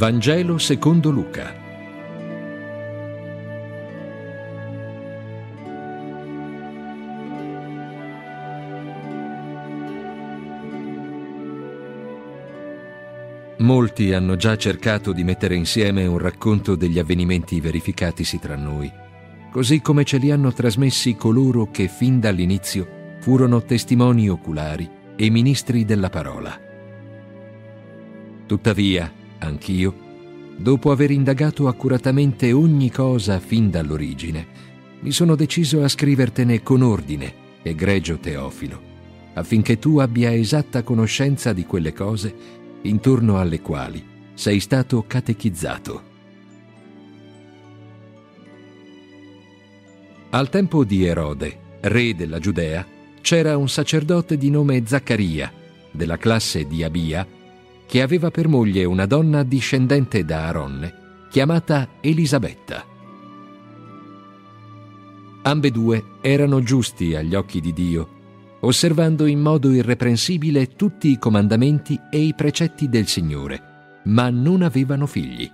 Vangelo 0.00 0.56
secondo 0.56 1.10
Luca. 1.10 1.54
Molti 13.58 14.14
hanno 14.14 14.36
già 14.36 14.56
cercato 14.56 15.12
di 15.12 15.22
mettere 15.22 15.54
insieme 15.54 16.06
un 16.06 16.16
racconto 16.16 16.76
degli 16.76 16.98
avvenimenti 16.98 17.60
verificatisi 17.60 18.38
tra 18.38 18.56
noi, 18.56 18.90
così 19.52 19.82
come 19.82 20.04
ce 20.04 20.16
li 20.16 20.30
hanno 20.30 20.50
trasmessi 20.50 21.14
coloro 21.14 21.70
che 21.70 21.88
fin 21.88 22.20
dall'inizio 22.20 23.18
furono 23.20 23.62
testimoni 23.62 24.30
oculari 24.30 24.88
e 25.14 25.28
ministri 25.28 25.84
della 25.84 26.08
parola. 26.08 26.58
Tuttavia, 28.46 29.18
anch'io, 29.40 30.08
dopo 30.56 30.90
aver 30.92 31.10
indagato 31.10 31.68
accuratamente 31.68 32.52
ogni 32.52 32.90
cosa 32.90 33.40
fin 33.40 33.70
dall'origine, 33.70 34.46
mi 35.00 35.10
sono 35.10 35.34
deciso 35.34 35.82
a 35.82 35.88
scrivertene 35.88 36.62
con 36.62 36.82
ordine, 36.82 37.32
egregio 37.62 38.18
Teofilo, 38.18 38.80
affinché 39.34 39.78
tu 39.78 39.98
abbia 39.98 40.32
esatta 40.32 40.82
conoscenza 40.82 41.52
di 41.52 41.64
quelle 41.64 41.92
cose 41.92 42.34
intorno 42.82 43.38
alle 43.38 43.60
quali 43.60 44.04
sei 44.34 44.60
stato 44.60 45.04
catechizzato. 45.06 46.08
Al 50.30 50.48
tempo 50.48 50.84
di 50.84 51.04
Erode, 51.04 51.58
re 51.80 52.14
della 52.14 52.38
Giudea, 52.38 52.86
c'era 53.20 53.56
un 53.56 53.68
sacerdote 53.68 54.36
di 54.36 54.48
nome 54.48 54.82
Zaccaria, 54.86 55.52
della 55.90 56.16
classe 56.16 56.66
di 56.66 56.84
Abia, 56.84 57.26
che 57.90 58.02
aveva 58.02 58.30
per 58.30 58.46
moglie 58.46 58.84
una 58.84 59.04
donna 59.04 59.42
discendente 59.42 60.24
da 60.24 60.46
Aronne, 60.46 61.26
chiamata 61.28 61.88
Elisabetta. 62.00 62.86
Ambedue 65.42 66.04
erano 66.20 66.62
giusti 66.62 67.16
agli 67.16 67.34
occhi 67.34 67.60
di 67.60 67.72
Dio 67.72 68.18
osservando 68.60 69.26
in 69.26 69.40
modo 69.40 69.70
irreprensibile 69.72 70.76
tutti 70.76 71.10
i 71.10 71.18
comandamenti 71.18 71.98
e 72.10 72.18
i 72.18 72.34
precetti 72.34 72.88
del 72.88 73.06
Signore, 73.06 74.02
ma 74.04 74.28
non 74.30 74.62
avevano 74.62 75.06
figli. 75.06 75.50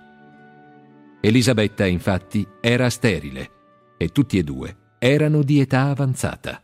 Elisabetta, 1.21 1.85
infatti, 1.85 2.45
era 2.61 2.89
sterile 2.89 3.49
e 3.97 4.09
tutti 4.09 4.37
e 4.37 4.43
due 4.43 4.75
erano 4.99 5.41
di 5.41 5.59
età 5.59 5.83
avanzata. 5.89 6.61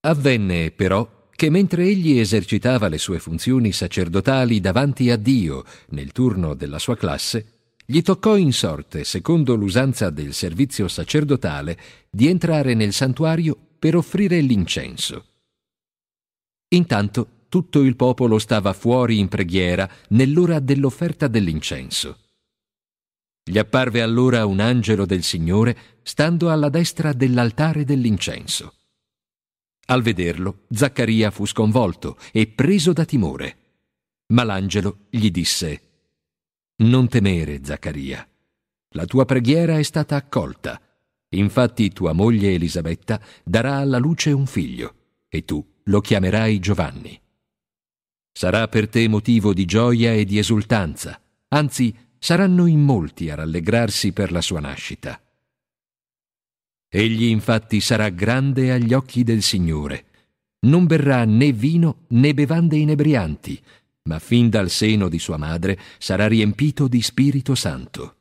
Avvenne, 0.00 0.70
però, 0.72 1.21
che 1.42 1.50
mentre 1.50 1.82
egli 1.86 2.20
esercitava 2.20 2.86
le 2.86 2.98
sue 2.98 3.18
funzioni 3.18 3.72
sacerdotali 3.72 4.60
davanti 4.60 5.10
a 5.10 5.16
Dio 5.16 5.64
nel 5.88 6.12
turno 6.12 6.54
della 6.54 6.78
sua 6.78 6.96
classe, 6.96 7.54
gli 7.84 8.00
toccò 8.00 8.36
in 8.36 8.52
sorte, 8.52 9.02
secondo 9.02 9.56
l'usanza 9.56 10.10
del 10.10 10.34
servizio 10.34 10.86
sacerdotale, 10.86 11.76
di 12.08 12.28
entrare 12.28 12.74
nel 12.74 12.92
santuario 12.92 13.58
per 13.76 13.96
offrire 13.96 14.40
l'incenso. 14.40 15.24
Intanto 16.68 17.46
tutto 17.48 17.82
il 17.82 17.96
popolo 17.96 18.38
stava 18.38 18.72
fuori 18.72 19.18
in 19.18 19.26
preghiera 19.26 19.90
nell'ora 20.10 20.60
dell'offerta 20.60 21.26
dell'incenso. 21.26 22.18
Gli 23.42 23.58
apparve 23.58 24.00
allora 24.00 24.46
un 24.46 24.60
angelo 24.60 25.06
del 25.06 25.24
Signore 25.24 25.76
stando 26.04 26.52
alla 26.52 26.68
destra 26.68 27.12
dell'altare 27.12 27.82
dell'incenso. 27.84 28.74
Al 29.86 30.02
vederlo, 30.02 30.64
Zaccaria 30.70 31.30
fu 31.30 31.46
sconvolto 31.46 32.18
e 32.32 32.46
preso 32.46 32.92
da 32.92 33.04
timore. 33.04 33.56
Ma 34.28 34.44
l'angelo 34.44 35.06
gli 35.10 35.30
disse, 35.30 35.80
Non 36.76 37.08
temere, 37.08 37.60
Zaccaria. 37.62 38.26
La 38.90 39.04
tua 39.06 39.24
preghiera 39.24 39.78
è 39.78 39.82
stata 39.82 40.16
accolta 40.16 40.80
Infatti 41.34 41.90
tua 41.92 42.12
moglie 42.12 42.52
Elisabetta 42.52 43.20
darà 43.44 43.76
alla 43.76 43.98
luce 43.98 44.32
un 44.32 44.46
figlio, 44.46 44.94
e 45.28 45.44
tu 45.44 45.64
lo 45.84 46.00
chiamerai 46.00 46.58
Giovanni. 46.58 47.18
Sarà 48.32 48.68
per 48.68 48.88
te 48.88 49.08
motivo 49.08 49.54
di 49.54 49.64
gioia 49.64 50.12
e 50.12 50.24
di 50.24 50.38
esultanza, 50.38 51.20
anzi 51.48 51.94
saranno 52.18 52.66
in 52.66 52.80
molti 52.80 53.30
a 53.30 53.36
rallegrarsi 53.36 54.12
per 54.12 54.30
la 54.30 54.40
sua 54.40 54.60
nascita. 54.60 55.20
Egli 56.94 57.24
infatti 57.24 57.80
sarà 57.80 58.10
grande 58.10 58.70
agli 58.70 58.92
occhi 58.92 59.22
del 59.22 59.40
Signore. 59.42 60.04
Non 60.66 60.86
berrà 60.86 61.24
né 61.24 61.52
vino 61.52 62.04
né 62.08 62.34
bevande 62.34 62.76
inebrianti, 62.76 63.60
ma 64.04 64.18
fin 64.18 64.50
dal 64.50 64.68
seno 64.68 65.08
di 65.08 65.18
sua 65.18 65.38
madre 65.38 65.78
sarà 65.98 66.28
riempito 66.28 66.88
di 66.88 67.00
Spirito 67.00 67.54
Santo 67.54 68.16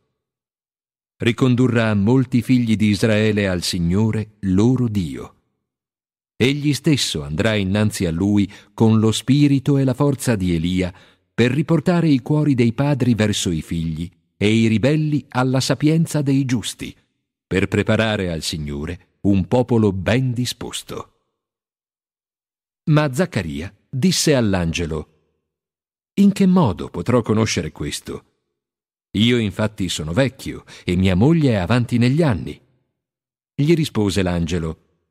ricondurrà 1.21 1.93
molti 1.93 2.41
figli 2.41 2.75
di 2.75 2.87
Israele 2.87 3.47
al 3.47 3.61
Signore 3.61 4.37
loro 4.41 4.87
Dio. 4.87 5.35
Egli 6.35 6.73
stesso 6.73 7.21
andrà 7.21 7.53
innanzi 7.53 8.05
a 8.05 8.11
lui 8.11 8.51
con 8.73 8.99
lo 8.99 9.11
spirito 9.11 9.77
e 9.77 9.83
la 9.83 9.93
forza 9.93 10.35
di 10.35 10.55
Elia 10.55 10.91
per 11.33 11.51
riportare 11.51 12.07
i 12.07 12.21
cuori 12.21 12.55
dei 12.55 12.73
padri 12.73 13.13
verso 13.13 13.51
i 13.51 13.61
figli 13.61 14.09
e 14.35 14.51
i 14.51 14.65
ribelli 14.65 15.23
alla 15.29 15.59
sapienza 15.59 16.23
dei 16.23 16.43
giusti, 16.45 16.95
per 17.51 17.67
preparare 17.67 18.31
al 18.31 18.43
Signore 18.43 19.17
un 19.23 19.45
popolo 19.45 19.91
ben 19.91 20.31
disposto. 20.31 21.15
Ma 22.85 23.13
Zaccaria 23.13 23.75
disse 23.89 24.33
all'angelo, 24.35 25.09
In 26.13 26.31
che 26.31 26.45
modo 26.45 26.89
potrò 26.89 27.21
conoscere 27.21 27.73
questo? 27.73 28.23
Io 29.17 29.37
infatti 29.37 29.89
sono 29.89 30.13
vecchio 30.13 30.63
e 30.85 30.95
mia 30.95 31.13
moglie 31.13 31.51
è 31.51 31.55
avanti 31.55 31.97
negli 31.97 32.23
anni. 32.23 32.57
Gli 33.53 33.73
rispose 33.73 34.21
l'angelo, 34.21 35.09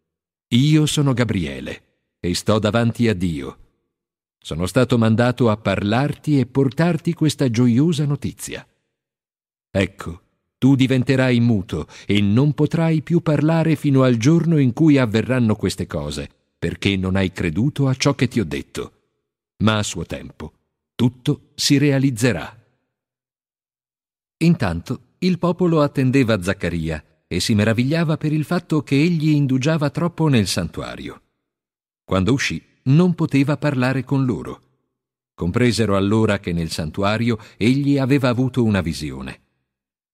Io 0.55 0.87
sono 0.87 1.12
Gabriele 1.12 2.15
e 2.21 2.34
sto 2.34 2.59
davanti 2.59 3.07
a 3.09 3.12
Dio. 3.12 3.59
Sono 4.39 4.65
stato 4.65 4.97
mandato 4.97 5.51
a 5.51 5.59
parlarti 5.59 6.41
e 6.41 6.47
portarti 6.47 7.12
questa 7.12 7.51
gioiosa 7.51 8.07
notizia. 8.07 8.67
Ecco, 9.71 10.22
tu 10.60 10.75
diventerai 10.75 11.41
muto 11.41 11.87
e 12.04 12.21
non 12.21 12.53
potrai 12.53 13.00
più 13.00 13.22
parlare 13.22 13.76
fino 13.76 14.03
al 14.03 14.19
giorno 14.19 14.59
in 14.59 14.75
cui 14.75 14.98
avverranno 14.98 15.56
queste 15.56 15.87
cose, 15.87 16.28
perché 16.59 16.98
non 16.98 17.16
hai 17.16 17.32
creduto 17.32 17.88
a 17.88 17.94
ciò 17.94 18.15
che 18.15 18.28
ti 18.28 18.41
ho 18.41 18.44
detto. 18.44 18.93
Ma 19.62 19.78
a 19.78 19.82
suo 19.82 20.04
tempo 20.04 20.53
tutto 20.94 21.53
si 21.54 21.78
realizzerà. 21.78 22.62
Intanto 24.37 25.00
il 25.21 25.38
popolo 25.38 25.81
attendeva 25.81 26.43
Zaccaria 26.43 27.03
e 27.27 27.41
si 27.41 27.54
meravigliava 27.54 28.19
per 28.19 28.34
il 28.34 28.44
fatto 28.44 28.82
che 28.82 28.97
egli 28.97 29.31
indugiava 29.31 29.88
troppo 29.88 30.28
nel 30.28 30.47
santuario. 30.47 31.22
Quando 32.04 32.34
uscì 32.34 32.62
non 32.82 33.15
poteva 33.15 33.56
parlare 33.56 34.04
con 34.04 34.27
loro. 34.27 34.60
Compresero 35.32 35.97
allora 35.97 36.38
che 36.38 36.53
nel 36.53 36.71
santuario 36.71 37.38
egli 37.56 37.97
aveva 37.97 38.28
avuto 38.28 38.62
una 38.62 38.82
visione. 38.82 39.41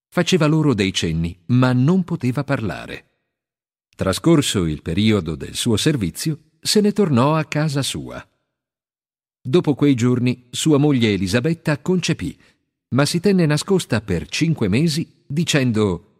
Faceva 0.09 0.47
loro 0.47 0.75
dei 0.75 0.93
cenni, 0.93 1.39
ma 1.47 1.72
non 1.72 2.05
poteva 2.05 2.44
parlare. 2.44 3.05
Trascorso 3.94 4.65
il 4.65 4.83
periodo 4.83 5.37
del 5.37 5.55
suo 5.55 5.77
servizio, 5.77 6.51
se 6.60 6.81
ne 6.81 6.92
tornò 6.92 7.34
a 7.34 7.45
casa 7.45 7.83
sua. 7.83 8.27
Dopo 9.41 9.75
quei 9.75 9.95
giorni 9.95 10.48
sua 10.51 10.78
moglie 10.78 11.13
Elisabetta 11.13 11.78
concepì 11.78 12.36
ma 12.89 13.04
si 13.04 13.21
tenne 13.21 13.47
nascosta 13.47 14.01
per 14.01 14.28
cinque 14.28 14.69
mesi 14.69 15.25
dicendo 15.27 16.13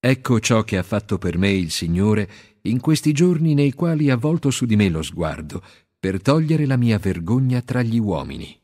Ecco 0.00 0.40
ciò 0.40 0.62
che 0.62 0.78
ha 0.78 0.82
fatto 0.82 1.18
per 1.18 1.36
me 1.36 1.50
il 1.50 1.70
Signore 1.70 2.30
in 2.62 2.80
questi 2.80 3.12
giorni 3.12 3.52
nei 3.52 3.72
quali 3.72 4.08
ha 4.08 4.16
volto 4.16 4.50
su 4.50 4.64
di 4.64 4.76
me 4.76 4.88
lo 4.88 5.02
sguardo 5.02 5.62
per 5.98 6.22
togliere 6.22 6.64
la 6.64 6.76
mia 6.76 6.98
vergogna 6.98 7.60
tra 7.60 7.82
gli 7.82 7.98
uomini. 7.98 8.59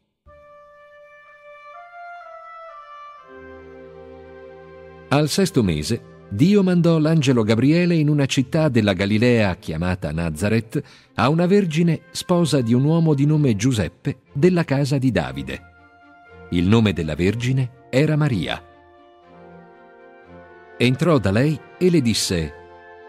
Al 5.08 5.28
sesto 5.28 5.62
mese 5.62 6.14
Dio 6.28 6.64
mandò 6.64 6.98
l'angelo 6.98 7.44
Gabriele 7.44 7.94
in 7.94 8.08
una 8.08 8.26
città 8.26 8.68
della 8.68 8.94
Galilea 8.94 9.54
chiamata 9.56 10.10
Nazareth 10.10 10.82
a 11.14 11.28
una 11.28 11.46
vergine 11.46 12.02
sposa 12.10 12.60
di 12.60 12.74
un 12.74 12.84
uomo 12.84 13.14
di 13.14 13.26
nome 13.26 13.54
Giuseppe 13.54 14.22
della 14.32 14.64
casa 14.64 14.98
di 14.98 15.12
Davide. 15.12 15.60
Il 16.50 16.66
nome 16.66 16.92
della 16.92 17.14
Vergine 17.14 17.86
era 17.90 18.16
Maria. 18.16 18.60
Entrò 20.76 21.18
da 21.18 21.30
lei 21.30 21.58
e 21.78 21.90
le 21.90 22.00
disse, 22.02 22.52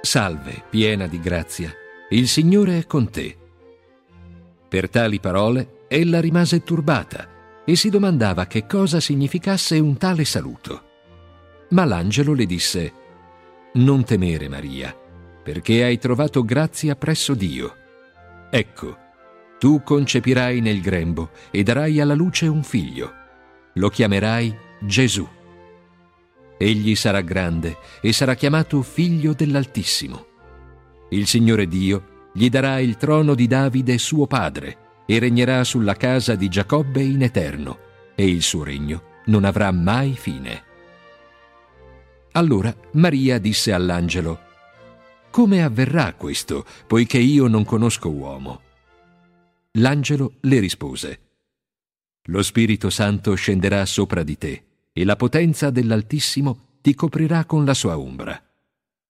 Salve, 0.02 0.64
piena 0.70 1.08
di 1.08 1.20
grazia, 1.20 1.72
il 2.12 2.28
Signore 2.28 2.78
è 2.78 2.86
con 2.86 3.10
te. 3.10 3.36
Per 4.70 4.90
tali 4.90 5.20
parole 5.20 5.86
ella 5.88 6.20
rimase 6.20 6.62
turbata 6.64 7.28
e 7.66 7.76
si 7.76 7.90
domandava 7.90 8.46
che 8.46 8.68
cosa 8.68 9.00
significasse 9.00 9.80
un 9.80 9.98
tale 9.98 10.24
saluto. 10.24 10.87
Ma 11.69 11.86
l'angelo 11.86 12.34
le 12.34 12.46
disse, 12.46 12.94
Non 13.74 14.04
temere, 14.04 14.48
Maria, 14.48 14.96
perché 15.44 15.84
hai 15.84 15.98
trovato 15.98 16.44
grazia 16.44 16.96
presso 16.96 17.34
Dio. 17.34 17.75
Ecco, 18.50 18.98
tu 19.60 19.81
concepirai 19.84 20.62
nel 20.62 20.81
grembo 20.81 21.31
e 21.52 21.64
darai 21.64 22.00
alla 22.00 22.16
luce 22.16 22.48
un 22.48 22.64
figlio 22.64 23.25
lo 23.78 23.90
chiamerai 23.90 24.56
Gesù. 24.80 25.28
Egli 26.58 26.96
sarà 26.96 27.22
grande 27.22 27.78
e 28.02 28.12
sarà 28.12 28.34
chiamato 28.36 28.81
figlio 28.81 29.34
dell'Altissimo. 29.34 30.25
Il 31.10 31.28
Signore 31.28 31.68
Dio 31.68 32.30
gli 32.34 32.50
darà 32.50 32.80
il 32.80 32.98
trono 32.98 33.36
di 33.36 33.48
Davide 33.48 33.98
suo 33.98 34.25
padre 34.28 34.86
e 35.06 35.20
regnerà 35.20 35.63
sulla 35.63 35.96
casa 35.96 36.36
di 36.36 36.50
Giacobbe 36.50 37.02
in 37.02 37.22
eterno 37.22 37.80
e 38.16 38.28
il 38.28 38.42
suo 38.42 38.63
regno 38.63 39.22
non 39.25 39.46
avrà 39.46 39.72
mai 39.72 40.16
fine. 40.18 40.63
Allora 42.38 42.72
Maria 42.92 43.39
disse 43.39 43.74
all'angelo, 43.74 44.39
Come 45.31 45.63
avverrà 45.63 46.13
questo, 46.13 46.66
poiché 46.86 47.18
io 47.18 47.48
non 47.48 47.66
conosco 47.66 48.12
uomo? 48.12 48.62
L'angelo 49.80 50.34
le 50.42 50.60
rispose, 50.60 51.19
Lo 52.25 52.44
Spirito 52.44 52.92
Santo 52.92 53.34
scenderà 53.34 53.84
sopra 53.88 54.22
di 54.22 54.38
te 54.38 54.63
e 54.94 55.04
la 55.04 55.16
potenza 55.16 55.72
dell'Altissimo 55.72 56.75
ti 56.81 56.94
coprirà 56.94 57.45
con 57.45 57.66
la 57.66 57.74
sua 57.74 57.98
ombra. 57.98 58.39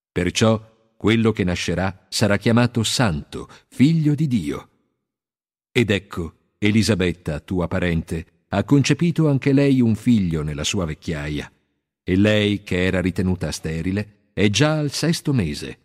Perciò 0.09 0.93
quello 0.95 1.33
che 1.33 1.43
nascerà 1.43 2.05
sarà 2.07 2.37
chiamato 2.37 2.81
Santo, 2.83 3.49
figlio 3.67 4.15
di 4.15 4.27
Dio. 4.27 4.69
Ed 5.73 5.89
ecco, 5.89 6.53
Elisabetta, 6.59 7.41
tua 7.41 7.67
parente, 7.67 8.25
ha 8.49 8.63
concepito 8.63 9.27
anche 9.27 9.51
lei 9.51 9.81
un 9.81 9.95
figlio 9.95 10.43
nella 10.43 10.63
sua 10.63 10.85
vecchiaia, 10.85 11.51
e 12.09 12.15
lei, 12.15 12.63
che 12.63 12.85
era 12.85 13.01
ritenuta 13.01 13.51
sterile, 13.51 14.29
è 14.31 14.49
già 14.49 14.77
al 14.77 14.91
sesto 14.91 15.33
mese. 15.33 15.79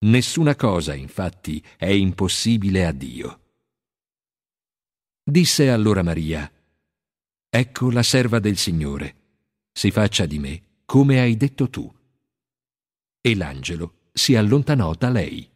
Nessuna 0.00 0.54
cosa, 0.54 0.92
infatti, 0.92 1.64
è 1.78 1.86
impossibile 1.86 2.84
a 2.84 2.92
Dio. 2.92 3.40
Disse 5.24 5.70
allora 5.70 6.02
Maria, 6.02 6.50
Ecco 7.48 7.90
la 7.90 8.02
serva 8.02 8.38
del 8.38 8.58
Signore, 8.58 9.14
si 9.72 9.90
faccia 9.90 10.26
di 10.26 10.38
me 10.38 10.62
come 10.84 11.20
hai 11.20 11.38
detto 11.38 11.70
tu. 11.70 11.90
E 13.22 13.34
l'angelo 13.34 14.10
si 14.12 14.36
allontanò 14.36 14.92
da 14.94 15.08
lei. 15.08 15.48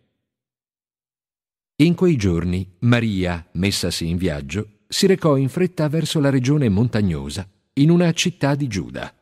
In 1.82 1.94
quei 1.94 2.16
giorni 2.16 2.76
Maria, 2.78 3.46
messasi 3.52 4.08
in 4.08 4.16
viaggio, 4.16 4.78
si 4.88 5.06
recò 5.06 5.36
in 5.36 5.50
fretta 5.50 5.90
verso 5.90 6.20
la 6.20 6.30
regione 6.30 6.70
montagnosa, 6.70 7.46
in 7.74 7.90
una 7.90 8.10
città 8.14 8.54
di 8.54 8.66
Giuda. 8.66 9.14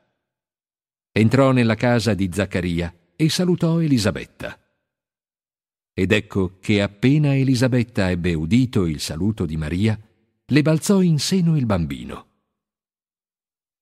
Entrò 1.12 1.53
nella 1.53 1.75
casa 1.75 2.14
di 2.14 2.31
Zaccaria 2.32 2.94
e 3.14 3.29
salutò 3.29 3.81
Elisabetta. 3.81 4.59
Ed 5.93 6.11
ecco 6.11 6.56
che 6.59 6.81
appena 6.81 7.37
Elisabetta 7.37 8.11
ebbe 8.11 8.32
udito 8.32 8.87
il 8.87 8.99
saluto 8.99 9.44
di 9.44 9.59
Maria, 9.59 9.99
le 10.47 10.62
balzò 10.62 11.03
in 11.03 11.19
seno 11.19 11.56
il 11.59 11.67
bambino. 11.67 12.29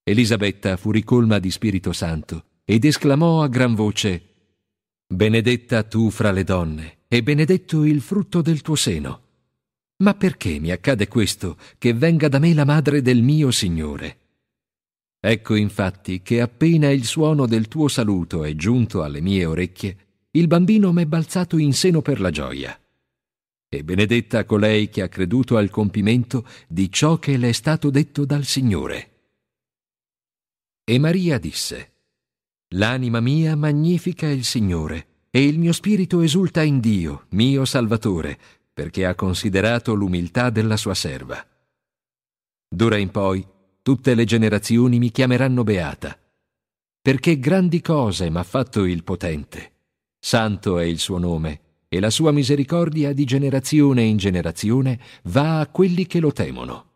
Elisabetta 0.03 0.77
fu 0.77 0.91
ricolma 0.91 1.38
di 1.38 1.53
Spirito 1.53 1.93
Santo 1.93 2.47
ed 2.65 2.85
esclamò 2.85 3.43
a 3.43 3.49
gran 3.49 3.75
voce 3.75 4.31
Benedetta 5.06 5.83
tu 5.83 6.09
fra 6.11 6.31
le 6.31 6.44
donne 6.44 6.99
e 7.09 7.25
benedetto 7.25 7.85
il 7.85 8.00
frutto 8.00 8.43
del 8.43 8.61
tuo 8.61 8.76
seno. 8.76 9.23
Ma 10.05 10.15
perché 10.15 10.61
mi 10.61 10.71
accade 10.71 11.09
questo, 11.09 11.56
che 11.79 11.93
venga 11.94 12.29
da 12.29 12.38
me 12.38 12.55
la 12.55 12.65
madre 12.65 13.03
del 13.03 13.21
mio 13.21 13.50
Signore? 13.50 14.19
Ecco 15.22 15.55
infatti 15.55 16.22
che 16.22 16.40
appena 16.40 16.88
il 16.88 17.05
suono 17.05 17.46
del 17.46 17.69
tuo 17.69 17.88
saluto 17.88 18.43
è 18.43 18.55
giunto 18.55 19.02
alle 19.02 19.20
mie 19.20 19.44
orecchie, 19.44 19.96
il 20.31 20.46
bambino 20.46 20.93
m'è 20.93 21.05
balzato 21.05 21.58
in 21.58 21.75
seno 21.75 22.00
per 22.00 22.20
la 22.20 22.31
gioia. 22.31 22.78
E 23.69 23.84
benedetta 23.84 24.46
colei 24.46 24.88
che 24.88 25.02
ha 25.02 25.08
creduto 25.08 25.58
al 25.58 25.69
compimento 25.69 26.46
di 26.67 26.90
ciò 26.90 27.19
che 27.19 27.37
le 27.37 27.50
è 27.50 27.52
stato 27.52 27.90
detto 27.90 28.25
dal 28.25 28.44
Signore. 28.44 29.08
E 30.84 30.99
Maria 30.99 31.38
disse, 31.38 31.93
L'anima 32.75 33.20
mia 33.20 33.55
magnifica 33.56 34.26
il 34.28 34.44
Signore, 34.44 35.06
e 35.31 35.44
il 35.44 35.58
mio 35.58 35.73
spirito 35.73 36.23
esulta 36.23 36.62
in 36.62 36.81
Dio, 36.81 37.26
mio 37.31 37.64
Salvatore, 37.64 38.38
perché 38.73 39.05
ha 39.05 39.14
considerato 39.14 39.93
l'umiltà 39.94 40.50
della 40.50 40.76
sua 40.76 40.94
serva. 40.94 41.44
D'ora 42.69 42.96
in 42.96 43.11
poi 43.11 43.46
tutte 43.82 44.15
le 44.15 44.25
generazioni 44.25 44.99
mi 44.99 45.11
chiameranno 45.11 45.65
beata, 45.65 46.19
perché 47.00 47.38
grandi 47.38 47.81
cose 47.81 48.31
m'ha 48.31 48.43
fatto 48.43 48.85
il 48.85 49.05
potente. 49.05 49.73
Santo 50.19 50.79
è 50.79 50.85
il 50.85 50.99
suo 50.99 51.19
nome, 51.19 51.61
e 51.88 52.00
la 52.00 52.11
sua 52.11 52.31
misericordia 52.31 53.12
di 53.12 53.25
generazione 53.25 54.03
in 54.03 54.17
generazione 54.17 55.00
va 55.25 55.61
a 55.61 55.67
quelli 55.67 56.06
che 56.06 56.21
lo 56.21 56.32
temono. 56.32 56.87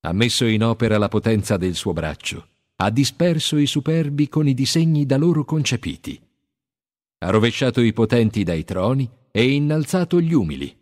Ha 0.00 0.12
messo 0.12 0.44
in 0.44 0.64
opera 0.64 0.98
la 0.98 1.08
potenza 1.08 1.56
del 1.56 1.74
suo 1.74 1.92
braccio 1.92 2.48
ha 2.78 2.90
disperso 2.90 3.56
i 3.56 3.66
superbi 3.66 4.28
con 4.28 4.46
i 4.46 4.52
disegni 4.52 5.06
da 5.06 5.16
loro 5.16 5.44
concepiti. 5.44 6.20
Ha 7.18 7.30
rovesciato 7.30 7.80
i 7.80 7.94
potenti 7.94 8.42
dai 8.42 8.64
troni 8.64 9.08
e 9.30 9.50
innalzato 9.50 10.20
gli 10.20 10.34
umili. 10.34 10.76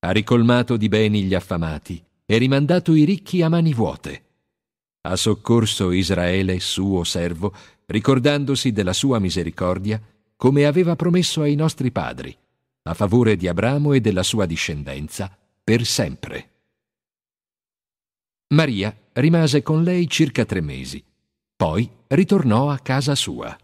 Ha 0.00 0.10
ricolmato 0.10 0.78
di 0.78 0.88
beni 0.88 1.24
gli 1.24 1.34
affamati 1.34 2.02
e 2.26 2.38
rimandato 2.38 2.94
i 2.94 3.04
ricchi 3.04 3.42
a 3.42 3.48
mani 3.48 3.74
vuote. 3.74 4.22
Ha 5.02 5.16
soccorso 5.16 5.90
Israele, 5.90 6.60
suo 6.60 7.04
servo, 7.04 7.54
ricordandosi 7.86 8.72
della 8.72 8.94
sua 8.94 9.18
misericordia, 9.18 10.00
come 10.36 10.64
aveva 10.64 10.96
promesso 10.96 11.42
ai 11.42 11.54
nostri 11.54 11.90
padri, 11.90 12.36
a 12.82 12.94
favore 12.94 13.36
di 13.36 13.46
Abramo 13.46 13.92
e 13.92 14.00
della 14.00 14.22
sua 14.22 14.46
discendenza, 14.46 15.36
per 15.62 15.84
sempre. 15.84 16.50
Maria 18.54 18.96
rimase 19.12 19.62
con 19.62 19.82
lei 19.82 20.08
circa 20.08 20.44
tre 20.44 20.60
mesi. 20.60 21.02
Poi 21.56 21.88
ritornò 22.08 22.70
a 22.70 22.78
casa 22.78 23.14
sua. 23.14 23.56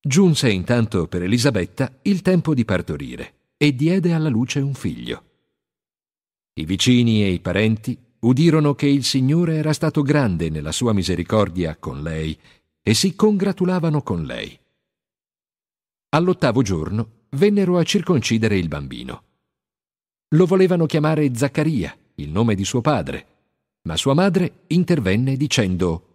Giunse 0.00 0.50
intanto 0.50 1.06
per 1.06 1.22
Elisabetta 1.22 1.98
il 2.02 2.22
tempo 2.22 2.54
di 2.54 2.64
partorire 2.64 3.34
e 3.56 3.74
diede 3.74 4.12
alla 4.12 4.28
luce 4.28 4.60
un 4.60 4.74
figlio. 4.74 5.27
I 6.58 6.64
vicini 6.64 7.22
e 7.22 7.28
i 7.28 7.38
parenti 7.38 7.96
udirono 8.20 8.74
che 8.74 8.88
il 8.88 9.04
Signore 9.04 9.54
era 9.54 9.72
stato 9.72 10.02
grande 10.02 10.50
nella 10.50 10.72
sua 10.72 10.92
misericordia 10.92 11.76
con 11.76 12.02
lei 12.02 12.36
e 12.82 12.94
si 12.94 13.14
congratulavano 13.14 14.02
con 14.02 14.24
lei. 14.24 14.58
All'ottavo 16.08 16.62
giorno 16.62 17.26
vennero 17.30 17.78
a 17.78 17.84
circoncidere 17.84 18.58
il 18.58 18.66
bambino. 18.66 19.22
Lo 20.30 20.46
volevano 20.46 20.86
chiamare 20.86 21.32
Zaccaria, 21.32 21.96
il 22.16 22.30
nome 22.30 22.56
di 22.56 22.64
suo 22.64 22.80
padre, 22.80 23.26
ma 23.82 23.96
sua 23.96 24.14
madre 24.14 24.64
intervenne 24.66 25.36
dicendo 25.36 26.06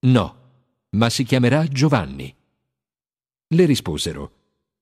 No, 0.00 0.36
ma 0.90 1.08
si 1.08 1.24
chiamerà 1.24 1.66
Giovanni. 1.68 2.36
Le 3.48 3.64
risposero 3.64 4.32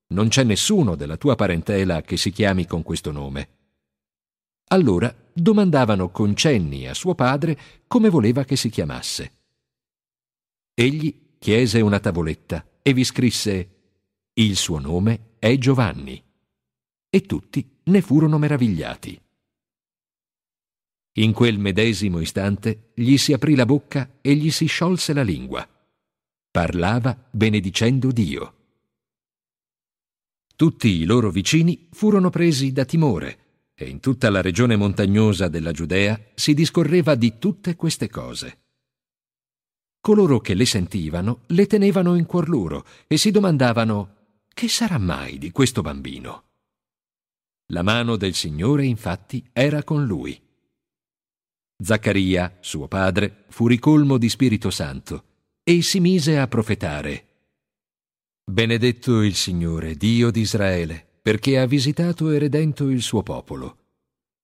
Non 0.09 0.27
c'è 0.27 0.43
nessuno 0.43 0.97
della 0.97 1.17
tua 1.17 1.37
parentela 1.37 2.03
che 2.03 2.17
si 2.17 2.33
chiami 2.33 2.67
con 2.67 2.83
questo 2.83 3.13
nome. 3.13 3.63
Allora 4.75 5.15
domandavano 5.33 6.11
con 6.11 6.35
cenni 6.35 6.89
a 6.89 6.95
suo 6.95 7.15
padre 7.15 7.57
come 7.87 8.09
voleva 8.09 8.43
che 8.43 8.57
si 8.57 8.71
chiamasse. 8.71 9.33
Egli 10.75 11.37
chiese 11.39 11.81
una 11.81 12.01
tavoletta 12.01 12.69
e 12.83 12.93
vi 12.93 13.05
scrisse 13.05 13.69
Il 14.33 14.57
suo 14.57 14.81
nome 14.81 15.37
è 15.39 15.57
Giovanni. 15.59 16.21
E 17.09 17.21
tutti 17.21 17.65
ne 17.85 18.01
furono 18.01 18.37
meravigliati. 18.37 19.21
In 21.19 21.33
quel 21.33 21.57
medesimo 21.61 22.19
istante 22.19 22.91
gli 22.95 23.17
si 23.17 23.33
aprì 23.33 23.55
la 23.55 23.67
bocca 23.67 24.19
e 24.21 24.35
gli 24.35 24.51
si 24.51 24.67
sciolse 24.67 25.13
la 25.13 25.23
lingua. 25.23 25.65
Parlava 26.51 27.17
benedicendo 27.31 28.11
Dio. 28.11 28.55
Tutti 30.57 30.89
i 30.89 31.05
loro 31.05 31.31
vicini 31.31 31.87
furono 31.93 32.29
presi 32.31 32.73
da 32.73 32.85
timore 32.85 33.44
e 33.75 33.89
in 33.89 34.01
tutta 34.01 34.31
la 34.31 34.41
regione 34.41 34.77
montagnosa 34.77 35.49
della 35.49 35.73
Giudea 35.73 36.19
si 36.35 36.55
discorreva 36.55 37.15
di 37.15 37.39
tutte 37.39 37.77
queste 37.77 38.09
cose. 38.09 38.59
Coloro 40.01 40.41
che 40.41 40.55
le 40.55 40.67
sentivano 40.67 41.41
le 41.49 41.67
tenevano 41.67 42.15
in 42.15 42.27
cuor 42.27 42.49
loro 42.49 42.85
e 43.07 43.17
si 43.17 43.31
domandavano 43.31 44.17
che 44.49 44.69
sarà 44.69 44.99
mai 44.99 45.39
di 45.39 45.51
questo 45.51 45.83
bambino? 45.83 46.43
La 47.69 47.83
mano 47.83 48.17
del 48.17 48.35
Signore 48.35 48.85
infatti 48.85 49.49
era 49.53 49.83
con 49.83 50.05
lui 50.05 50.41
Zaccaria, 51.83 52.59
suo 52.61 52.87
padre, 52.87 53.45
fu 53.49 53.67
ricolmo 53.67 54.17
di 54.17 54.29
Spirito 54.29 54.71
Santo 54.71 55.25
e 55.65 55.83
si 55.83 55.99
mise 55.99 56.39
a 56.39 56.47
profetare. 56.47 57.29
Benedetto 58.45 59.23
il 59.23 59.35
Signore, 59.35 59.97
Dio 59.97 60.31
di 60.31 60.41
Israele, 60.41 61.14
perché 61.25 61.59
ha 61.59 61.65
visitato 61.65 62.31
e 62.31 62.39
redento 62.39 62.91
il 62.91 63.01
suo 63.01 63.23
popolo. 63.23 63.79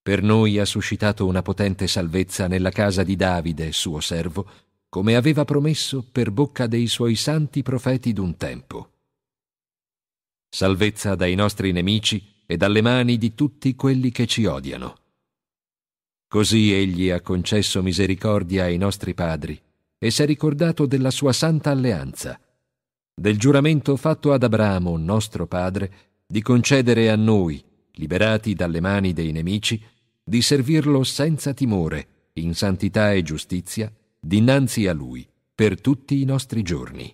Per 0.00 0.22
noi 0.22 0.58
ha 0.58 0.64
suscitato 0.64 1.26
una 1.26 1.42
potente 1.42 1.86
salvezza 1.86 2.46
nella 2.46 2.70
casa 2.70 3.02
di 3.02 3.16
Davide, 3.16 3.70
suo 3.72 4.00
servo, 4.00 4.48
come 4.88 5.14
aveva 5.14 5.44
promesso 5.44 6.02
per 6.10 6.30
bocca 6.30 6.66
dei 6.66 6.86
suoi 6.86 7.16
santi 7.16 7.60
profeti 7.60 8.14
d'un 8.14 8.34
tempo. 8.38 8.92
Salvezza 10.48 11.14
dai 11.16 11.34
nostri 11.34 11.70
nemici 11.70 12.24
e 12.46 12.56
dalle 12.56 12.80
mani 12.80 13.18
di 13.18 13.34
tutti 13.34 13.74
quelli 13.74 14.10
che 14.10 14.26
ci 14.26 14.46
odiano 14.46 14.96
Così 16.26 16.72
egli 16.72 17.10
ha 17.10 17.20
concesso 17.20 17.82
misericordia 17.82 18.64
ai 18.64 18.78
nostri 18.78 19.12
padri 19.12 19.60
e 19.98 20.10
si 20.10 20.22
è 20.22 20.24
ricordato 20.24 20.86
della 20.86 21.10
sua 21.10 21.34
santa 21.34 21.68
alleanza, 21.68 22.40
del 23.12 23.36
giuramento 23.36 23.96
fatto 23.96 24.32
ad 24.32 24.42
Abramo, 24.42 24.96
nostro 24.96 25.46
padre, 25.46 26.09
di 26.30 26.42
concedere 26.42 27.10
a 27.10 27.16
noi, 27.16 27.60
liberati 27.94 28.54
dalle 28.54 28.80
mani 28.80 29.12
dei 29.12 29.32
nemici, 29.32 29.82
di 30.22 30.40
servirlo 30.42 31.02
senza 31.02 31.52
timore, 31.52 32.28
in 32.34 32.54
santità 32.54 33.12
e 33.12 33.24
giustizia, 33.24 33.92
dinanzi 34.20 34.86
a 34.86 34.92
lui, 34.92 35.28
per 35.52 35.80
tutti 35.80 36.22
i 36.22 36.24
nostri 36.24 36.62
giorni. 36.62 37.12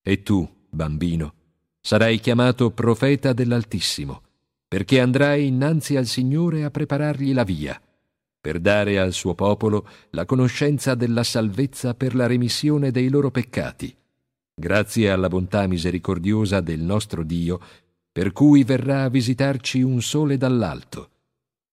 E 0.00 0.22
tu, 0.22 0.48
bambino, 0.70 1.34
sarai 1.78 2.20
chiamato 2.20 2.70
profeta 2.70 3.34
dell'Altissimo, 3.34 4.22
perché 4.66 4.98
andrai 4.98 5.48
innanzi 5.48 5.96
al 5.96 6.06
Signore 6.06 6.64
a 6.64 6.70
preparargli 6.70 7.34
la 7.34 7.44
via, 7.44 7.78
per 8.40 8.60
dare 8.60 8.98
al 8.98 9.12
suo 9.12 9.34
popolo 9.34 9.86
la 10.12 10.24
conoscenza 10.24 10.94
della 10.94 11.22
salvezza 11.22 11.92
per 11.92 12.14
la 12.14 12.26
remissione 12.26 12.90
dei 12.90 13.10
loro 13.10 13.30
peccati, 13.30 13.94
grazie 14.58 15.10
alla 15.10 15.28
bontà 15.28 15.66
misericordiosa 15.66 16.60
del 16.60 16.80
nostro 16.80 17.22
Dio, 17.22 17.60
per 18.10 18.32
cui 18.32 18.64
verrà 18.64 19.04
a 19.04 19.08
visitarci 19.08 19.80
un 19.82 20.02
sole 20.02 20.36
dall'alto, 20.36 21.10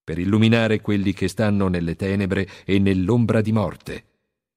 per 0.04 0.20
illuminare 0.20 0.82
quelli 0.82 1.14
che 1.14 1.28
stanno 1.28 1.68
nelle 1.68 1.96
tenebre 1.96 2.48
e 2.64 2.78
nell'ombra 2.80 3.42
di 3.42 3.52
morte, 3.52 4.04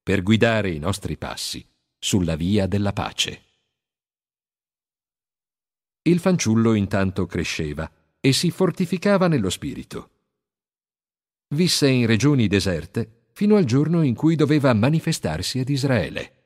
per 0.02 0.22
guidare 0.22 0.70
i 0.70 0.78
nostri 0.78 1.16
passi 1.16 1.66
sulla 1.98 2.36
via 2.36 2.66
della 2.66 2.92
pace. 2.92 3.42
Il 6.02 6.20
fanciullo 6.20 6.74
intanto 6.74 7.26
cresceva 7.26 7.90
e 8.20 8.32
si 8.32 8.50
fortificava 8.50 9.28
nello 9.28 9.50
spirito. 9.50 10.10
Visse 11.54 11.88
in 11.88 12.06
regioni 12.06 12.46
deserte 12.46 13.26
fino 13.32 13.56
al 13.56 13.64
giorno 13.64 14.02
in 14.02 14.14
cui 14.14 14.36
doveva 14.36 14.72
manifestarsi 14.74 15.60
ad 15.60 15.68
Israele. 15.68 16.37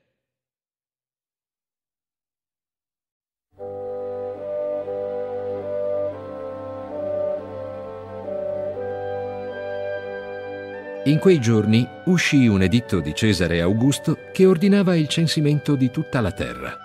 In 11.05 11.19
quei 11.19 11.41
giorni 11.41 11.85
uscì 12.05 12.47
un 12.47 12.63
editto 12.63 13.01
di 13.01 13.13
Cesare 13.13 13.61
Augusto 13.61 14.19
che 14.33 14.47
ordinava 14.47 14.95
il 14.95 15.09
censimento 15.09 15.75
di 15.75 15.91
tutta 15.91 16.21
la 16.21 16.31
terra. 16.31 16.77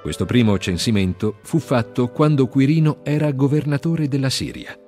Questo 0.00 0.24
primo 0.24 0.56
censimento 0.56 1.38
fu 1.42 1.58
fatto 1.58 2.06
quando 2.10 2.46
Quirino 2.46 2.98
era 3.02 3.32
governatore 3.32 4.06
della 4.06 4.30
Siria. 4.30 4.78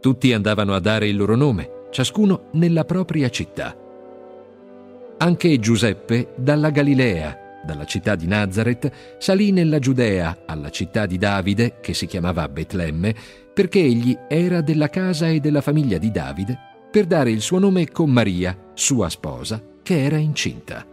Tutti 0.00 0.32
andavano 0.32 0.74
a 0.74 0.80
dare 0.80 1.06
il 1.06 1.16
loro 1.16 1.36
nome, 1.36 1.88
ciascuno 1.90 2.48
nella 2.52 2.86
propria 2.86 3.28
città. 3.28 3.76
Anche 5.18 5.58
Giuseppe 5.58 6.32
dalla 6.34 6.70
Galilea, 6.70 7.43
dalla 7.64 7.84
città 7.84 8.14
di 8.14 8.26
Nazareth, 8.26 9.16
salì 9.18 9.50
nella 9.50 9.78
Giudea, 9.78 10.42
alla 10.46 10.70
città 10.70 11.06
di 11.06 11.18
Davide, 11.18 11.78
che 11.80 11.94
si 11.94 12.06
chiamava 12.06 12.48
Betlemme, 12.48 13.14
perché 13.52 13.80
egli 13.80 14.16
era 14.28 14.60
della 14.60 14.88
casa 14.88 15.28
e 15.28 15.40
della 15.40 15.60
famiglia 15.60 15.98
di 15.98 16.10
Davide, 16.10 16.58
per 16.90 17.06
dare 17.06 17.30
il 17.30 17.40
suo 17.40 17.58
nome 17.58 17.90
con 17.90 18.10
Maria, 18.10 18.56
sua 18.74 19.08
sposa, 19.08 19.62
che 19.82 20.04
era 20.04 20.16
incinta. 20.16 20.86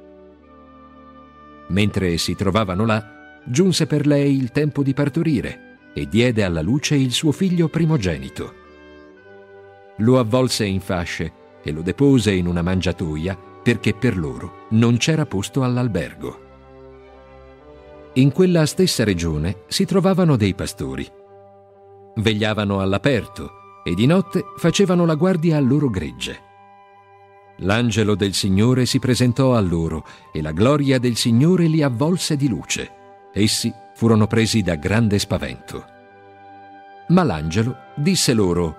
Mentre 1.67 2.17
si 2.17 2.35
trovavano 2.35 2.85
là, 2.85 3.39
giunse 3.45 3.87
per 3.87 4.05
lei 4.05 4.35
il 4.35 4.51
tempo 4.51 4.83
di 4.83 4.93
partorire 4.93 5.77
e 5.93 6.07
diede 6.07 6.43
alla 6.43 6.61
luce 6.61 6.95
il 6.95 7.11
suo 7.11 7.31
figlio 7.31 7.67
primogenito. 7.67 8.53
Lo 9.97 10.19
avvolse 10.19 10.65
in 10.65 10.81
fasce 10.81 11.31
e 11.63 11.71
lo 11.71 11.81
depose 11.81 12.31
in 12.31 12.47
una 12.47 12.61
mangiatoia 12.61 13.37
perché 13.63 13.93
per 13.93 14.17
loro 14.17 14.65
non 14.71 14.97
c'era 14.97 15.25
posto 15.25 15.63
all'albergo. 15.63 16.49
In 18.15 18.33
quella 18.33 18.65
stessa 18.65 19.05
regione 19.05 19.61
si 19.67 19.85
trovavano 19.85 20.35
dei 20.35 20.53
pastori. 20.53 21.09
Vegliavano 22.15 22.81
all'aperto 22.81 23.51
e 23.85 23.93
di 23.93 24.05
notte 24.05 24.43
facevano 24.57 25.05
la 25.05 25.15
guardia 25.15 25.55
al 25.55 25.65
loro 25.65 25.89
gregge. 25.89 26.49
L'angelo 27.59 28.15
del 28.15 28.33
Signore 28.33 28.85
si 28.85 28.99
presentò 28.99 29.55
a 29.55 29.61
loro 29.61 30.03
e 30.33 30.41
la 30.41 30.51
gloria 30.51 30.99
del 30.99 31.15
Signore 31.15 31.67
li 31.67 31.81
avvolse 31.81 32.35
di 32.35 32.49
luce. 32.49 32.91
Essi 33.33 33.73
furono 33.95 34.27
presi 34.27 34.61
da 34.61 34.75
grande 34.75 35.17
spavento. 35.17 35.85
Ma 37.09 37.23
l'angelo 37.23 37.77
disse 37.95 38.33
loro, 38.33 38.75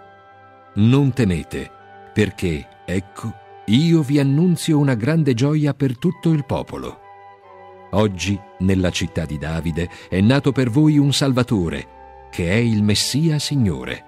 Non 0.75 1.15
temete, 1.15 1.71
perché, 2.13 2.69
ecco, 2.85 3.33
io 3.67 4.03
vi 4.03 4.19
annunzio 4.19 4.79
una 4.79 4.95
grande 4.95 5.33
gioia 5.33 5.73
per 5.73 5.97
tutto 5.97 6.31
il 6.31 6.45
popolo. 6.45 7.02
Oggi, 7.93 8.39
nella 8.61 8.91
città 8.91 9.25
di 9.25 9.39
Davide, 9.39 9.89
è 10.09 10.21
nato 10.21 10.53
per 10.53 10.71
voi 10.71 10.99
un 10.99 11.13
Salvatore, 11.13 12.29
che 12.31 12.51
è 12.51 12.57
il 12.57 12.83
Messia 12.83 13.39
Signore. 13.39 14.05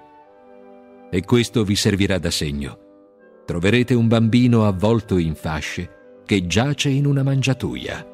E 1.11 1.23
questo 1.23 1.63
vi 1.63 1.75
servirà 1.75 2.17
da 2.17 2.31
segno 2.31 2.79
troverete 3.45 3.93
un 3.93 4.07
bambino 4.07 4.65
avvolto 4.65 5.17
in 5.17 5.35
fasce 5.35 6.21
che 6.25 6.47
giace 6.47 6.89
in 6.89 7.05
una 7.05 7.23
mangiatoia. 7.23 8.13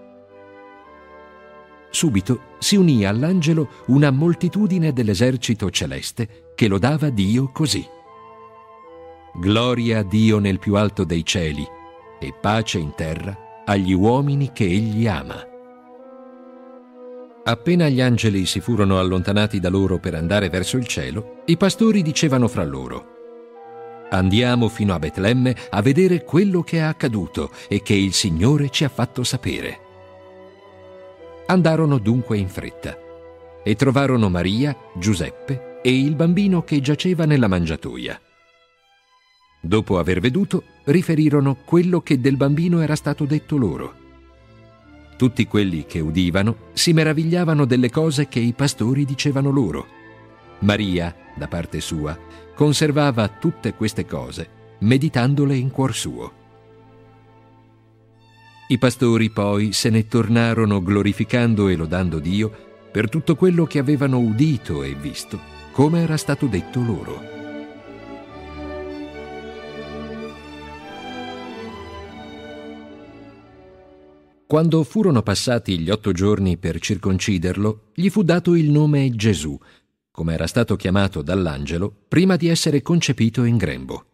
Subito 1.89 2.41
si 2.59 2.75
unì 2.75 3.05
all'angelo 3.05 3.69
una 3.87 4.11
moltitudine 4.11 4.93
dell'esercito 4.93 5.69
celeste 5.69 6.51
che 6.55 6.67
lodava 6.67 7.09
Dio 7.09 7.49
così. 7.51 7.85
Gloria 9.33 9.99
a 9.99 10.03
Dio 10.03 10.39
nel 10.39 10.59
più 10.59 10.75
alto 10.75 11.05
dei 11.05 11.25
cieli 11.25 11.65
e 12.19 12.33
pace 12.39 12.77
in 12.77 12.93
terra 12.95 13.63
agli 13.65 13.93
uomini 13.93 14.51
che 14.51 14.65
egli 14.65 15.07
ama. 15.07 15.50
Appena 17.51 17.89
gli 17.89 17.99
angeli 17.99 18.45
si 18.45 18.61
furono 18.61 18.97
allontanati 18.97 19.59
da 19.59 19.67
loro 19.67 19.99
per 19.99 20.15
andare 20.15 20.47
verso 20.47 20.77
il 20.77 20.87
cielo, 20.87 21.41
i 21.47 21.57
pastori 21.57 22.01
dicevano 22.01 22.47
fra 22.47 22.63
loro, 22.63 23.11
Andiamo 24.13 24.67
fino 24.67 24.93
a 24.93 24.99
Betlemme 24.99 25.55
a 25.69 25.81
vedere 25.81 26.23
quello 26.23 26.63
che 26.63 26.77
è 26.77 26.81
accaduto 26.81 27.51
e 27.69 27.81
che 27.81 27.93
il 27.93 28.13
Signore 28.13 28.69
ci 28.69 28.83
ha 28.83 28.89
fatto 28.89 29.23
sapere. 29.23 29.79
Andarono 31.47 31.97
dunque 31.97 32.37
in 32.37 32.49
fretta 32.49 32.97
e 33.63 33.75
trovarono 33.75 34.29
Maria, 34.29 34.75
Giuseppe 34.95 35.79
e 35.81 35.97
il 35.97 36.15
bambino 36.15 36.63
che 36.63 36.81
giaceva 36.81 37.25
nella 37.25 37.47
mangiatoia. 37.47 38.19
Dopo 39.61 39.97
aver 39.97 40.19
veduto, 40.19 40.63
riferirono 40.85 41.57
quello 41.65 42.01
che 42.01 42.19
del 42.19 42.35
bambino 42.35 42.81
era 42.81 42.95
stato 42.95 43.25
detto 43.25 43.55
loro. 43.55 44.00
Tutti 45.21 45.45
quelli 45.45 45.85
che 45.85 45.99
udivano 45.99 46.69
si 46.73 46.93
meravigliavano 46.93 47.65
delle 47.65 47.91
cose 47.91 48.27
che 48.27 48.39
i 48.39 48.53
pastori 48.53 49.05
dicevano 49.05 49.51
loro. 49.51 49.85
Maria, 50.61 51.15
da 51.35 51.47
parte 51.47 51.79
sua, 51.79 52.17
conservava 52.55 53.27
tutte 53.27 53.75
queste 53.75 54.07
cose, 54.07 54.49
meditandole 54.79 55.55
in 55.55 55.69
cuor 55.69 55.93
suo. 55.93 56.33
I 58.69 58.79
pastori 58.79 59.29
poi 59.29 59.73
se 59.73 59.91
ne 59.91 60.07
tornarono 60.07 60.81
glorificando 60.81 61.67
e 61.67 61.75
lodando 61.75 62.17
Dio 62.17 62.51
per 62.91 63.07
tutto 63.07 63.35
quello 63.35 63.67
che 63.67 63.77
avevano 63.77 64.17
udito 64.17 64.81
e 64.81 64.95
visto, 64.95 65.39
come 65.71 66.01
era 66.01 66.17
stato 66.17 66.47
detto 66.47 66.81
loro. 66.81 67.40
Quando 74.51 74.83
furono 74.83 75.21
passati 75.21 75.79
gli 75.79 75.89
otto 75.89 76.11
giorni 76.11 76.57
per 76.57 76.77
circonciderlo, 76.77 77.91
gli 77.93 78.09
fu 78.09 78.21
dato 78.21 78.53
il 78.53 78.69
nome 78.69 79.09
Gesù, 79.15 79.57
come 80.11 80.33
era 80.33 80.45
stato 80.45 80.75
chiamato 80.75 81.21
dall'angelo 81.21 81.89
prima 82.09 82.35
di 82.35 82.49
essere 82.49 82.81
concepito 82.81 83.45
in 83.45 83.55
grembo. 83.55 84.05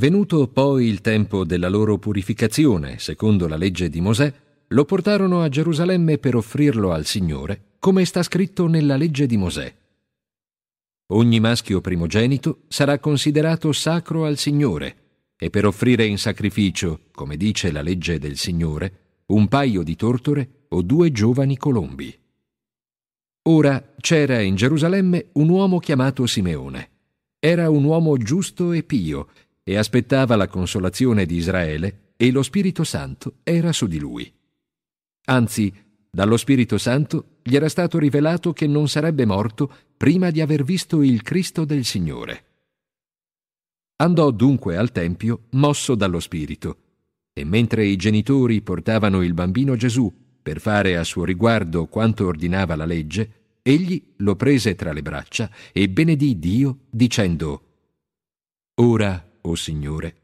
Venuto 0.00 0.48
poi 0.48 0.86
il 0.86 1.00
tempo 1.00 1.44
della 1.44 1.68
loro 1.68 1.98
purificazione, 1.98 2.98
secondo 2.98 3.46
la 3.46 3.54
legge 3.54 3.88
di 3.88 4.00
Mosè, 4.00 4.34
lo 4.66 4.84
portarono 4.84 5.42
a 5.42 5.48
Gerusalemme 5.48 6.18
per 6.18 6.34
offrirlo 6.34 6.90
al 6.90 7.04
Signore, 7.04 7.74
come 7.78 8.04
sta 8.04 8.24
scritto 8.24 8.66
nella 8.66 8.96
legge 8.96 9.26
di 9.26 9.36
Mosè. 9.36 9.72
Ogni 11.12 11.38
maschio 11.38 11.80
primogenito 11.80 12.62
sarà 12.66 12.98
considerato 12.98 13.70
sacro 13.70 14.24
al 14.24 14.38
Signore, 14.38 15.05
e 15.38 15.50
per 15.50 15.66
offrire 15.66 16.04
in 16.06 16.18
sacrificio, 16.18 17.02
come 17.12 17.36
dice 17.36 17.70
la 17.70 17.82
legge 17.82 18.18
del 18.18 18.36
Signore, 18.36 19.00
un 19.26 19.48
paio 19.48 19.82
di 19.82 19.96
tortore 19.96 20.66
o 20.68 20.82
due 20.82 21.12
giovani 21.12 21.56
colombi. 21.56 22.16
Ora 23.48 23.94
c'era 24.00 24.40
in 24.40 24.56
Gerusalemme 24.56 25.26
un 25.32 25.48
uomo 25.48 25.78
chiamato 25.78 26.26
Simeone. 26.26 26.90
Era 27.38 27.70
un 27.70 27.84
uomo 27.84 28.16
giusto 28.16 28.72
e 28.72 28.82
pio 28.82 29.28
e 29.62 29.76
aspettava 29.76 30.36
la 30.36 30.48
consolazione 30.48 31.26
di 31.26 31.36
Israele 31.36 32.12
e 32.16 32.30
lo 32.30 32.42
Spirito 32.42 32.82
Santo 32.82 33.36
era 33.42 33.72
su 33.72 33.86
di 33.86 33.98
lui. 33.98 34.32
Anzi, 35.26 35.72
dallo 36.10 36.36
Spirito 36.36 36.78
Santo 36.78 37.36
gli 37.42 37.54
era 37.54 37.68
stato 37.68 37.98
rivelato 37.98 38.52
che 38.52 38.66
non 38.66 38.88
sarebbe 38.88 39.26
morto 39.26 39.72
prima 39.96 40.30
di 40.30 40.40
aver 40.40 40.64
visto 40.64 41.02
il 41.02 41.22
Cristo 41.22 41.64
del 41.64 41.84
Signore. 41.84 42.45
Andò 43.98 44.30
dunque 44.30 44.76
al 44.76 44.92
Tempio 44.92 45.44
mosso 45.52 45.94
dallo 45.94 46.20
Spirito, 46.20 46.76
e 47.32 47.44
mentre 47.44 47.86
i 47.86 47.96
genitori 47.96 48.60
portavano 48.60 49.22
il 49.22 49.32
bambino 49.32 49.74
Gesù 49.74 50.12
per 50.42 50.60
fare 50.60 50.98
a 50.98 51.04
suo 51.04 51.24
riguardo 51.24 51.86
quanto 51.86 52.26
ordinava 52.26 52.76
la 52.76 52.84
legge, 52.84 53.58
egli 53.62 54.12
lo 54.18 54.36
prese 54.36 54.74
tra 54.74 54.92
le 54.92 55.00
braccia 55.00 55.50
e 55.72 55.88
benedì 55.88 56.38
Dio 56.38 56.80
dicendo 56.90 57.62
Ora, 58.80 59.30
o 59.40 59.54
Signore, 59.54 60.16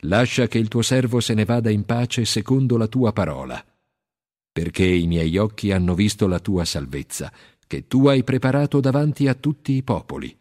lascia 0.00 0.48
che 0.48 0.58
il 0.58 0.66
tuo 0.66 0.82
servo 0.82 1.20
se 1.20 1.34
ne 1.34 1.44
vada 1.44 1.70
in 1.70 1.84
pace 1.84 2.24
secondo 2.24 2.76
la 2.76 2.88
tua 2.88 3.12
parola, 3.12 3.64
perché 4.50 4.84
i 4.84 5.06
miei 5.06 5.36
occhi 5.36 5.70
hanno 5.70 5.94
visto 5.94 6.26
la 6.26 6.40
tua 6.40 6.64
salvezza, 6.64 7.32
che 7.64 7.86
tu 7.86 8.08
hai 8.08 8.24
preparato 8.24 8.80
davanti 8.80 9.28
a 9.28 9.34
tutti 9.34 9.72
i 9.72 9.84
popoli, 9.84 10.36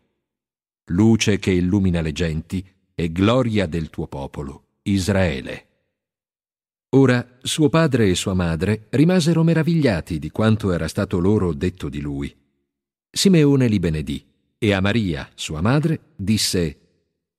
luce 0.91 1.37
che 1.37 1.51
illumina 1.51 2.01
le 2.01 2.11
genti 2.11 2.67
e 2.99 3.13
gloria 3.13 3.65
del 3.65 3.89
tuo 3.89 4.07
popolo, 4.07 4.63
Israele. 4.81 5.67
Ora 6.97 7.37
suo 7.41 7.69
padre 7.69 8.09
e 8.09 8.15
sua 8.15 8.33
madre 8.33 8.87
rimasero 8.89 9.41
meravigliati 9.41 10.19
di 10.19 10.29
quanto 10.31 10.73
era 10.73 10.89
stato 10.89 11.17
loro 11.17 11.53
detto 11.53 11.87
di 11.87 12.01
lui. 12.01 12.35
Simeone 13.09 13.69
li 13.69 13.79
benedì 13.79 14.21
e 14.57 14.73
a 14.73 14.81
Maria, 14.81 15.29
sua 15.33 15.61
madre, 15.61 16.07
disse 16.13 16.77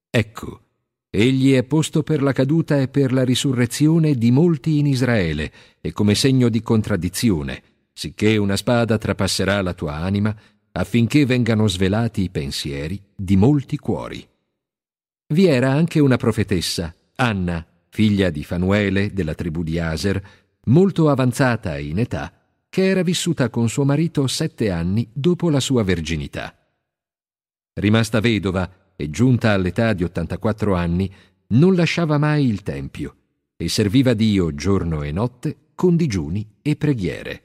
Ecco, 0.09 0.62
egli 1.11 1.52
è 1.52 1.62
posto 1.64 2.02
per 2.02 2.23
la 2.23 2.33
caduta 2.33 2.81
e 2.81 2.88
per 2.88 3.12
la 3.12 3.23
risurrezione 3.23 4.14
di 4.14 4.31
molti 4.31 4.79
in 4.79 4.87
Israele 4.87 5.52
e 5.83 5.93
come 5.93 6.14
segno 6.14 6.49
di 6.49 6.62
contraddizione, 6.62 7.62
sicché 7.93 8.38
una 8.38 8.57
spada 8.57 8.97
trapasserà 8.97 9.61
la 9.61 9.75
tua 9.75 9.97
anima 9.97 10.35
affinché 10.73 11.26
vengano 11.26 11.69
svelati 11.69 12.23
i 12.23 12.31
pensieri 12.31 12.99
di 13.14 13.37
molti 13.37 13.76
cuori. 13.76 14.26
Vi 15.31 15.47
era 15.47 15.71
anche 15.71 16.01
una 16.01 16.17
profetessa, 16.17 16.93
Anna, 17.15 17.65
figlia 17.89 18.31
di 18.31 18.43
Fanuele 18.43 19.13
della 19.13 19.35
tribù 19.35 19.63
di 19.63 19.79
Aser, 19.79 20.21
molto 20.65 21.09
avanzata 21.09 21.79
in 21.79 22.01
età, 22.01 22.33
che 22.69 22.87
era 22.87 23.03
vissuta 23.03 23.49
con 23.49 23.69
suo 23.69 23.85
marito 23.85 24.27
sette 24.27 24.73
anni 24.73 25.09
dopo 25.13 25.49
la 25.49 25.61
sua 25.61 25.85
verginità. 25.85 26.53
Rimasta 27.75 28.19
vedova 28.19 28.93
e 28.97 29.09
giunta 29.11 29.53
all'età 29.53 29.93
di 29.93 30.03
84 30.03 30.75
anni, 30.75 31.13
non 31.49 31.77
lasciava 31.77 32.19
mai 32.19 32.47
il 32.47 32.65
Tempio 32.65 33.15
e 33.57 33.69
serviva 33.69 34.15
Dio 34.15 34.53
giorno 34.53 35.03
e 35.05 35.13
notte 35.13 35.57
con 35.77 35.95
digiuni 35.95 36.57
e 36.61 36.75
preghiere. 36.75 37.43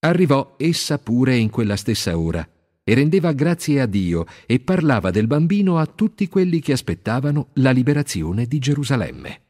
Arrivò 0.00 0.54
essa 0.58 0.98
pure 0.98 1.34
in 1.34 1.48
quella 1.48 1.76
stessa 1.76 2.18
ora 2.18 2.46
e 2.88 2.94
rendeva 2.94 3.32
grazie 3.32 3.82
a 3.82 3.86
Dio 3.86 4.24
e 4.46 4.60
parlava 4.60 5.10
del 5.10 5.26
bambino 5.26 5.76
a 5.76 5.84
tutti 5.84 6.26
quelli 6.26 6.58
che 6.58 6.72
aspettavano 6.72 7.50
la 7.56 7.70
liberazione 7.70 8.46
di 8.46 8.58
Gerusalemme. 8.58 9.42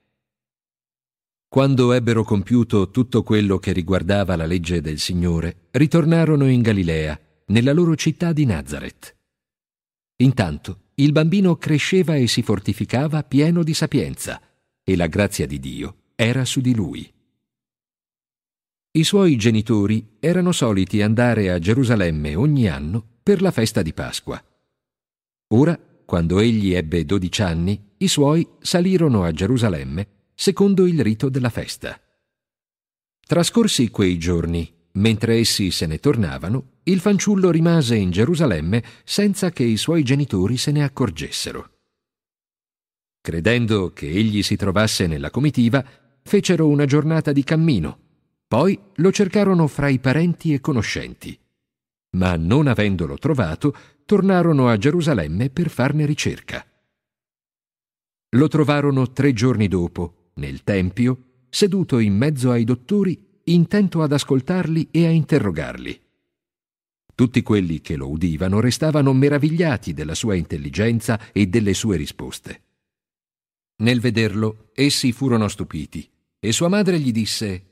Quando 1.47 1.93
ebbero 1.93 2.25
compiuto 2.25 2.91
tutto 2.91 3.23
quello 3.23 3.59
che 3.59 3.71
riguardava 3.71 4.35
la 4.35 4.45
legge 4.45 4.81
del 4.81 4.99
Signore, 4.99 5.69
ritornarono 5.71 6.49
in 6.49 6.63
Galilea, 6.63 7.17
nella 7.47 7.73
loro 7.73 7.95
città 7.95 8.33
di 8.33 8.45
Nazareth. 8.45 9.17
Intanto 10.17 10.87
il 10.95 11.13
bambino 11.13 11.55
cresceva 11.55 12.17
e 12.17 12.27
si 12.27 12.43
fortificava 12.43 13.23
pieno 13.23 13.63
di 13.63 13.73
sapienza, 13.73 14.43
e 14.83 14.97
la 14.97 15.07
grazia 15.07 15.47
di 15.47 15.61
Dio 15.61 15.95
era 16.17 16.45
su 16.45 16.61
di 16.61 16.75
lui. 16.75 17.09
I 18.91 19.05
suoi 19.05 19.37
genitori 19.37 20.17
erano 20.19 20.51
soliti 20.51 21.03
andare 21.03 21.53
a 21.53 21.61
Gerusalemme 21.61 22.35
ogni 22.35 22.67
anno 22.67 23.18
per 23.29 23.43
la 23.43 23.51
festa 23.51 23.83
di 23.83 23.93
Pasqua. 23.93 24.43
Ora, 25.49 25.79
quando 26.07 26.39
egli 26.39 26.73
ebbe 26.73 27.05
dodici 27.05 27.43
anni, 27.43 27.91
i 27.99 28.09
suoi 28.09 28.49
salirono 28.59 29.23
a 29.23 29.33
Gerusalemme 29.33 30.31
secondo 30.35 30.87
il 30.87 30.99
rito 31.03 31.29
della 31.29 31.51
festa. 31.51 32.01
Trascorsi 33.27 33.91
quei 33.91 34.17
giorni, 34.17 34.73
mentre 34.93 35.37
essi 35.37 35.71
se 35.71 35.85
ne 35.85 35.99
tornavano, 35.99 36.79
il 36.85 37.01
fanciullo 37.01 37.51
rimase 37.51 37.97
in 37.97 38.11
Gerusalemme 38.11 38.83
senza 39.05 39.51
che 39.51 39.65
i 39.65 39.77
suoi 39.77 40.05
genitori 40.05 40.57
se 40.57 40.73
ne 40.73 40.83
accorgessero. 40.83 41.71
Credendo 43.21 43.93
che 43.93 44.09
egli 44.09 44.43
si 44.43 44.57
trovasse 44.57 45.07
nella 45.07 45.29
comitiva, 45.29 45.85
fecero 46.23 46.67
una 46.67 46.87
giornata 46.87 47.33
di 47.33 47.45
cammino 47.45 48.07
poi 48.49 48.81
lo 48.95 49.13
cercarono 49.13 49.67
fra 49.67 49.91
i 49.91 49.99
parenti 49.99 50.55
e 50.55 50.61
conoscenti, 50.63 51.39
ma 52.11 52.37
non 52.37 52.67
avendolo 52.67 53.19
trovato, 53.19 53.75
tornarono 54.05 54.69
a 54.69 54.77
Gerusalemme 54.77 55.51
per 55.51 55.69
farne 55.69 56.07
ricerca. 56.07 56.65
Lo 58.31 58.49
trovarono 58.49 59.13
tre 59.13 59.33
giorni 59.33 59.69
dopo, 59.69 60.31
nel 60.35 60.63
Tempio, 60.63 61.45
seduto 61.49 61.99
in 61.99 62.15
mezzo 62.15 62.51
ai 62.51 62.65
dottori, 62.65 63.41
intento 63.45 64.03
ad 64.03 64.13
ascoltarli 64.13 64.89
e 64.91 65.07
a 65.07 65.11
interrogarli. 65.11 66.01
Tutti 67.15 67.43
quelli 67.43 67.81
che 67.81 67.97
lo 67.97 68.09
udivano 68.09 68.61
restavano 68.61 69.13
meravigliati 69.13 69.93
della 69.93 70.15
sua 70.15 70.35
intelligenza 70.35 71.33
e 71.33 71.47
delle 71.47 71.75
sue 71.75 71.97
risposte. 71.97 72.63
Nel 73.77 74.01
vederlo, 74.01 74.71
essi 74.75 75.13
furono 75.13 75.49
stupiti, 75.49 76.09
e 76.39 76.53
sua 76.53 76.69
madre 76.69 77.01
gli 77.01 77.11
disse 77.11 77.65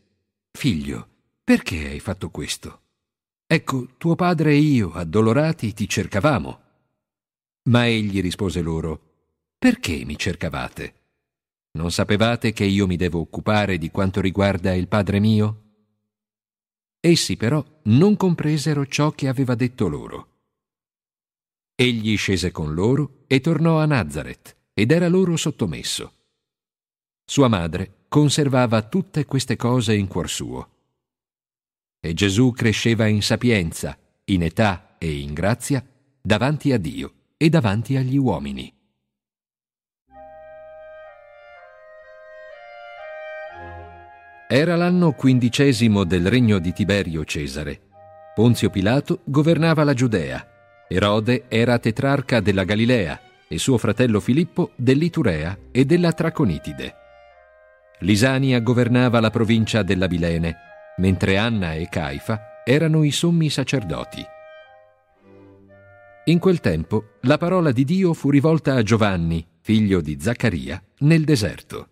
Figlio, 0.50 1.08
perché 1.44 1.88
hai 1.90 2.00
fatto 2.00 2.30
questo? 2.30 2.85
Ecco, 3.46 3.88
tuo 3.96 4.14
padre 4.14 4.52
e 4.52 4.56
io, 4.56 4.92
addolorati, 4.92 5.72
ti 5.72 5.88
cercavamo. 5.88 6.60
Ma 7.68 7.86
egli 7.86 8.20
rispose 8.20 8.60
loro, 8.60 9.06
Perché 9.58 10.04
mi 10.04 10.18
cercavate? 10.18 10.94
Non 11.72 11.90
sapevate 11.90 12.52
che 12.52 12.64
io 12.64 12.86
mi 12.86 12.96
devo 12.96 13.20
occupare 13.20 13.78
di 13.78 13.90
quanto 13.90 14.20
riguarda 14.20 14.74
il 14.74 14.86
padre 14.86 15.18
mio? 15.18 15.62
Essi 17.00 17.36
però 17.36 17.64
non 17.84 18.16
compresero 18.16 18.86
ciò 18.86 19.12
che 19.12 19.28
aveva 19.28 19.54
detto 19.54 19.88
loro. 19.88 20.28
Egli 21.74 22.16
scese 22.16 22.50
con 22.50 22.74
loro 22.74 23.24
e 23.26 23.40
tornò 23.40 23.78
a 23.78 23.86
Nazareth 23.86 24.56
ed 24.74 24.90
era 24.90 25.08
loro 25.08 25.36
sottomesso. 25.36 26.12
Sua 27.24 27.48
madre 27.48 28.04
conservava 28.08 28.82
tutte 28.82 29.24
queste 29.24 29.56
cose 29.56 29.94
in 29.94 30.06
cuor 30.06 30.28
suo. 30.28 30.75
E 32.06 32.14
Gesù 32.14 32.52
cresceva 32.52 33.08
in 33.08 33.20
sapienza, 33.20 33.98
in 34.26 34.44
età 34.44 34.94
e 34.96 35.18
in 35.18 35.34
grazia 35.34 35.84
davanti 36.22 36.70
a 36.70 36.78
Dio 36.78 37.12
e 37.36 37.48
davanti 37.48 37.96
agli 37.96 38.16
uomini. 38.16 38.72
Era 44.48 44.76
l'anno 44.76 45.14
quindicesimo 45.14 46.04
del 46.04 46.28
regno 46.28 46.60
di 46.60 46.72
Tiberio 46.72 47.24
Cesare. 47.24 47.80
Ponzio 48.36 48.70
Pilato 48.70 49.22
governava 49.24 49.82
la 49.82 49.92
Giudea, 49.92 50.46
Erode 50.86 51.46
era 51.48 51.80
tetrarca 51.80 52.38
della 52.38 52.62
Galilea 52.62 53.20
e 53.48 53.58
suo 53.58 53.78
fratello 53.78 54.20
Filippo 54.20 54.70
dell'Iturea 54.76 55.58
e 55.72 55.84
della 55.84 56.12
Traconitide. 56.12 56.94
Lisania 57.98 58.60
governava 58.60 59.18
la 59.18 59.30
provincia 59.30 59.82
della 59.82 60.06
Bilene, 60.06 60.66
mentre 60.98 61.36
Anna 61.36 61.74
e 61.74 61.88
Caifa 61.88 62.62
erano 62.64 63.02
i 63.04 63.10
sommi 63.10 63.50
sacerdoti. 63.50 64.24
In 66.24 66.38
quel 66.38 66.60
tempo 66.60 67.18
la 67.22 67.38
parola 67.38 67.70
di 67.70 67.84
Dio 67.84 68.12
fu 68.12 68.30
rivolta 68.30 68.74
a 68.74 68.82
Giovanni, 68.82 69.46
figlio 69.60 70.00
di 70.00 70.18
Zaccaria, 70.20 70.82
nel 70.98 71.24
deserto. 71.24 71.88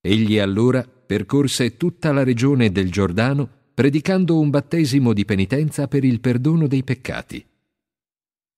Egli 0.00 0.38
allora 0.38 0.82
percorse 0.84 1.76
tutta 1.76 2.12
la 2.12 2.22
regione 2.22 2.72
del 2.72 2.90
Giordano 2.90 3.56
predicando 3.74 4.40
un 4.40 4.50
battesimo 4.50 5.12
di 5.12 5.24
penitenza 5.24 5.86
per 5.86 6.02
il 6.02 6.20
perdono 6.20 6.66
dei 6.66 6.82
peccati. 6.82 7.46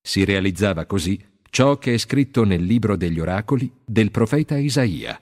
Si 0.00 0.24
realizzava 0.24 0.86
così 0.86 1.22
ciò 1.50 1.76
che 1.76 1.94
è 1.94 1.98
scritto 1.98 2.44
nel 2.44 2.62
libro 2.62 2.96
degli 2.96 3.18
oracoli 3.18 3.70
del 3.84 4.10
profeta 4.10 4.56
Isaia. 4.56 5.20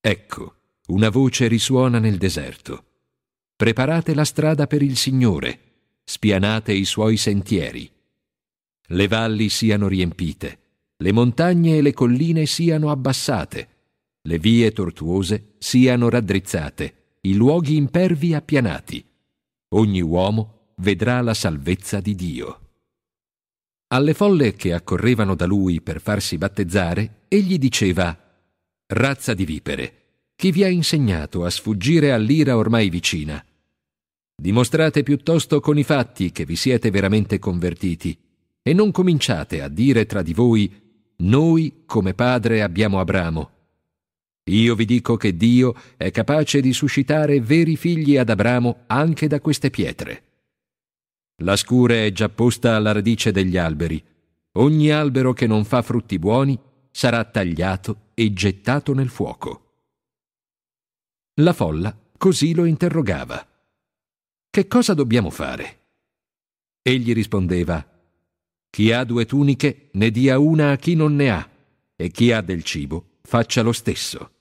Ecco, 0.00 0.59
una 0.90 1.08
voce 1.08 1.46
risuona 1.46 1.98
nel 1.98 2.18
deserto. 2.18 2.84
Preparate 3.54 4.14
la 4.14 4.24
strada 4.24 4.66
per 4.66 4.82
il 4.82 4.96
Signore, 4.96 5.60
spianate 6.02 6.72
i 6.72 6.84
suoi 6.84 7.16
sentieri. 7.16 7.90
Le 8.88 9.08
valli 9.08 9.48
siano 9.48 9.86
riempite, 9.86 10.58
le 10.96 11.12
montagne 11.12 11.76
e 11.76 11.82
le 11.82 11.92
colline 11.92 12.44
siano 12.46 12.90
abbassate, 12.90 13.68
le 14.22 14.38
vie 14.38 14.72
tortuose 14.72 15.54
siano 15.58 16.08
raddrizzate, 16.08 16.94
i 17.22 17.34
luoghi 17.34 17.76
impervi 17.76 18.34
appianati. 18.34 19.04
Ogni 19.68 20.00
uomo 20.00 20.72
vedrà 20.78 21.20
la 21.20 21.34
salvezza 21.34 22.00
di 22.00 22.14
Dio. 22.16 22.60
Alle 23.92 24.14
folle 24.14 24.54
che 24.54 24.72
accorrevano 24.72 25.34
da 25.36 25.46
lui 25.46 25.80
per 25.80 26.00
farsi 26.00 26.36
battezzare, 26.36 27.24
egli 27.28 27.58
diceva 27.58 28.16
Razza 28.86 29.34
di 29.34 29.44
vipere, 29.44 29.99
chi 30.40 30.52
vi 30.52 30.64
ha 30.64 30.68
insegnato 30.68 31.44
a 31.44 31.50
sfuggire 31.50 32.12
all'ira 32.12 32.56
ormai 32.56 32.88
vicina? 32.88 33.44
Dimostrate 34.34 35.02
piuttosto 35.02 35.60
con 35.60 35.76
i 35.76 35.82
fatti 35.82 36.32
che 36.32 36.46
vi 36.46 36.56
siete 36.56 36.90
veramente 36.90 37.38
convertiti, 37.38 38.18
e 38.62 38.72
non 38.72 38.90
cominciate 38.90 39.60
a 39.60 39.68
dire 39.68 40.06
tra 40.06 40.22
di 40.22 40.32
voi, 40.32 40.72
noi 41.16 41.82
come 41.84 42.14
padre 42.14 42.62
abbiamo 42.62 43.00
Abramo. 43.00 43.50
Io 44.44 44.74
vi 44.74 44.86
dico 44.86 45.18
che 45.18 45.36
Dio 45.36 45.74
è 45.98 46.10
capace 46.10 46.62
di 46.62 46.72
suscitare 46.72 47.42
veri 47.42 47.76
figli 47.76 48.16
ad 48.16 48.30
Abramo 48.30 48.84
anche 48.86 49.26
da 49.26 49.42
queste 49.42 49.68
pietre. 49.68 50.22
La 51.42 51.56
scure 51.56 52.06
è 52.06 52.12
già 52.12 52.30
posta 52.30 52.76
alla 52.76 52.92
radice 52.92 53.30
degli 53.30 53.58
alberi. 53.58 54.02
Ogni 54.52 54.90
albero 54.90 55.34
che 55.34 55.46
non 55.46 55.66
fa 55.66 55.82
frutti 55.82 56.18
buoni 56.18 56.58
sarà 56.90 57.22
tagliato 57.24 58.12
e 58.14 58.32
gettato 58.32 58.94
nel 58.94 59.10
fuoco. 59.10 59.64
La 61.34 61.52
folla 61.52 61.96
così 62.16 62.54
lo 62.54 62.64
interrogava. 62.64 63.46
Che 64.50 64.66
cosa 64.66 64.94
dobbiamo 64.94 65.30
fare? 65.30 65.78
Egli 66.82 67.12
rispondeva, 67.12 67.86
Chi 68.68 68.92
ha 68.92 69.04
due 69.04 69.26
tuniche 69.26 69.90
ne 69.92 70.10
dia 70.10 70.38
una 70.38 70.72
a 70.72 70.76
chi 70.76 70.94
non 70.94 71.14
ne 71.14 71.30
ha, 71.30 71.50
e 71.96 72.10
chi 72.10 72.32
ha 72.32 72.40
del 72.40 72.62
cibo 72.62 73.18
faccia 73.22 73.62
lo 73.62 73.72
stesso. 73.72 74.32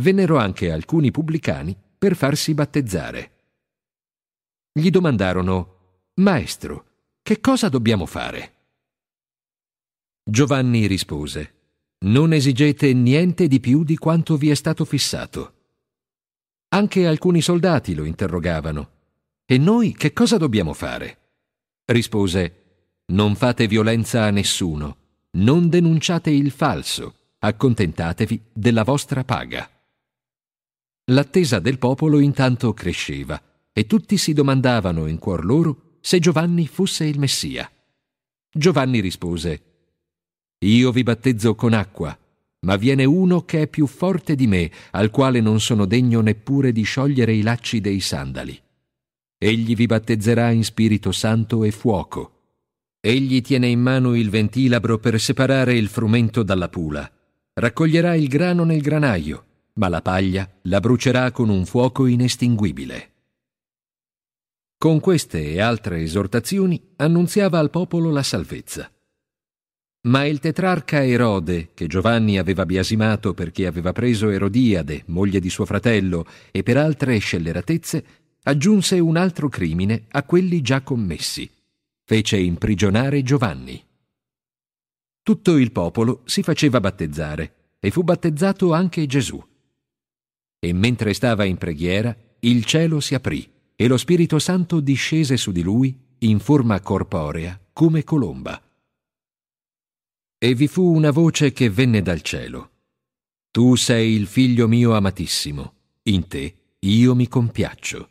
Vennero 0.00 0.38
anche 0.38 0.70
alcuni 0.70 1.10
pubblicani 1.10 1.76
per 1.98 2.16
farsi 2.16 2.54
battezzare. 2.54 3.36
Gli 4.72 4.90
domandarono, 4.90 6.08
Maestro, 6.14 6.86
che 7.22 7.40
cosa 7.40 7.68
dobbiamo 7.68 8.06
fare? 8.06 8.54
Giovanni 10.22 10.86
rispose, 10.86 11.59
Non 12.02 12.32
esigete 12.32 12.94
niente 12.94 13.46
di 13.46 13.60
più 13.60 13.84
di 13.84 13.96
quanto 13.98 14.38
vi 14.38 14.48
è 14.48 14.54
stato 14.54 14.86
fissato. 14.86 15.54
Anche 16.68 17.06
alcuni 17.06 17.42
soldati 17.42 17.94
lo 17.94 18.04
interrogavano. 18.04 18.90
E 19.44 19.58
noi 19.58 19.92
che 19.92 20.14
cosa 20.14 20.38
dobbiamo 20.38 20.72
fare? 20.72 21.18
Rispose, 21.84 23.02
Non 23.10 23.34
fate 23.34 23.66
violenza 23.66 24.24
a 24.24 24.30
nessuno, 24.30 24.96
non 25.32 25.68
denunciate 25.68 26.30
il 26.30 26.52
falso, 26.52 27.34
accontentatevi 27.38 28.44
della 28.52 28.84
vostra 28.84 29.22
paga. 29.22 29.68
L'attesa 31.10 31.58
del 31.58 31.78
popolo 31.78 32.18
intanto 32.20 32.72
cresceva 32.72 33.42
e 33.72 33.86
tutti 33.86 34.16
si 34.16 34.32
domandavano 34.32 35.06
in 35.06 35.18
cuor 35.18 35.44
loro 35.44 35.98
se 36.00 36.18
Giovanni 36.18 36.66
fosse 36.66 37.04
il 37.04 37.18
Messia. 37.18 37.70
Giovanni 38.50 39.00
rispose, 39.00 39.69
Io 40.62 40.92
vi 40.92 41.02
battezzo 41.02 41.54
con 41.54 41.72
acqua, 41.72 42.16
ma 42.66 42.76
viene 42.76 43.06
uno 43.06 43.46
che 43.46 43.62
è 43.62 43.66
più 43.66 43.86
forte 43.86 44.34
di 44.34 44.46
me, 44.46 44.70
al 44.90 45.10
quale 45.10 45.40
non 45.40 45.58
sono 45.58 45.86
degno 45.86 46.20
neppure 46.20 46.70
di 46.70 46.82
sciogliere 46.82 47.32
i 47.32 47.40
lacci 47.40 47.80
dei 47.80 48.00
sandali. 48.00 48.60
Egli 49.38 49.74
vi 49.74 49.86
battezzerà 49.86 50.50
in 50.50 50.62
Spirito 50.62 51.12
Santo 51.12 51.64
e 51.64 51.70
fuoco. 51.70 52.32
Egli 53.00 53.40
tiene 53.40 53.68
in 53.68 53.80
mano 53.80 54.14
il 54.14 54.28
ventilabro 54.28 54.98
per 54.98 55.18
separare 55.18 55.74
il 55.74 55.88
frumento 55.88 56.42
dalla 56.42 56.68
pula. 56.68 57.10
Raccoglierà 57.54 58.14
il 58.14 58.28
grano 58.28 58.64
nel 58.64 58.82
granaio, 58.82 59.44
ma 59.74 59.88
la 59.88 60.02
paglia 60.02 60.46
la 60.64 60.80
brucerà 60.80 61.32
con 61.32 61.48
un 61.48 61.64
fuoco 61.64 62.04
inestinguibile. 62.04 63.12
Con 64.76 65.00
queste 65.00 65.52
e 65.52 65.60
altre 65.60 66.02
esortazioni 66.02 66.92
annunziava 66.96 67.58
al 67.58 67.70
popolo 67.70 68.10
la 68.10 68.22
salvezza. 68.22 68.92
Ma 70.02 70.24
il 70.24 70.38
tetrarca 70.38 71.04
Erode, 71.04 71.70
che 71.74 71.86
Giovanni 71.86 72.38
aveva 72.38 72.64
biasimato 72.64 73.34
perché 73.34 73.66
aveva 73.66 73.92
preso 73.92 74.30
Erodiade, 74.30 75.02
moglie 75.06 75.40
di 75.40 75.50
suo 75.50 75.66
fratello, 75.66 76.26
e 76.50 76.62
per 76.62 76.78
altre 76.78 77.18
scelleratezze, 77.18 78.04
aggiunse 78.44 78.98
un 78.98 79.16
altro 79.18 79.50
crimine 79.50 80.06
a 80.08 80.22
quelli 80.22 80.62
già 80.62 80.80
commessi. 80.80 81.50
Fece 82.02 82.38
imprigionare 82.38 83.22
Giovanni. 83.22 83.84
Tutto 85.22 85.58
il 85.58 85.70
popolo 85.70 86.22
si 86.24 86.42
faceva 86.42 86.80
battezzare 86.80 87.54
e 87.78 87.90
fu 87.90 88.02
battezzato 88.02 88.72
anche 88.72 89.04
Gesù. 89.04 89.38
E 90.58 90.72
mentre 90.72 91.12
stava 91.12 91.44
in 91.44 91.58
preghiera, 91.58 92.16
il 92.40 92.64
cielo 92.64 93.00
si 93.00 93.14
aprì 93.14 93.48
e 93.76 93.86
lo 93.86 93.98
Spirito 93.98 94.38
Santo 94.38 94.80
discese 94.80 95.36
su 95.36 95.52
di 95.52 95.62
lui 95.62 95.94
in 96.20 96.38
forma 96.38 96.80
corporea 96.80 97.60
come 97.72 98.02
colomba. 98.02 98.60
E 100.42 100.54
vi 100.54 100.68
fu 100.68 100.94
una 100.94 101.10
voce 101.10 101.52
che 101.52 101.68
venne 101.68 102.00
dal 102.00 102.22
cielo. 102.22 102.70
Tu 103.50 103.76
sei 103.76 104.14
il 104.14 104.26
figlio 104.26 104.68
mio 104.68 104.94
amatissimo, 104.94 105.74
in 106.04 106.28
te 106.28 106.54
io 106.78 107.14
mi 107.14 107.28
compiaccio. 107.28 108.08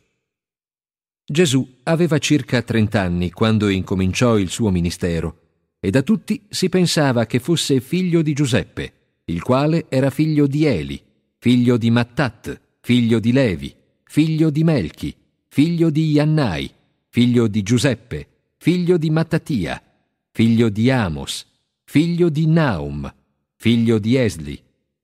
Gesù 1.24 1.78
aveva 1.82 2.18
circa 2.18 2.62
trent'anni 2.62 3.32
quando 3.32 3.68
incominciò 3.68 4.38
il 4.38 4.48
suo 4.48 4.70
ministero 4.70 5.38
e 5.80 5.90
da 5.90 6.02
tutti 6.02 6.46
si 6.48 6.68
pensava 6.68 7.26
che 7.26 7.40
fosse 7.40 7.80
figlio 7.80 8.22
di 8.22 8.32
Giuseppe, 8.32 8.92
il 9.24 9.42
quale 9.42 9.86
era 9.88 10.10
figlio 10.10 10.46
di 10.46 10.66
Eli, 10.66 11.02
figlio 11.36 11.76
di 11.76 11.90
Mattat, 11.90 12.60
figlio 12.80 13.18
di 13.18 13.32
Levi, 13.32 13.74
figlio 14.04 14.50
di 14.50 14.62
Melchi, 14.62 15.12
figlio 15.48 15.90
di 15.90 16.12
Iannai, 16.12 16.72
figlio 17.08 17.48
di 17.48 17.62
Giuseppe, 17.64 18.28
figlio 18.56 18.96
di 18.98 19.10
Mattatia, 19.10 19.82
figlio 20.30 20.68
di 20.68 20.90
Amos, 20.90 21.48
figlio 21.90 22.28
di 22.28 22.46
Naum, 22.46 23.12
figlio 23.56 23.98
di 23.98 24.14
Esli, 24.14 24.56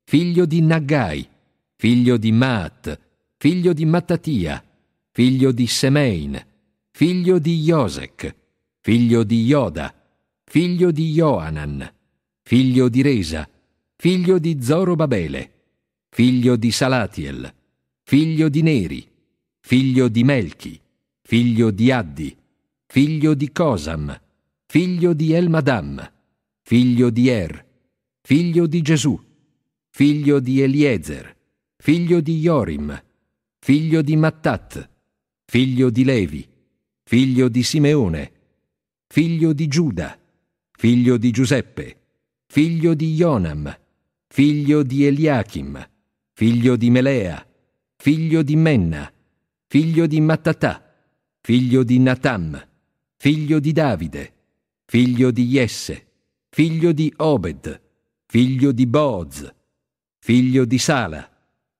figlio 0.05 0.45
di 0.45 0.61
Naggai, 0.61 1.27
figlio 1.75 2.15
di 2.15 2.31
Maat, 2.31 2.97
figlio 3.35 3.73
di 3.73 3.83
Mattatia, 3.83 4.63
figlio 5.11 5.51
di 5.51 5.67
Semein, 5.67 6.41
figlio 6.91 7.39
di 7.39 7.59
Josec, 7.59 8.33
figlio 8.79 9.25
di 9.25 9.43
Yoda, 9.43 9.93
figlio 10.45 10.91
di 10.91 11.11
Joanan, 11.11 11.93
figlio 12.43 12.87
di 12.87 13.01
Resa, 13.01 13.49
figlio 13.97 14.39
di 14.39 14.57
Zorobabele, 14.63 15.51
figlio 16.07 16.55
di 16.55 16.71
Salatiel, 16.71 17.53
figlio 18.03 18.47
di 18.47 18.61
Neri, 18.61 19.05
figlio 19.59 20.07
di 20.07 20.23
Melchi, 20.23 20.79
figlio 21.21 21.69
di 21.69 21.91
Addi, 21.91 22.33
figlio 22.85 23.33
di 23.33 23.51
Cosam, 23.51 24.17
figlio 24.65 25.11
di 25.11 25.33
Elmadam, 25.33 26.15
figlio 26.67 27.09
di 27.09 27.29
Er, 27.29 27.65
figlio 28.23 28.67
di 28.67 28.81
Gesù, 28.81 29.17
figlio 29.89 30.41
di 30.41 30.61
Eliezer, 30.61 31.33
figlio 31.77 32.19
di 32.19 32.41
Jorim, 32.41 33.03
figlio 33.57 34.01
di 34.01 34.17
Mattat, 34.17 34.89
figlio 35.45 35.89
di 35.89 36.03
Levi, 36.03 36.45
figlio 37.05 37.47
di 37.47 37.63
Simeone, 37.63 38.31
figlio 39.07 39.53
di 39.53 39.69
Giuda, 39.69 40.19
figlio 40.77 41.15
di 41.15 41.31
Giuseppe, 41.31 41.99
figlio 42.47 42.95
di 42.95 43.15
Jonam, 43.15 43.73
figlio 44.27 44.83
di 44.83 45.05
Eliachim, 45.05 45.89
figlio 46.33 46.75
di 46.75 46.89
Melea, 46.89 47.47
figlio 47.95 48.43
di 48.43 48.57
Menna, 48.57 49.09
figlio 49.67 50.05
di 50.05 50.19
Mattatà, 50.19 50.83
figlio 51.39 51.83
di 51.85 51.97
Natam, 51.97 52.61
figlio 53.15 53.59
di 53.61 53.71
Davide, 53.71 54.33
figlio 54.83 55.31
di 55.31 55.45
Jesse, 55.45 56.06
figlio 56.57 56.91
di 56.91 57.13
Obed, 57.17 57.81
figlio 58.25 58.71
di 58.71 58.87
Booz, 58.87 59.47
figlio 60.17 60.65
di 60.65 60.79
Sala, 60.79 61.29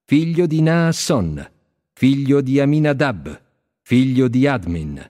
figlio 0.03 0.45
di 0.45 0.61
Naasson, 0.61 1.49
figlio 1.93 2.41
di 2.41 2.59
Aminadab, 2.59 3.41
figlio 3.81 4.27
di 4.27 4.45
Admin, 4.45 5.03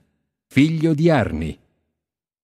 figlio 0.46 0.94
di 0.94 1.10
Arni, 1.10 1.58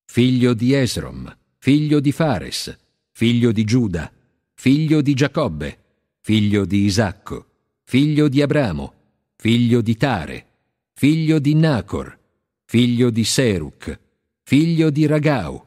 figlio 0.05 0.53
di 0.53 0.75
Esrom, 0.75 1.35
figlio 1.57 1.99
di 1.99 2.13
Fares, 2.13 2.79
figlio 3.13 3.53
di 3.53 3.65
Giuda, 3.65 4.13
figlio 4.53 5.01
di 5.01 5.15
Giacobbe, 5.15 5.79
figlio 6.21 6.67
di 6.67 6.85
Isacco, 6.85 7.47
figlio 7.85 8.29
di 8.29 8.43
Abramo, 8.43 8.93
figlio 9.37 9.81
di 9.81 9.97
Tare, 9.97 10.47
figlio 10.93 11.39
di 11.39 11.55
Nacor, 11.55 12.19
figlio 12.67 13.09
di 13.09 13.25
Seruc, 13.25 13.99
figlio 14.43 14.91
di 14.91 15.07
Ragau, 15.07 15.64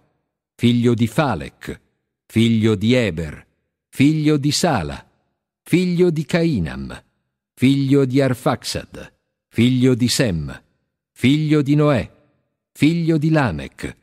figlio 0.59 0.95
di 0.95 1.05
Falec, 1.05 1.79
figlio 2.25 2.73
di 2.73 2.95
Eber, 2.95 3.45
figlio 3.89 4.37
di 4.37 4.51
Sala, 4.51 5.07
figlio 5.61 6.09
di 6.09 6.25
Cainam, 6.25 6.99
figlio 7.53 8.05
di 8.05 8.19
Arfaxad, 8.19 9.13
figlio 9.49 9.93
di 9.93 10.07
Sem, 10.07 10.63
figlio 11.11 11.61
di 11.61 11.75
Noè, 11.75 12.11
figlio 12.71 13.19
di 13.19 13.29
Lamech, 13.29 13.95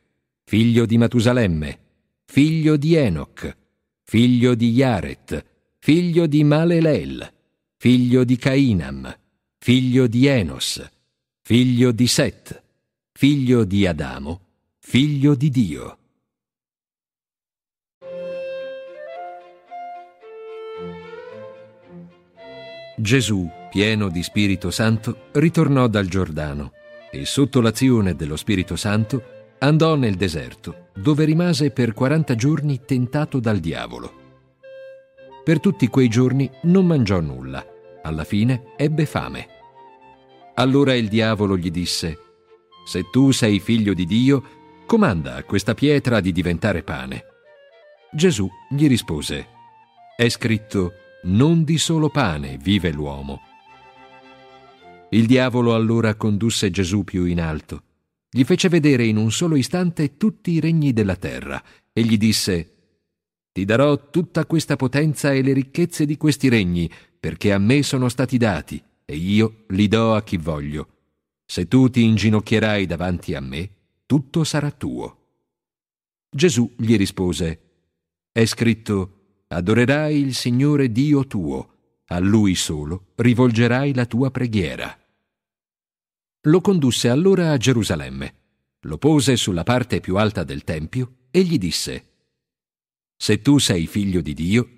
figlio 0.44 0.86
di 0.86 0.96
Matusalemme, 0.96 1.78
figlio 2.24 2.76
di 2.76 2.94
Enoch, 2.94 3.56
figlio 4.04 4.54
di 4.54 4.70
Yaret, 4.70 5.44
figlio 5.80 6.26
di 6.26 6.44
Malelel, 6.44 7.32
figlio 7.76 8.22
di 8.22 8.36
Cainam, 8.36 9.12
figlio 9.58 10.06
di 10.06 10.26
Enos, 10.28 10.88
figlio 11.42 11.90
di 11.90 12.06
Set, 12.06 12.62
figlio 13.10 13.64
di 13.64 13.88
Adamo, 13.88 14.40
figlio 14.78 15.34
di 15.34 15.50
Dio. 15.50 15.98
Gesù, 22.96 23.50
pieno 23.70 24.08
di 24.08 24.22
Spirito 24.22 24.70
Santo, 24.70 25.28
ritornò 25.32 25.88
dal 25.88 26.06
Giordano 26.06 26.72
e 27.10 27.24
sotto 27.24 27.60
l'azione 27.60 28.14
dello 28.14 28.36
Spirito 28.36 28.76
Santo 28.76 29.32
andò 29.58 29.96
nel 29.96 30.14
deserto, 30.14 30.90
dove 30.94 31.24
rimase 31.24 31.70
per 31.70 31.92
40 31.92 32.36
giorni 32.36 32.84
tentato 32.84 33.40
dal 33.40 33.58
diavolo. 33.58 34.22
Per 35.42 35.58
tutti 35.58 35.88
quei 35.88 36.08
giorni 36.08 36.48
non 36.62 36.86
mangiò 36.86 37.18
nulla. 37.20 37.66
Alla 38.02 38.24
fine 38.24 38.74
ebbe 38.76 39.06
fame. 39.06 39.48
Allora 40.54 40.94
il 40.94 41.08
diavolo 41.08 41.56
gli 41.56 41.70
disse, 41.70 42.18
Se 42.86 43.10
tu 43.10 43.32
sei 43.32 43.58
figlio 43.58 43.92
di 43.92 44.06
Dio, 44.06 44.42
comanda 44.86 45.34
a 45.34 45.42
questa 45.42 45.74
pietra 45.74 46.20
di 46.20 46.30
diventare 46.30 46.82
pane. 46.84 47.24
Gesù 48.12 48.48
gli 48.70 48.86
rispose, 48.86 49.48
È 50.16 50.28
scritto, 50.28 50.92
non 51.24 51.64
di 51.64 51.78
solo 51.78 52.08
pane 52.08 52.58
vive 52.58 52.90
l'uomo. 52.92 53.40
Il 55.10 55.26
diavolo 55.26 55.74
allora 55.74 56.14
condusse 56.14 56.70
Gesù 56.70 57.04
più 57.04 57.24
in 57.24 57.40
alto 57.40 57.82
gli 58.36 58.42
fece 58.42 58.68
vedere 58.68 59.06
in 59.06 59.16
un 59.16 59.30
solo 59.30 59.54
istante 59.54 60.16
tutti 60.16 60.50
i 60.50 60.58
regni 60.58 60.92
della 60.92 61.14
terra 61.14 61.62
e 61.92 62.02
gli 62.02 62.18
disse 62.18 62.72
Ti 63.52 63.64
darò 63.64 64.10
tutta 64.10 64.44
questa 64.44 64.74
potenza 64.74 65.32
e 65.32 65.40
le 65.40 65.52
ricchezze 65.52 66.04
di 66.04 66.16
questi 66.16 66.48
regni, 66.48 66.90
perché 67.20 67.52
a 67.52 67.58
me 67.58 67.84
sono 67.84 68.08
stati 68.08 68.36
dati, 68.36 68.82
e 69.04 69.14
io 69.14 69.66
li 69.68 69.86
do 69.86 70.16
a 70.16 70.24
chi 70.24 70.36
voglio. 70.36 70.88
Se 71.46 71.68
tu 71.68 71.88
ti 71.88 72.02
inginocchierai 72.02 72.86
davanti 72.86 73.36
a 73.36 73.40
me, 73.40 73.70
tutto 74.04 74.42
sarà 74.42 74.72
tuo. 74.72 75.18
Gesù 76.28 76.74
gli 76.76 76.96
rispose 76.96 77.60
È 78.32 78.44
scritto 78.46 79.23
Adorerai 79.54 80.18
il 80.18 80.34
Signore 80.34 80.90
Dio 80.90 81.28
tuo, 81.28 81.74
a 82.06 82.18
Lui 82.18 82.56
solo 82.56 83.12
rivolgerai 83.14 83.94
la 83.94 84.04
tua 84.04 84.32
preghiera. 84.32 84.98
Lo 86.46 86.60
condusse 86.60 87.08
allora 87.08 87.52
a 87.52 87.56
Gerusalemme, 87.56 88.34
lo 88.80 88.98
pose 88.98 89.36
sulla 89.36 89.62
parte 89.62 90.00
più 90.00 90.16
alta 90.16 90.42
del 90.42 90.64
Tempio 90.64 91.28
e 91.30 91.42
gli 91.42 91.56
disse, 91.56 92.04
Se 93.16 93.42
tu 93.42 93.58
sei 93.58 93.86
figlio 93.86 94.20
di 94.22 94.34
Dio, 94.34 94.68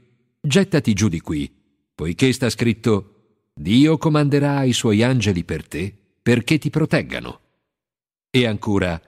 gettati 0.43 0.93
giù 0.93 1.09
di 1.09 1.21
qui, 1.21 1.51
poiché 1.95 2.31
sta 2.35 2.51
scritto, 2.51 3.49
Dio 3.55 3.97
comanderà 3.97 4.59
ai 4.59 4.75
suoi 4.75 5.03
angeli 5.03 5.43
per 5.43 5.67
te 5.67 5.97
perché 6.21 6.59
ti 6.59 6.69
proteggano. 6.69 7.41
E 8.29 8.45
ancora, 8.45 9.01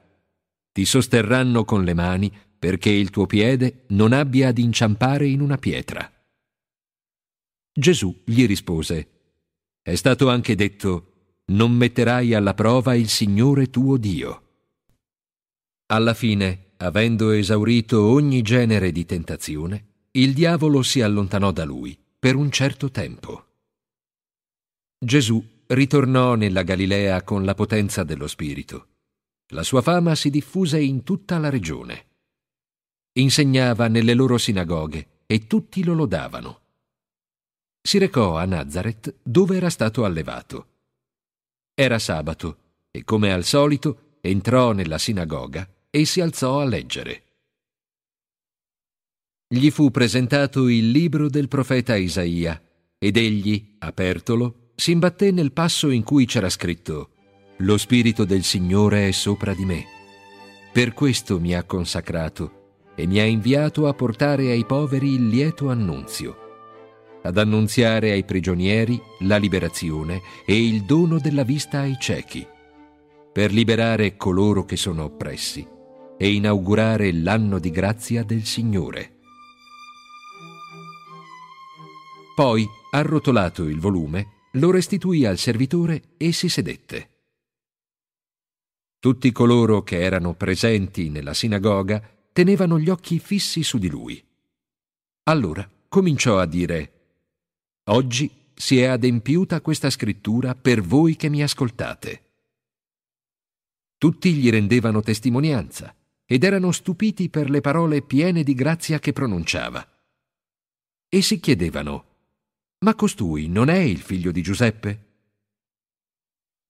ti 0.72 0.86
sosterranno 0.86 1.66
con 1.66 1.84
le 1.84 1.92
mani 1.92 2.32
perché 2.58 2.90
il 2.90 3.10
tuo 3.10 3.26
piede 3.26 3.84
non 3.88 4.12
abbia 4.12 4.48
ad 4.48 4.58
inciampare 4.58 5.26
in 5.26 5.40
una 5.40 5.58
pietra. 5.58 6.10
Gesù 7.72 8.22
gli 8.24 8.46
rispose, 8.46 9.08
È 9.82 9.94
stato 9.94 10.28
anche 10.28 10.54
detto, 10.54 11.12
non 11.46 11.72
metterai 11.72 12.34
alla 12.34 12.54
prova 12.54 12.94
il 12.94 13.08
Signore 13.08 13.70
tuo 13.70 13.96
Dio. 13.96 14.42
Alla 15.86 16.12
fine, 16.12 16.72
avendo 16.78 17.30
esaurito 17.30 18.04
ogni 18.04 18.42
genere 18.42 18.92
di 18.92 19.06
tentazione, 19.06 19.86
il 20.12 20.34
diavolo 20.34 20.82
si 20.82 21.00
allontanò 21.00 21.52
da 21.52 21.64
lui 21.64 21.98
per 22.18 22.34
un 22.34 22.50
certo 22.50 22.90
tempo. 22.90 23.46
Gesù 24.98 25.42
ritornò 25.68 26.34
nella 26.34 26.62
Galilea 26.64 27.22
con 27.22 27.44
la 27.44 27.54
potenza 27.54 28.02
dello 28.02 28.26
Spirito. 28.26 28.88
La 29.52 29.62
sua 29.62 29.80
fama 29.80 30.14
si 30.14 30.28
diffuse 30.28 30.80
in 30.80 31.04
tutta 31.04 31.38
la 31.38 31.48
regione. 31.48 32.07
Insegnava 33.18 33.88
nelle 33.88 34.14
loro 34.14 34.38
sinagoghe 34.38 35.22
e 35.26 35.46
tutti 35.46 35.84
lo 35.84 35.94
lodavano. 35.94 36.60
Si 37.80 37.98
recò 37.98 38.36
a 38.36 38.44
Nazareth 38.44 39.16
dove 39.22 39.56
era 39.56 39.70
stato 39.70 40.04
allevato 40.04 40.78
era 41.78 42.00
sabato 42.00 42.58
e 42.90 43.04
come 43.04 43.32
al 43.32 43.44
solito 43.44 44.16
entrò 44.20 44.72
nella 44.72 44.98
sinagoga 44.98 45.64
e 45.90 46.04
si 46.04 46.20
alzò 46.20 46.58
a 46.58 46.64
leggere. 46.64 47.22
Gli 49.46 49.70
fu 49.70 49.92
presentato 49.92 50.66
il 50.66 50.90
libro 50.90 51.28
del 51.28 51.46
profeta 51.46 51.94
Isaia 51.94 52.60
ed 52.98 53.16
egli, 53.16 53.76
apertolo, 53.78 54.72
si 54.74 54.90
imbatté 54.90 55.30
nel 55.30 55.52
passo 55.52 55.90
in 55.90 56.02
cui 56.02 56.26
c'era 56.26 56.50
scritto 56.50 57.10
Lo 57.58 57.78
Spirito 57.78 58.24
del 58.24 58.42
Signore 58.42 59.06
è 59.06 59.12
sopra 59.12 59.54
di 59.54 59.64
me. 59.64 59.84
Per 60.72 60.94
questo 60.94 61.38
mi 61.38 61.54
ha 61.54 61.62
consacrato 61.62 62.57
e 62.98 63.06
mi 63.06 63.20
ha 63.20 63.24
inviato 63.24 63.86
a 63.86 63.94
portare 63.94 64.50
ai 64.50 64.66
poveri 64.66 65.14
il 65.14 65.28
lieto 65.28 65.70
annunzio 65.70 66.46
ad 67.28 67.36
annunziare 67.36 68.10
ai 68.12 68.24
prigionieri 68.24 69.00
la 69.20 69.36
liberazione 69.36 70.22
e 70.46 70.66
il 70.66 70.84
dono 70.84 71.18
della 71.18 71.42
vista 71.42 71.80
ai 71.80 71.96
ciechi, 71.98 72.46
per 73.32 73.52
liberare 73.52 74.16
coloro 74.16 74.64
che 74.64 74.76
sono 74.76 75.04
oppressi 75.04 75.66
e 76.16 76.32
inaugurare 76.32 77.12
l'anno 77.12 77.58
di 77.58 77.70
grazia 77.70 78.22
del 78.22 78.44
Signore. 78.44 79.16
Poi, 82.34 82.66
arrotolato 82.92 83.64
il 83.64 83.78
volume, 83.78 84.46
lo 84.52 84.70
restituì 84.70 85.24
al 85.24 85.38
servitore 85.38 86.14
e 86.16 86.32
si 86.32 86.48
sedette. 86.48 87.10
Tutti 88.98 89.30
coloro 89.32 89.82
che 89.82 90.00
erano 90.00 90.34
presenti 90.34 91.10
nella 91.10 91.34
sinagoga 91.34 92.17
tenevano 92.38 92.78
gli 92.78 92.88
occhi 92.88 93.18
fissi 93.18 93.64
su 93.64 93.78
di 93.78 93.88
lui. 93.88 94.24
Allora 95.24 95.68
cominciò 95.88 96.38
a 96.38 96.46
dire 96.46 96.92
Oggi 97.86 98.30
si 98.54 98.78
è 98.78 98.84
adempiuta 98.84 99.60
questa 99.60 99.90
scrittura 99.90 100.54
per 100.54 100.80
voi 100.80 101.16
che 101.16 101.28
mi 101.30 101.42
ascoltate. 101.42 102.26
Tutti 103.98 104.32
gli 104.34 104.50
rendevano 104.50 105.00
testimonianza 105.00 105.92
ed 106.24 106.44
erano 106.44 106.70
stupiti 106.70 107.28
per 107.28 107.50
le 107.50 107.60
parole 107.60 108.02
piene 108.02 108.44
di 108.44 108.54
grazia 108.54 109.00
che 109.00 109.12
pronunciava. 109.12 109.84
E 111.08 111.22
si 111.22 111.40
chiedevano, 111.40 112.04
ma 112.84 112.94
costui 112.94 113.48
non 113.48 113.68
è 113.68 113.78
il 113.78 113.98
figlio 113.98 114.30
di 114.30 114.42
Giuseppe? 114.42 115.06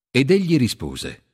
Ed 0.09 0.31
egli 0.31 0.57
rispose, 0.57 1.25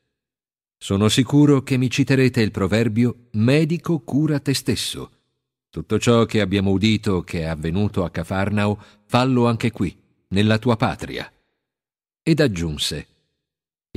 sono 0.86 1.10
sicuro 1.10 1.63
che 1.63 1.78
mi 1.78 1.89
citerete 1.89 2.41
il 2.41 2.52
proverbio 2.52 3.30
medico 3.32 4.02
cura 4.02 4.39
te 4.39 4.54
stesso 4.54 5.10
tutto 5.76 5.98
ciò 5.98 6.26
che 6.26 6.39
abbiamo 6.39 6.69
udito 6.69 7.24
che 7.24 7.39
è 7.41 7.45
avvenuto 7.45 8.06
a 8.06 8.10
Cafarnao, 8.12 8.80
fallo 9.08 9.48
anche 9.48 9.71
qui, 9.71 9.93
nella 10.30 10.58
tua 10.58 10.78
patria. 10.78 11.30
Ed 12.21 12.39
aggiunse, 12.39 13.08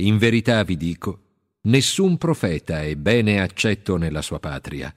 In 0.01 0.17
verità 0.17 0.61
vi 0.63 0.75
dico, 0.75 1.19
nessun 1.61 2.17
profeta 2.17 2.81
è 2.81 2.95
bene 2.95 3.39
accetto 3.39 3.95
nella 3.95 4.21
sua 4.21 4.39
patria. 4.39 4.93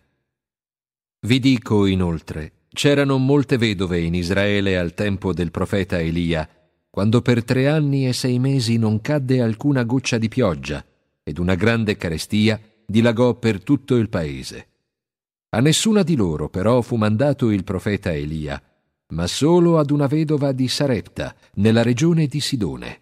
Vi 1.21 1.39
dico 1.39 1.87
inoltre, 1.87 2.53
c'erano 2.71 3.19
molte 3.19 3.59
vedove 3.59 4.01
in 4.01 4.15
Israele 4.15 4.77
al 4.77 4.95
tempo 4.95 5.33
del 5.33 5.53
profeta 5.53 6.01
Elia, 6.01 6.49
quando 6.91 7.23
per 7.23 7.45
tre 7.45 7.69
anni 7.69 8.09
e 8.09 8.13
sei 8.13 8.41
mesi 8.41 8.77
non 8.77 9.01
cadde 9.01 9.41
alcuna 9.41 9.85
goccia 9.85 10.19
di 10.19 10.29
pioggia, 10.29 10.85
ed 11.23 11.39
una 11.39 11.55
grande 11.55 11.97
carestia 11.97 12.61
dilagò 12.85 13.35
per 13.35 13.63
tutto 13.63 13.97
il 13.97 14.09
paese. 14.09 14.69
A 15.51 15.61
nessuna 15.61 16.03
di 16.03 16.17
loro 16.17 16.49
però 16.49 16.81
fu 16.81 16.97
mandato 16.97 17.51
il 17.51 17.65
profeta 17.65 18.13
Elia, 18.13 18.63
ma 19.09 19.27
solo 19.27 19.79
ad 19.79 19.91
una 19.91 20.07
vedova 20.07 20.53
di 20.53 20.69
Sarepta, 20.69 21.35
nella 21.55 21.83
regione 21.83 22.27
di 22.27 22.41
Sidone. 22.41 23.01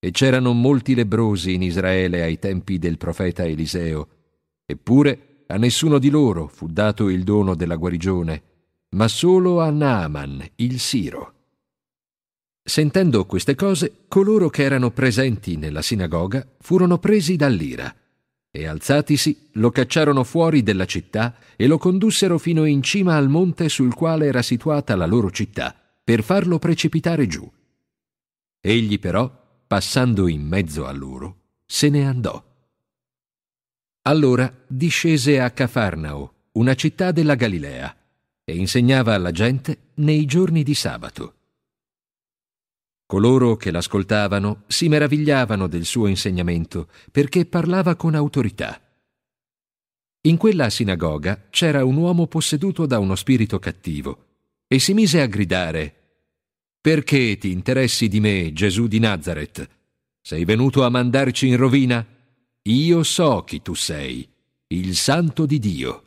E 0.00 0.10
c'erano 0.10 0.52
molti 0.52 0.94
lebrosi 0.94 1.54
in 1.54 1.62
Israele 1.62 2.22
ai 2.22 2.38
tempi 2.38 2.78
del 2.78 2.98
profeta 2.98 3.44
Eliseo, 3.44 4.08
eppure 4.66 5.44
a 5.46 5.56
nessuno 5.56 5.98
di 5.98 6.10
loro 6.10 6.48
fu 6.48 6.66
dato 6.66 7.08
il 7.08 7.22
dono 7.22 7.54
della 7.54 7.76
guarigione, 7.76 8.42
ma 8.90 9.08
solo 9.08 9.60
a 9.60 9.70
Naaman, 9.70 10.44
il 10.56 10.78
Siro. 10.80 11.32
Sentendo 12.66 13.26
queste 13.26 13.54
cose, 13.54 14.04
coloro 14.08 14.48
che 14.48 14.62
erano 14.62 14.90
presenti 14.90 15.56
nella 15.56 15.82
sinagoga 15.82 16.46
furono 16.60 16.98
presi 16.98 17.36
dall'ira 17.36 17.94
e 18.56 18.66
alzatisi 18.66 19.48
lo 19.54 19.72
cacciarono 19.72 20.22
fuori 20.22 20.62
della 20.62 20.84
città 20.84 21.34
e 21.56 21.66
lo 21.66 21.76
condussero 21.76 22.38
fino 22.38 22.64
in 22.66 22.84
cima 22.84 23.16
al 23.16 23.28
monte 23.28 23.68
sul 23.68 23.92
quale 23.92 24.26
era 24.26 24.42
situata 24.42 24.94
la 24.94 25.06
loro 25.06 25.28
città, 25.32 25.74
per 26.04 26.22
farlo 26.22 26.60
precipitare 26.60 27.26
giù. 27.26 27.50
Egli 28.60 29.00
però, 29.00 29.28
passando 29.66 30.28
in 30.28 30.46
mezzo 30.46 30.86
a 30.86 30.92
loro, 30.92 31.38
se 31.66 31.88
ne 31.88 32.06
andò. 32.06 32.40
Allora 34.02 34.54
discese 34.68 35.40
a 35.40 35.50
Cafarnao, 35.50 36.34
una 36.52 36.76
città 36.76 37.10
della 37.10 37.34
Galilea, 37.34 37.96
e 38.44 38.54
insegnava 38.54 39.14
alla 39.14 39.32
gente 39.32 39.78
nei 39.94 40.26
giorni 40.26 40.62
di 40.62 40.74
sabato. 40.74 41.34
Coloro 43.06 43.56
che 43.56 43.70
l'ascoltavano 43.70 44.62
si 44.66 44.88
meravigliavano 44.88 45.66
del 45.66 45.84
suo 45.84 46.06
insegnamento 46.06 46.88
perché 47.10 47.44
parlava 47.44 47.96
con 47.96 48.14
autorità. 48.14 48.80
In 50.22 50.38
quella 50.38 50.70
sinagoga 50.70 51.48
c'era 51.50 51.84
un 51.84 51.96
uomo 51.96 52.26
posseduto 52.26 52.86
da 52.86 52.98
uno 52.98 53.14
spirito 53.14 53.58
cattivo 53.58 54.24
e 54.66 54.78
si 54.78 54.94
mise 54.94 55.20
a 55.20 55.26
gridare 55.26 55.94
Perché 56.80 57.38
ti 57.38 57.50
interessi 57.50 58.08
di 58.08 58.20
me, 58.20 58.52
Gesù 58.52 58.86
di 58.86 58.98
Nazareth? 58.98 59.68
Sei 60.20 60.44
venuto 60.44 60.84
a 60.84 60.88
mandarci 60.88 61.48
in 61.48 61.56
rovina? 61.56 62.06
Io 62.62 63.02
so 63.02 63.44
chi 63.44 63.60
tu 63.60 63.74
sei, 63.74 64.26
il 64.68 64.96
santo 64.96 65.44
di 65.44 65.58
Dio. 65.58 66.04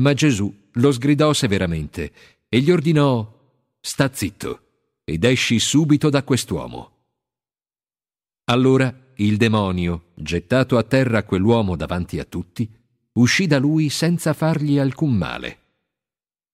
Ma 0.00 0.14
Gesù 0.14 0.54
lo 0.72 0.92
sgridò 0.92 1.32
severamente 1.32 2.12
e 2.48 2.60
gli 2.60 2.70
ordinò 2.70 3.36
Sta 3.80 4.10
zitto 4.12 4.67
ed 5.08 5.24
esci 5.24 5.58
subito 5.58 6.10
da 6.10 6.22
quest'uomo. 6.22 6.90
Allora 8.50 8.94
il 9.16 9.38
demonio, 9.38 10.10
gettato 10.14 10.76
a 10.76 10.82
terra 10.82 11.22
quell'uomo 11.22 11.76
davanti 11.76 12.18
a 12.18 12.24
tutti, 12.24 12.70
uscì 13.12 13.46
da 13.46 13.58
lui 13.58 13.88
senza 13.88 14.34
fargli 14.34 14.78
alcun 14.78 15.16
male. 15.16 15.58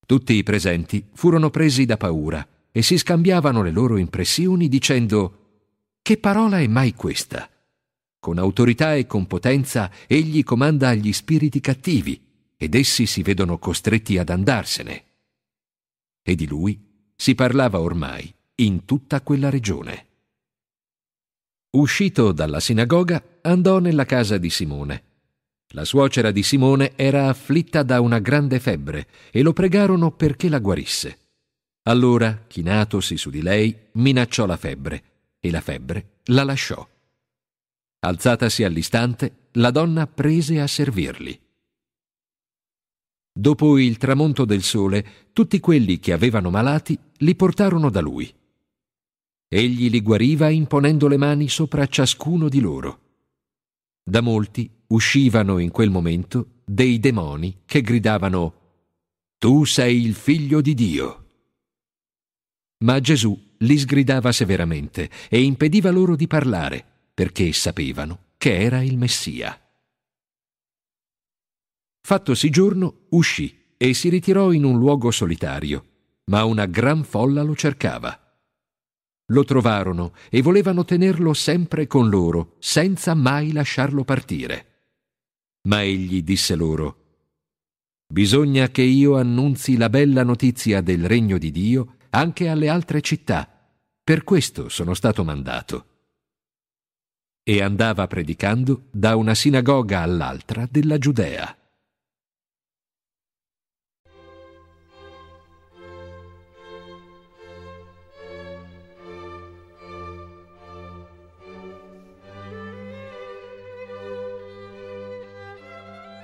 Tutti 0.07 0.35
i 0.35 0.45
presenti 0.45 1.05
furono 1.15 1.51
presi 1.51 1.85
da 1.85 1.97
paura 1.97 2.47
e 2.71 2.81
si 2.83 2.97
scambiavano 2.97 3.61
le 3.61 3.73
loro 3.73 3.97
impressioni 3.97 4.69
dicendo 4.69 5.63
Che 6.01 6.17
parola 6.19 6.61
è 6.61 6.69
mai 6.69 6.95
questa? 6.95 7.51
Con 8.21 8.39
autorità 8.39 8.95
e 8.95 9.09
con 9.09 9.27
potenza 9.27 9.91
egli 10.07 10.45
comanda 10.45 10.91
agli 10.91 11.13
spiriti 11.13 11.59
cattivi 11.59 12.25
ed 12.57 12.77
essi 12.77 13.07
si 13.07 13.23
vedono 13.23 13.59
costretti 13.59 14.17
ad 14.17 14.29
andarsene. 14.29 15.05
E 16.23 16.35
di 16.37 16.47
lui 16.47 16.81
si 17.17 17.35
parlava 17.35 17.81
ormai 17.81 18.33
in 18.57 18.85
tutta 18.85 19.21
quella 19.21 19.51
regione. 19.51 20.07
Uscito 21.71 22.31
dalla 22.31 22.61
sinagoga, 22.61 23.39
andò 23.43 23.81
nella 23.81 24.05
casa 24.05 24.39
di 24.39 24.49
Simone. 24.49 25.03
La 25.75 25.85
suocera 25.85 26.31
di 26.31 26.45
Simone 26.45 26.93
era 26.95 27.29
afflitta 27.29 27.83
da 27.83 28.01
una 28.01 28.21
grande 28.21 28.61
febbre 28.61 29.09
e 29.33 29.43
lo 29.43 29.53
pregarono 29.53 30.13
perché 30.13 30.49
la 30.49 30.61
guarisse. 30.61 31.19
Allora, 31.87 32.45
chinatosi 32.47 33.17
su 33.17 33.29
di 33.29 33.43
lei, 33.43 33.77
minacciò 33.95 34.47
la 34.47 34.57
febbre 34.57 35.03
e 35.41 35.51
la 35.51 35.61
febbre 35.61 36.21
la 36.27 36.45
lasciò. 36.45 36.89
Alzatasi 37.99 38.63
all'istante, 38.63 39.49
la 39.53 39.73
donna 39.73 40.07
prese 40.07 40.61
a 40.61 40.69
servirli. 40.69 41.41
Dopo 43.37 43.79
il 43.79 43.97
tramonto 43.97 44.45
del 44.45 44.63
sole, 44.63 45.05
tutti 45.33 45.59
quelli 45.59 45.99
che 45.99 46.13
avevano 46.13 46.51
malati 46.51 46.97
li 47.19 47.35
portarono 47.35 47.91
da 47.91 48.01
lui. 48.01 48.33
Egli 49.49 49.89
li 49.91 50.01
guariva 50.01 50.49
imponendo 50.49 51.07
le 51.09 51.17
mani 51.17 51.49
sopra 51.49 51.87
ciascuno 51.87 52.49
di 52.49 52.61
loro. 52.61 53.01
Da 54.03 54.21
molti 54.21 54.71
uscivano 54.89 55.59
in 55.59 55.71
quel 55.71 55.91
momento 55.91 56.61
dei 56.65 56.99
demoni 56.99 57.63
che 57.65 57.81
gridavano 57.81 58.55
Tu 59.39 59.65
sei 59.65 60.05
il 60.05 60.15
figlio 60.15 60.61
di 60.61 60.75
Dio. 60.75 61.21
Ma 62.85 63.01
Gesù 63.01 63.39
li 63.59 63.79
sgridava 63.79 64.33
severamente 64.33 65.11
e 65.29 65.43
impediva 65.43 65.91
loro 65.91 66.17
di 66.17 66.27
parlare, 66.27 66.85
perché 67.15 67.53
sapevano 67.53 68.33
che 68.37 68.59
era 68.59 68.83
il 68.83 68.99
Messia. 68.99 69.59
Fattosi 72.07 72.51
giorno, 72.51 73.07
uscì 73.11 73.63
e 73.77 73.95
si 73.95 74.11
ritirò 74.11 74.53
in 74.53 74.65
un 74.65 74.79
luogo 74.79 75.11
solitario, 75.11 75.85
ma 76.27 76.45
una 76.45 76.67
gran 76.67 77.05
folla 77.05 77.43
lo 77.43 77.55
cercava. 77.57 78.24
Lo 79.29 79.45
trovarono 79.45 80.13
e 80.31 80.43
volevano 80.43 80.85
tenerlo 80.85 81.33
sempre 81.33 81.87
con 81.87 82.09
loro, 82.09 82.57
senza 82.59 83.15
mai 83.15 83.53
lasciarlo 83.53 84.05
partire. 84.05 84.73
Ma 85.69 85.83
egli 85.83 86.23
disse 86.23 86.55
loro, 86.55 87.05
Bisogna 88.07 88.69
che 88.69 88.83
io 88.83 89.17
annunzi 89.17 89.77
la 89.77 89.89
bella 89.89 90.23
notizia 90.23 90.81
del 90.83 91.07
regno 91.07 91.39
di 91.39 91.51
Dio 91.51 91.97
anche 92.11 92.49
alle 92.49 92.69
altre 92.69 93.01
città. 93.01 93.49
Per 94.05 94.23
questo 94.25 94.69
sono 94.69 94.95
stato 94.95 95.25
mandato. 95.25 95.87
E 97.43 97.63
andava 97.63 98.07
predicando 98.07 98.85
da 98.91 99.17
una 99.17 99.35
sinagoga 99.35 100.01
all'altra 100.03 100.69
della 100.71 100.99
Giudea. 100.99 101.57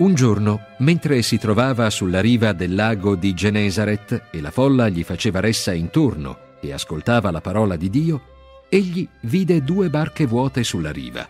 Un 0.01 0.15
giorno, 0.15 0.61
mentre 0.79 1.21
si 1.21 1.37
trovava 1.37 1.87
sulla 1.91 2.21
riva 2.21 2.53
del 2.53 2.73
lago 2.73 3.13
di 3.13 3.35
Genesaret 3.35 4.29
e 4.31 4.41
la 4.41 4.49
folla 4.49 4.89
gli 4.89 5.03
faceva 5.03 5.39
ressa 5.39 5.73
intorno 5.73 6.57
e 6.59 6.73
ascoltava 6.73 7.29
la 7.29 7.39
parola 7.39 7.75
di 7.75 7.87
Dio, 7.91 8.21
egli 8.67 9.07
vide 9.21 9.63
due 9.63 9.91
barche 9.91 10.25
vuote 10.25 10.63
sulla 10.63 10.91
riva. 10.91 11.29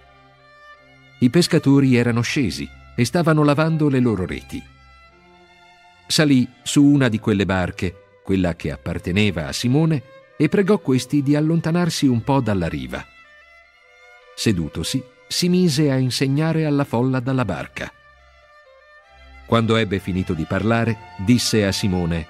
I 1.19 1.29
pescatori 1.29 1.97
erano 1.97 2.21
scesi 2.21 2.65
e 2.95 3.03
stavano 3.03 3.43
lavando 3.43 3.89
le 3.89 3.99
loro 3.99 4.25
reti. 4.25 4.63
Salì 6.07 6.47
su 6.63 6.81
una 6.81 7.10
di 7.10 7.19
quelle 7.19 7.45
barche, 7.45 8.21
quella 8.23 8.55
che 8.55 8.71
apparteneva 8.71 9.47
a 9.47 9.51
Simone, 9.51 10.01
e 10.38 10.47
pregò 10.47 10.79
questi 10.79 11.21
di 11.21 11.36
allontanarsi 11.36 12.07
un 12.07 12.23
po' 12.23 12.39
dalla 12.39 12.69
riva. 12.69 13.05
Sedutosi, 14.34 15.03
si 15.27 15.49
mise 15.49 15.91
a 15.91 15.97
insegnare 15.97 16.63
alla 16.63 16.86
folla 16.86 17.19
dalla 17.19 17.43
barca. 17.43 17.91
Quando 19.51 19.75
ebbe 19.75 19.99
finito 19.99 20.33
di 20.33 20.45
parlare, 20.45 20.97
disse 21.17 21.65
a 21.65 21.73
Simone, 21.73 22.25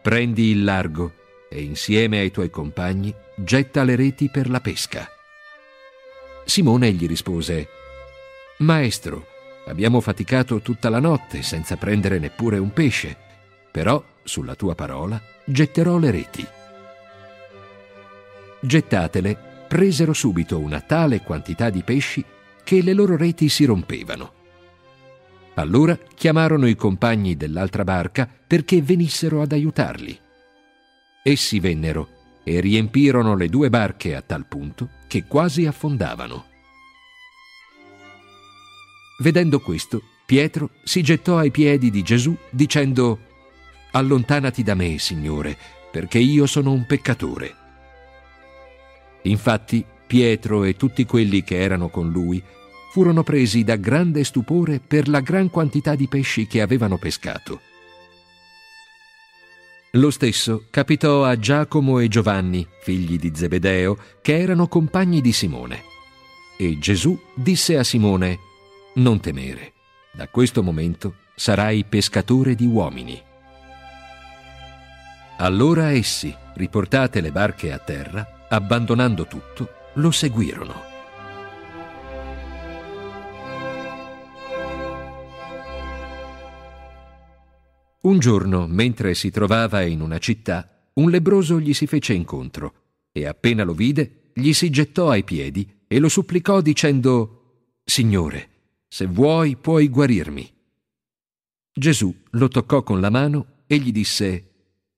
Prendi 0.00 0.52
il 0.52 0.64
largo 0.64 1.12
e 1.50 1.60
insieme 1.60 2.18
ai 2.18 2.30
tuoi 2.30 2.48
compagni 2.48 3.14
getta 3.36 3.84
le 3.84 3.94
reti 3.94 4.30
per 4.30 4.48
la 4.48 4.58
pesca. 4.60 5.06
Simone 6.46 6.92
gli 6.92 7.06
rispose, 7.06 7.68
Maestro, 8.60 9.26
abbiamo 9.66 10.00
faticato 10.00 10.60
tutta 10.60 10.88
la 10.88 10.98
notte 10.98 11.42
senza 11.42 11.76
prendere 11.76 12.18
neppure 12.18 12.56
un 12.56 12.72
pesce, 12.72 13.14
però 13.70 14.02
sulla 14.22 14.54
tua 14.54 14.74
parola 14.74 15.20
getterò 15.44 15.98
le 15.98 16.10
reti. 16.10 16.46
Gettatele, 18.60 19.36
presero 19.68 20.14
subito 20.14 20.58
una 20.58 20.80
tale 20.80 21.20
quantità 21.20 21.68
di 21.68 21.82
pesci 21.82 22.24
che 22.64 22.80
le 22.80 22.94
loro 22.94 23.14
reti 23.14 23.50
si 23.50 23.66
rompevano. 23.66 24.33
Allora 25.54 25.96
chiamarono 26.14 26.66
i 26.66 26.74
compagni 26.74 27.36
dell'altra 27.36 27.84
barca 27.84 28.28
perché 28.46 28.82
venissero 28.82 29.40
ad 29.40 29.52
aiutarli. 29.52 30.18
Essi 31.22 31.60
vennero 31.60 32.08
e 32.42 32.60
riempirono 32.60 33.36
le 33.36 33.48
due 33.48 33.70
barche 33.70 34.14
a 34.14 34.20
tal 34.20 34.46
punto 34.46 34.90
che 35.06 35.24
quasi 35.24 35.64
affondavano. 35.66 36.44
Vedendo 39.20 39.60
questo, 39.60 40.02
Pietro 40.26 40.70
si 40.82 41.02
gettò 41.02 41.38
ai 41.38 41.50
piedi 41.50 41.90
di 41.90 42.02
Gesù 42.02 42.36
dicendo 42.50 43.18
Allontanati 43.92 44.64
da 44.64 44.74
me, 44.74 44.98
Signore, 44.98 45.56
perché 45.90 46.18
io 46.18 46.46
sono 46.46 46.72
un 46.72 46.84
peccatore. 46.84 47.54
Infatti 49.22 49.84
Pietro 50.06 50.64
e 50.64 50.76
tutti 50.76 51.04
quelli 51.06 51.44
che 51.44 51.60
erano 51.60 51.88
con 51.88 52.10
lui 52.10 52.42
furono 52.94 53.24
presi 53.24 53.64
da 53.64 53.74
grande 53.74 54.22
stupore 54.22 54.78
per 54.78 55.08
la 55.08 55.18
gran 55.18 55.50
quantità 55.50 55.96
di 55.96 56.06
pesci 56.06 56.46
che 56.46 56.60
avevano 56.60 56.96
pescato. 56.96 57.60
Lo 59.94 60.12
stesso 60.12 60.66
capitò 60.70 61.24
a 61.24 61.36
Giacomo 61.36 61.98
e 61.98 62.06
Giovanni, 62.06 62.64
figli 62.82 63.18
di 63.18 63.32
Zebedeo, 63.34 63.98
che 64.22 64.38
erano 64.38 64.68
compagni 64.68 65.20
di 65.20 65.32
Simone. 65.32 65.82
E 66.56 66.78
Gesù 66.78 67.20
disse 67.34 67.76
a 67.76 67.82
Simone, 67.82 68.38
Non 68.94 69.18
temere, 69.18 69.72
da 70.12 70.28
questo 70.28 70.62
momento 70.62 71.16
sarai 71.34 71.82
pescatore 71.82 72.54
di 72.54 72.66
uomini. 72.66 73.20
Allora 75.38 75.90
essi, 75.90 76.32
riportate 76.54 77.20
le 77.20 77.32
barche 77.32 77.72
a 77.72 77.78
terra, 77.78 78.46
abbandonando 78.48 79.26
tutto, 79.26 79.68
lo 79.94 80.12
seguirono. 80.12 80.93
Un 88.04 88.18
giorno, 88.18 88.66
mentre 88.66 89.14
si 89.14 89.30
trovava 89.30 89.80
in 89.82 90.02
una 90.02 90.18
città, 90.18 90.90
un 90.94 91.10
lebroso 91.10 91.58
gli 91.58 91.72
si 91.72 91.86
fece 91.86 92.12
incontro 92.12 92.82
e 93.12 93.26
appena 93.26 93.64
lo 93.64 93.72
vide, 93.72 94.30
gli 94.34 94.52
si 94.52 94.68
gettò 94.68 95.08
ai 95.08 95.24
piedi 95.24 95.82
e 95.86 95.98
lo 95.98 96.10
supplicò 96.10 96.60
dicendo 96.60 97.78
Signore, 97.82 98.50
se 98.88 99.06
vuoi 99.06 99.56
puoi 99.56 99.88
guarirmi. 99.88 100.52
Gesù 101.72 102.14
lo 102.30 102.48
toccò 102.48 102.82
con 102.82 103.00
la 103.00 103.08
mano 103.08 103.62
e 103.66 103.78
gli 103.78 103.90
disse 103.90 104.50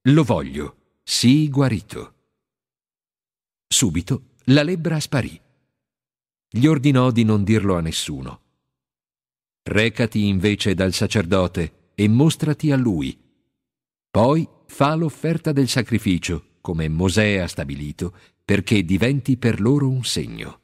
Lo 0.02 0.24
voglio, 0.24 0.98
sii 1.04 1.48
guarito. 1.48 2.14
Subito 3.68 4.34
la 4.46 4.64
lebbra 4.64 4.98
sparì. 4.98 5.40
Gli 6.48 6.66
ordinò 6.66 7.12
di 7.12 7.22
non 7.22 7.44
dirlo 7.44 7.76
a 7.76 7.80
nessuno. 7.80 8.40
Recati 9.62 10.26
invece 10.26 10.74
dal 10.74 10.92
sacerdote 10.92 11.75
e 11.98 12.08
mostrati 12.08 12.70
a 12.70 12.76
lui. 12.76 13.18
Poi 14.10 14.46
fa 14.66 14.94
l'offerta 14.94 15.50
del 15.50 15.68
sacrificio, 15.68 16.58
come 16.60 16.88
Mosè 16.88 17.38
ha 17.38 17.48
stabilito, 17.48 18.14
perché 18.44 18.84
diventi 18.84 19.38
per 19.38 19.60
loro 19.60 19.88
un 19.88 20.04
segno. 20.04 20.60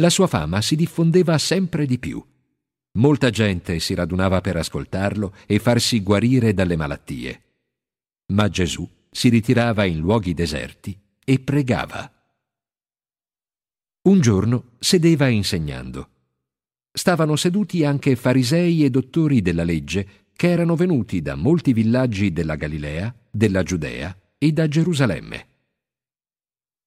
La 0.00 0.10
sua 0.10 0.26
fama 0.26 0.60
si 0.60 0.74
diffondeva 0.74 1.38
sempre 1.38 1.86
di 1.86 2.00
più. 2.00 2.22
Molta 2.98 3.30
gente 3.30 3.78
si 3.78 3.94
radunava 3.94 4.40
per 4.40 4.56
ascoltarlo 4.56 5.34
e 5.46 5.60
farsi 5.60 6.02
guarire 6.02 6.52
dalle 6.52 6.76
malattie. 6.76 7.42
Ma 8.32 8.48
Gesù 8.48 8.88
si 9.10 9.28
ritirava 9.28 9.84
in 9.84 9.98
luoghi 9.98 10.34
deserti 10.34 11.00
e 11.24 11.38
pregava. 11.38 12.10
Un 14.08 14.20
giorno 14.20 14.72
sedeva 14.80 15.28
insegnando. 15.28 16.13
Stavano 16.96 17.34
seduti 17.34 17.84
anche 17.84 18.14
farisei 18.14 18.84
e 18.84 18.88
dottori 18.88 19.42
della 19.42 19.64
legge 19.64 20.28
che 20.32 20.48
erano 20.48 20.76
venuti 20.76 21.22
da 21.22 21.34
molti 21.34 21.72
villaggi 21.72 22.32
della 22.32 22.54
Galilea, 22.54 23.12
della 23.28 23.64
Giudea 23.64 24.16
e 24.38 24.52
da 24.52 24.68
Gerusalemme. 24.68 25.46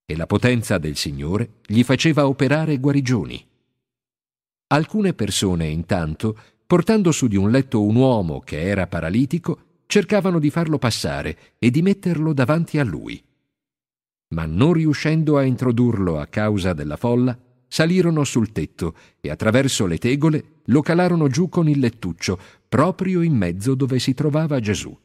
E 0.06 0.16
la 0.16 0.26
potenza 0.26 0.78
del 0.78 0.96
Signore 0.96 1.56
gli 1.66 1.84
faceva 1.84 2.26
operare 2.26 2.78
guarigioni. 2.78 3.46
Alcune 4.68 5.14
persone, 5.14 5.68
intanto, 5.68 6.40
portando 6.66 7.12
su 7.12 7.28
di 7.28 7.36
un 7.36 7.52
letto 7.52 7.84
un 7.84 7.98
uomo 7.98 8.40
che 8.40 8.62
era 8.62 8.88
paralitico, 8.88 9.82
cercavano 9.88 10.40
di 10.40 10.50
farlo 10.50 10.78
passare 10.78 11.38
e 11.60 11.70
di 11.70 11.82
metterlo 11.82 12.32
davanti 12.32 12.80
a 12.80 12.86
lui. 12.86 13.22
Ma 14.30 14.46
non 14.46 14.72
riuscendo 14.72 15.38
a 15.38 15.44
introdurlo 15.44 16.18
a 16.18 16.28
causa 16.28 16.72
della 16.72 16.96
folla, 16.96 17.38
salirono 17.68 18.24
sul 18.24 18.52
tetto 18.52 18.96
e 19.20 19.30
attraverso 19.30 19.86
le 19.86 19.98
tegole 19.98 20.62
lo 20.66 20.82
calarono 20.82 21.28
giù 21.28 21.50
con 21.50 21.68
il 21.68 21.80
lettuccio, 21.80 22.40
proprio 22.68 23.22
in 23.22 23.36
mezzo 23.36 23.76
dove 23.76 24.00
si 24.00 24.14
trovava 24.14 24.60
Gesù. 24.60 24.98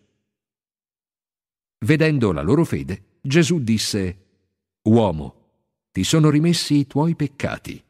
Vedendo 1.84 2.32
la 2.32 2.42
loro 2.42 2.64
fede, 2.64 3.18
Gesù 3.20 3.60
disse, 3.60 4.18
Uomo, 4.82 5.40
ti 5.90 6.04
sono 6.04 6.30
rimessi 6.30 6.78
i 6.78 6.86
tuoi 6.86 7.14
peccati. 7.14 7.82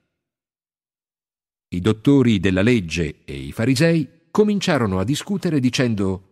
I 1.69 1.81
dottori 1.81 2.41
della 2.41 2.63
legge 2.63 3.25
e 3.25 3.35
i 3.35 3.53
farisei 3.53 4.09
cominciarono 4.31 4.99
a 4.99 5.05
discutere 5.05 5.61
dicendo 5.61 6.29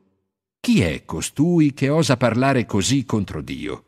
Chi 0.61 0.81
è 0.81 1.05
costui 1.05 1.73
che 1.73 1.89
osa 1.89 2.17
parlare 2.17 2.67
così 2.67 3.05
contro 3.05 3.41
Dio? 3.41 3.85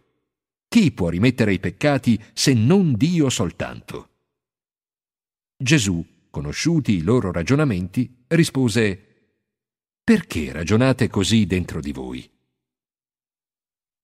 Chi 0.68 0.92
può 0.92 1.10
rimettere 1.10 1.52
i 1.52 1.60
peccati 1.60 2.22
se 2.32 2.54
non 2.54 2.94
Dio 2.94 3.28
soltanto? 3.28 4.11
Gesù, 5.62 6.04
conosciuti 6.28 6.94
i 6.94 7.02
loro 7.02 7.30
ragionamenti, 7.30 8.24
rispose 8.28 9.06
Perché 10.02 10.50
ragionate 10.50 11.08
così 11.08 11.46
dentro 11.46 11.80
di 11.80 11.92
voi? 11.92 12.28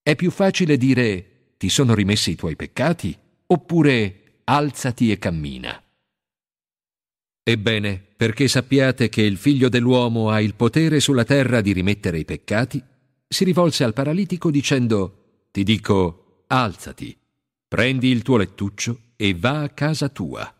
È 0.00 0.14
più 0.14 0.30
facile 0.30 0.76
dire 0.76 1.54
ti 1.56 1.68
sono 1.68 1.94
rimessi 1.94 2.30
i 2.30 2.34
tuoi 2.36 2.54
peccati 2.54 3.16
oppure 3.46 4.42
alzati 4.44 5.10
e 5.10 5.18
cammina. 5.18 5.82
Ebbene, 7.42 7.98
perché 8.16 8.46
sappiate 8.46 9.08
che 9.08 9.22
il 9.22 9.36
figlio 9.36 9.68
dell'uomo 9.68 10.30
ha 10.30 10.40
il 10.40 10.54
potere 10.54 11.00
sulla 11.00 11.24
terra 11.24 11.60
di 11.60 11.72
rimettere 11.72 12.18
i 12.18 12.24
peccati, 12.24 12.82
si 13.26 13.44
rivolse 13.44 13.82
al 13.84 13.94
paralitico 13.94 14.50
dicendo, 14.50 15.46
Ti 15.50 15.64
dico, 15.64 16.44
alzati, 16.46 17.18
prendi 17.66 18.08
il 18.08 18.22
tuo 18.22 18.36
lettuccio 18.36 19.00
e 19.16 19.34
va 19.34 19.62
a 19.62 19.70
casa 19.70 20.08
tua. 20.08 20.57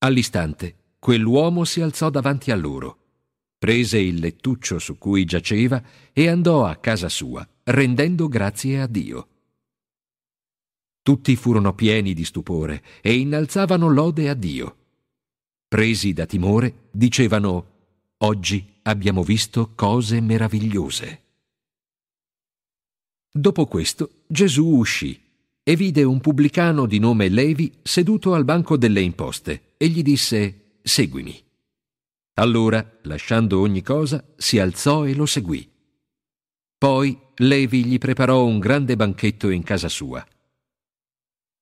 All'istante, 0.00 0.94
quell'uomo 0.98 1.64
si 1.64 1.80
alzò 1.80 2.10
davanti 2.10 2.50
a 2.50 2.56
loro, 2.56 2.98
prese 3.58 3.98
il 3.98 4.16
lettuccio 4.16 4.78
su 4.78 4.98
cui 4.98 5.24
giaceva 5.24 5.82
e 6.12 6.28
andò 6.28 6.66
a 6.66 6.76
casa 6.76 7.08
sua, 7.08 7.46
rendendo 7.64 8.28
grazie 8.28 8.80
a 8.80 8.86
Dio. 8.86 9.28
Tutti 11.02 11.34
furono 11.36 11.74
pieni 11.74 12.12
di 12.12 12.24
stupore 12.24 12.82
e 13.00 13.18
innalzavano 13.18 13.88
lode 13.88 14.28
a 14.28 14.34
Dio 14.34 14.74
presi 15.70 16.12
da 16.12 16.26
timore, 16.26 16.88
dicevano 16.90 17.66
Oggi 18.22 18.80
abbiamo 18.82 19.22
visto 19.22 19.70
cose 19.76 20.20
meravigliose. 20.20 21.22
Dopo 23.30 23.66
questo 23.66 24.24
Gesù 24.26 24.66
uscì 24.66 25.16
e 25.62 25.76
vide 25.76 26.02
un 26.02 26.20
pubblicano 26.20 26.86
di 26.86 26.98
nome 26.98 27.28
Levi 27.28 27.72
seduto 27.82 28.34
al 28.34 28.44
banco 28.44 28.76
delle 28.76 29.00
imposte 29.00 29.69
e 29.82 29.88
gli 29.88 30.02
disse 30.02 30.78
Seguimi. 30.82 31.42
Allora, 32.34 32.98
lasciando 33.04 33.60
ogni 33.60 33.80
cosa, 33.80 34.22
si 34.36 34.58
alzò 34.58 35.06
e 35.06 35.14
lo 35.14 35.24
seguì. 35.24 35.66
Poi 36.76 37.18
Levi 37.36 37.86
gli 37.86 37.96
preparò 37.96 38.44
un 38.44 38.58
grande 38.58 38.96
banchetto 38.96 39.48
in 39.48 39.62
casa 39.62 39.88
sua 39.88 40.22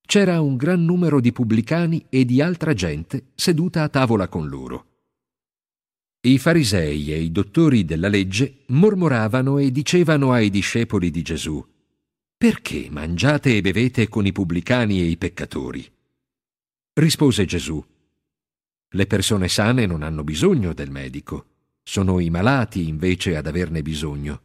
c'era 0.08 0.40
un 0.40 0.56
gran 0.56 0.86
numero 0.86 1.20
di 1.20 1.32
pubblicani 1.32 2.06
e 2.08 2.24
di 2.24 2.40
altra 2.40 2.72
gente 2.72 3.32
seduta 3.34 3.82
a 3.82 3.90
tavola 3.90 4.26
con 4.26 4.48
loro. 4.48 4.86
I 6.22 6.38
farisei 6.38 7.12
e 7.12 7.20
i 7.20 7.30
dottori 7.30 7.84
della 7.84 8.08
legge 8.08 8.60
mormoravano 8.68 9.58
e 9.58 9.70
dicevano 9.70 10.32
ai 10.32 10.48
discepoli 10.48 11.10
di 11.10 11.20
Gesù 11.20 11.62
Perché 12.38 12.88
mangiate 12.88 13.54
e 13.54 13.60
bevete 13.60 14.08
con 14.08 14.24
i 14.24 14.32
pubblicani 14.32 14.98
e 14.98 15.04
i 15.04 15.18
peccatori? 15.18 15.86
Rispose 16.94 17.44
Gesù 17.44 17.84
Le 18.90 19.06
persone 19.06 19.48
sane 19.48 19.86
non 19.86 20.02
hanno 20.02 20.24
bisogno 20.24 20.72
del 20.72 20.90
medico, 20.90 21.46
sono 21.82 22.20
i 22.20 22.30
malati 22.30 22.88
invece 22.88 23.36
ad 23.36 23.46
averne 23.46 23.82
bisogno. 23.82 24.42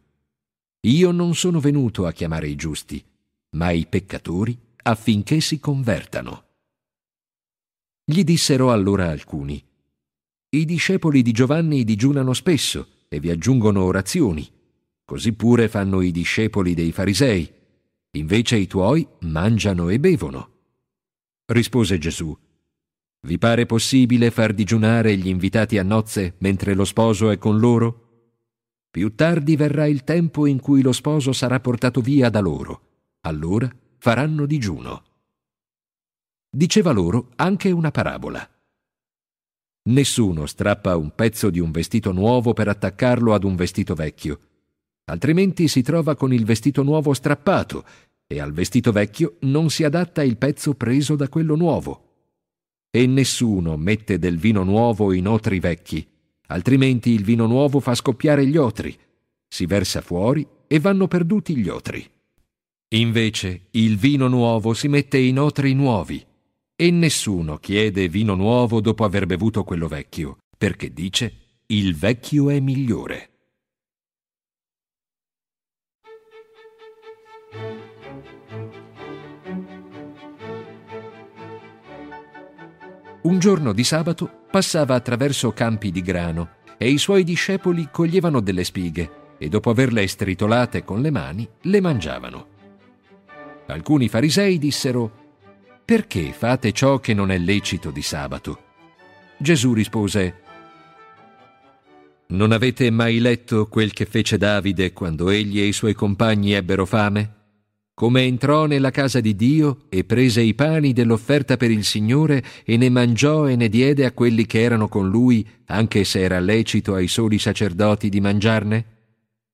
Io 0.81 1.11
non 1.11 1.33
sono 1.33 1.59
venuto 1.59 2.05
a 2.05 2.11
chiamare 2.11 2.47
i 2.47 2.55
giusti, 2.55 3.03
ma 3.51 3.71
i 3.71 3.85
peccatori 3.87 4.57
affinché 4.83 5.39
si 5.39 5.59
convertano. 5.59 6.45
Gli 8.03 8.23
dissero 8.23 8.71
allora 8.71 9.09
alcuni, 9.09 9.63
I 10.55 10.65
discepoli 10.65 11.23
di 11.23 11.31
Giovanni 11.31 11.83
digiunano 11.83 12.31
spesso 12.33 13.05
e 13.07 13.19
vi 13.19 13.31
aggiungono 13.31 13.83
orazioni, 13.85 14.47
così 15.03 15.33
pure 15.33 15.67
fanno 15.67 16.01
i 16.01 16.11
discepoli 16.11 16.75
dei 16.75 16.91
farisei, 16.91 17.51
invece 18.11 18.57
i 18.57 18.67
tuoi 18.67 19.07
mangiano 19.21 19.89
e 19.89 19.99
bevono. 19.99 20.51
Rispose 21.45 21.97
Gesù, 21.97 22.37
Vi 23.25 23.37
pare 23.37 23.65
possibile 23.65 24.31
far 24.31 24.53
digiunare 24.53 25.15
gli 25.15 25.27
invitati 25.29 25.77
a 25.77 25.83
nozze 25.83 26.35
mentre 26.39 26.73
lo 26.73 26.83
sposo 26.83 27.29
è 27.29 27.37
con 27.37 27.57
loro? 27.57 28.01
Più 28.91 29.15
tardi 29.15 29.55
verrà 29.55 29.85
il 29.85 30.03
tempo 30.03 30.45
in 30.45 30.59
cui 30.59 30.81
lo 30.81 30.91
sposo 30.91 31.31
sarà 31.31 31.61
portato 31.61 32.01
via 32.01 32.29
da 32.29 32.41
loro. 32.41 32.81
Allora 33.21 33.73
faranno 33.97 34.45
digiuno. 34.45 35.03
Diceva 36.49 36.91
loro 36.91 37.29
anche 37.37 37.71
una 37.71 37.91
parabola. 37.91 38.45
Nessuno 39.83 40.45
strappa 40.45 40.97
un 40.97 41.15
pezzo 41.15 41.49
di 41.49 41.59
un 41.59 41.71
vestito 41.71 42.11
nuovo 42.11 42.51
per 42.51 42.67
attaccarlo 42.67 43.33
ad 43.33 43.45
un 43.45 43.55
vestito 43.55 43.95
vecchio, 43.95 44.39
altrimenti 45.05 45.69
si 45.69 45.81
trova 45.81 46.15
con 46.15 46.33
il 46.33 46.43
vestito 46.43 46.83
nuovo 46.83 47.13
strappato 47.13 47.85
e 48.27 48.41
al 48.41 48.51
vestito 48.51 48.91
vecchio 48.91 49.37
non 49.41 49.69
si 49.69 49.85
adatta 49.85 50.23
il 50.23 50.35
pezzo 50.35 50.73
preso 50.73 51.15
da 51.15 51.29
quello 51.29 51.55
nuovo. 51.55 52.12
E 52.95 53.07
nessuno 53.07 53.75
mette 53.75 54.19
del 54.19 54.37
vino 54.37 54.63
nuovo 54.63 55.13
in 55.13 55.27
otri 55.27 55.59
vecchi, 55.59 56.07
altrimenti 56.49 57.09
il 57.09 57.23
vino 57.23 57.47
nuovo 57.47 57.79
fa 57.79 57.95
scoppiare 57.95 58.45
gli 58.45 58.55
otri, 58.55 58.95
si 59.47 59.65
versa 59.65 60.01
fuori 60.01 60.47
e 60.67 60.79
vanno 60.79 61.07
perduti 61.07 61.57
gli 61.57 61.69
otri. 61.69 62.07
Invece 62.89 63.69
il 63.71 63.97
vino 63.97 64.27
nuovo 64.27 64.75
si 64.75 64.87
mette 64.89 65.17
in 65.17 65.39
otri 65.39 65.73
nuovi 65.73 66.23
e 66.75 66.91
nessuno 66.91 67.57
chiede 67.57 68.07
vino 68.09 68.35
nuovo 68.35 68.79
dopo 68.79 69.03
aver 69.03 69.25
bevuto 69.25 69.63
quello 69.63 69.87
vecchio, 69.87 70.37
perché 70.55 70.93
dice 70.93 71.33
il 71.65 71.95
vecchio 71.95 72.51
è 72.51 72.59
migliore. 72.59 73.32
Un 83.23 83.39
giorno 83.39 83.71
di 83.71 83.85
sabato 83.85 84.29
passava 84.51 84.95
attraverso 84.95 85.53
campi 85.53 85.91
di 85.91 86.01
grano 86.01 86.55
e 86.77 86.89
i 86.89 86.97
suoi 86.97 87.23
discepoli 87.23 87.87
coglievano 87.89 88.41
delle 88.41 88.65
spighe 88.65 89.35
e 89.37 89.47
dopo 89.47 89.69
averle 89.69 90.05
stritolate 90.07 90.83
con 90.83 91.01
le 91.01 91.09
mani 91.09 91.47
le 91.61 91.79
mangiavano. 91.79 92.47
Alcuni 93.67 94.09
farisei 94.09 94.57
dissero, 94.57 95.21
Perché 95.85 96.33
fate 96.33 96.73
ciò 96.73 96.99
che 96.99 97.13
non 97.13 97.31
è 97.31 97.37
lecito 97.37 97.91
di 97.91 98.01
sabato? 98.01 98.59
Gesù 99.37 99.73
rispose, 99.73 100.41
Non 102.27 102.51
avete 102.51 102.89
mai 102.89 103.19
letto 103.19 103.67
quel 103.67 103.93
che 103.93 104.05
fece 104.05 104.37
Davide 104.37 104.91
quando 104.91 105.29
egli 105.29 105.61
e 105.61 105.65
i 105.65 105.73
suoi 105.73 105.93
compagni 105.93 106.53
ebbero 106.53 106.85
fame? 106.85 107.42
Come 107.95 108.23
entrò 108.23 108.65
nella 108.65 108.89
casa 108.89 109.19
di 109.19 109.35
Dio 109.35 109.85
e 109.89 110.03
prese 110.03 110.41
i 110.41 110.55
pani 110.55 110.93
dell'offerta 110.93 111.57
per 111.57 111.69
il 111.69 111.83
Signore 111.83 112.43
e 112.65 112.75
ne 112.75 112.89
mangiò 112.89 113.47
e 113.47 113.55
ne 113.55 113.69
diede 113.69 114.05
a 114.05 114.11
quelli 114.11 114.47
che 114.47 114.61
erano 114.61 114.87
con 114.87 115.09
lui, 115.09 115.47
anche 115.65 116.03
se 116.03 116.21
era 116.21 116.39
lecito 116.39 116.95
ai 116.95 117.07
soli 117.07 117.37
sacerdoti 117.37 118.09
di 118.09 118.19
mangiarne? 118.19 118.85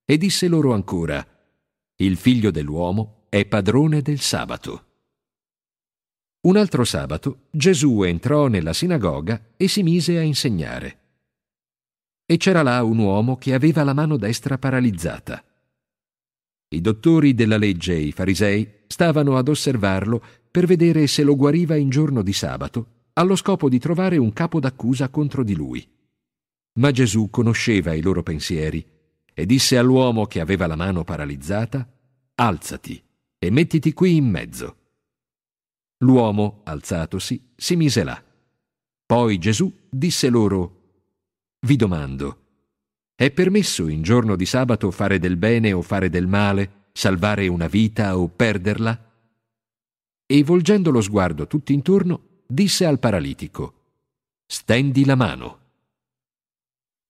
E 0.06 0.18
disse 0.18 0.48
loro 0.48 0.74
ancora, 0.74 1.26
Il 1.98 2.16
figlio 2.16 2.50
dell'uomo 2.50 3.26
è 3.28 3.46
padrone 3.46 4.02
del 4.02 4.22
sabato. 4.22 4.86
Un 6.42 6.56
altro 6.56 6.86
sabato 6.86 7.48
Gesù 7.52 8.04
entrò 8.04 8.48
nella 8.48 8.72
sinagoga 8.72 9.48
e 9.58 9.68
si 9.68 9.84
mise 9.84 10.18
a 10.18 10.22
insegnare. 10.22 11.00
E 12.26 12.38
c'era 12.38 12.62
là 12.64 12.82
un 12.84 13.00
uomo 13.00 13.36
che 13.36 13.54
aveva 13.54 13.84
la 13.84 13.94
mano 13.94 14.16
destra 14.16 14.58
paralizzata. 14.58 15.44
I 16.72 16.82
dottori 16.82 17.34
della 17.34 17.58
legge 17.58 17.94
e 17.94 18.02
i 18.02 18.12
farisei 18.12 18.68
stavano 18.88 19.38
ad 19.38 19.48
osservarlo 19.48 20.24
per 20.52 20.66
vedere 20.66 21.08
se 21.08 21.24
lo 21.24 21.36
guariva 21.36 21.76
in 21.76 21.90
giorno 21.90 22.22
di 22.22 22.34
sabato, 22.34 22.88
allo 23.14 23.36
scopo 23.36 23.70
di 23.70 23.80
trovare 23.80 24.18
un 24.18 24.32
capo 24.34 24.60
d'accusa 24.60 25.10
contro 25.10 25.44
di 25.44 25.56
lui. 25.56 25.88
Ma 26.80 26.92
Gesù 26.92 27.30
conosceva 27.30 27.94
i 27.94 28.02
loro 28.02 28.24
pensieri 28.24 28.86
e 29.34 29.46
disse 29.46 29.78
all'uomo 29.78 30.26
che 30.26 30.40
aveva 30.40 30.68
la 30.68 30.76
mano 30.76 31.04
paralizzata, 31.04 31.88
Alzati 32.36 33.04
e 33.38 33.50
mettiti 33.50 33.94
qui 33.94 34.16
in 34.16 34.30
mezzo. 34.30 34.76
L'uomo, 36.00 36.62
alzatosi, 36.64 37.52
si 37.56 37.76
mise 37.76 38.04
là. 38.04 38.24
Poi 39.06 39.38
Gesù 39.38 39.88
disse 39.90 40.30
loro, 40.30 40.76
Vi 41.66 41.76
domando, 41.76 42.49
è 43.20 43.32
permesso 43.32 43.90
in 43.90 44.02
giorno 44.02 44.38
di 44.38 44.46
sabato 44.46 44.92
fare 44.92 45.20
del 45.20 45.36
bene 45.36 45.74
o 45.74 45.82
fare 45.82 46.10
del 46.10 46.26
male, 46.26 46.86
salvare 46.94 47.50
una 47.50 47.68
vita 47.68 48.18
o 48.18 48.30
perderla? 48.30 49.12
E 50.26 50.44
volgendo 50.46 50.90
lo 50.90 51.02
sguardo 51.02 51.46
tutti 51.46 51.74
intorno, 51.74 52.44
disse 52.48 52.86
al 52.86 52.98
paralitico, 52.98 53.74
Stendi 54.46 55.04
la 55.04 55.16
mano. 55.16 55.60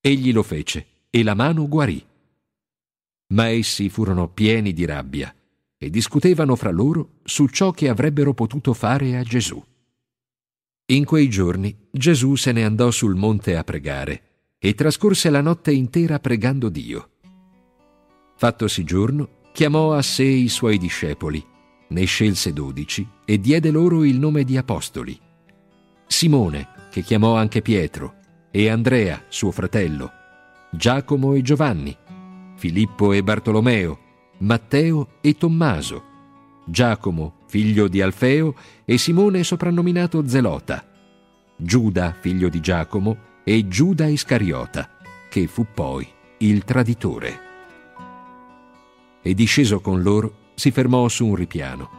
Egli 0.02 0.34
lo 0.34 0.42
fece 0.42 0.88
e 1.12 1.22
la 1.22 1.36
mano 1.36 1.68
guarì. 1.68 2.04
Ma 3.36 3.50
essi 3.50 3.88
furono 3.90 4.30
pieni 4.30 4.74
di 4.74 4.86
rabbia 4.86 5.32
e 5.78 5.92
discutevano 5.92 6.56
fra 6.56 6.72
loro 6.72 7.20
su 7.24 7.46
ciò 7.50 7.70
che 7.70 7.88
avrebbero 7.88 8.34
potuto 8.34 8.74
fare 8.74 9.16
a 9.16 9.22
Gesù. 9.22 9.64
In 10.88 11.06
quei 11.06 11.30
giorni 11.30 11.88
Gesù 11.92 12.34
se 12.34 12.52
ne 12.52 12.66
andò 12.66 12.90
sul 12.90 13.14
monte 13.14 13.56
a 13.56 13.64
pregare 13.64 14.24
e 14.60 14.76
trascorse 14.76 15.30
la 15.30 15.40
notte 15.40 15.72
intera 15.72 16.20
pregando 16.20 16.68
Dio. 16.68 17.10
Fattosi 18.36 18.84
giorno, 18.84 19.30
chiamò 19.54 19.94
a 19.94 20.02
sé 20.02 20.24
i 20.24 20.50
suoi 20.50 20.78
discepoli, 20.78 21.44
ne 21.88 22.06
scelse 22.06 22.52
dodici 22.52 23.08
e 23.24 23.40
diede 23.40 23.72
loro 23.72 24.04
il 24.04 24.20
nome 24.20 24.44
di 24.44 24.58
apostoli. 24.58 25.18
Simone, 26.08 26.68
che 26.92 27.02
chiamò 27.02 27.36
anche 27.36 27.62
Pietro, 27.62 28.16
e 28.52 28.70
Andrea, 28.70 29.24
suo 29.30 29.52
fratello, 29.52 30.12
Giacomo 30.72 31.34
e 31.36 31.42
Giovanni, 31.42 31.96
Filippo 32.56 33.14
e 33.14 33.24
Bartolomeo, 33.24 34.00
Matteo 34.40 35.20
e 35.22 35.36
Tommaso, 35.38 36.04
Giacomo, 36.66 37.40
figlio 37.48 37.88
di 37.88 38.02
Alfeo, 38.02 38.56
e 38.86 38.98
Simone 38.98 39.44
soprannominato 39.44 40.28
Zelota, 40.28 40.86
Giuda, 41.56 42.16
figlio 42.20 42.50
di 42.50 42.60
Giacomo, 42.60 43.29
e 43.50 43.68
Giuda 43.68 44.06
Iscariota, 44.06 44.88
che 45.28 45.48
fu 45.48 45.66
poi 45.74 46.08
il 46.38 46.64
traditore. 46.64 47.40
E 49.24 49.34
disceso 49.34 49.80
con 49.80 50.04
loro, 50.04 50.52
si 50.54 50.70
fermò 50.70 51.08
su 51.08 51.26
un 51.26 51.34
ripiano. 51.34 51.90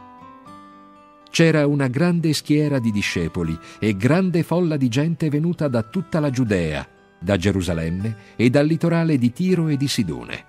C'era 1.29 1.67
una 1.67 1.89
grande 1.89 2.31
schiera 2.31 2.79
di 2.79 2.89
discepoli 2.89 3.59
e 3.79 3.97
grande 3.97 4.43
folla 4.43 4.77
di 4.77 4.87
gente 4.87 5.27
venuta 5.27 5.67
da 5.67 5.83
tutta 5.83 6.21
la 6.21 6.29
Giudea, 6.29 6.87
da 7.19 7.35
Gerusalemme 7.35 8.15
e 8.37 8.49
dal 8.49 8.65
litorale 8.65 9.17
di 9.17 9.33
Tiro 9.33 9.67
e 9.67 9.75
di 9.75 9.89
Sidone 9.89 10.45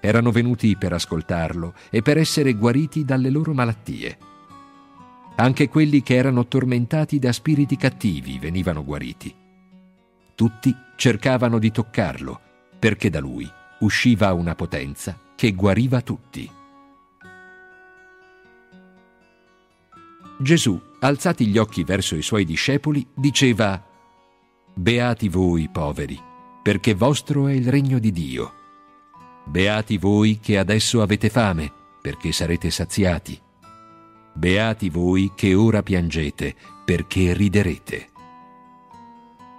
erano 0.00 0.30
venuti 0.30 0.76
per 0.76 0.92
ascoltarlo 0.92 1.74
e 1.90 2.02
per 2.02 2.18
essere 2.18 2.54
guariti 2.54 3.04
dalle 3.04 3.30
loro 3.30 3.52
malattie. 3.52 4.16
Anche 5.36 5.68
quelli 5.68 6.02
che 6.02 6.14
erano 6.14 6.46
tormentati 6.46 7.18
da 7.18 7.32
spiriti 7.32 7.76
cattivi 7.76 8.38
venivano 8.38 8.84
guariti. 8.84 9.46
Tutti 10.38 10.72
cercavano 10.94 11.58
di 11.58 11.72
toccarlo, 11.72 12.40
perché 12.78 13.10
da 13.10 13.18
lui 13.18 13.50
usciva 13.80 14.32
una 14.34 14.54
potenza 14.54 15.18
che 15.34 15.50
guariva 15.50 16.00
tutti. 16.00 16.48
Gesù, 20.38 20.80
alzati 21.00 21.48
gli 21.48 21.58
occhi 21.58 21.82
verso 21.82 22.14
i 22.14 22.22
suoi 22.22 22.44
discepoli, 22.44 23.04
diceva, 23.16 23.84
Beati 24.74 25.28
voi 25.28 25.68
poveri, 25.68 26.16
perché 26.62 26.94
vostro 26.94 27.48
è 27.48 27.52
il 27.52 27.68
regno 27.68 27.98
di 27.98 28.12
Dio. 28.12 28.52
Beati 29.44 29.98
voi 29.98 30.38
che 30.40 30.56
adesso 30.56 31.02
avete 31.02 31.30
fame, 31.30 31.72
perché 32.00 32.30
sarete 32.30 32.70
saziati. 32.70 33.36
Beati 34.34 34.88
voi 34.88 35.32
che 35.34 35.56
ora 35.56 35.82
piangete, 35.82 36.54
perché 36.84 37.32
riderete. 37.32 38.07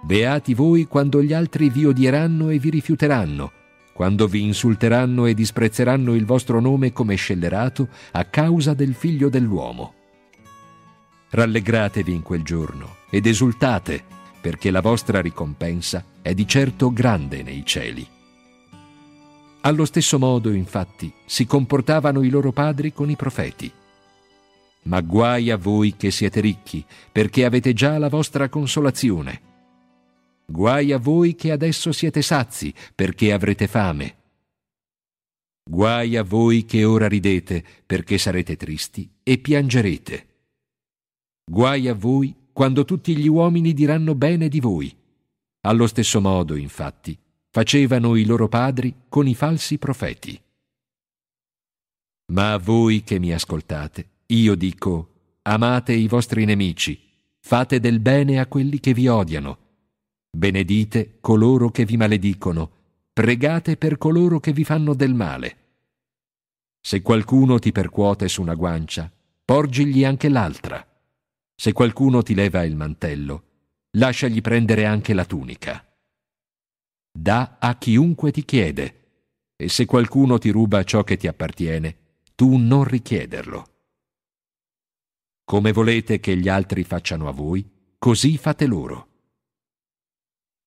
Beati 0.02 0.54
voi 0.54 0.86
quando 0.86 1.22
gli 1.22 1.32
altri 1.32 1.68
vi 1.68 1.84
odieranno 1.84 2.48
e 2.48 2.58
vi 2.58 2.70
rifiuteranno, 2.70 3.52
quando 3.92 4.26
vi 4.26 4.42
insulteranno 4.42 5.26
e 5.26 5.34
disprezzeranno 5.34 6.14
il 6.14 6.24
vostro 6.24 6.58
nome 6.58 6.92
come 6.92 7.16
scellerato 7.16 7.88
a 8.12 8.24
causa 8.24 8.72
del 8.72 8.94
figlio 8.94 9.28
dell'uomo. 9.28 9.94
Rallegratevi 11.28 12.12
in 12.12 12.22
quel 12.22 12.42
giorno 12.42 12.96
ed 13.10 13.26
esultate, 13.26 14.02
perché 14.40 14.70
la 14.70 14.80
vostra 14.80 15.20
ricompensa 15.20 16.02
è 16.22 16.32
di 16.32 16.48
certo 16.48 16.90
grande 16.92 17.42
nei 17.42 17.62
cieli. 17.64 18.06
Allo 19.60 19.84
stesso 19.84 20.18
modo, 20.18 20.50
infatti, 20.50 21.12
si 21.26 21.44
comportavano 21.44 22.22
i 22.22 22.30
loro 22.30 22.52
padri 22.52 22.94
con 22.94 23.10
i 23.10 23.16
profeti. 23.16 23.70
Ma 24.84 25.02
guai 25.02 25.50
a 25.50 25.58
voi 25.58 25.94
che 25.94 26.10
siete 26.10 26.40
ricchi, 26.40 26.82
perché 27.12 27.44
avete 27.44 27.74
già 27.74 27.98
la 27.98 28.08
vostra 28.08 28.48
consolazione. 28.48 29.48
Guai 30.50 30.90
a 30.90 30.98
voi 30.98 31.36
che 31.36 31.52
adesso 31.52 31.92
siete 31.92 32.22
sazi, 32.22 32.74
perché 32.92 33.32
avrete 33.32 33.68
fame. 33.68 34.16
Guai 35.62 36.16
a 36.16 36.24
voi 36.24 36.64
che 36.64 36.82
ora 36.82 37.06
ridete, 37.06 37.64
perché 37.86 38.18
sarete 38.18 38.56
tristi 38.56 39.08
e 39.22 39.38
piangerete. 39.38 40.26
Guai 41.48 41.86
a 41.86 41.94
voi 41.94 42.34
quando 42.52 42.84
tutti 42.84 43.16
gli 43.16 43.28
uomini 43.28 43.72
diranno 43.72 44.16
bene 44.16 44.48
di 44.48 44.58
voi. 44.58 44.92
Allo 45.60 45.86
stesso 45.86 46.20
modo, 46.20 46.56
infatti, 46.56 47.16
facevano 47.48 48.16
i 48.16 48.24
loro 48.24 48.48
padri 48.48 49.02
con 49.08 49.28
i 49.28 49.36
falsi 49.36 49.78
profeti. 49.78 50.42
Ma 52.32 52.54
a 52.54 52.58
voi 52.58 53.04
che 53.04 53.20
mi 53.20 53.32
ascoltate, 53.32 54.08
io 54.26 54.56
dico, 54.56 55.12
amate 55.42 55.92
i 55.92 56.08
vostri 56.08 56.44
nemici, 56.44 57.00
fate 57.38 57.78
del 57.78 58.00
bene 58.00 58.40
a 58.40 58.48
quelli 58.48 58.80
che 58.80 58.92
vi 58.92 59.06
odiano, 59.06 59.69
benedite 60.30 61.18
coloro 61.20 61.70
che 61.70 61.84
vi 61.84 61.96
maledicono, 61.96 62.70
pregate 63.12 63.76
per 63.76 63.98
coloro 63.98 64.40
che 64.40 64.52
vi 64.52 64.64
fanno 64.64 64.94
del 64.94 65.14
male. 65.14 65.56
Se 66.80 67.02
qualcuno 67.02 67.58
ti 67.58 67.72
percuote 67.72 68.28
su 68.28 68.40
una 68.40 68.54
guancia, 68.54 69.12
porgigli 69.44 70.04
anche 70.04 70.28
l'altra. 70.28 70.86
Se 71.54 71.72
qualcuno 71.72 72.22
ti 72.22 72.34
leva 72.34 72.64
il 72.64 72.76
mantello, 72.76 73.44
lasciagli 73.92 74.40
prendere 74.40 74.86
anche 74.86 75.12
la 75.12 75.24
tunica. 75.24 75.84
Dà 77.12 77.58
a 77.58 77.76
chiunque 77.76 78.30
ti 78.30 78.44
chiede, 78.44 78.94
e 79.56 79.68
se 79.68 79.84
qualcuno 79.84 80.38
ti 80.38 80.48
ruba 80.48 80.84
ciò 80.84 81.04
che 81.04 81.16
ti 81.18 81.26
appartiene, 81.26 81.96
tu 82.34 82.56
non 82.56 82.84
richiederlo. 82.84 83.66
Come 85.44 85.72
volete 85.72 86.20
che 86.20 86.36
gli 86.36 86.48
altri 86.48 86.84
facciano 86.84 87.28
a 87.28 87.32
voi, 87.32 87.68
così 87.98 88.38
fate 88.38 88.66
loro. 88.66 89.09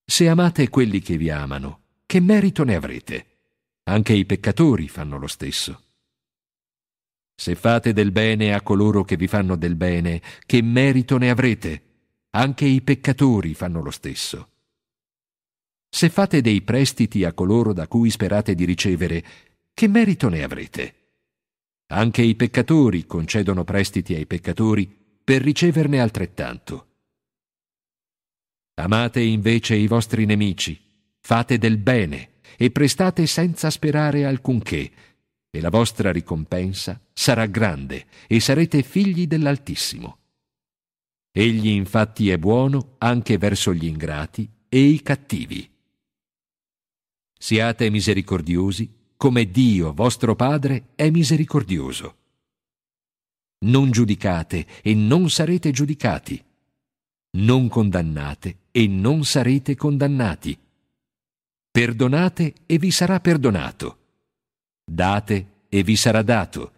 Se 0.06 0.28
amate 0.28 0.68
quelli 0.68 1.00
che 1.00 1.16
vi 1.16 1.30
amano, 1.30 1.80
che 2.04 2.20
merito 2.20 2.62
ne 2.62 2.74
avrete? 2.74 3.26
Anche 3.84 4.12
i 4.12 4.26
peccatori 4.26 4.86
fanno 4.86 5.18
lo 5.18 5.26
stesso. 5.26 5.80
Se 7.34 7.54
fate 7.54 7.92
del 7.92 8.12
bene 8.12 8.54
a 8.54 8.60
coloro 8.60 9.02
che 9.02 9.16
vi 9.16 9.26
fanno 9.26 9.56
del 9.56 9.76
bene, 9.76 10.22
che 10.44 10.62
merito 10.62 11.16
ne 11.16 11.30
avrete? 11.30 11.82
Anche 12.30 12.66
i 12.66 12.82
peccatori 12.82 13.54
fanno 13.54 13.82
lo 13.82 13.90
stesso. 13.90 14.50
Se 15.88 16.10
fate 16.10 16.42
dei 16.42 16.62
prestiti 16.62 17.24
a 17.24 17.32
coloro 17.32 17.72
da 17.72 17.88
cui 17.88 18.10
sperate 18.10 18.54
di 18.54 18.64
ricevere, 18.64 19.24
che 19.72 19.88
merito 19.88 20.28
ne 20.28 20.42
avrete? 20.42 20.94
Anche 21.86 22.22
i 22.22 22.34
peccatori 22.34 23.06
concedono 23.06 23.64
prestiti 23.64 24.14
ai 24.14 24.26
peccatori 24.26 24.86
per 25.24 25.40
riceverne 25.42 26.00
altrettanto. 26.00 26.93
Amate 28.76 29.20
invece 29.20 29.76
i 29.76 29.86
vostri 29.86 30.24
nemici, 30.24 30.80
fate 31.20 31.58
del 31.58 31.78
bene 31.78 32.40
e 32.56 32.70
prestate 32.72 33.26
senza 33.26 33.70
sperare 33.70 34.24
alcunché, 34.24 34.90
e 35.48 35.60
la 35.60 35.70
vostra 35.70 36.10
ricompensa 36.10 37.00
sarà 37.12 37.46
grande 37.46 38.06
e 38.26 38.40
sarete 38.40 38.82
figli 38.82 39.28
dell'Altissimo. 39.28 40.18
Egli 41.30 41.68
infatti 41.68 42.30
è 42.30 42.38
buono 42.38 42.96
anche 42.98 43.38
verso 43.38 43.72
gli 43.72 43.86
ingrati 43.86 44.50
e 44.68 44.80
i 44.80 45.00
cattivi. 45.02 45.70
Siate 47.38 47.90
misericordiosi 47.90 48.92
come 49.16 49.48
Dio 49.48 49.92
vostro 49.92 50.34
Padre 50.34 50.88
è 50.96 51.10
misericordioso. 51.10 52.16
Non 53.64 53.92
giudicate 53.92 54.66
e 54.82 54.94
non 54.94 55.30
sarete 55.30 55.70
giudicati. 55.70 56.44
Non 57.36 57.68
condannate 57.68 58.62
e 58.76 58.88
non 58.88 59.24
sarete 59.24 59.76
condannati. 59.76 60.58
Perdonate 61.70 62.54
e 62.66 62.76
vi 62.78 62.90
sarà 62.90 63.20
perdonato. 63.20 63.98
Date 64.84 65.66
e 65.68 65.84
vi 65.84 65.94
sarà 65.94 66.22
dato. 66.22 66.72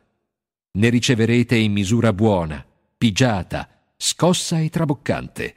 Ne 0.72 0.90
riceverete 0.90 1.57
in 1.57 1.72
misura 1.72 2.12
buona, 2.12 2.62
pigiata, 2.99 3.94
scossa 3.97 4.61
e 4.61 4.68
traboccante, 4.68 5.55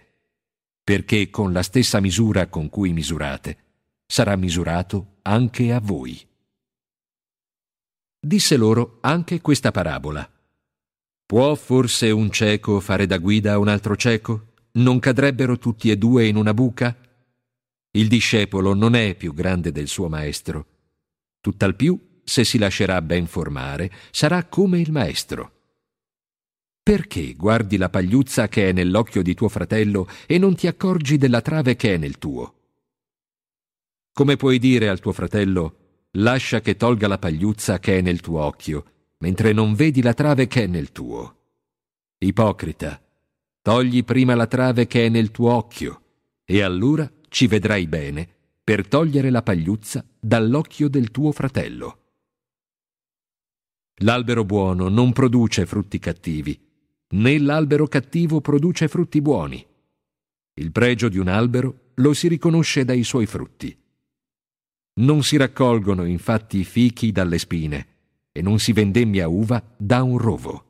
perché 0.82 1.30
con 1.30 1.52
la 1.52 1.62
stessa 1.62 2.00
misura 2.00 2.48
con 2.48 2.70
cui 2.70 2.94
misurate 2.94 3.58
sarà 4.06 4.38
misurato 4.38 5.18
anche 5.24 5.74
a 5.74 5.82
voi. 5.82 6.26
Disse 8.18 8.56
loro 8.56 9.00
anche 9.02 9.42
questa 9.42 9.72
parabola. 9.72 10.30
Può 11.26 11.54
forse 11.56 12.12
un 12.12 12.32
cieco 12.32 12.80
fare 12.80 13.06
da 13.06 13.18
guida 13.18 13.54
a 13.54 13.60
un 13.60 13.68
altro 13.68 13.98
cieco? 13.98 14.49
Non 14.72 14.99
cadrebbero 14.99 15.57
tutti 15.57 15.89
e 15.89 15.97
due 15.97 16.28
in 16.28 16.36
una 16.36 16.53
buca? 16.53 16.95
Il 17.91 18.07
discepolo 18.07 18.76
non 18.76 18.93
è 18.93 19.15
più 19.15 19.34
grande 19.34 19.72
del 19.72 19.88
suo 19.88 20.09
maestro. 20.09 20.65
Tutt'al 21.41 21.76
più, 21.76 22.20
se 22.24 22.43
si 22.43 22.59
lascerà 22.59 23.01
ben 23.01 23.26
formare, 23.26 23.91
sarà 24.11 24.45
come 24.45 24.80
il 24.80 24.91
maestro. 24.91 25.53
Perché 26.84 27.34
guardi 27.34 27.78
la 27.78 27.89
pagliuzza 27.89 28.47
che 28.47 28.70
è 28.70 28.72
nell'occhio 28.72 29.24
di 29.24 29.34
tuo 29.34 29.49
fratello 29.49 30.07
e 30.28 30.38
non 30.38 30.55
ti 30.55 30.67
accorgi 30.67 31.17
della 31.17 31.41
trave 31.41 31.76
che 31.76 31.95
è 31.95 31.97
nel 31.97 32.17
tuo? 32.20 32.55
Come 34.11 34.36
puoi 34.36 34.59
dire 34.59 34.89
al 34.89 34.99
tuo 34.99 35.13
fratello, 35.13 36.07
lascia 36.11 36.61
che 36.61 36.76
tolga 36.76 37.07
la 37.07 37.17
pagliuzza 37.17 37.80
che 37.80 37.97
è 37.97 38.01
nel 38.01 38.22
tuo 38.22 38.41
occhio, 38.41 38.86
mentre 39.20 39.51
non 39.51 39.74
vedi 39.74 40.01
la 40.01 40.13
trave 40.13 40.47
che 40.47 40.63
è 40.63 40.67
nel 40.67 40.91
tuo? 40.91 41.38
Ipocrita, 42.20 43.01
togli 43.62 44.03
prima 44.03 44.36
la 44.36 44.47
trave 44.47 44.88
che 44.88 45.05
è 45.05 45.10
nel 45.10 45.32
tuo 45.32 45.53
occhio, 45.53 46.01
e 46.45 46.62
allora 46.62 47.10
ci 47.30 47.47
vedrai 47.47 47.88
bene 47.88 48.28
per 48.64 48.88
togliere 48.88 49.30
la 49.30 49.41
pagliuzza 49.41 50.05
dall'occhio 50.20 50.89
del 50.89 51.12
tuo 51.12 51.32
fratello. 51.32 51.97
L'albero 54.01 54.45
buono 54.45 54.88
non 54.88 55.12
produce 55.12 55.66
frutti 55.66 55.99
cattivi, 55.99 56.60
né 57.12 57.39
l'albero 57.39 57.88
cattivo 57.88 58.41
produce 58.41 58.88
frutti 58.88 59.22
buoni. 59.22 59.66
Il 60.53 60.72
pregio 60.72 61.10
di 61.10 61.18
un 61.18 61.28
albero 61.28 61.91
lo 61.95 62.14
si 62.14 62.28
riconosce 62.28 62.86
dai 62.86 63.03
suoi 63.03 63.26
frutti. 63.26 63.76
Non 64.99 65.24
si 65.24 65.38
raccolgono 65.38 66.05
infatti 66.05 66.64
fichi 66.64 67.12
dalle 67.12 67.38
spine 67.38 67.88
e 68.32 68.41
non 68.41 68.60
si 68.60 68.72
vendemmia 68.72 69.28
uva 69.28 69.64
da 69.78 70.03
un 70.03 70.18
rovo. 70.18 70.68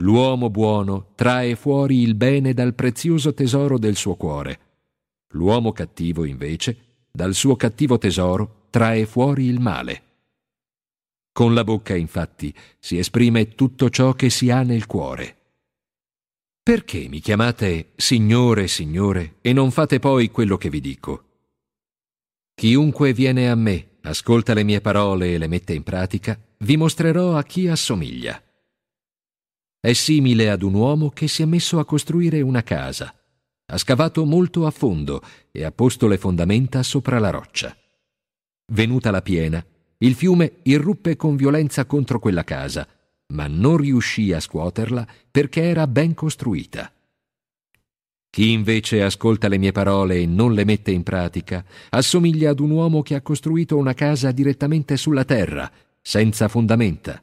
L'uomo 0.00 0.48
buono 0.48 1.12
trae 1.16 1.56
fuori 1.56 2.02
il 2.02 2.14
bene 2.14 2.54
dal 2.54 2.74
prezioso 2.74 3.34
tesoro 3.34 3.78
del 3.78 3.96
suo 3.96 4.14
cuore. 4.14 4.60
L'uomo 5.30 5.72
cattivo, 5.72 6.24
invece, 6.24 6.76
dal 7.10 7.34
suo 7.34 7.56
cattivo 7.56 7.98
tesoro 7.98 8.66
trae 8.70 9.06
fuori 9.06 9.46
il 9.46 9.58
male. 9.58 10.02
Con 11.32 11.52
la 11.52 11.64
bocca, 11.64 11.96
infatti, 11.96 12.54
si 12.78 12.96
esprime 12.96 13.54
tutto 13.54 13.90
ciò 13.90 14.12
che 14.12 14.30
si 14.30 14.50
ha 14.50 14.62
nel 14.62 14.86
cuore. 14.86 15.36
Perché 16.62 17.08
mi 17.08 17.18
chiamate 17.18 17.92
Signore, 17.96 18.68
Signore, 18.68 19.36
e 19.40 19.52
non 19.52 19.72
fate 19.72 19.98
poi 19.98 20.30
quello 20.30 20.56
che 20.56 20.70
vi 20.70 20.80
dico? 20.80 21.24
Chiunque 22.54 23.12
viene 23.12 23.50
a 23.50 23.54
me, 23.56 23.98
ascolta 24.02 24.54
le 24.54 24.62
mie 24.62 24.80
parole 24.80 25.34
e 25.34 25.38
le 25.38 25.48
mette 25.48 25.74
in 25.74 25.82
pratica, 25.82 26.38
vi 26.58 26.76
mostrerò 26.76 27.36
a 27.36 27.42
chi 27.42 27.66
assomiglia. 27.66 28.40
È 29.80 29.92
simile 29.92 30.50
ad 30.50 30.62
un 30.62 30.74
uomo 30.74 31.10
che 31.10 31.28
si 31.28 31.42
è 31.42 31.44
messo 31.44 31.78
a 31.78 31.84
costruire 31.84 32.40
una 32.40 32.64
casa. 32.64 33.14
Ha 33.66 33.78
scavato 33.78 34.24
molto 34.24 34.66
a 34.66 34.72
fondo 34.72 35.22
e 35.52 35.62
ha 35.62 35.70
posto 35.70 36.08
le 36.08 36.18
fondamenta 36.18 36.82
sopra 36.82 37.20
la 37.20 37.30
roccia. 37.30 37.76
Venuta 38.72 39.12
la 39.12 39.22
piena, 39.22 39.64
il 39.98 40.14
fiume 40.14 40.58
irruppe 40.62 41.14
con 41.16 41.36
violenza 41.36 41.84
contro 41.84 42.18
quella 42.18 42.42
casa, 42.42 42.88
ma 43.34 43.46
non 43.46 43.76
riuscì 43.76 44.32
a 44.32 44.40
scuoterla 44.40 45.06
perché 45.30 45.62
era 45.62 45.86
ben 45.86 46.12
costruita. 46.12 46.92
Chi 48.30 48.50
invece 48.50 49.02
ascolta 49.02 49.46
le 49.46 49.58
mie 49.58 49.72
parole 49.72 50.18
e 50.18 50.26
non 50.26 50.54
le 50.54 50.64
mette 50.64 50.90
in 50.90 51.04
pratica, 51.04 51.64
assomiglia 51.90 52.50
ad 52.50 52.60
un 52.60 52.70
uomo 52.70 53.02
che 53.02 53.14
ha 53.14 53.22
costruito 53.22 53.76
una 53.76 53.94
casa 53.94 54.32
direttamente 54.32 54.96
sulla 54.96 55.24
terra, 55.24 55.70
senza 56.00 56.48
fondamenta. 56.48 57.22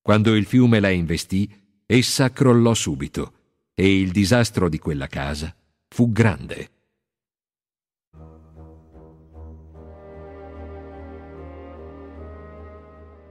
Quando 0.00 0.34
il 0.34 0.46
fiume 0.46 0.80
la 0.80 0.90
investì, 0.90 1.48
essa 1.86 2.30
crollò 2.32 2.74
subito, 2.74 3.32
e 3.72 4.00
il 4.00 4.10
disastro 4.10 4.68
di 4.68 4.78
quella 4.78 5.06
casa 5.06 5.54
fu 5.88 6.10
grande. 6.10 6.70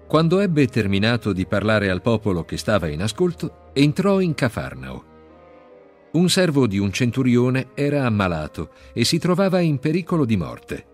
Quando 0.08 0.40
ebbe 0.40 0.68
terminato 0.68 1.34
di 1.34 1.46
parlare 1.46 1.90
al 1.90 2.02
popolo 2.02 2.46
che 2.46 2.58
stava 2.58 2.88
in 2.88 3.02
ascolto, 3.02 3.72
entrò 3.74 4.22
in 4.22 4.34
Cafarnao. 4.34 5.14
Un 6.14 6.30
servo 6.30 6.68
di 6.68 6.78
un 6.78 6.94
centurione 6.94 7.72
era 7.74 8.06
ammalato 8.06 8.70
e 8.94 9.04
si 9.04 9.18
trovava 9.18 9.60
in 9.60 9.80
pericolo 9.80 10.24
di 10.24 10.38
morte. 10.38 10.88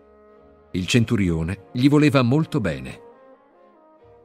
Il 0.72 0.88
centurione 0.88 1.66
gli 1.74 1.88
voleva 1.89 2.24
molto 2.24 2.59
bene. 2.59 2.99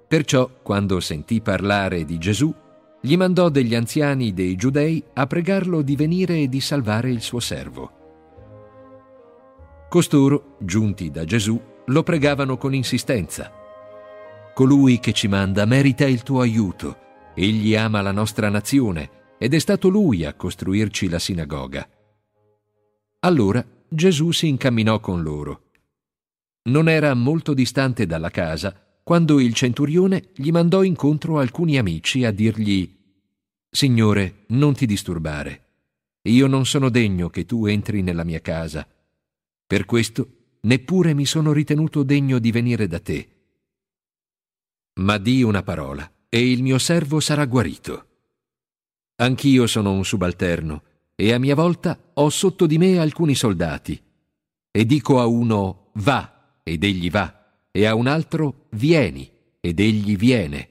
Perciò, 0.08 0.48
quando 0.62 1.00
sentì 1.00 1.42
parlare 1.42 2.04
di 2.04 2.16
Gesù, 2.16 2.54
gli 3.00 3.16
mandò 3.16 3.48
degli 3.48 3.74
anziani 3.74 4.32
dei 4.32 4.56
giudei 4.56 5.02
a 5.14 5.26
pregarlo 5.26 5.82
di 5.82 5.96
venire 5.96 6.38
e 6.38 6.48
di 6.48 6.60
salvare 6.60 7.10
il 7.10 7.20
suo 7.20 7.40
servo. 7.40 7.92
Costoro, 9.88 10.56
giunti 10.60 11.10
da 11.10 11.24
Gesù, 11.24 11.60
lo 11.86 12.02
pregavano 12.02 12.56
con 12.56 12.74
insistenza 12.74 13.64
Colui 14.56 15.00
che 15.00 15.12
ci 15.12 15.28
manda 15.28 15.66
merita 15.66 16.06
il 16.06 16.22
tuo 16.22 16.40
aiuto. 16.40 16.96
Egli 17.34 17.76
ama 17.76 18.00
la 18.00 18.10
nostra 18.10 18.48
nazione 18.48 19.34
ed 19.36 19.52
è 19.52 19.58
stato 19.58 19.90
lui 19.90 20.24
a 20.24 20.32
costruirci 20.32 21.10
la 21.10 21.18
sinagoga. 21.18 21.86
Allora 23.20 23.62
Gesù 23.86 24.30
si 24.30 24.48
incamminò 24.48 24.98
con 24.98 25.20
loro. 25.20 25.72
Non 26.70 26.88
era 26.88 27.12
molto 27.12 27.52
distante 27.52 28.06
dalla 28.06 28.30
casa 28.30 28.85
quando 29.06 29.38
il 29.38 29.54
centurione 29.54 30.30
gli 30.34 30.50
mandò 30.50 30.82
incontro 30.82 31.38
alcuni 31.38 31.78
amici 31.78 32.24
a 32.24 32.32
dirgli 32.32 32.92
Signore, 33.70 34.46
non 34.48 34.74
ti 34.74 34.84
disturbare. 34.84 35.66
Io 36.22 36.48
non 36.48 36.66
sono 36.66 36.88
degno 36.88 37.28
che 37.28 37.46
tu 37.46 37.66
entri 37.66 38.02
nella 38.02 38.24
mia 38.24 38.40
casa. 38.40 38.84
Per 39.64 39.84
questo 39.84 40.56
neppure 40.62 41.14
mi 41.14 41.24
sono 41.24 41.52
ritenuto 41.52 42.02
degno 42.02 42.40
di 42.40 42.50
venire 42.50 42.88
da 42.88 42.98
te 42.98 43.30
ma 44.98 45.18
di 45.18 45.42
una 45.42 45.62
parola 45.62 46.10
e 46.28 46.50
il 46.50 46.62
mio 46.62 46.78
servo 46.78 47.20
sarà 47.20 47.44
guarito. 47.44 48.06
Anch'io 49.16 49.66
sono 49.66 49.92
un 49.92 50.04
subalterno 50.04 50.82
e 51.14 51.32
a 51.32 51.38
mia 51.38 51.54
volta 51.54 52.12
ho 52.14 52.28
sotto 52.30 52.66
di 52.66 52.78
me 52.78 52.98
alcuni 52.98 53.34
soldati. 53.34 54.02
E 54.70 54.84
dico 54.84 55.20
a 55.20 55.26
uno 55.26 55.90
va 55.94 56.60
ed 56.62 56.84
egli 56.84 57.10
va, 57.10 57.35
e 57.76 57.84
a 57.84 57.94
un 57.94 58.06
altro 58.06 58.68
vieni 58.70 59.30
ed 59.60 59.80
egli 59.80 60.16
viene. 60.16 60.68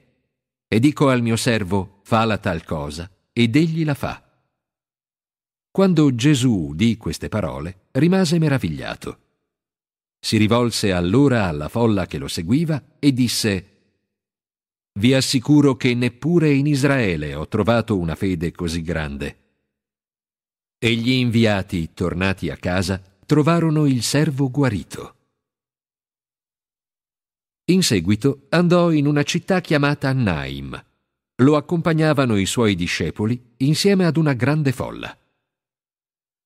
E 0.66 0.80
dico 0.80 1.08
al 1.08 1.22
mio 1.22 1.36
servo 1.36 2.00
fa 2.02 2.24
la 2.24 2.38
tal 2.38 2.64
cosa 2.64 3.08
ed 3.32 3.54
egli 3.54 3.84
la 3.84 3.94
fa. 3.94 4.20
Quando 5.70 6.12
Gesù 6.16 6.68
udì 6.70 6.96
queste 6.96 7.28
parole, 7.28 7.86
rimase 7.92 8.40
meravigliato. 8.40 9.18
Si 10.18 10.36
rivolse 10.36 10.90
allora 10.90 11.44
alla 11.44 11.68
folla 11.68 12.06
che 12.06 12.18
lo 12.18 12.26
seguiva 12.26 12.82
e 12.98 13.12
disse 13.12 13.70
vi 14.98 15.14
assicuro 15.14 15.76
che 15.76 15.94
neppure 15.94 16.50
in 16.52 16.66
Israele 16.66 17.34
ho 17.34 17.46
trovato 17.46 17.96
una 17.98 18.16
fede 18.16 18.50
così 18.50 18.82
grande. 18.82 19.36
E 20.78 20.94
gli 20.94 21.10
inviati, 21.10 21.92
tornati 21.92 22.48
a 22.48 22.56
casa, 22.56 23.00
trovarono 23.26 23.84
il 23.86 24.02
servo 24.02 24.50
guarito. 24.50 25.15
In 27.66 27.82
seguito 27.82 28.46
andò 28.50 28.90
in 28.90 29.06
una 29.06 29.22
città 29.22 29.60
chiamata 29.60 30.12
Naim. 30.12 30.84
Lo 31.36 31.56
accompagnavano 31.56 32.36
i 32.36 32.46
suoi 32.46 32.74
discepoli 32.74 33.54
insieme 33.58 34.06
ad 34.06 34.16
una 34.16 34.32
grande 34.32 34.72
folla. 34.72 35.16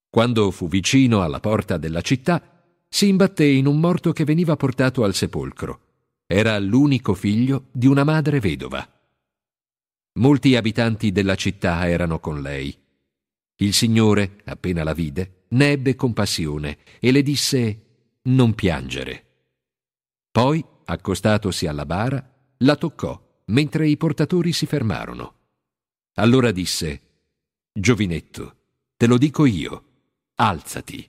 Quando 0.08 0.50
fu 0.50 0.68
vicino 0.68 1.22
alla 1.22 1.40
porta 1.40 1.76
della 1.76 2.00
città, 2.00 2.42
si 2.88 3.08
imbatté 3.08 3.44
in 3.44 3.66
un 3.66 3.78
morto 3.78 4.12
che 4.12 4.24
veniva 4.24 4.56
portato 4.56 5.04
al 5.04 5.14
sepolcro 5.14 5.88
era 6.32 6.56
l'unico 6.60 7.14
figlio 7.14 7.66
di 7.72 7.88
una 7.88 8.04
madre 8.04 8.38
vedova. 8.38 8.88
Molti 10.20 10.54
abitanti 10.54 11.10
della 11.10 11.34
città 11.34 11.88
erano 11.88 12.20
con 12.20 12.40
lei. 12.40 12.72
Il 13.56 13.74
Signore, 13.74 14.36
appena 14.44 14.84
la 14.84 14.92
vide, 14.92 15.46
ne 15.48 15.72
ebbe 15.72 15.96
compassione 15.96 16.78
e 17.00 17.10
le 17.10 17.22
disse 17.24 18.18
non 18.22 18.54
piangere. 18.54 19.24
Poi, 20.30 20.64
accostatosi 20.90 21.66
alla 21.66 21.86
bara, 21.86 22.22
la 22.58 22.76
toccò, 22.76 23.42
mentre 23.46 23.88
i 23.88 23.96
portatori 23.96 24.52
si 24.52 24.66
fermarono. 24.66 25.34
Allora 26.14 26.50
disse, 26.50 27.00
Giovinetto, 27.72 28.56
te 28.96 29.06
lo 29.06 29.16
dico 29.16 29.46
io, 29.46 29.84
alzati. 30.34 31.08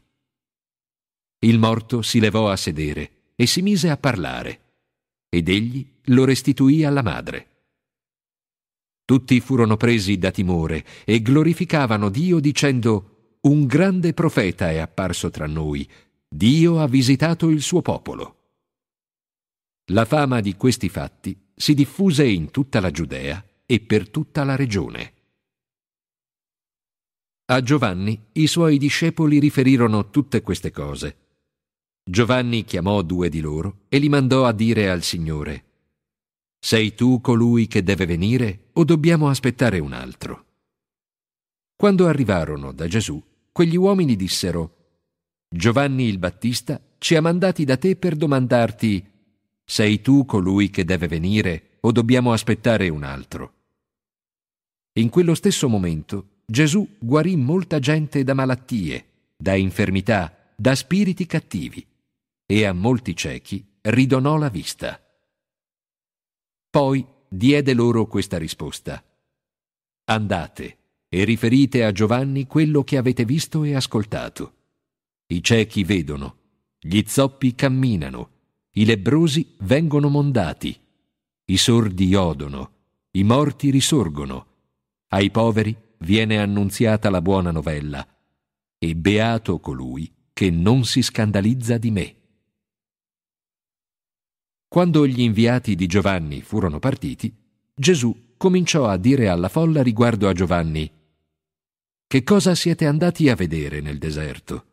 Il 1.39 1.57
morto 1.57 2.01
si 2.01 2.19
levò 2.19 2.49
a 2.49 2.55
sedere 2.55 3.34
e 3.36 3.47
si 3.47 3.61
mise 3.61 3.89
a 3.89 3.97
parlare, 3.97 4.73
ed 5.27 5.49
egli 5.49 5.86
lo 6.05 6.23
restituì 6.23 6.84
alla 6.84 7.01
madre. 7.01 7.47
Tutti 9.03 9.39
furono 9.39 9.75
presi 9.75 10.17
da 10.17 10.32
timore 10.32 10.86
e 11.03 11.21
glorificavano 11.21 12.09
Dio 12.09 12.39
dicendo, 12.39 13.38
Un 13.41 13.65
grande 13.65 14.13
profeta 14.13 14.69
è 14.69 14.77
apparso 14.77 15.29
tra 15.29 15.47
noi, 15.47 15.89
Dio 16.27 16.79
ha 16.79 16.88
visitato 16.88 17.49
il 17.49 17.61
suo 17.61 17.82
popolo. 17.82 18.40
La 19.91 20.05
fama 20.05 20.39
di 20.39 20.55
questi 20.55 20.87
fatti 20.87 21.37
si 21.53 21.73
diffuse 21.73 22.25
in 22.25 22.49
tutta 22.49 22.79
la 22.79 22.91
Giudea 22.91 23.43
e 23.65 23.81
per 23.81 24.09
tutta 24.09 24.45
la 24.45 24.55
regione. 24.55 25.13
A 27.51 27.61
Giovanni 27.61 28.27
i 28.33 28.47
suoi 28.47 28.77
discepoli 28.77 29.37
riferirono 29.39 30.09
tutte 30.09 30.41
queste 30.41 30.71
cose. 30.71 31.17
Giovanni 32.09 32.63
chiamò 32.63 33.01
due 33.01 33.27
di 33.27 33.41
loro 33.41 33.81
e 33.89 33.97
li 33.97 34.07
mandò 34.07 34.45
a 34.45 34.53
dire 34.53 34.89
al 34.89 35.03
Signore, 35.03 35.65
Sei 36.57 36.95
tu 36.95 37.19
colui 37.19 37.67
che 37.67 37.83
deve 37.83 38.05
venire 38.05 38.69
o 38.73 38.85
dobbiamo 38.85 39.27
aspettare 39.27 39.79
un 39.79 39.91
altro? 39.91 40.45
Quando 41.75 42.07
arrivarono 42.07 42.71
da 42.71 42.87
Gesù, 42.87 43.21
quegli 43.51 43.75
uomini 43.75 44.15
dissero, 44.15 44.77
Giovanni 45.49 46.05
il 46.05 46.17
Battista 46.17 46.79
ci 46.97 47.15
ha 47.15 47.21
mandati 47.21 47.65
da 47.65 47.75
te 47.75 47.97
per 47.97 48.15
domandarti, 48.15 49.11
sei 49.72 50.01
tu 50.01 50.26
colui 50.26 50.69
che 50.69 50.84
deve 50.84 51.07
venire 51.07 51.78
o 51.80 51.93
dobbiamo 51.93 52.34
aspettare 52.34 52.89
un 52.89 53.03
altro? 53.03 53.53
In 54.95 55.07
quello 55.07 55.34
stesso 55.34 55.69
momento 55.69 56.41
Gesù 56.45 56.97
guarì 56.99 57.38
molta 57.38 57.80
gente 57.80 58.26
da 58.26 58.34
malattie, 58.34 59.05
da 59.38 59.55
infermità, 59.55 60.51
da 60.57 60.76
spiriti 60.76 61.26
cattivi 61.26 61.88
e 62.45 62.65
a 62.65 62.74
molti 62.74 63.15
ciechi 63.15 63.65
ridonò 63.84 64.36
la 64.36 64.49
vista. 64.49 65.01
Poi 66.69 67.07
diede 67.30 67.74
loro 67.74 68.07
questa 68.07 68.38
risposta. 68.38 69.01
Andate 70.03 70.78
e 71.07 71.24
riferite 71.24 71.86
a 71.86 71.93
Giovanni 71.93 72.45
quello 72.45 72.84
che 72.84 72.97
avete 72.97 73.24
visto 73.24 73.63
e 73.63 73.74
ascoltato. 73.74 74.53
I 75.28 75.41
ciechi 75.41 75.86
vedono, 75.86 76.36
gli 76.78 77.01
zoppi 77.07 77.55
camminano, 77.55 78.40
i 78.74 78.86
lebbrosi 78.86 79.55
vengono 79.59 80.07
mondati, 80.07 80.80
i 81.45 81.57
sordi 81.57 82.15
odono, 82.15 82.72
i 83.11 83.24
morti 83.24 83.69
risorgono, 83.69 84.45
ai 85.09 85.30
poveri 85.30 85.76
viene 85.99 86.39
annunziata 86.39 87.09
la 87.09 87.22
buona 87.22 87.51
novella, 87.51 88.07
e 88.78 88.95
beato 88.95 89.59
colui 89.59 90.11
che 90.32 90.49
non 90.49 90.86
si 90.86 91.01
scandalizza 91.01 91.78
di 91.78 91.91
me. 91.91 92.15
Quando 94.69 95.05
gli 95.05 95.19
inviati 95.19 95.76
di 95.76 95.86
Giovanni 95.86 96.41
furono 96.41 96.80
partiti, 96.80 97.36
Gesù 97.76 98.36
cominciò 98.38 98.88
a 98.88 98.95
dire 98.95 99.28
alla 99.28 99.49
folla 99.49 99.84
riguardo 99.84 100.30
a 100.30 100.34
Giovanni, 100.34 100.89
Che 102.07 102.24
cosa 102.24 102.55
siete 102.55 102.86
andati 102.86 103.30
a 103.30 103.36
vedere 103.36 103.82
nel 103.82 103.97
deserto? 103.97 104.65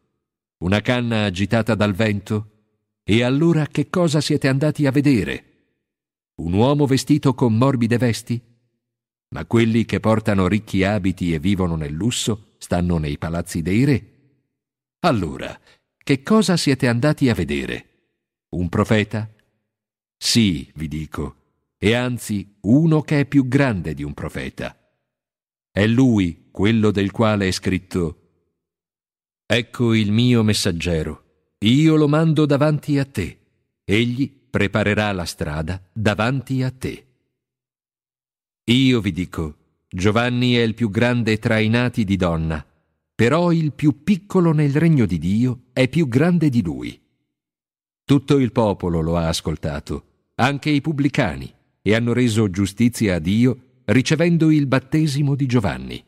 Una 0.59 0.81
canna 0.81 1.25
agitata 1.25 1.75
dal 1.75 1.95
vento? 1.95 2.58
E 3.11 3.23
allora 3.23 3.67
che 3.67 3.89
cosa 3.89 4.21
siete 4.21 4.49
andati 4.49 4.85
a 4.85 4.91
vedere? 4.91 5.45
Un 6.43 6.53
uomo 6.53 6.85
vestito 6.85 7.33
con 7.33 7.57
morbide 7.57 7.97
vesti? 7.97 8.39
Ma 9.31 9.47
quelli 9.47 9.87
che 9.87 9.99
portano 9.99 10.47
ricchi 10.47 10.85
abiti 10.85 11.33
e 11.33 11.39
vivono 11.39 11.75
nel 11.75 11.95
lusso 11.95 12.57
stanno 12.59 12.99
nei 12.99 13.17
palazzi 13.17 13.63
dei 13.63 13.85
re. 13.85 14.13
Allora, 15.07 15.59
che 15.97 16.23
cosa 16.23 16.59
siete 16.59 16.87
andati 16.87 17.31
a 17.31 17.35
vedere? 17.35 17.87
Un 18.51 18.69
profeta? 18.69 19.27
Sì, 20.15 20.71
vi 20.75 20.87
dico, 20.87 21.37
e 21.79 21.95
anzi 21.95 22.59
uno 22.65 23.01
che 23.01 23.21
è 23.21 23.25
più 23.25 23.49
grande 23.49 23.95
di 23.95 24.03
un 24.03 24.13
profeta. 24.13 24.77
È 25.71 25.87
lui 25.87 26.49
quello 26.51 26.91
del 26.91 27.11
quale 27.11 27.49
è 27.49 27.53
scritto 27.53 28.17
Ecco 29.47 29.95
il 29.95 30.13
mio 30.13 30.43
messaggero 30.43 31.28
io 31.61 31.97
lo 31.97 32.07
mando 32.07 32.47
davanti 32.47 32.99
a 32.99 33.05
te, 33.05 33.39
egli 33.85 34.33
preparerà 34.51 35.11
la 35.13 35.25
strada 35.25 35.83
davanti 35.93 36.63
a 36.63 36.71
te. 36.71 37.07
Io 38.65 39.01
vi 39.01 39.11
dico, 39.11 39.57
Giovanni 39.89 40.55
è 40.55 40.63
il 40.63 40.75
più 40.75 40.89
grande 40.89 41.39
tra 41.39 41.59
i 41.59 41.69
nati 41.69 42.05
di 42.05 42.17
donna, 42.17 42.65
però 43.15 43.51
il 43.51 43.73
più 43.73 44.05
piccolo 44.05 44.53
nel 44.53 44.75
regno 44.77 45.05
di 45.05 45.19
Dio 45.19 45.63
è 45.73 45.89
più 45.89 46.07
grande 46.07 46.49
di 46.49 46.63
lui. 46.63 47.01
Tutto 48.05 48.39
il 48.39 48.53
popolo 48.53 49.01
lo 49.01 49.17
ha 49.17 49.27
ascoltato, 49.27 50.05
anche 50.37 50.71
i 50.71 50.81
pubblicani, 50.81 51.53
e 51.83 51.95
hanno 51.95 52.13
reso 52.13 52.51
giustizia 52.51 53.17
a 53.17 53.19
Dio 53.19 53.83
ricevendo 53.87 54.51
il 54.51 54.67
battesimo 54.67 55.35
di 55.35 55.47
Giovanni. 55.47 56.05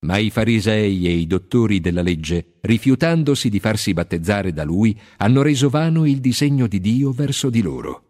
Ma 0.00 0.18
i 0.18 0.30
farisei 0.30 1.08
e 1.08 1.10
i 1.10 1.26
dottori 1.26 1.80
della 1.80 2.02
legge, 2.02 2.58
rifiutandosi 2.60 3.48
di 3.48 3.58
farsi 3.58 3.92
battezzare 3.92 4.52
da 4.52 4.62
lui, 4.62 4.98
hanno 5.16 5.42
reso 5.42 5.68
vano 5.68 6.06
il 6.06 6.20
disegno 6.20 6.68
di 6.68 6.80
Dio 6.80 7.10
verso 7.10 7.50
di 7.50 7.62
loro. 7.62 8.04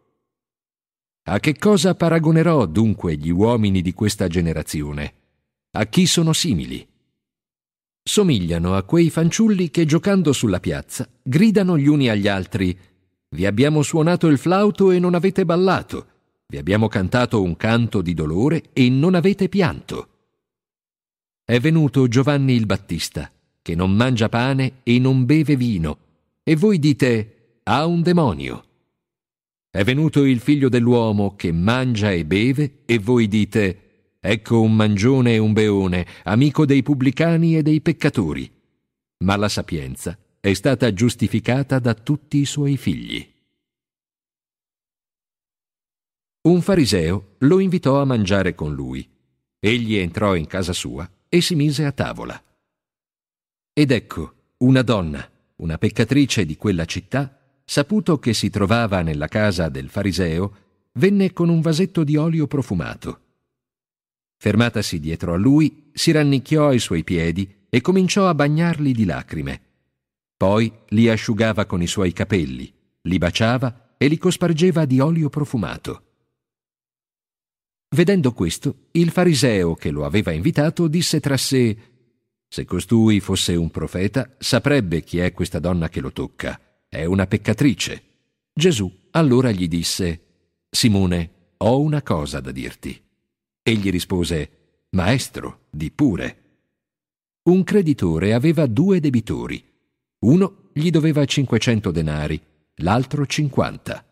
A 1.31 1.41
che 1.41 1.57
cosa 1.57 1.95
paragonerò 1.95 2.67
dunque 2.67 3.17
gli 3.17 3.31
uomini 3.31 3.81
di 3.81 3.95
questa 3.95 4.29
generazione? 4.29 5.15
A 5.73 5.87
chi 5.87 6.07
sono 6.07 6.35
simili? 6.35 6.87
Somigliano 8.03 8.75
a 8.75 8.83
quei 8.83 9.09
fanciulli 9.09 9.71
che 9.71 9.85
giocando 9.87 10.33
sulla 10.33 10.61
piazza 10.61 11.09
gridano 11.23 11.79
gli 11.79 11.87
uni 11.87 12.09
agli 12.09 12.29
altri 12.29 12.79
Vi 13.31 13.45
abbiamo 13.45 13.83
suonato 13.83 14.27
il 14.29 14.39
flauto 14.39 14.91
e 14.91 14.99
non 14.99 15.15
avete 15.15 15.45
ballato, 15.45 16.07
vi 16.47 16.57
abbiamo 16.57 16.89
cantato 16.89 17.43
un 17.43 17.57
canto 17.57 18.01
di 18.01 18.15
dolore 18.15 18.71
e 18.73 18.89
non 18.89 19.15
avete 19.15 19.51
pianto 19.51 20.18
è 21.49 21.61
venuto 21.61 22.09
Giovanni 22.09 22.53
il 22.53 22.67
Battista, 22.67 23.33
che 23.63 23.75
non 23.75 23.93
mangia 23.93 24.29
pane 24.29 24.81
e 24.83 24.99
non 24.99 25.25
beve 25.25 25.57
vino, 25.57 25.99
e 26.43 26.55
voi 26.57 26.79
dite 26.79 27.61
ha 27.63 27.87
un 27.87 28.03
demonio. 28.03 28.65
È 29.71 29.83
venuto 29.83 30.25
il 30.25 30.41
figlio 30.41 30.69
dell'uomo 30.69 31.37
che 31.37 31.51
mangia 31.51 32.11
e 32.11 32.27
beve, 32.27 32.81
e 32.85 32.99
voi 32.99 33.29
dite 33.29 34.17
ecco 34.21 34.61
un 34.61 34.77
mangione 34.77 35.33
e 35.33 35.39
un 35.39 35.55
beone, 35.55 36.07
amico 36.25 36.67
dei 36.67 36.83
pubblicani 36.83 37.57
e 37.57 37.63
dei 37.63 37.81
peccatori. 37.81 38.53
Ma 39.25 39.37
la 39.37 39.49
sapienza 39.49 40.19
è 40.41 40.53
stata 40.53 40.93
giustificata 40.93 41.79
da 41.79 41.95
tutti 41.95 42.37
i 42.37 42.45
suoi 42.45 42.77
figli. 42.77 43.27
Un 46.43 46.61
fariseo 46.61 47.37
lo 47.39 47.59
invitò 47.59 48.03
a 48.03 48.05
mangiare 48.05 48.55
con 48.55 48.75
lui. 48.75 49.09
Egli 49.59 49.97
entrò 49.97 50.35
in 50.35 50.47
casa 50.47 50.75
sua 50.75 51.11
e 51.29 51.41
si 51.41 51.55
mise 51.55 51.85
a 51.85 51.93
tavola. 51.93 52.43
Ed 53.73 53.91
ecco, 53.91 54.35
una 54.59 54.83
donna, 54.83 55.29
una 55.57 55.79
peccatrice 55.79 56.45
di 56.45 56.57
quella 56.57 56.85
città, 56.85 57.39
saputo 57.65 58.19
che 58.19 58.35
si 58.35 58.51
trovava 58.51 59.03
nella 59.03 59.29
casa 59.29 59.69
del 59.69 59.89
fariseo, 59.89 60.57
venne 60.95 61.33
con 61.33 61.49
un 61.49 61.61
vasetto 61.61 62.03
di 62.03 62.17
olio 62.17 62.47
profumato. 62.47 63.21
Fermatasi 64.37 65.01
dietro 65.01 65.35
a 65.35 65.37
lui, 65.37 65.91
si 65.93 66.11
rannicchiò 66.13 66.69
ai 66.69 66.79
suoi 66.79 67.05
piedi 67.05 67.67
e 67.69 67.81
cominciò 67.81 68.29
a 68.29 68.35
bagnarli 68.35 68.93
di 68.93 69.05
lacrime. 69.05 69.61
Poi 70.37 70.73
li 70.89 71.09
asciugava 71.09 71.67
con 71.67 71.83
i 71.83 71.87
suoi 71.87 72.13
capelli, 72.13 72.73
li 73.03 73.19
baciava 73.19 73.95
e 73.99 74.07
li 74.07 74.17
cospargeva 74.17 74.85
di 74.85 75.01
olio 75.01 75.29
profumato. 75.29 76.08
Vedendo 77.91 78.33
questo, 78.33 78.89
il 78.93 79.11
fariseo 79.11 79.75
che 79.75 79.91
lo 79.91 80.05
aveva 80.05 80.33
invitato 80.33 80.89
disse 80.89 81.21
tra 81.21 81.37
sé 81.37 81.77
Se 82.47 82.65
costui 82.65 83.21
fosse 83.21 83.55
un 83.55 83.71
profeta, 83.71 84.35
saprebbe 84.39 85.03
chi 85.03 85.19
è 85.19 85.33
questa 85.33 85.59
donna 85.59 85.89
che 85.89 86.01
lo 86.01 86.13
tocca. 86.13 86.61
È 86.89 87.05
una 87.05 87.27
peccatrice. 87.27 88.03
Gesù 88.53 88.91
allora 89.13 89.51
gli 89.51 89.69
disse 89.69 90.21
Simone, 90.71 91.31
ho 91.59 91.81
una 91.81 92.03
cosa 92.03 92.41
da 92.41 92.51
dirti. 92.51 93.01
Egli 93.63 93.91
rispose 93.91 94.51
Maestro, 94.91 95.67
di 95.71 95.91
pure. 95.91 96.43
Un 97.45 97.65
creditore 97.65 98.35
aveva 98.35 98.67
due 98.67 99.01
debitori. 99.01 99.65
Uno 100.21 100.71
gli 100.73 100.91
doveva 100.91 101.25
500 101.25 101.91
denari, 101.91 102.41
l'altro 102.77 103.25
50. 103.25 104.05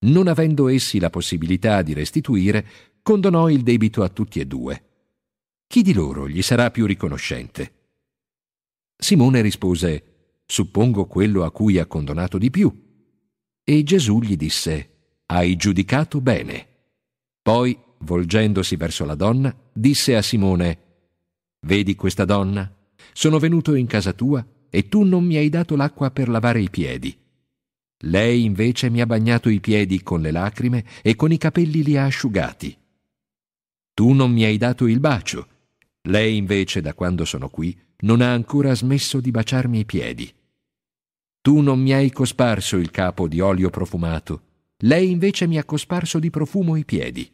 Non 0.00 0.26
avendo 0.26 0.68
essi 0.68 0.98
la 0.98 1.10
possibilità 1.10 1.82
di 1.82 1.92
restituire, 1.92 2.66
condonò 3.02 3.50
il 3.50 3.62
debito 3.62 4.02
a 4.02 4.08
tutti 4.08 4.40
e 4.40 4.46
due. 4.46 4.84
Chi 5.66 5.82
di 5.82 5.92
loro 5.92 6.28
gli 6.28 6.40
sarà 6.42 6.70
più 6.70 6.86
riconoscente? 6.86 7.72
Simone 8.96 9.40
rispose, 9.40 10.40
suppongo 10.46 11.06
quello 11.06 11.44
a 11.44 11.50
cui 11.50 11.78
ha 11.78 11.86
condonato 11.86 12.38
di 12.38 12.50
più. 12.50 12.72
E 13.64 13.82
Gesù 13.82 14.20
gli 14.20 14.36
disse, 14.36 14.90
hai 15.26 15.56
giudicato 15.56 16.20
bene. 16.20 16.68
Poi, 17.42 17.76
volgendosi 17.98 18.76
verso 18.76 19.04
la 19.04 19.14
donna, 19.14 19.54
disse 19.72 20.14
a 20.14 20.22
Simone, 20.22 20.78
Vedi 21.64 21.94
questa 21.94 22.24
donna? 22.24 22.72
Sono 23.12 23.38
venuto 23.38 23.74
in 23.74 23.86
casa 23.86 24.12
tua 24.12 24.44
e 24.68 24.88
tu 24.88 25.02
non 25.02 25.24
mi 25.24 25.36
hai 25.36 25.48
dato 25.48 25.76
l'acqua 25.76 26.10
per 26.10 26.28
lavare 26.28 26.60
i 26.60 26.70
piedi. 26.70 27.16
Lei 28.04 28.44
invece 28.44 28.90
mi 28.90 29.00
ha 29.00 29.06
bagnato 29.06 29.48
i 29.48 29.60
piedi 29.60 30.02
con 30.02 30.20
le 30.20 30.32
lacrime 30.32 30.84
e 31.02 31.14
con 31.14 31.30
i 31.30 31.38
capelli 31.38 31.82
li 31.84 31.96
ha 31.96 32.04
asciugati. 32.04 32.76
Tu 33.94 34.12
non 34.12 34.32
mi 34.32 34.44
hai 34.44 34.56
dato 34.56 34.86
il 34.86 35.00
bacio. 35.00 35.48
Lei 36.02 36.36
invece, 36.36 36.80
da 36.80 36.94
quando 36.94 37.24
sono 37.24 37.48
qui, 37.48 37.78
non 37.98 38.20
ha 38.20 38.32
ancora 38.32 38.74
smesso 38.74 39.20
di 39.20 39.30
baciarmi 39.30 39.78
i 39.80 39.84
piedi. 39.84 40.32
Tu 41.40 41.60
non 41.60 41.80
mi 41.80 41.92
hai 41.92 42.10
cosparso 42.10 42.76
il 42.76 42.90
capo 42.90 43.28
di 43.28 43.40
olio 43.40 43.70
profumato. 43.70 44.42
Lei 44.78 45.10
invece 45.10 45.46
mi 45.46 45.58
ha 45.58 45.64
cosparso 45.64 46.18
di 46.18 46.30
profumo 46.30 46.76
i 46.76 46.84
piedi. 46.84 47.30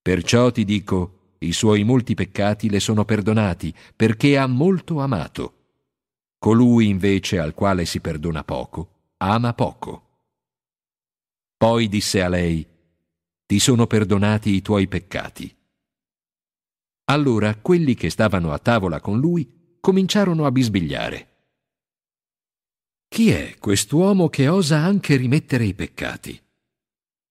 Perciò 0.00 0.50
ti 0.50 0.64
dico, 0.64 1.36
i 1.38 1.52
suoi 1.52 1.82
molti 1.84 2.14
peccati 2.14 2.68
le 2.68 2.80
sono 2.80 3.04
perdonati, 3.04 3.74
perché 3.96 4.36
ha 4.36 4.46
molto 4.46 5.00
amato. 5.00 5.52
Colui 6.38 6.88
invece 6.88 7.38
al 7.38 7.54
quale 7.54 7.86
si 7.86 8.00
perdona 8.00 8.44
poco, 8.44 9.12
ama 9.18 9.54
poco. 9.54 10.02
Poi 11.56 11.88
disse 11.88 12.22
a 12.22 12.28
lei, 12.28 12.66
Ti 13.46 13.58
sono 13.58 13.86
perdonati 13.86 14.50
i 14.50 14.62
tuoi 14.62 14.88
peccati. 14.88 15.54
Allora 17.06 17.54
quelli 17.56 17.94
che 17.94 18.08
stavano 18.08 18.52
a 18.52 18.58
tavola 18.58 19.00
con 19.00 19.18
lui 19.18 19.76
cominciarono 19.80 20.46
a 20.46 20.50
bisbigliare. 20.50 21.28
Chi 23.06 23.30
è 23.30 23.56
quest'uomo 23.58 24.28
che 24.28 24.48
osa 24.48 24.78
anche 24.78 25.16
rimettere 25.16 25.66
i 25.66 25.74
peccati? 25.74 26.42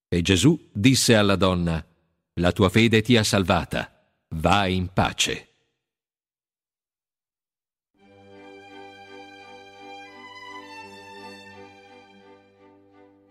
E 0.08 0.22
Gesù 0.22 0.70
disse 0.72 1.16
alla 1.16 1.36
donna, 1.36 1.84
La 2.40 2.52
tua 2.52 2.70
fede 2.70 3.02
ti 3.02 3.18
ha 3.18 3.24
salvata, 3.24 4.14
va 4.36 4.68
in 4.68 4.94
pace. 4.94 5.53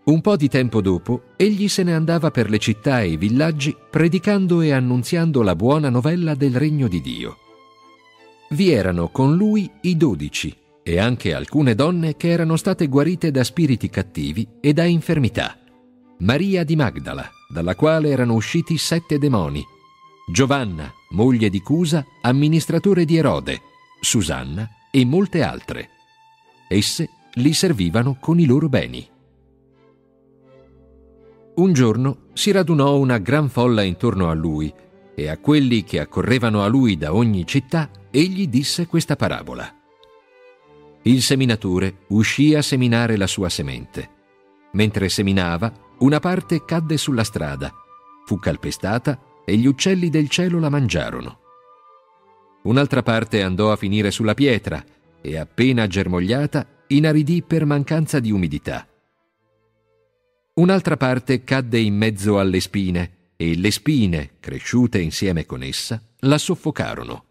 Un 0.05 0.19
po' 0.19 0.35
di 0.35 0.49
tempo 0.49 0.81
dopo, 0.81 1.29
egli 1.37 1.69
se 1.69 1.83
ne 1.83 1.93
andava 1.93 2.29
per 2.29 2.49
le 2.49 2.57
città 2.57 3.01
e 3.01 3.11
i 3.11 3.17
villaggi 3.17 3.75
predicando 3.89 4.59
e 4.59 4.73
annunziando 4.73 5.41
la 5.41 5.55
buona 5.55 5.89
novella 5.89 6.35
del 6.35 6.55
regno 6.55 6.89
di 6.89 6.99
Dio. 6.99 7.37
Vi 8.49 8.69
erano 8.69 9.07
con 9.09 9.37
lui 9.37 9.69
i 9.83 9.95
dodici 9.95 10.53
e 10.83 10.99
anche 10.99 11.33
alcune 11.33 11.73
donne 11.73 12.17
che 12.17 12.27
erano 12.27 12.57
state 12.57 12.87
guarite 12.87 13.31
da 13.31 13.45
spiriti 13.45 13.89
cattivi 13.89 14.45
e 14.59 14.73
da 14.73 14.83
infermità. 14.83 15.57
Maria 16.19 16.65
di 16.65 16.75
Magdala, 16.75 17.29
dalla 17.47 17.75
quale 17.75 18.09
erano 18.09 18.33
usciti 18.33 18.77
sette 18.77 19.17
demoni, 19.17 19.63
Giovanna, 20.25 20.91
moglie 21.11 21.49
di 21.49 21.61
Cusa, 21.61 22.05
amministratore 22.21 23.05
di 23.05 23.17
Erode, 23.17 23.61
Susanna 24.01 24.69
e 24.91 25.05
molte 25.05 25.43
altre. 25.43 25.89
Esse 26.67 27.09
li 27.35 27.53
servivano 27.53 28.17
con 28.19 28.39
i 28.39 28.45
loro 28.45 28.69
beni. 28.69 29.05
Un 31.55 31.71
giorno 31.73 32.29
si 32.33 32.51
radunò 32.51 32.97
una 32.97 33.19
gran 33.19 33.47
folla 33.47 33.83
intorno 33.83 34.29
a 34.29 34.33
lui 34.33 34.73
e 35.13 35.29
a 35.29 35.37
quelli 35.37 35.83
che 35.83 35.99
accorrevano 35.99 36.63
a 36.63 36.67
lui 36.67 36.97
da 36.97 37.13
ogni 37.13 37.45
città 37.45 37.91
egli 38.09 38.47
disse 38.47 38.87
questa 38.87 39.15
parabola. 39.15 39.71
Il 41.03 41.21
seminatore 41.21 42.05
uscì 42.07 42.55
a 42.55 42.63
seminare 42.63 43.17
la 43.17 43.27
sua 43.27 43.49
semente. 43.49 44.09
Mentre 44.71 45.09
seminava, 45.09 45.71
una 45.99 46.19
parte 46.19 46.65
cadde 46.65 46.97
sulla 46.97 47.23
strada, 47.23 47.71
fu 48.25 48.39
calpestata 48.39 49.19
e 49.45 49.55
gli 49.55 49.67
uccelli 49.67 50.09
del 50.09 50.29
cielo 50.29 50.59
la 50.59 50.69
mangiarono. 50.69 51.39
Un'altra 52.63 53.03
parte 53.03 53.43
andò 53.43 53.71
a 53.71 53.75
finire 53.75 54.09
sulla 54.09 54.33
pietra 54.33 54.83
e 55.21 55.37
appena 55.37 55.85
germogliata 55.85 56.85
inaridì 56.87 57.43
per 57.43 57.65
mancanza 57.65 58.19
di 58.19 58.31
umidità. 58.31 58.87
Un'altra 60.55 60.97
parte 60.97 61.43
cadde 61.43 61.79
in 61.79 61.95
mezzo 61.95 62.37
alle 62.37 62.59
spine 62.59 63.31
e 63.35 63.57
le 63.57 63.71
spine, 63.71 64.33
cresciute 64.39 65.01
insieme 65.01 65.47
con 65.47 65.63
essa, 65.63 65.99
la 66.19 66.37
soffocarono. 66.37 67.25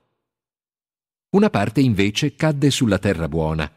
Una 1.31 1.49
parte 1.49 1.81
invece 1.81 2.35
cadde 2.35 2.71
sulla 2.71 2.99
terra 2.99 3.29
buona. 3.29 3.71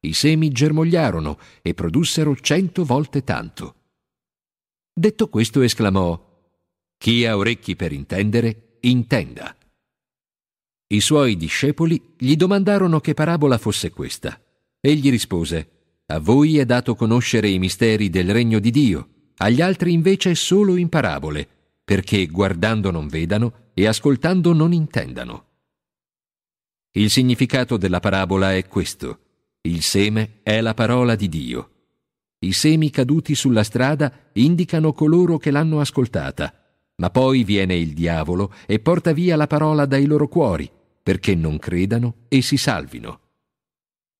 I 0.00 0.12
semi 0.12 0.50
germogliarono 0.50 1.38
e 1.62 1.74
produssero 1.74 2.34
cento 2.34 2.84
volte 2.84 3.22
tanto. 3.22 3.74
Detto 4.92 5.28
questo 5.28 5.60
esclamò, 5.60 6.20
Chi 6.98 7.24
ha 7.24 7.36
orecchi 7.36 7.76
per 7.76 7.92
intendere, 7.92 8.78
intenda. 8.80 9.56
I 10.88 11.00
suoi 11.00 11.36
discepoli 11.36 12.14
gli 12.16 12.34
domandarono 12.34 12.98
che 12.98 13.14
parabola 13.14 13.58
fosse 13.58 13.90
questa. 13.90 14.40
Egli 14.80 15.08
rispose, 15.08 15.77
a 16.10 16.20
voi 16.20 16.56
è 16.58 16.64
dato 16.64 16.94
conoscere 16.94 17.50
i 17.50 17.58
misteri 17.58 18.08
del 18.08 18.32
regno 18.32 18.60
di 18.60 18.70
Dio, 18.70 19.08
agli 19.38 19.60
altri 19.60 19.92
invece 19.92 20.34
solo 20.34 20.76
in 20.76 20.88
parabole, 20.88 21.46
perché 21.84 22.26
guardando 22.26 22.90
non 22.90 23.08
vedano 23.08 23.70
e 23.74 23.86
ascoltando 23.86 24.54
non 24.54 24.72
intendano. 24.72 25.44
Il 26.92 27.10
significato 27.10 27.76
della 27.76 28.00
parabola 28.00 28.54
è 28.54 28.66
questo. 28.66 29.18
Il 29.60 29.82
seme 29.82 30.40
è 30.42 30.62
la 30.62 30.72
parola 30.72 31.14
di 31.14 31.28
Dio. 31.28 31.70
I 32.38 32.52
semi 32.52 32.88
caduti 32.88 33.34
sulla 33.34 33.62
strada 33.62 34.30
indicano 34.32 34.94
coloro 34.94 35.36
che 35.36 35.50
l'hanno 35.50 35.78
ascoltata, 35.78 36.54
ma 36.96 37.10
poi 37.10 37.44
viene 37.44 37.76
il 37.76 37.92
diavolo 37.92 38.54
e 38.66 38.80
porta 38.80 39.12
via 39.12 39.36
la 39.36 39.46
parola 39.46 39.84
dai 39.84 40.06
loro 40.06 40.26
cuori, 40.26 40.70
perché 41.02 41.34
non 41.34 41.58
credano 41.58 42.14
e 42.28 42.40
si 42.40 42.56
salvino. 42.56 43.27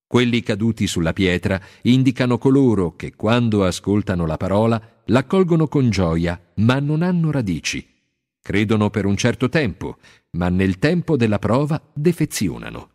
Quelli 0.08 0.42
caduti 0.42 0.86
sulla 0.86 1.12
pietra 1.12 1.60
indicano 1.82 2.38
coloro 2.38 2.96
che 2.96 3.14
quando 3.14 3.66
ascoltano 3.66 4.24
la 4.24 4.38
parola 4.38 5.02
l'accolgono 5.04 5.68
con 5.68 5.90
gioia, 5.90 6.40
ma 6.54 6.80
non 6.80 7.02
hanno 7.02 7.30
radici. 7.30 7.86
Credono 8.40 8.88
per 8.88 9.04
un 9.04 9.18
certo 9.18 9.50
tempo, 9.50 9.98
ma 10.30 10.48
nel 10.48 10.78
tempo 10.78 11.18
della 11.18 11.38
prova 11.38 11.78
defezionano. 11.92 12.92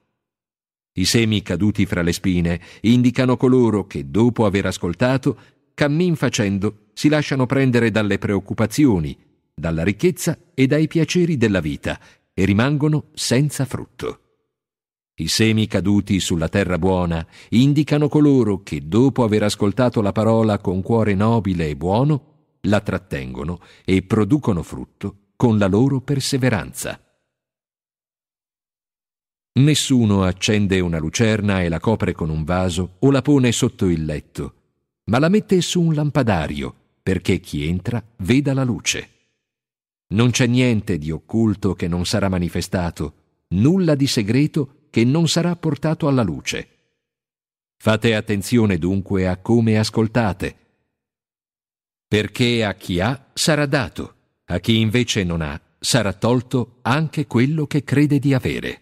I 0.93 1.05
semi 1.05 1.43
caduti 1.43 1.85
fra 1.85 2.01
le 2.01 2.13
spine 2.13 2.59
indicano 2.81 3.37
coloro 3.37 3.85
che, 3.85 4.09
dopo 4.09 4.47
aver 4.47 4.65
ascoltato, 4.65 5.37
cammin 5.75 6.15
facendo, 6.15 6.87
si 6.93 7.09
lasciano 7.09 7.45
prendere 7.45 7.91
dalle 7.91 8.17
preoccupazioni, 8.17 9.15
dalla 9.53 9.83
ricchezza 9.83 10.35
e 10.55 10.65
dai 10.65 10.87
piaceri 10.87 11.37
della 11.37 11.59
vita 11.59 11.99
e 12.33 12.43
rimangono 12.43 13.09
senza 13.13 13.65
frutto. 13.65 14.22
I 15.15 15.27
semi 15.27 15.67
caduti 15.67 16.19
sulla 16.19 16.49
terra 16.49 16.79
buona 16.79 17.23
indicano 17.49 18.09
coloro 18.09 18.63
che, 18.63 18.87
dopo 18.87 19.23
aver 19.23 19.43
ascoltato 19.43 20.01
la 20.01 20.11
parola 20.11 20.57
con 20.57 20.81
cuore 20.81 21.13
nobile 21.13 21.69
e 21.69 21.75
buono, 21.75 22.31
la 22.61 22.79
trattengono 22.79 23.59
e 23.85 24.01
producono 24.01 24.63
frutto 24.63 25.17
con 25.35 25.59
la 25.59 25.67
loro 25.67 26.01
perseveranza. 26.01 26.99
Nessuno 29.59 30.23
accende 30.23 30.79
una 30.79 30.97
lucerna 30.97 31.61
e 31.61 31.69
la 31.69 31.79
copre 31.79 32.13
con 32.13 32.31
un 32.31 32.43
vaso 32.43 32.95
o 32.97 33.11
la 33.11 33.21
pone 33.21 33.51
sotto 33.51 33.85
il 33.85 34.05
letto, 34.05 34.53
ma 35.11 35.19
la 35.19 35.29
mette 35.29 35.61
su 35.61 35.79
un 35.79 35.93
lampadario 35.93 36.73
perché 37.03 37.39
chi 37.39 37.67
entra 37.67 38.03
veda 38.17 38.55
la 38.55 38.63
luce. 38.63 39.09
Non 40.07 40.31
c'è 40.31 40.47
niente 40.47 40.97
di 40.97 41.11
occulto 41.11 41.75
che 41.75 41.87
non 41.87 42.03
sarà 42.07 42.29
manifestato, 42.29 43.13
nulla 43.49 43.93
di 43.93 44.07
segreto 44.07 44.77
che 44.93 45.03
non 45.03 45.27
sarà 45.27 45.55
portato 45.55 46.07
alla 46.07 46.21
luce. 46.21 46.67
Fate 47.77 48.13
attenzione 48.13 48.77
dunque 48.77 49.27
a 49.27 49.37
come 49.37 49.79
ascoltate, 49.79 50.55
perché 52.07 52.63
a 52.63 52.75
chi 52.75 52.99
ha 52.99 53.31
sarà 53.33 53.65
dato, 53.65 54.15
a 54.45 54.59
chi 54.59 54.79
invece 54.79 55.23
non 55.23 55.41
ha 55.41 55.59
sarà 55.79 56.13
tolto 56.13 56.77
anche 56.83 57.25
quello 57.25 57.65
che 57.65 57.83
crede 57.83 58.19
di 58.19 58.35
avere. 58.35 58.81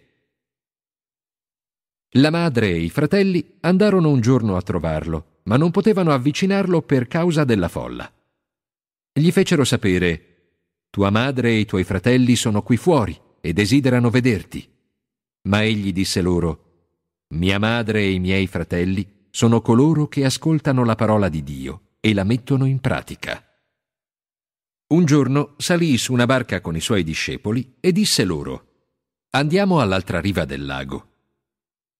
La 2.15 2.29
madre 2.29 2.71
e 2.71 2.81
i 2.81 2.89
fratelli 2.89 3.59
andarono 3.61 4.09
un 4.09 4.19
giorno 4.19 4.57
a 4.57 4.61
trovarlo, 4.61 5.39
ma 5.43 5.55
non 5.55 5.71
potevano 5.71 6.11
avvicinarlo 6.11 6.81
per 6.81 7.07
causa 7.07 7.45
della 7.45 7.69
folla. 7.69 8.11
Gli 9.13 9.31
fecero 9.31 9.63
sapere 9.63 10.25
Tua 10.89 11.09
madre 11.09 11.51
e 11.51 11.59
i 11.59 11.65
tuoi 11.65 11.85
fratelli 11.85 12.35
sono 12.35 12.63
qui 12.63 12.75
fuori 12.75 13.17
e 13.39 13.53
desiderano 13.53 14.09
vederti. 14.09 14.70
Ma 15.43 15.63
egli 15.63 15.91
disse 15.91 16.21
loro, 16.21 16.69
Mia 17.33 17.59
madre 17.59 18.01
e 18.01 18.11
i 18.11 18.19
miei 18.19 18.45
fratelli 18.47 19.27
sono 19.29 19.61
coloro 19.61 20.07
che 20.07 20.25
ascoltano 20.25 20.83
la 20.83 20.95
parola 20.95 21.29
di 21.29 21.43
Dio 21.43 21.95
e 22.01 22.13
la 22.13 22.25
mettono 22.25 22.65
in 22.65 22.81
pratica. 22.81 23.43
Un 24.87 25.05
giorno 25.05 25.55
salì 25.57 25.97
su 25.97 26.11
una 26.11 26.25
barca 26.25 26.59
con 26.59 26.75
i 26.75 26.81
suoi 26.81 27.03
discepoli 27.03 27.77
e 27.79 27.93
disse 27.93 28.25
loro, 28.25 28.65
Andiamo 29.29 29.79
all'altra 29.79 30.19
riva 30.19 30.43
del 30.43 30.65
lago. 30.65 31.07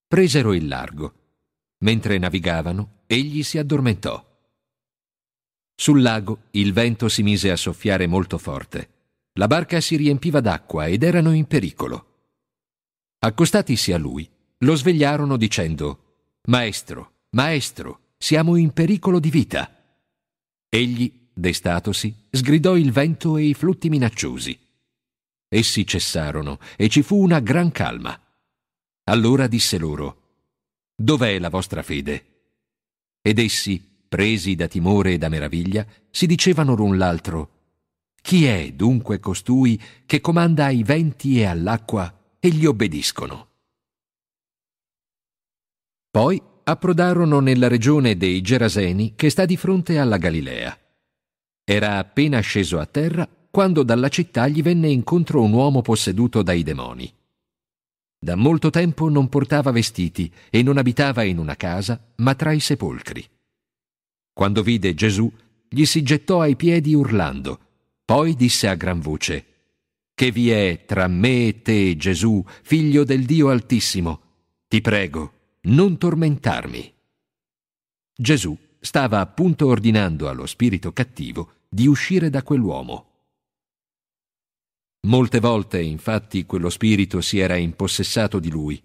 Presero 0.06 0.52
il 0.52 0.68
largo. 0.68 1.14
Mentre 1.80 2.18
navigavano, 2.18 3.04
egli 3.08 3.44
si 3.44 3.58
addormentò. 3.58 4.28
Sul 5.74 6.02
lago 6.02 6.48
il 6.52 6.74
vento 6.74 7.08
si 7.08 7.24
mise 7.24 7.50
a 7.50 7.56
soffiare 7.56 8.06
molto 8.06 8.38
forte 8.38 8.89
La 9.36 9.48
barca 9.48 9.80
si 9.80 9.96
riempiva 9.96 10.42
d'acqua 10.42 10.88
ed 10.88 11.04
erano 11.04 11.32
in 11.32 11.46
pericolo. 11.46 12.11
Accostatisi 13.24 13.92
a 13.94 14.00
lui, 14.00 14.28
lo 14.60 14.74
svegliarono 14.74 15.38
dicendo 15.38 16.40
Maestro, 16.48 17.26
maestro, 17.36 18.14
siamo 18.18 18.56
in 18.56 18.72
pericolo 18.72 19.20
di 19.20 19.30
vita. 19.30 19.70
Egli, 20.68 21.30
destatosi, 21.32 22.16
sgridò 22.32 22.76
il 22.76 22.92
vento 22.92 23.38
e 23.38 23.44
i 23.44 23.54
flutti 23.54 23.90
minacciosi. 23.90 24.58
Essi 25.48 25.86
cessarono 25.86 26.58
e 26.76 26.90
ci 26.90 27.04
fu 27.04 27.22
una 27.22 27.40
gran 27.42 27.72
calma. 27.72 28.20
Allora 29.04 29.46
disse 29.46 29.78
loro 29.78 30.22
Dov'è 30.96 31.38
la 31.38 31.50
vostra 31.50 31.84
fede? 31.84 32.26
Ed 33.22 33.38
essi, 33.38 34.04
presi 34.10 34.56
da 34.56 34.68
timore 34.68 35.14
e 35.14 35.18
da 35.20 35.30
meraviglia, 35.30 35.86
si 36.10 36.26
dicevano 36.26 36.74
l'un 36.74 36.98
l'altro 36.98 37.50
Chi 38.20 38.46
è 38.46 38.72
dunque 38.72 39.20
costui 39.20 39.80
che 40.08 40.22
comanda 40.22 40.66
ai 40.66 40.82
venti 40.82 41.40
e 41.40 41.46
all'acqua 41.46 42.16
e 42.44 42.50
gli 42.50 42.66
obbediscono? 42.66 43.50
Poi 46.10 46.42
approdarono 46.64 47.39
nella 47.39 47.68
regione 47.68 48.18
dei 48.18 48.42
Geraseni 48.42 49.14
che 49.16 49.30
sta 49.30 49.46
di 49.46 49.56
fronte 49.56 50.00
alla 50.00 50.18
Galilea. 50.18 50.78
Era 51.64 52.00
appena 52.00 52.39
sceso 52.39 52.80
a 52.80 52.88
terra 52.88 53.30
quando 53.52 53.84
dalla 53.84 54.10
città 54.10 54.48
gli 54.48 54.64
venne 54.64 54.89
incontro 54.89 55.44
un 55.44 55.54
uomo 55.54 55.82
posseduto 55.82 56.42
dai 56.42 56.64
demoni. 56.64 57.14
Da 58.18 58.36
molto 58.36 58.72
tempo 58.72 59.08
non 59.08 59.30
portava 59.30 59.70
vestiti 59.72 60.34
e 60.50 60.64
non 60.64 60.78
abitava 60.78 61.22
in 61.22 61.38
una 61.38 61.56
casa, 61.56 62.12
ma 62.18 62.34
tra 62.34 62.52
i 62.54 62.60
sepolcri. 62.60 63.24
Quando 64.34 64.64
vide 64.64 64.96
Gesù, 64.96 65.32
gli 65.70 65.86
si 65.86 66.02
gettò 66.02 66.42
ai 66.42 66.56
piedi 66.56 66.96
urlando, 66.96 67.60
poi 68.04 68.36
disse 68.36 68.68
a 68.68 68.76
gran 68.76 69.00
voce, 69.00 69.46
Che 70.22 70.32
vi 70.32 70.52
è 70.52 70.84
tra 70.86 71.08
me 71.08 71.48
e 71.48 71.62
te, 71.64 71.98
Gesù, 71.98 72.46
figlio 72.62 73.04
del 73.04 73.26
Dio 73.26 73.50
Altissimo? 73.50 74.22
Ti 74.68 74.80
prego, 74.80 75.34
non 75.62 75.98
tormentarmi. 75.98 76.94
Gesù 78.16 78.56
stava 78.80 79.20
appunto 79.20 79.66
ordinando 79.66 80.30
allo 80.30 80.46
spirito 80.46 80.94
cattivo 80.94 81.54
di 81.68 81.88
uscire 81.88 82.30
da 82.30 82.44
quell'uomo. 82.44 83.08
Molte 85.08 85.40
volte, 85.40 85.82
infatti, 85.82 86.46
quello 86.46 86.70
spirito 86.70 87.20
si 87.20 87.40
era 87.40 87.56
impossessato 87.56 88.38
di 88.38 88.52
lui. 88.52 88.80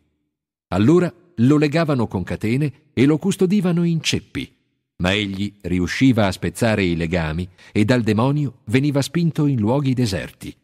Allora 0.69 1.13
lo 1.35 1.59
legavano 1.59 2.07
con 2.07 2.23
catene 2.23 2.93
e 2.95 3.05
lo 3.05 3.19
custodivano 3.19 3.85
in 3.85 4.01
ceppi, 4.01 4.57
ma 5.03 5.13
egli 5.13 5.53
riusciva 5.61 6.29
a 6.29 6.33
spezzare 6.33 6.83
i 6.83 6.97
legami 6.97 7.47
e 7.73 7.85
dal 7.85 8.01
demonio 8.01 8.61
veniva 8.65 9.03
spinto 9.03 9.45
in 9.45 9.59
luoghi 9.59 9.93
deserti. 9.93 10.57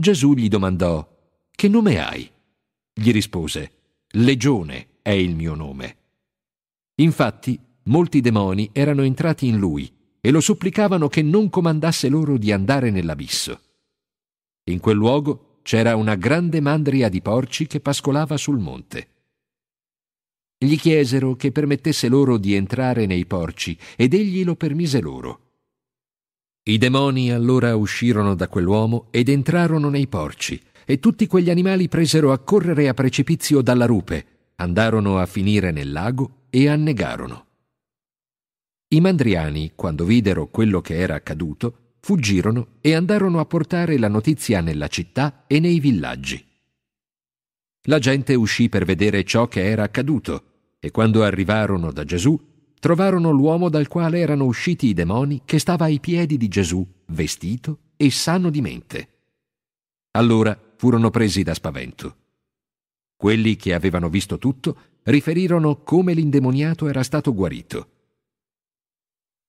Gesù 0.00 0.32
gli 0.32 0.48
domandò 0.48 1.06
Che 1.50 1.68
nome 1.68 2.02
hai? 2.02 2.28
Gli 2.92 3.12
rispose 3.12 3.72
Legione 4.12 4.88
è 5.02 5.10
il 5.10 5.36
mio 5.36 5.54
nome. 5.54 5.96
Infatti, 6.96 7.60
molti 7.84 8.22
demoni 8.22 8.70
erano 8.72 9.02
entrati 9.02 9.46
in 9.46 9.58
lui 9.58 9.92
e 10.18 10.30
lo 10.30 10.40
supplicavano 10.40 11.08
che 11.08 11.20
non 11.20 11.50
comandasse 11.50 12.08
loro 12.08 12.38
di 12.38 12.50
andare 12.50 12.90
nell'abisso. 12.90 13.60
In 14.70 14.80
quel 14.80 14.96
luogo 14.96 15.58
c'era 15.62 15.96
una 15.96 16.14
grande 16.14 16.60
mandria 16.60 17.10
di 17.10 17.20
porci 17.20 17.66
che 17.66 17.80
pascolava 17.80 18.38
sul 18.38 18.58
monte. 18.58 19.08
Gli 20.56 20.76
chiesero 20.76 21.36
che 21.36 21.52
permettesse 21.52 22.08
loro 22.08 22.38
di 22.38 22.54
entrare 22.54 23.04
nei 23.04 23.26
porci 23.26 23.78
ed 23.96 24.14
egli 24.14 24.44
lo 24.44 24.56
permise 24.56 25.00
loro. 25.00 25.49
I 26.62 26.76
demoni 26.76 27.32
allora 27.32 27.74
uscirono 27.74 28.34
da 28.34 28.46
quell'uomo 28.46 29.06
ed 29.10 29.30
entrarono 29.30 29.88
nei 29.88 30.06
porci 30.06 30.60
e 30.84 30.98
tutti 30.98 31.26
quegli 31.26 31.48
animali 31.48 31.88
presero 31.88 32.32
a 32.32 32.38
correre 32.38 32.86
a 32.86 32.94
precipizio 32.94 33.62
dalla 33.62 33.86
rupe, 33.86 34.26
andarono 34.56 35.18
a 35.18 35.24
finire 35.24 35.70
nel 35.70 35.90
lago 35.90 36.44
e 36.50 36.68
annegarono. 36.68 37.46
I 38.88 39.00
mandriani, 39.00 39.72
quando 39.74 40.04
videro 40.04 40.48
quello 40.48 40.82
che 40.82 40.98
era 40.98 41.14
accaduto, 41.14 41.94
fuggirono 42.00 42.76
e 42.82 42.94
andarono 42.94 43.40
a 43.40 43.46
portare 43.46 43.98
la 43.98 44.08
notizia 44.08 44.60
nella 44.60 44.88
città 44.88 45.44
e 45.46 45.60
nei 45.60 45.80
villaggi. 45.80 46.44
La 47.84 47.98
gente 47.98 48.34
uscì 48.34 48.68
per 48.68 48.84
vedere 48.84 49.24
ciò 49.24 49.48
che 49.48 49.64
era 49.64 49.84
accaduto 49.84 50.44
e 50.78 50.90
quando 50.90 51.22
arrivarono 51.22 51.90
da 51.90 52.04
Gesù 52.04 52.38
trovarono 52.80 53.30
l'uomo 53.30 53.68
dal 53.68 53.86
quale 53.86 54.18
erano 54.18 54.46
usciti 54.46 54.88
i 54.88 54.94
demoni 54.94 55.42
che 55.44 55.60
stava 55.60 55.84
ai 55.84 56.00
piedi 56.00 56.36
di 56.36 56.48
Gesù, 56.48 56.84
vestito 57.06 57.78
e 57.96 58.10
sano 58.10 58.50
di 58.50 58.60
mente. 58.60 59.08
Allora 60.12 60.58
furono 60.76 61.10
presi 61.10 61.42
da 61.42 61.54
spavento. 61.54 62.16
Quelli 63.14 63.54
che 63.56 63.74
avevano 63.74 64.08
visto 64.08 64.38
tutto 64.38 64.76
riferirono 65.04 65.82
come 65.82 66.14
l'indemoniato 66.14 66.88
era 66.88 67.02
stato 67.02 67.34
guarito. 67.34 67.88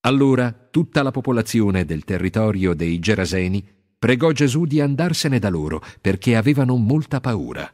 Allora 0.02 0.52
tutta 0.52 1.02
la 1.02 1.12
popolazione 1.12 1.86
del 1.86 2.04
territorio 2.04 2.74
dei 2.74 3.00
Geraseni 3.00 3.66
pregò 3.98 4.32
Gesù 4.32 4.66
di 4.66 4.82
andarsene 4.82 5.40
da 5.40 5.50
loro 5.50 5.82
perché 6.02 6.36
avevano 6.36 6.76
molta 6.76 7.22
paura. 7.22 7.72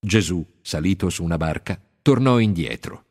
Gesù, 0.00 0.44
salito 0.62 1.10
su 1.10 1.22
una 1.24 1.36
barca, 1.36 1.78
tornò 2.00 2.38
indietro. 2.38 3.07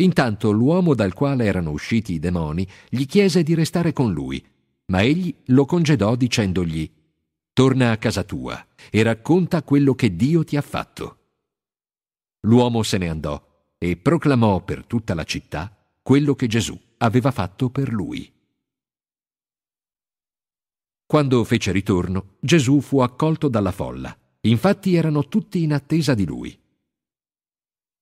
Intanto 0.00 0.50
l'uomo 0.50 0.94
dal 0.94 1.12
quale 1.12 1.44
erano 1.44 1.70
usciti 1.70 2.14
i 2.14 2.18
demoni 2.18 2.66
gli 2.88 3.06
chiese 3.06 3.42
di 3.42 3.54
restare 3.54 3.92
con 3.92 4.12
lui, 4.12 4.44
ma 4.86 5.02
egli 5.02 5.34
lo 5.46 5.64
congedò 5.64 6.14
dicendogli 6.14 6.90
Torna 7.58 7.90
a 7.90 7.96
casa 7.96 8.22
tua 8.22 8.64
e 8.88 9.02
racconta 9.02 9.64
quello 9.64 9.96
che 9.96 10.14
Dio 10.14 10.44
ti 10.44 10.56
ha 10.56 10.62
fatto. 10.62 11.16
L'uomo 12.42 12.84
se 12.84 12.98
ne 12.98 13.08
andò 13.08 13.72
e 13.76 13.96
proclamò 13.96 14.62
per 14.62 14.86
tutta 14.86 15.12
la 15.12 15.24
città 15.24 15.76
quello 16.00 16.36
che 16.36 16.46
Gesù 16.46 16.78
aveva 16.98 17.32
fatto 17.32 17.68
per 17.68 17.92
lui. 17.92 18.32
Quando 21.04 21.42
fece 21.42 21.72
ritorno, 21.72 22.36
Gesù 22.38 22.80
fu 22.80 23.00
accolto 23.00 23.48
dalla 23.48 23.72
folla. 23.72 24.16
Infatti 24.42 24.94
erano 24.94 25.26
tutti 25.26 25.62
in 25.62 25.72
attesa 25.72 26.14
di 26.14 26.24
lui. 26.24 26.57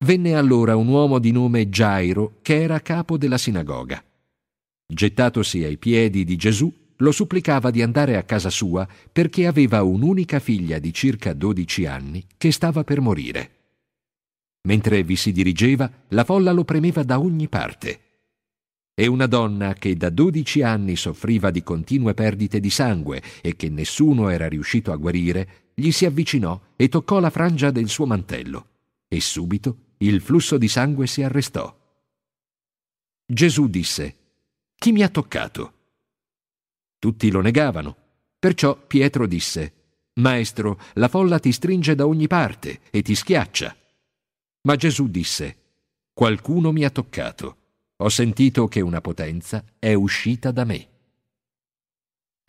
Venne 0.05 0.35
allora 0.35 0.77
un 0.77 0.89
uomo 0.89 1.19
di 1.19 1.31
nome 1.31 1.71
Gairo, 1.71 2.39
che 2.43 2.61
era 2.61 2.81
capo 2.81 3.17
della 3.17 3.39
sinagoga. 3.39 4.05
Gettatosi 4.87 5.65
ai 5.65 5.79
piedi 5.79 6.25
di 6.25 6.37
Gesù, 6.37 6.71
lo 6.97 7.13
supplicava 7.13 7.71
di 7.71 7.81
andare 7.81 8.17
a 8.17 8.23
casa 8.23 8.51
sua 8.51 8.87
perché 9.11 9.47
aveva 9.47 9.83
un'unica 9.83 10.39
figlia 10.39 10.79
di 10.79 10.93
circa 10.93 11.33
dodici 11.33 11.87
anni 11.87 12.25
che 12.37 12.53
stava 12.53 12.85
per 12.85 13.01
morire. 13.01 13.51
Mentre 14.69 15.03
vi 15.03 15.17
si 15.17 15.33
dirigeva, 15.33 15.91
la 16.09 16.25
folla 16.25 16.53
lo 16.53 16.65
premeva 16.65 17.03
da 17.03 17.19
ogni 17.19 17.49
parte. 17.49 18.01
E 18.95 19.07
una 19.07 19.27
donna 19.27 19.73
che 19.75 19.97
da 19.97 20.11
dodici 20.11 20.63
anni 20.63 20.97
soffriva 20.97 21.51
di 21.51 21.63
continue 21.63 22.13
perdite 22.13 22.61
di 22.61 22.71
sangue 22.71 23.23
e 23.41 23.57
che 23.57 23.71
nessuno 23.71 24.29
era 24.29 24.47
riuscito 24.47 24.93
a 24.93 24.97
guarire, 24.97 25.71
gli 25.75 25.91
si 25.91 26.05
avvicinò 26.05 26.59
e 26.77 26.89
toccò 26.89 27.19
la 27.19 27.31
frangia 27.31 27.71
del 27.71 27.89
suo 27.89 28.07
mantello. 28.07 28.69
E 29.09 29.21
subito 29.21 29.85
il 29.99 30.21
flusso 30.21 30.59
di 30.59 30.69
sangue 30.69 31.07
si 31.07 31.23
arrestò. 31.23 31.75
Gesù 33.25 33.69
disse, 33.69 34.17
Chi 34.75 34.93
mi 34.93 35.03
ha 35.03 35.09
toccato? 35.09 35.73
Tutti 36.99 37.31
lo 37.31 37.41
negavano. 37.41 37.97
Perciò 38.39 38.77
Pietro 38.77 39.27
disse, 39.27 39.73
Maestro, 40.15 40.81
la 40.95 41.09
folla 41.09 41.39
ti 41.39 41.53
stringe 41.53 41.95
da 41.95 42.07
ogni 42.07 42.27
parte 42.27 42.81
e 42.91 43.03
ti 43.03 43.15
schiaccia. 43.15 43.77
Ma 44.63 44.77
Gesù 44.77 45.09
disse, 45.09 45.57
Qualcuno 46.13 46.73
mi 46.73 46.85
ha 46.85 46.91
toccato. 46.91 47.57
Ho 47.97 48.09
sentito 48.09 48.69
che 48.69 48.81
una 48.81 49.01
potenza 49.01 49.65
è 49.79 49.93
uscita 49.95 50.51
da 50.51 50.65
me. 50.65 50.89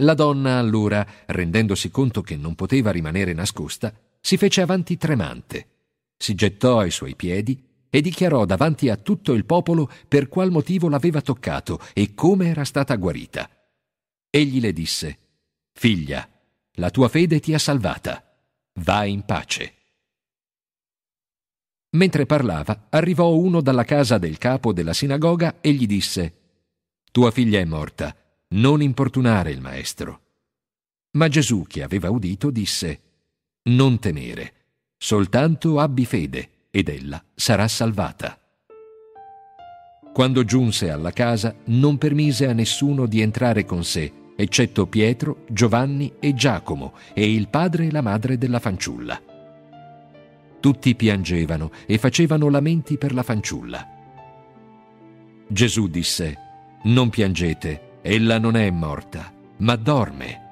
La 0.01 0.13
donna 0.13 0.57
allora, 0.57 1.05
rendendosi 1.25 1.89
conto 1.89 2.21
che 2.21 2.35
non 2.35 2.55
poteva 2.55 2.91
rimanere 2.91 3.33
nascosta, 3.33 3.93
si 4.19 4.37
fece 4.37 4.61
avanti 4.61 4.97
tremante, 4.97 5.67
si 6.18 6.34
gettò 6.34 6.80
ai 6.80 6.91
suoi 6.91 7.15
piedi 7.15 7.63
e 7.89 8.01
dichiarò 8.01 8.45
davanti 8.45 8.89
a 8.89 8.97
tutto 8.97 9.34
il 9.34 9.45
popolo 9.45 9.89
per 10.07 10.28
qual 10.28 10.51
motivo 10.51 10.89
l'aveva 10.89 11.22
toccato 11.22 11.80
e 11.93 12.13
come 12.13 12.47
era 12.47 12.65
stata 12.65 12.95
guarita. 12.95 13.49
Egli 14.30 14.59
le 14.59 14.74
disse, 14.74 15.20
Figlia, 15.74 16.28
la 16.74 16.89
tua 16.89 17.07
fede 17.07 17.39
ti 17.39 17.53
ha 17.53 17.59
salvata. 17.59 18.24
Va 18.82 19.05
in 19.05 19.24
pace. 19.24 19.74
Mentre 21.91 22.26
parlava, 22.26 22.88
arrivò 22.89 23.34
uno 23.34 23.61
dalla 23.61 23.84
casa 23.84 24.18
del 24.18 24.38
capo 24.38 24.74
della 24.74 24.93
sinagoga 24.93 25.61
e 25.61 25.72
gli 25.72 25.88
disse, 25.88 26.34
Tua 27.11 27.32
figlia 27.32 27.59
è 27.59 27.65
morta, 27.65 28.15
non 28.49 28.82
importunare 28.82 29.51
il 29.51 29.61
maestro. 29.61 30.22
Ma 31.11 31.28
Gesù, 31.30 31.63
che 31.68 31.82
aveva 31.82 32.09
udito, 32.09 32.51
disse, 32.51 33.01
Non 33.70 33.97
temere, 33.99 34.53
soltanto 34.97 35.79
abbi 35.79 36.05
fede 36.05 36.49
ed 36.71 36.89
ella 36.89 37.23
sarà 37.33 37.67
salvata. 37.67 38.39
Quando 40.13 40.43
giunse 40.43 40.89
alla 40.89 41.11
casa 41.11 41.55
non 41.65 41.97
permise 41.99 42.47
a 42.47 42.53
nessuno 42.53 43.05
di 43.05 43.21
entrare 43.21 43.65
con 43.65 43.83
sé, 43.83 44.11
eccetto 44.35 44.87
Pietro, 44.87 45.43
Giovanni 45.47 46.13
e 46.19 46.33
Giacomo 46.33 46.93
e 47.13 47.31
il 47.31 47.49
padre 47.49 47.85
e 47.85 47.91
la 47.91 48.01
madre 48.01 48.37
della 48.37 48.59
fanciulla. 48.59 49.21
Tutti 50.59 50.95
piangevano 50.95 51.71
e 51.85 51.99
facevano 51.99 52.49
lamenti 52.49 52.97
per 52.97 53.13
la 53.13 53.21
fanciulla. 53.21 53.87
Gesù 55.47 55.87
disse, 55.87 56.37
Non 56.85 57.09
piangete, 57.09 57.99
ella 58.01 58.39
non 58.39 58.55
è 58.55 58.69
morta, 58.71 59.31
ma 59.57 59.75
dorme. 59.75 60.45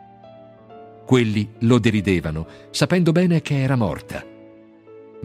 Quelli 1.06 1.54
lo 1.60 1.80
deridevano, 1.80 2.48
sapendo 2.70 3.12
bene 3.12 3.42
che 3.42 3.62
era 3.62 3.76
morta. 3.76 4.34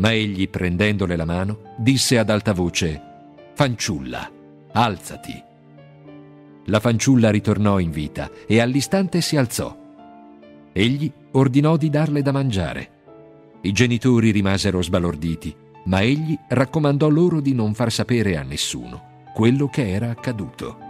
Ma 0.01 0.12
egli, 0.12 0.48
prendendole 0.48 1.14
la 1.14 1.26
mano, 1.26 1.74
disse 1.76 2.18
ad 2.18 2.30
alta 2.30 2.55
voce, 2.55 3.01
Fanciulla, 3.55 4.30
alzati. 4.72 5.42
La 6.64 6.80
fanciulla 6.80 7.30
ritornò 7.30 7.78
in 7.78 7.90
vita 7.90 8.30
e 8.46 8.61
all'istante 8.61 9.20
si 9.20 9.36
alzò. 9.36 9.76
Egli 10.72 11.12
ordinò 11.32 11.76
di 11.76 11.90
darle 11.90 12.22
da 12.22 12.32
mangiare. 12.32 12.90
I 13.61 13.72
genitori 13.72 14.30
rimasero 14.30 14.80
sbalorditi, 14.80 15.55
ma 15.84 16.01
egli 16.01 16.38
raccomandò 16.48 17.09
loro 17.11 17.40
di 17.40 17.53
non 17.53 17.74
far 17.74 17.92
sapere 17.92 18.38
a 18.38 18.42
nessuno 18.42 19.09
quello 19.34 19.68
che 19.68 19.90
era 19.90 20.11
accaduto. 20.11 20.89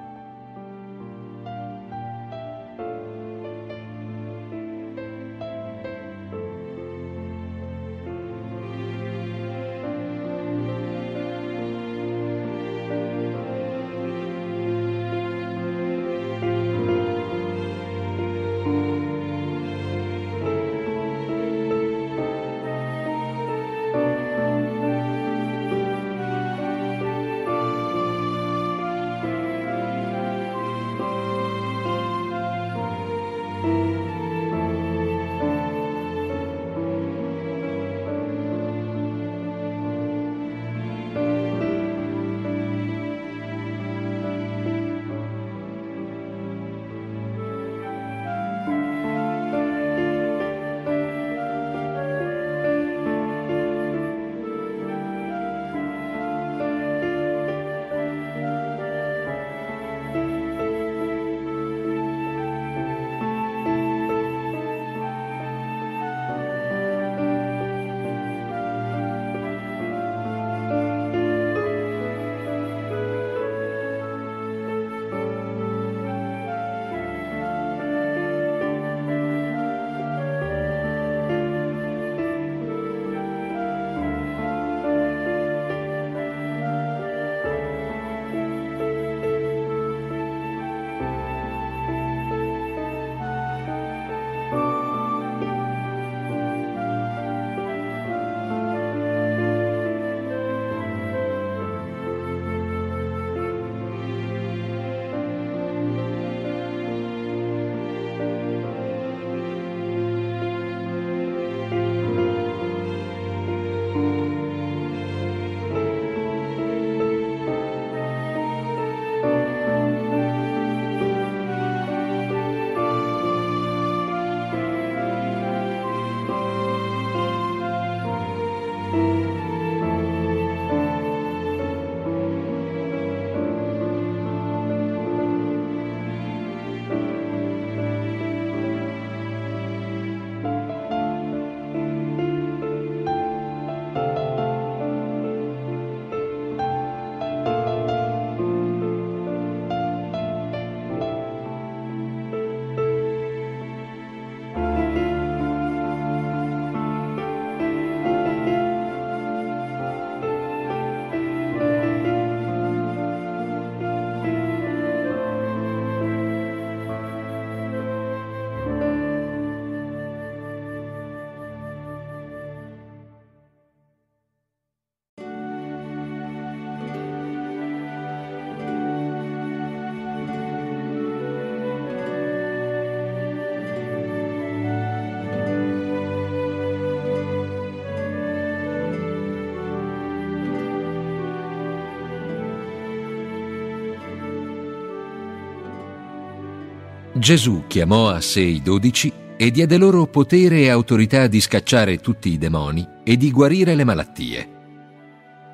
Gesù 197.21 197.65
chiamò 197.67 198.09
a 198.09 198.23
sé 198.23 198.41
i 198.41 198.63
dodici 198.63 199.13
e 199.37 199.51
diede 199.51 199.77
loro 199.77 200.07
potere 200.07 200.61
e 200.61 200.71
autorità 200.71 201.27
di 201.27 201.39
scacciare 201.39 201.99
tutti 201.99 202.31
i 202.31 202.39
demoni 202.39 202.89
e 203.05 203.19
di 203.19 203.31
guarire 203.31 203.75
le 203.75 203.85
malattie. 203.85 204.49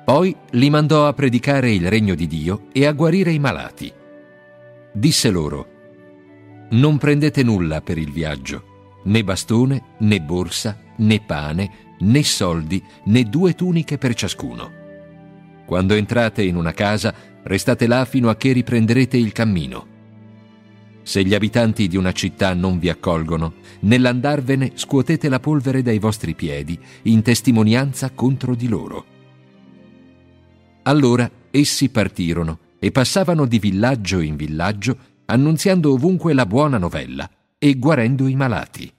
Poi 0.05 0.33
li 0.51 0.69
mandò 0.69 1.07
a 1.07 1.13
predicare 1.13 1.69
il 1.73 1.89
regno 1.89 2.15
di 2.15 2.25
Dio 2.25 2.67
e 2.71 2.85
a 2.85 2.93
guarire 2.93 3.33
i 3.33 3.39
malati. 3.39 3.91
Disse 4.93 5.29
loro, 5.29 5.67
Non 6.69 6.97
prendete 6.97 7.43
nulla 7.43 7.81
per 7.81 7.97
il 7.97 8.13
viaggio, 8.13 9.01
né 9.03 9.21
bastone, 9.25 9.95
né 9.99 10.21
borsa, 10.21 10.79
né 10.99 11.19
pane, 11.19 11.71
né 11.99 12.23
soldi, 12.23 12.81
né 13.07 13.23
due 13.23 13.55
tuniche 13.55 13.97
per 13.97 14.13
ciascuno. 14.13 14.71
Quando 15.65 15.95
entrate 15.95 16.43
in 16.43 16.55
una 16.55 16.71
casa, 16.71 17.13
restate 17.43 17.87
là 17.87 18.05
fino 18.05 18.29
a 18.29 18.37
che 18.37 18.53
riprenderete 18.53 19.17
il 19.17 19.33
cammino. 19.33 19.95
Se 21.07 21.23
gli 21.23 21.33
abitanti 21.33 21.87
di 21.87 21.95
una 21.95 22.11
città 22.11 22.53
non 22.53 22.79
vi 22.79 22.89
accolgono, 22.89 23.53
nell'andarvene 23.79 24.73
scuotete 24.75 25.29
la 25.29 25.39
polvere 25.39 25.81
dai 25.81 25.99
vostri 25.99 26.35
piedi 26.35 26.77
in 27.03 27.21
testimonianza 27.21 28.11
contro 28.11 28.55
di 28.55 28.67
loro. 28.67 29.05
Allora 30.83 31.31
essi 31.49 31.87
partirono 31.87 32.59
e 32.77 32.91
passavano 32.91 33.45
di 33.45 33.57
villaggio 33.57 34.19
in 34.19 34.35
villaggio, 34.35 34.97
annunziando 35.27 35.93
ovunque 35.93 36.33
la 36.33 36.45
buona 36.45 36.77
novella 36.77 37.31
e 37.57 37.75
guarendo 37.75 38.27
i 38.27 38.35
malati. 38.35 38.93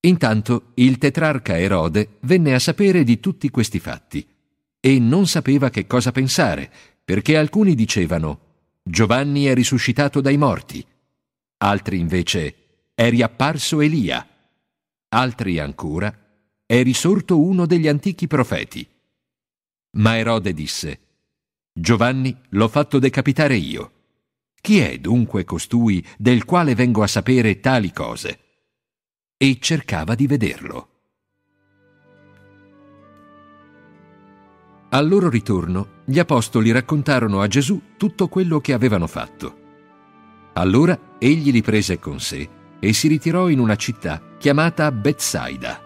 Intanto 0.00 0.70
il 0.76 0.96
tetrarca 0.96 1.58
Erode 1.58 2.16
venne 2.20 2.54
a 2.54 2.58
sapere 2.58 3.04
di 3.04 3.20
tutti 3.20 3.50
questi 3.50 3.80
fatti 3.80 4.26
e 4.80 4.98
non 4.98 5.26
sapeva 5.26 5.68
che 5.68 5.86
cosa 5.86 6.10
pensare, 6.10 6.72
perché 7.04 7.36
alcuni 7.36 7.74
dicevano 7.74 8.44
Giovanni 8.86 9.46
è 9.46 9.54
risuscitato 9.54 10.20
dai 10.20 10.36
morti. 10.36 10.86
Altri 11.64 11.98
invece 11.98 12.90
è 12.94 13.08
riapparso 13.08 13.80
Elia. 13.80 14.28
Altri 15.08 15.58
ancora 15.58 16.14
è 16.66 16.82
risorto 16.82 17.40
uno 17.40 17.64
degli 17.64 17.88
antichi 17.88 18.26
profeti. 18.26 18.86
Ma 19.92 20.18
Erode 20.18 20.52
disse, 20.52 21.00
Giovanni 21.72 22.38
l'ho 22.50 22.68
fatto 22.68 22.98
decapitare 22.98 23.56
io. 23.56 23.92
Chi 24.60 24.80
è 24.80 24.98
dunque 24.98 25.44
costui 25.44 26.06
del 26.18 26.44
quale 26.44 26.74
vengo 26.74 27.02
a 27.02 27.06
sapere 27.06 27.60
tali 27.60 27.90
cose? 27.90 28.40
E 29.38 29.58
cercava 29.60 30.14
di 30.14 30.26
vederlo. 30.26 30.93
Al 34.94 35.08
loro 35.08 35.28
ritorno, 35.28 36.02
gli 36.04 36.20
apostoli 36.20 36.70
raccontarono 36.70 37.40
a 37.40 37.48
Gesù 37.48 37.80
tutto 37.96 38.28
quello 38.28 38.60
che 38.60 38.72
avevano 38.72 39.08
fatto. 39.08 39.62
Allora 40.52 41.16
egli 41.18 41.50
li 41.50 41.62
prese 41.62 41.98
con 41.98 42.20
sé 42.20 42.48
e 42.78 42.92
si 42.92 43.08
ritirò 43.08 43.48
in 43.48 43.58
una 43.58 43.74
città 43.74 44.22
chiamata 44.38 44.92
Bethsaida. 44.92 45.80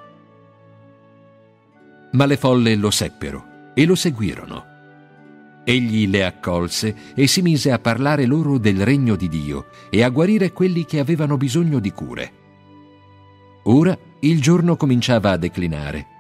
Ma 2.13 2.27
le 2.27 2.37
folle 2.37 2.77
lo 2.77 2.91
seppero 2.91 3.73
e 3.73 3.87
lo 3.87 3.95
seguirono. 3.95 4.65
Egli 5.65 6.07
le 6.07 6.27
accolse 6.27 6.95
e 7.15 7.27
si 7.27 7.41
mise 7.41 7.73
a 7.73 7.79
parlare 7.79 8.27
loro 8.27 8.59
del 8.59 8.85
regno 8.85 9.17
di 9.17 9.31
Dio 9.31 9.69
e 9.89 10.03
a 10.03 10.11
guarire 10.11 10.53
quelli 10.53 10.85
che 10.85 10.99
avevano 10.99 11.39
bisogno 11.39 11.79
di 11.79 11.93
cure. 11.93 12.33
Ora 13.63 13.99
il 14.21 14.43
giorno 14.43 14.77
cominciava 14.77 15.31
a 15.31 15.39
declinare 15.39 16.17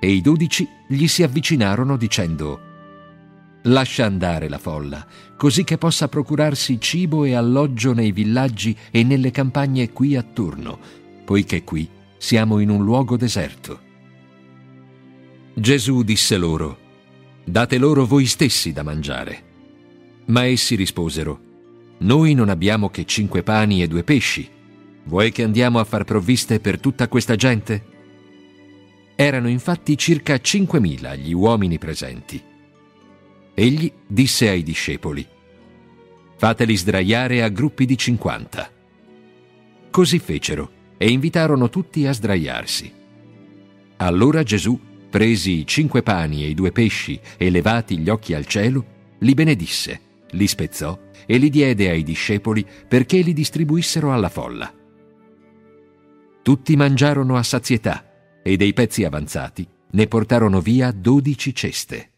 e 0.00 0.10
i 0.10 0.20
dodici 0.20 0.66
gli 0.88 1.06
si 1.06 1.22
avvicinarono 1.22 1.96
dicendo 1.96 2.68
Lascia 3.64 4.06
andare 4.06 4.48
la 4.48 4.58
folla, 4.58 5.06
così 5.36 5.64
che 5.64 5.76
possa 5.76 6.08
procurarsi 6.08 6.80
cibo 6.80 7.24
e 7.24 7.34
alloggio 7.34 7.92
nei 7.92 8.10
villaggi 8.10 8.74
e 8.90 9.04
nelle 9.04 9.30
campagne 9.30 9.92
qui 9.92 10.16
attorno, 10.16 10.78
poiché 11.26 11.62
qui 11.62 11.86
siamo 12.16 12.58
in 12.60 12.70
un 12.70 12.82
luogo 12.82 13.18
deserto. 13.18 13.80
Gesù 15.54 16.02
disse 16.02 16.38
loro, 16.38 16.78
Date 17.44 17.76
loro 17.76 18.06
voi 18.06 18.24
stessi 18.24 18.72
da 18.72 18.82
mangiare. 18.82 19.42
Ma 20.26 20.44
essi 20.44 20.74
risposero, 20.74 21.38
Noi 21.98 22.32
non 22.32 22.48
abbiamo 22.48 22.88
che 22.88 23.04
cinque 23.04 23.42
pani 23.42 23.82
e 23.82 23.88
due 23.88 24.04
pesci. 24.04 24.48
Vuoi 25.04 25.32
che 25.32 25.42
andiamo 25.42 25.80
a 25.80 25.84
far 25.84 26.04
provviste 26.04 26.60
per 26.60 26.80
tutta 26.80 27.08
questa 27.08 27.36
gente? 27.36 27.89
Erano 29.20 29.50
infatti 29.50 29.98
circa 29.98 30.40
cinquemila 30.40 31.14
gli 31.14 31.34
uomini 31.34 31.76
presenti. 31.76 32.42
Egli 33.52 33.92
disse 34.06 34.48
ai 34.48 34.62
discepoli, 34.62 35.28
Fateli 36.38 36.74
sdraiare 36.74 37.42
a 37.42 37.48
gruppi 37.48 37.84
di 37.84 37.98
cinquanta. 37.98 38.70
Così 39.90 40.18
fecero 40.18 40.70
e 40.96 41.10
invitarono 41.10 41.68
tutti 41.68 42.06
a 42.06 42.12
sdraiarsi. 42.12 42.90
Allora 43.98 44.42
Gesù, 44.42 44.80
presi 45.10 45.58
i 45.58 45.66
cinque 45.66 46.02
pani 46.02 46.42
e 46.42 46.48
i 46.48 46.54
due 46.54 46.72
pesci 46.72 47.20
e 47.36 47.50
levati 47.50 47.98
gli 47.98 48.08
occhi 48.08 48.32
al 48.32 48.46
cielo, 48.46 48.86
li 49.18 49.34
benedisse, 49.34 50.00
li 50.30 50.46
spezzò 50.46 50.98
e 51.26 51.36
li 51.36 51.50
diede 51.50 51.90
ai 51.90 52.04
discepoli 52.04 52.66
perché 52.88 53.18
li 53.18 53.34
distribuissero 53.34 54.14
alla 54.14 54.30
folla. 54.30 54.72
Tutti 56.40 56.74
mangiarono 56.74 57.36
a 57.36 57.42
sazietà 57.42 58.09
e 58.42 58.56
dei 58.56 58.72
pezzi 58.72 59.04
avanzati 59.04 59.68
ne 59.92 60.06
portarono 60.06 60.60
via 60.60 60.92
dodici 60.92 61.54
ceste. 61.54 62.10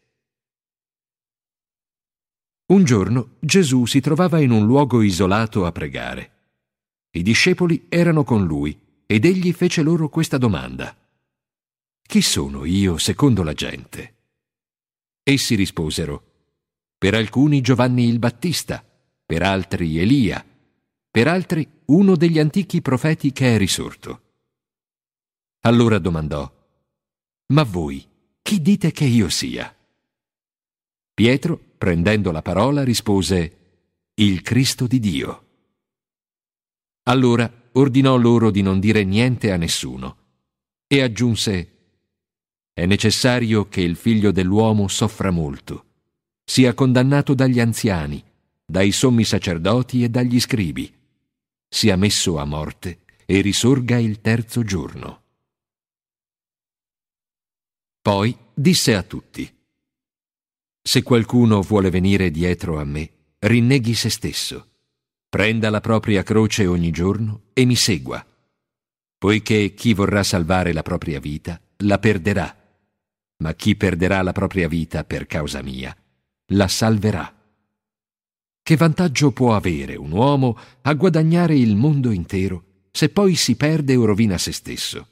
Un 2.73 2.85
giorno 2.85 3.37
Gesù 3.41 3.87
si 3.87 4.01
trovava 4.01 4.41
in 4.41 4.51
un 4.51 4.65
luogo 4.65 5.03
isolato 5.03 5.67
a 5.67 5.73
pregare. 5.73 6.31
I 7.11 7.23
discepoli 7.23 7.87
erano 7.89 8.25
con 8.25 8.47
lui 8.47 8.79
ed 9.07 9.25
egli 9.25 9.53
fece 9.53 9.83
loro 9.83 10.09
questa 10.09 10.39
domanda. 10.39 10.97
Chi 12.01 12.23
sono 12.23 12.65
io 12.65 12.97
secondo 12.99 13.43
la 13.43 13.53
gente? 13.53 14.15
Essi 15.23 15.55
risposero, 15.55 16.31
per 16.97 17.15
alcuni 17.15 17.61
Giovanni 17.61 18.09
il 18.09 18.19
Battista, 18.19 18.85
per 19.25 19.43
altri 19.43 19.99
Elia, 19.99 20.45
per 21.11 21.29
altri 21.29 21.69
uno 21.87 22.17
degli 22.17 22.39
antichi 22.39 22.81
profeti 22.81 23.33
che 23.33 23.55
è 23.55 23.59
risorto. 23.59 24.32
Allora 25.65 26.01
domandò, 26.01 26.51
Ma 27.53 27.63
voi, 27.63 28.05
chi 28.43 28.61
dite 28.61 28.91
che 28.91 29.05
io 29.05 29.29
sia? 29.29 29.73
Pietro, 31.15 31.61
prendendo 31.79 32.33
la 32.33 32.43
parola, 32.43 32.83
rispose, 32.83 33.59
Il 34.15 34.43
Cristo 34.43 34.89
di 34.89 34.99
Dio. 34.99 35.47
Allora 37.05 37.49
ordinò 37.75 38.17
loro 38.17 38.51
di 38.51 38.61
non 38.61 38.81
dire 38.81 39.05
niente 39.05 39.53
a 39.53 39.57
nessuno 39.57 40.17
e 40.89 41.01
aggiunse, 41.01 41.71
È 42.73 42.85
necessario 42.85 43.69
che 43.69 43.83
il 43.83 43.95
figlio 43.95 44.33
dell'uomo 44.33 44.89
soffra 44.89 45.31
molto, 45.31 45.85
sia 46.43 46.75
condannato 46.75 47.35
dagli 47.35 47.61
anziani, 47.61 48.21
dai 48.65 48.91
sommi 48.91 49.23
sacerdoti 49.23 50.03
e 50.03 50.09
dagli 50.09 50.41
scribi, 50.41 50.93
sia 51.69 51.95
messo 51.95 52.39
a 52.39 52.45
morte 52.45 53.05
e 53.27 53.41
risorga 53.43 53.97
il 53.99 54.21
terzo 54.21 54.65
giorno. 54.65 55.22
Poi 58.03 58.37
disse 58.53 58.97
a 58.97 59.05
tutti, 59.05 59.49
Se 60.83 61.05
qualcuno 61.05 61.63
vuole 61.63 61.89
venire 61.89 62.33
dietro 62.33 62.81
a 62.81 62.85
me, 62.85 63.37
rinneghi 63.39 63.95
se 63.95 64.11
stesso, 64.11 64.71
prenda 65.29 65.71
la 65.71 65.81
propria 65.81 66.25
croce 66.25 66.67
ogni 66.67 66.91
giorno 66.91 67.43
e 67.53 67.65
mi 67.65 67.77
segua, 67.77 68.27
poiché 69.17 69.73
chi 69.75 69.95
vorrà 69.95 70.25
salvare 70.25 70.73
la 70.73 70.83
propria 70.83 71.21
vita 71.21 71.61
la 71.85 72.01
perderà, 72.01 72.53
ma 73.37 73.55
chi 73.55 73.77
perderà 73.77 74.21
la 74.23 74.33
propria 74.33 74.67
vita 74.67 75.05
per 75.05 75.29
causa 75.29 75.63
mia 75.63 75.97
la 76.47 76.67
salverà. 76.67 77.33
Che 78.65 78.77
vantaggio 78.77 79.31
può 79.31 79.55
avere 79.55 79.95
un 79.95 80.11
uomo 80.11 80.59
a 80.83 80.93
guadagnare 80.95 81.57
il 81.57 81.77
mondo 81.77 82.11
intero 82.11 82.65
se 82.91 83.11
poi 83.11 83.37
si 83.37 83.55
perde 83.55 83.95
o 83.95 84.05
rovina 84.05 84.39
se 84.39 84.51
stesso? 84.51 85.12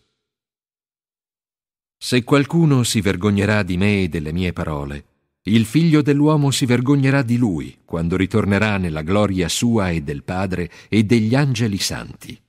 Se 2.02 2.24
qualcuno 2.24 2.82
si 2.82 3.02
vergognerà 3.02 3.62
di 3.62 3.76
me 3.76 4.04
e 4.04 4.08
delle 4.08 4.32
mie 4.32 4.54
parole, 4.54 5.04
il 5.42 5.66
figlio 5.66 6.00
dell'uomo 6.00 6.50
si 6.50 6.64
vergognerà 6.64 7.20
di 7.20 7.36
lui 7.36 7.76
quando 7.84 8.16
ritornerà 8.16 8.78
nella 8.78 9.02
gloria 9.02 9.50
sua 9.50 9.90
e 9.90 10.00
del 10.00 10.22
Padre 10.22 10.70
e 10.88 11.04
degli 11.04 11.34
angeli 11.34 11.76
santi. 11.76 12.40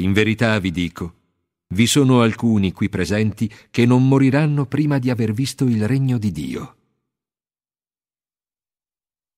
In 0.00 0.14
verità 0.14 0.58
vi 0.60 0.70
dico, 0.70 1.14
vi 1.74 1.86
sono 1.86 2.22
alcuni 2.22 2.72
qui 2.72 2.88
presenti 2.88 3.52
che 3.70 3.84
non 3.84 4.08
moriranno 4.08 4.64
prima 4.64 4.98
di 4.98 5.10
aver 5.10 5.32
visto 5.32 5.66
il 5.66 5.86
regno 5.86 6.16
di 6.16 6.32
Dio. 6.32 6.76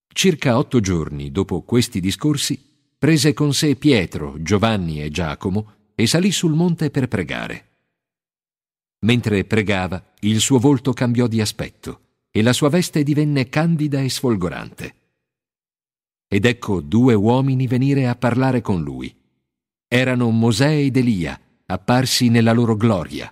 Circa 0.07 0.57
otto 0.57 0.79
giorni 0.79 1.31
dopo 1.31 1.63
questi 1.63 1.99
discorsi, 1.99 2.57
prese 2.97 3.33
con 3.33 3.53
sé 3.53 3.75
Pietro, 3.75 4.41
Giovanni 4.41 5.03
e 5.03 5.09
Giacomo 5.09 5.73
e 5.95 6.07
salì 6.07 6.31
sul 6.31 6.53
monte 6.53 6.89
per 6.89 7.09
pregare. 7.09 7.74
Mentre 9.05 9.45
pregava, 9.45 10.03
il 10.21 10.39
suo 10.39 10.57
volto 10.57 10.91
cambiò 10.91 11.27
di 11.27 11.39
aspetto 11.39 12.01
e 12.31 12.41
la 12.41 12.53
sua 12.53 12.69
veste 12.69 13.03
divenne 13.03 13.49
candida 13.49 14.01
e 14.01 14.09
sfolgorante. 14.09 14.95
Ed 16.27 16.43
ecco 16.45 16.81
due 16.81 17.13
uomini 17.13 17.67
venire 17.67 18.07
a 18.07 18.15
parlare 18.15 18.61
con 18.61 18.81
lui. 18.81 19.15
Erano 19.87 20.31
Mosè 20.31 20.71
ed 20.71 20.97
Elia, 20.97 21.39
apparsi 21.67 22.29
nella 22.29 22.51
loro 22.51 22.75
gloria, 22.75 23.31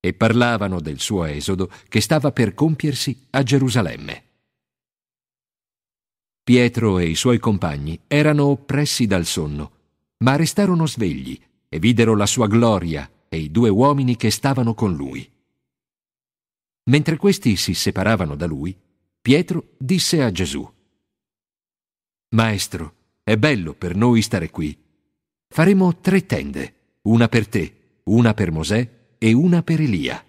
e 0.00 0.12
parlavano 0.12 0.80
del 0.80 0.98
suo 0.98 1.24
esodo 1.24 1.70
che 1.88 2.00
stava 2.00 2.32
per 2.32 2.54
compiersi 2.54 3.26
a 3.30 3.44
Gerusalemme. 3.44 4.24
Pietro 6.42 6.98
e 6.98 7.06
i 7.06 7.14
suoi 7.14 7.38
compagni 7.38 7.98
erano 8.08 8.46
oppressi 8.46 9.06
dal 9.06 9.24
sonno, 9.24 9.70
ma 10.18 10.34
restarono 10.34 10.84
svegli 10.84 11.40
e 11.68 11.78
videro 11.78 12.16
la 12.16 12.26
sua 12.26 12.48
gloria 12.48 13.08
e 13.36 13.40
i 13.40 13.50
due 13.50 13.68
uomini 13.68 14.16
che 14.16 14.30
stavano 14.30 14.72
con 14.74 14.94
lui. 14.94 15.30
Mentre 16.84 17.16
questi 17.16 17.56
si 17.56 17.74
separavano 17.74 18.34
da 18.34 18.46
lui, 18.46 18.74
Pietro 19.20 19.74
disse 19.76 20.22
a 20.22 20.32
Gesù, 20.32 20.66
Maestro, 22.30 22.94
è 23.22 23.36
bello 23.36 23.74
per 23.74 23.94
noi 23.94 24.22
stare 24.22 24.50
qui. 24.50 24.76
Faremo 25.48 25.96
tre 25.98 26.24
tende, 26.24 26.74
una 27.02 27.28
per 27.28 27.46
te, 27.46 28.00
una 28.04 28.32
per 28.34 28.50
Mosè 28.50 28.90
e 29.18 29.32
una 29.32 29.62
per 29.62 29.80
Elia. 29.80 30.24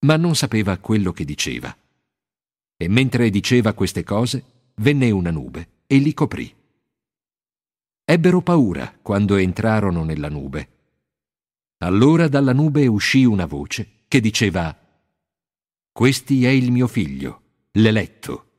Ma 0.00 0.16
non 0.16 0.36
sapeva 0.36 0.78
quello 0.78 1.12
che 1.12 1.24
diceva. 1.24 1.76
E 2.76 2.88
mentre 2.88 3.30
diceva 3.30 3.72
queste 3.72 4.04
cose, 4.04 4.70
venne 4.76 5.10
una 5.10 5.30
nube 5.30 5.68
e 5.86 5.96
li 5.98 6.14
coprì. 6.14 6.54
Ebbero 8.04 8.40
paura 8.40 8.96
quando 9.02 9.36
entrarono 9.36 10.04
nella 10.04 10.28
nube 10.28 10.74
allora 11.78 12.28
dalla 12.28 12.52
nube 12.52 12.86
uscì 12.86 13.24
una 13.24 13.46
voce 13.46 14.04
che 14.08 14.20
diceva 14.20 14.74
Questi 15.92 16.44
è 16.44 16.48
il 16.48 16.70
mio 16.70 16.86
figlio, 16.86 17.42
l'eletto, 17.72 18.50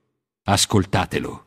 ascoltatelo. 0.44 1.46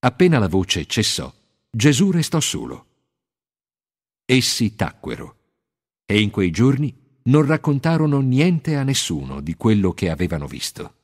appena 0.00 0.38
la 0.38 0.48
voce 0.48 0.86
cessò, 0.86 1.32
Gesù 1.70 2.10
restò 2.10 2.40
solo. 2.40 2.86
Essi 4.24 4.74
tacquero 4.74 5.36
e 6.06 6.20
in 6.20 6.30
quei 6.30 6.50
giorni 6.50 6.94
non 7.24 7.44
raccontarono 7.44 8.20
niente 8.20 8.76
a 8.76 8.82
nessuno 8.82 9.40
di 9.40 9.54
quello 9.54 9.92
che 9.92 10.08
avevano 10.08 10.46
visto. 10.46 10.94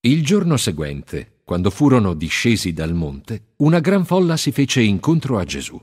Il 0.00 0.24
giorno 0.24 0.56
seguente, 0.56 1.35
quando 1.46 1.70
furono 1.70 2.12
discesi 2.14 2.72
dal 2.72 2.92
monte, 2.92 3.52
una 3.58 3.78
gran 3.78 4.04
folla 4.04 4.36
si 4.36 4.50
fece 4.50 4.82
incontro 4.82 5.38
a 5.38 5.44
Gesù. 5.44 5.80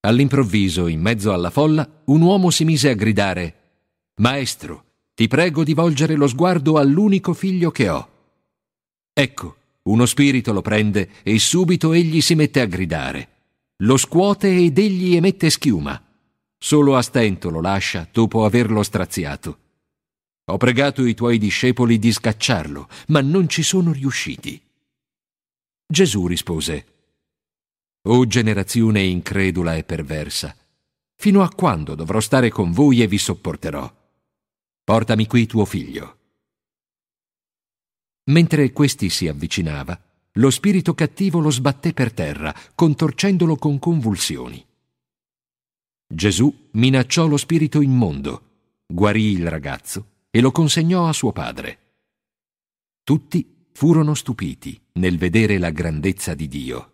All'improvviso, 0.00 0.86
in 0.86 1.02
mezzo 1.02 1.34
alla 1.34 1.50
folla, 1.50 1.86
un 2.06 2.22
uomo 2.22 2.48
si 2.48 2.64
mise 2.64 2.88
a 2.88 2.94
gridare 2.94 3.56
Maestro, 4.20 4.84
ti 5.14 5.28
prego 5.28 5.62
di 5.62 5.74
volgere 5.74 6.14
lo 6.14 6.26
sguardo 6.26 6.78
all'unico 6.78 7.34
figlio 7.34 7.70
che 7.70 7.90
ho. 7.90 8.08
Ecco, 9.12 9.56
uno 9.82 10.06
spirito 10.06 10.54
lo 10.54 10.62
prende 10.62 11.10
e 11.22 11.38
subito 11.38 11.92
egli 11.92 12.22
si 12.22 12.34
mette 12.34 12.62
a 12.62 12.66
gridare. 12.66 13.28
Lo 13.82 13.98
scuote 13.98 14.56
ed 14.56 14.78
egli 14.78 15.16
emette 15.16 15.50
schiuma. 15.50 16.02
Solo 16.56 16.96
a 16.96 17.02
stento 17.02 17.50
lo 17.50 17.60
lascia 17.60 18.08
dopo 18.10 18.46
averlo 18.46 18.82
straziato. 18.82 19.58
Ho 20.50 20.56
pregato 20.56 21.04
i 21.04 21.14
tuoi 21.14 21.38
discepoli 21.38 22.00
di 22.00 22.10
scacciarlo, 22.10 22.88
ma 23.08 23.20
non 23.20 23.48
ci 23.48 23.62
sono 23.62 23.92
riusciti. 23.92 24.60
Gesù 25.86 26.26
rispose, 26.26 26.86
O 28.08 28.26
generazione 28.26 29.02
incredula 29.02 29.76
e 29.76 29.84
perversa, 29.84 30.56
fino 31.14 31.42
a 31.42 31.50
quando 31.50 31.94
dovrò 31.94 32.18
stare 32.18 32.50
con 32.50 32.72
voi 32.72 33.00
e 33.00 33.06
vi 33.06 33.18
sopporterò? 33.18 33.92
Portami 34.82 35.26
qui 35.26 35.46
tuo 35.46 35.64
figlio. 35.64 36.18
Mentre 38.30 38.72
questi 38.72 39.08
si 39.08 39.28
avvicinava, 39.28 40.00
lo 40.32 40.50
spirito 40.50 40.94
cattivo 40.94 41.38
lo 41.38 41.50
sbatté 41.50 41.92
per 41.92 42.12
terra, 42.12 42.52
contorcendolo 42.74 43.54
con 43.54 43.78
convulsioni. 43.78 44.64
Gesù 46.12 46.68
minacciò 46.72 47.28
lo 47.28 47.36
spirito 47.36 47.80
immondo, 47.80 48.42
guarì 48.86 49.30
il 49.30 49.48
ragazzo 49.48 50.18
e 50.30 50.40
lo 50.40 50.52
consegnò 50.52 51.08
a 51.08 51.12
suo 51.12 51.32
padre. 51.32 51.78
Tutti 53.02 53.66
furono 53.72 54.14
stupiti 54.14 54.80
nel 54.94 55.18
vedere 55.18 55.58
la 55.58 55.70
grandezza 55.70 56.34
di 56.34 56.46
Dio. 56.46 56.92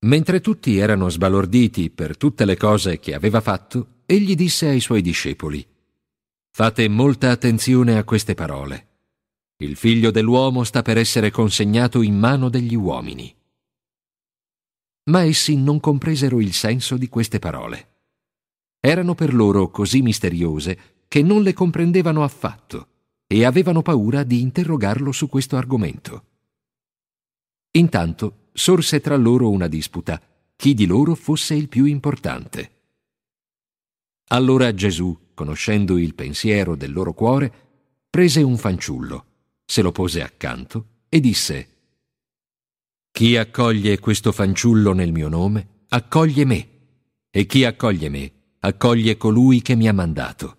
Mentre 0.00 0.40
tutti 0.40 0.76
erano 0.76 1.08
sbalorditi 1.08 1.90
per 1.90 2.16
tutte 2.16 2.44
le 2.44 2.56
cose 2.56 2.98
che 2.98 3.14
aveva 3.14 3.40
fatto, 3.40 4.02
egli 4.06 4.34
disse 4.34 4.68
ai 4.68 4.80
suoi 4.80 5.02
discepoli, 5.02 5.66
Fate 6.50 6.88
molta 6.88 7.30
attenzione 7.30 7.96
a 7.98 8.04
queste 8.04 8.34
parole. 8.34 8.86
Il 9.58 9.76
figlio 9.76 10.10
dell'uomo 10.10 10.64
sta 10.64 10.82
per 10.82 10.98
essere 10.98 11.30
consegnato 11.30 12.02
in 12.02 12.18
mano 12.18 12.48
degli 12.48 12.74
uomini. 12.74 13.34
Ma 15.04 15.22
essi 15.22 15.56
non 15.56 15.80
compresero 15.80 16.40
il 16.40 16.52
senso 16.52 16.96
di 16.96 17.08
queste 17.08 17.38
parole. 17.38 17.96
Erano 18.80 19.14
per 19.14 19.34
loro 19.34 19.70
così 19.70 20.02
misteriose 20.02 20.97
che 21.08 21.22
non 21.22 21.42
le 21.42 21.54
comprendevano 21.54 22.22
affatto 22.22 22.86
e 23.26 23.44
avevano 23.44 23.82
paura 23.82 24.22
di 24.22 24.40
interrogarlo 24.40 25.10
su 25.10 25.28
questo 25.28 25.56
argomento. 25.56 26.24
Intanto 27.72 28.48
sorse 28.52 29.00
tra 29.00 29.16
loro 29.16 29.50
una 29.50 29.68
disputa, 29.68 30.20
chi 30.54 30.74
di 30.74 30.86
loro 30.86 31.14
fosse 31.14 31.54
il 31.54 31.68
più 31.68 31.84
importante. 31.84 32.72
Allora 34.28 34.74
Gesù, 34.74 35.16
conoscendo 35.34 35.96
il 35.96 36.14
pensiero 36.14 36.76
del 36.76 36.92
loro 36.92 37.14
cuore, 37.14 37.52
prese 38.10 38.42
un 38.42 38.56
fanciullo 38.56 39.24
se 39.64 39.82
lo 39.82 39.92
pose 39.92 40.22
accanto 40.22 41.02
e 41.08 41.20
disse 41.20 41.68
Chi 43.10 43.36
accoglie 43.36 43.98
questo 43.98 44.32
fanciullo 44.32 44.92
nel 44.92 45.12
mio 45.12 45.28
nome, 45.28 45.84
accoglie 45.88 46.44
me, 46.44 46.68
e 47.30 47.46
chi 47.46 47.64
accoglie 47.64 48.08
me, 48.08 48.32
accoglie 48.60 49.16
colui 49.16 49.60
che 49.62 49.76
mi 49.76 49.86
ha 49.86 49.92
mandato, 49.92 50.56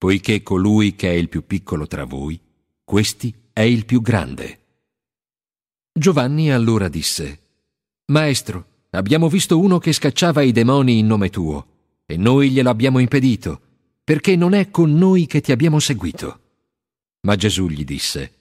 poiché 0.00 0.42
colui 0.42 0.96
che 0.96 1.10
è 1.10 1.12
il 1.12 1.28
più 1.28 1.44
piccolo 1.44 1.86
tra 1.86 2.04
voi, 2.04 2.40
questi 2.82 3.34
è 3.52 3.60
il 3.60 3.84
più 3.84 4.00
grande. 4.00 4.60
Giovanni 5.92 6.50
allora 6.50 6.88
disse 6.88 7.40
Maestro, 8.06 8.86
abbiamo 8.92 9.28
visto 9.28 9.58
uno 9.58 9.76
che 9.76 9.92
scacciava 9.92 10.40
i 10.40 10.52
demoni 10.52 10.96
in 10.96 11.06
nome 11.06 11.28
tuo, 11.28 11.66
e 12.06 12.16
noi 12.16 12.48
glielo 12.48 12.70
abbiamo 12.70 12.98
impedito, 12.98 13.60
perché 14.02 14.36
non 14.36 14.54
è 14.54 14.70
con 14.70 14.94
noi 14.94 15.26
che 15.26 15.42
ti 15.42 15.52
abbiamo 15.52 15.78
seguito. 15.78 16.40
Ma 17.26 17.36
Gesù 17.36 17.68
gli 17.68 17.84
disse 17.84 18.36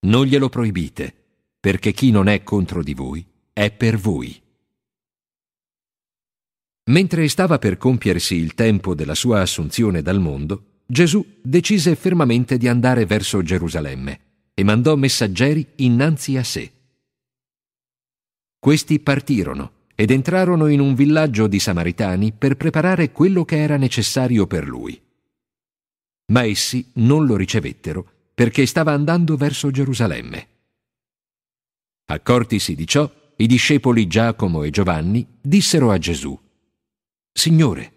non 0.00 0.26
glielo 0.26 0.48
proibite, 0.48 1.14
perché 1.60 1.92
chi 1.92 2.10
non 2.10 2.26
è 2.26 2.42
contro 2.42 2.82
di 2.82 2.94
voi 2.94 3.24
è 3.52 3.70
per 3.70 3.96
voi. 3.98 4.42
Mentre 6.90 7.28
stava 7.28 7.58
per 7.58 7.76
compiersi 7.76 8.34
il 8.34 8.54
tempo 8.54 8.96
della 8.96 9.14
sua 9.14 9.42
assunzione 9.42 10.02
dal 10.02 10.18
mondo, 10.18 10.77
Gesù 10.90 11.22
decise 11.42 11.94
fermamente 11.96 12.56
di 12.56 12.66
andare 12.66 13.04
verso 13.04 13.42
Gerusalemme 13.42 14.20
e 14.54 14.64
mandò 14.64 14.96
messaggeri 14.96 15.74
innanzi 15.76 16.38
a 16.38 16.42
sé. 16.42 16.72
Questi 18.58 18.98
partirono 18.98 19.72
ed 19.94 20.10
entrarono 20.10 20.66
in 20.68 20.80
un 20.80 20.94
villaggio 20.94 21.46
di 21.46 21.60
Samaritani 21.60 22.32
per 22.32 22.56
preparare 22.56 23.12
quello 23.12 23.44
che 23.44 23.58
era 23.58 23.76
necessario 23.76 24.46
per 24.46 24.66
lui. 24.66 24.98
Ma 26.32 26.44
essi 26.44 26.90
non 26.94 27.26
lo 27.26 27.36
ricevettero 27.36 28.10
perché 28.32 28.64
stava 28.64 28.92
andando 28.92 29.36
verso 29.36 29.70
Gerusalemme. 29.70 30.48
Accortisi 32.06 32.74
di 32.74 32.86
ciò, 32.86 33.12
i 33.36 33.46
discepoli 33.46 34.06
Giacomo 34.06 34.62
e 34.62 34.70
Giovanni 34.70 35.26
dissero 35.38 35.90
a 35.90 35.98
Gesù, 35.98 36.38
Signore, 37.30 37.92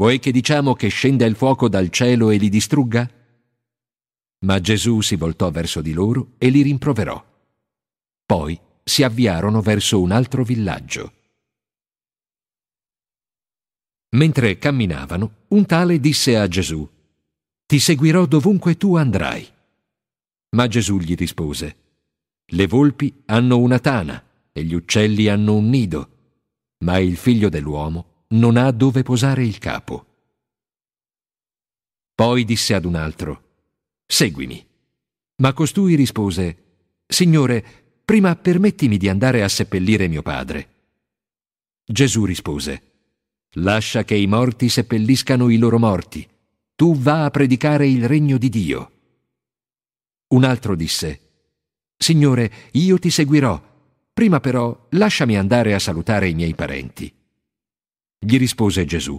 vuoi 0.00 0.18
che 0.18 0.32
diciamo 0.32 0.72
che 0.72 0.88
scenda 0.88 1.26
il 1.26 1.36
fuoco 1.36 1.68
dal 1.68 1.90
cielo 1.90 2.30
e 2.30 2.38
li 2.38 2.48
distrugga? 2.48 3.06
Ma 4.46 4.58
Gesù 4.58 5.02
si 5.02 5.14
voltò 5.14 5.50
verso 5.50 5.82
di 5.82 5.92
loro 5.92 6.32
e 6.38 6.48
li 6.48 6.62
rimproverò. 6.62 7.22
Poi 8.24 8.58
si 8.82 9.02
avviarono 9.02 9.60
verso 9.60 10.00
un 10.00 10.10
altro 10.10 10.42
villaggio. 10.42 11.12
Mentre 14.16 14.56
camminavano, 14.56 15.44
un 15.48 15.66
tale 15.66 16.00
disse 16.00 16.38
a 16.38 16.48
Gesù, 16.48 16.88
Ti 17.66 17.78
seguirò 17.78 18.24
dovunque 18.24 18.78
tu 18.78 18.96
andrai. 18.96 19.46
Ma 20.56 20.66
Gesù 20.66 20.96
gli 20.96 21.14
rispose, 21.14 21.76
Le 22.46 22.66
volpi 22.66 23.22
hanno 23.26 23.58
una 23.58 23.78
tana 23.78 24.24
e 24.50 24.64
gli 24.64 24.72
uccelli 24.72 25.28
hanno 25.28 25.56
un 25.56 25.68
nido, 25.68 26.10
ma 26.84 26.96
il 26.96 27.18
figlio 27.18 27.50
dell'uomo 27.50 28.09
non 28.32 28.56
ha 28.56 28.70
dove 28.70 29.02
posare 29.02 29.44
il 29.44 29.58
capo. 29.58 30.06
Poi 32.14 32.44
disse 32.44 32.74
ad 32.74 32.84
un 32.84 32.94
altro, 32.94 33.48
Seguimi. 34.06 34.66
Ma 35.36 35.52
costui 35.52 35.94
rispose, 35.94 36.64
Signore, 37.06 37.64
prima 38.04 38.34
permettimi 38.36 38.98
di 38.98 39.08
andare 39.08 39.42
a 39.42 39.48
seppellire 39.48 40.08
mio 40.08 40.20
padre. 40.20 40.68
Gesù 41.84 42.24
rispose, 42.24 42.82
Lascia 43.54 44.04
che 44.04 44.14
i 44.14 44.26
morti 44.26 44.68
seppelliscano 44.68 45.48
i 45.48 45.58
loro 45.58 45.78
morti. 45.78 46.28
Tu 46.76 46.96
va 46.96 47.24
a 47.24 47.30
predicare 47.30 47.88
il 47.88 48.06
regno 48.06 48.38
di 48.38 48.48
Dio. 48.48 48.92
Un 50.28 50.44
altro 50.44 50.76
disse, 50.76 51.20
Signore, 51.96 52.52
io 52.72 52.98
ti 52.98 53.10
seguirò, 53.10 53.60
prima 54.12 54.40
però 54.40 54.86
lasciami 54.90 55.36
andare 55.36 55.74
a 55.74 55.80
salutare 55.80 56.28
i 56.28 56.34
miei 56.34 56.54
parenti. 56.54 57.12
Gli 58.22 58.36
rispose 58.36 58.84
Gesù, 58.84 59.18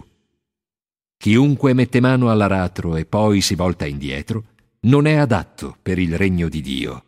Chiunque 1.22 1.72
mette 1.72 2.00
mano 2.00 2.30
all'aratro 2.30 2.96
e 2.96 3.04
poi 3.04 3.40
si 3.40 3.56
volta 3.56 3.84
indietro, 3.84 4.44
non 4.82 5.06
è 5.06 5.14
adatto 5.14 5.76
per 5.82 5.98
il 5.98 6.16
regno 6.16 6.48
di 6.48 6.60
Dio. 6.60 7.04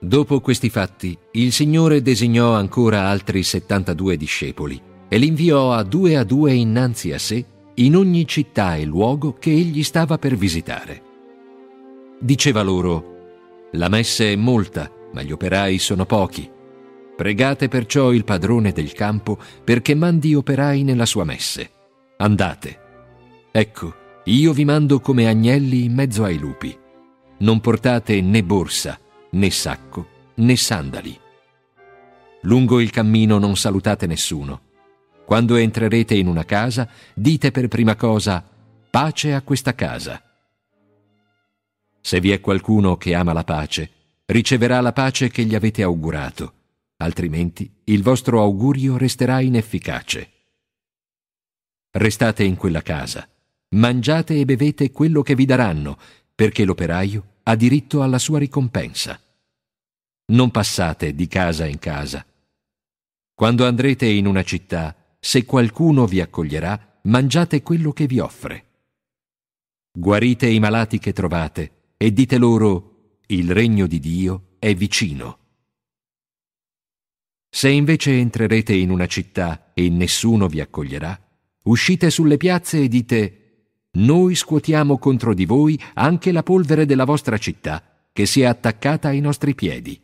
Dopo 0.00 0.40
questi 0.40 0.68
fatti, 0.68 1.16
il 1.32 1.52
Signore 1.52 2.02
designò 2.02 2.52
ancora 2.52 3.08
altri 3.08 3.42
settantadue 3.42 4.18
discepoli 4.18 4.80
e 5.08 5.16
li 5.16 5.28
inviò 5.28 5.72
a 5.72 5.82
due 5.82 6.16
a 6.16 6.24
due 6.24 6.52
innanzi 6.52 7.12
a 7.12 7.18
sé 7.18 7.44
in 7.74 7.96
ogni 7.96 8.26
città 8.26 8.76
e 8.76 8.84
luogo 8.84 9.32
che 9.32 9.50
egli 9.50 9.82
stava 9.82 10.18
per 10.18 10.36
visitare. 10.36 11.02
Diceva 12.18 12.62
loro, 12.62 13.13
La 13.74 13.88
messe 13.88 14.32
è 14.32 14.36
molta, 14.36 14.90
ma 15.12 15.22
gli 15.22 15.32
operai 15.32 15.78
sono 15.78 16.06
pochi. 16.06 16.48
Pregate 17.16 17.68
perciò 17.68 18.12
il 18.12 18.24
padrone 18.24 18.70
del 18.72 18.92
campo 18.92 19.36
perché 19.64 19.94
mandi 19.94 20.34
operai 20.34 20.84
nella 20.84 21.06
sua 21.06 21.24
messe. 21.24 21.70
Andate. 22.18 22.80
Ecco, 23.50 23.94
io 24.24 24.52
vi 24.52 24.64
mando 24.64 25.00
come 25.00 25.26
agnelli 25.26 25.84
in 25.84 25.92
mezzo 25.92 26.22
ai 26.22 26.38
lupi. 26.38 26.76
Non 27.38 27.60
portate 27.60 28.20
né 28.20 28.44
borsa, 28.44 28.98
né 29.30 29.50
sacco, 29.50 30.08
né 30.36 30.54
sandali. 30.54 31.18
Lungo 32.42 32.80
il 32.80 32.90
cammino 32.90 33.38
non 33.38 33.56
salutate 33.56 34.06
nessuno 34.06 34.60
Quando 35.24 35.56
entrerete 35.56 36.14
in 36.14 36.28
una 36.28 36.44
casa, 36.44 36.88
dite 37.14 37.50
per 37.50 37.68
prima 37.68 37.96
cosa 37.96 38.44
pace 38.88 39.34
a 39.34 39.42
questa 39.42 39.74
casa. 39.74 40.22
Se 42.06 42.20
vi 42.20 42.32
è 42.32 42.40
qualcuno 42.40 42.98
che 42.98 43.14
ama 43.14 43.32
la 43.32 43.44
pace, 43.44 43.90
riceverà 44.26 44.82
la 44.82 44.92
pace 44.92 45.30
che 45.30 45.44
gli 45.44 45.54
avete 45.54 45.82
augurato, 45.82 46.52
altrimenti 46.98 47.80
il 47.84 48.02
vostro 48.02 48.42
augurio 48.42 48.98
resterà 48.98 49.40
inefficace. 49.40 50.30
Restate 51.92 52.44
in 52.44 52.56
quella 52.56 52.82
casa, 52.82 53.26
mangiate 53.76 54.38
e 54.38 54.44
bevete 54.44 54.90
quello 54.90 55.22
che 55.22 55.34
vi 55.34 55.46
daranno, 55.46 55.98
perché 56.34 56.66
l'operaio 56.66 57.36
ha 57.44 57.54
diritto 57.54 58.02
alla 58.02 58.18
sua 58.18 58.38
ricompensa. 58.38 59.18
Non 60.26 60.50
passate 60.50 61.14
di 61.14 61.26
casa 61.26 61.64
in 61.64 61.78
casa. 61.78 62.22
Quando 63.32 63.66
andrete 63.66 64.04
in 64.04 64.26
una 64.26 64.42
città, 64.42 64.94
se 65.18 65.46
qualcuno 65.46 66.04
vi 66.04 66.20
accoglierà, 66.20 66.98
mangiate 67.04 67.62
quello 67.62 67.92
che 67.94 68.04
vi 68.04 68.18
offre. 68.18 68.64
Guarite 69.90 70.46
i 70.48 70.58
malati 70.58 70.98
che 70.98 71.14
trovate 71.14 71.83
e 71.96 72.12
dite 72.12 72.38
loro, 72.38 73.18
il 73.26 73.50
regno 73.50 73.86
di 73.86 73.98
Dio 73.98 74.56
è 74.58 74.74
vicino. 74.74 75.38
Se 77.48 77.68
invece 77.68 78.18
entrerete 78.18 78.74
in 78.74 78.90
una 78.90 79.06
città 79.06 79.72
e 79.74 79.88
nessuno 79.88 80.48
vi 80.48 80.60
accoglierà, 80.60 81.18
uscite 81.64 82.10
sulle 82.10 82.36
piazze 82.36 82.80
e 82.80 82.88
dite, 82.88 83.40
noi 83.92 84.34
scuotiamo 84.34 84.98
contro 84.98 85.34
di 85.34 85.44
voi 85.44 85.80
anche 85.94 86.32
la 86.32 86.42
polvere 86.42 86.84
della 86.84 87.04
vostra 87.04 87.38
città, 87.38 88.08
che 88.12 88.26
si 88.26 88.40
è 88.40 88.44
attaccata 88.44 89.08
ai 89.08 89.20
nostri 89.20 89.54
piedi. 89.54 90.00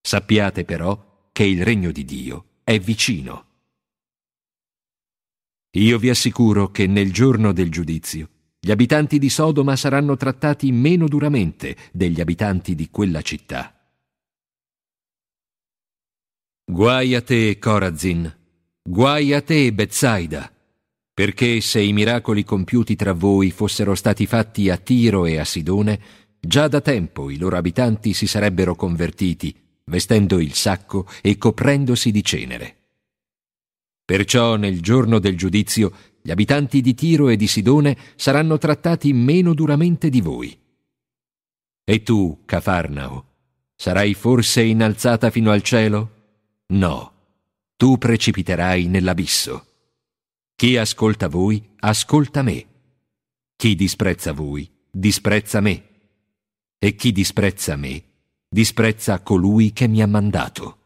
Sappiate 0.00 0.64
però 0.64 1.28
che 1.32 1.44
il 1.44 1.64
regno 1.64 1.92
di 1.92 2.04
Dio 2.04 2.60
è 2.62 2.78
vicino. 2.78 3.46
Io 5.74 5.98
vi 5.98 6.10
assicuro 6.10 6.70
che 6.70 6.86
nel 6.86 7.12
giorno 7.12 7.52
del 7.52 7.70
giudizio 7.70 8.28
gli 8.60 8.70
abitanti 8.70 9.18
di 9.18 9.30
Sodoma 9.30 9.74
saranno 9.74 10.16
trattati 10.16 10.70
meno 10.70 11.08
duramente 11.08 11.76
degli 11.92 12.20
abitanti 12.20 12.74
di 12.74 12.88
quella 12.90 13.22
città. 13.22 13.74
Guai 16.64 17.14
a 17.14 17.22
te, 17.22 17.58
Corazin, 17.58 18.32
guai 18.82 19.32
a 19.32 19.40
te, 19.40 19.72
Bezzaida 19.72 20.52
perché 21.20 21.60
se 21.60 21.82
i 21.82 21.92
miracoli 21.92 22.44
compiuti 22.44 22.96
tra 22.96 23.12
voi 23.12 23.50
fossero 23.50 23.94
stati 23.94 24.24
fatti 24.24 24.70
a 24.70 24.78
Tiro 24.78 25.26
e 25.26 25.36
a 25.36 25.44
Sidone, 25.44 26.00
già 26.40 26.66
da 26.66 26.80
tempo 26.80 27.28
i 27.28 27.36
loro 27.36 27.58
abitanti 27.58 28.14
si 28.14 28.26
sarebbero 28.26 28.74
convertiti, 28.74 29.54
vestendo 29.84 30.40
il 30.40 30.54
sacco 30.54 31.06
e 31.20 31.36
coprendosi 31.36 32.10
di 32.10 32.24
cenere. 32.24 32.76
Perciò 34.02 34.56
nel 34.56 34.80
giorno 34.80 35.18
del 35.18 35.36
giudizio 35.36 35.92
gli 36.22 36.30
abitanti 36.30 36.80
di 36.80 36.94
Tiro 36.94 37.28
e 37.28 37.36
di 37.36 37.46
Sidone 37.46 37.96
saranno 38.16 38.58
trattati 38.58 39.12
meno 39.12 39.54
duramente 39.54 40.10
di 40.10 40.20
voi. 40.20 40.58
E 41.84 42.02
tu, 42.02 42.42
Cafarnao, 42.44 43.26
sarai 43.74 44.14
forse 44.14 44.62
innalzata 44.62 45.30
fino 45.30 45.50
al 45.50 45.62
cielo? 45.62 46.18
No, 46.68 47.12
tu 47.76 47.98
precipiterai 47.98 48.86
nell'abisso. 48.86 49.66
Chi 50.54 50.76
ascolta 50.76 51.28
voi, 51.28 51.70
ascolta 51.80 52.42
me. 52.42 52.66
Chi 53.56 53.74
disprezza 53.74 54.32
voi, 54.32 54.70
disprezza 54.90 55.60
me. 55.60 55.84
E 56.78 56.94
chi 56.94 57.12
disprezza 57.12 57.76
me, 57.76 58.02
disprezza 58.48 59.20
colui 59.20 59.72
che 59.72 59.88
mi 59.88 60.02
ha 60.02 60.06
mandato. 60.06 60.79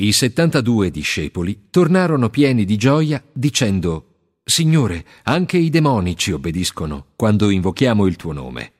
I 0.00 0.12
settantadue 0.12 0.92
discepoli 0.92 1.66
tornarono 1.70 2.30
pieni 2.30 2.64
di 2.64 2.76
gioia 2.76 3.20
dicendo 3.32 4.36
Signore, 4.44 5.04
anche 5.24 5.58
i 5.58 5.70
demoni 5.70 6.16
ci 6.16 6.30
obbediscono 6.30 7.06
quando 7.16 7.50
invochiamo 7.50 8.06
il 8.06 8.14
tuo 8.14 8.30
nome. 8.30 8.72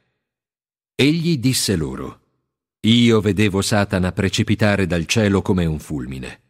Egli 0.94 1.38
disse 1.38 1.74
loro 1.74 2.20
Io 2.86 3.20
vedevo 3.20 3.62
Satana 3.62 4.12
precipitare 4.12 4.86
dal 4.86 5.06
cielo 5.06 5.42
come 5.42 5.64
un 5.64 5.80
fulmine. 5.80 6.40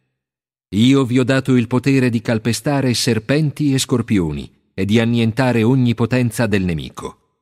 Io 0.75 1.07
vi 1.07 1.19
ho 1.19 1.25
dato 1.25 1.57
il 1.57 1.67
potere 1.67 2.11
di 2.11 2.21
calpestare 2.21 2.93
serpenti 2.93 3.73
e 3.73 3.79
scorpioni 3.79 4.53
e 4.75 4.85
di 4.85 5.01
annientare 5.01 5.63
ogni 5.63 5.95
potenza 5.95 6.47
del 6.47 6.65
nemico. 6.65 7.39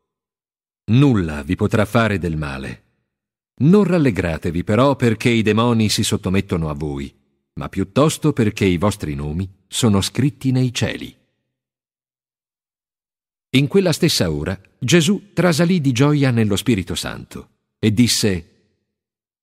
Nulla 0.92 1.42
vi 1.42 1.56
potrà 1.56 1.86
fare 1.86 2.20
del 2.20 2.36
male. 2.36 2.84
Non 3.58 3.84
rallegratevi 3.84 4.64
però 4.64 4.96
perché 4.96 5.30
i 5.30 5.42
demoni 5.42 5.88
si 5.88 6.02
sottomettono 6.02 6.68
a 6.68 6.74
voi, 6.74 7.14
ma 7.54 7.68
piuttosto 7.68 8.32
perché 8.32 8.64
i 8.64 8.76
vostri 8.76 9.14
nomi 9.14 9.48
sono 9.66 10.00
scritti 10.00 10.50
nei 10.50 10.72
cieli. 10.72 11.16
In 13.50 13.66
quella 13.68 13.92
stessa 13.92 14.30
ora 14.30 14.60
Gesù 14.78 15.32
trasalì 15.32 15.80
di 15.80 15.92
gioia 15.92 16.30
nello 16.30 16.56
Spirito 16.56 16.94
Santo 16.94 17.48
e 17.78 17.92
disse, 17.92 18.50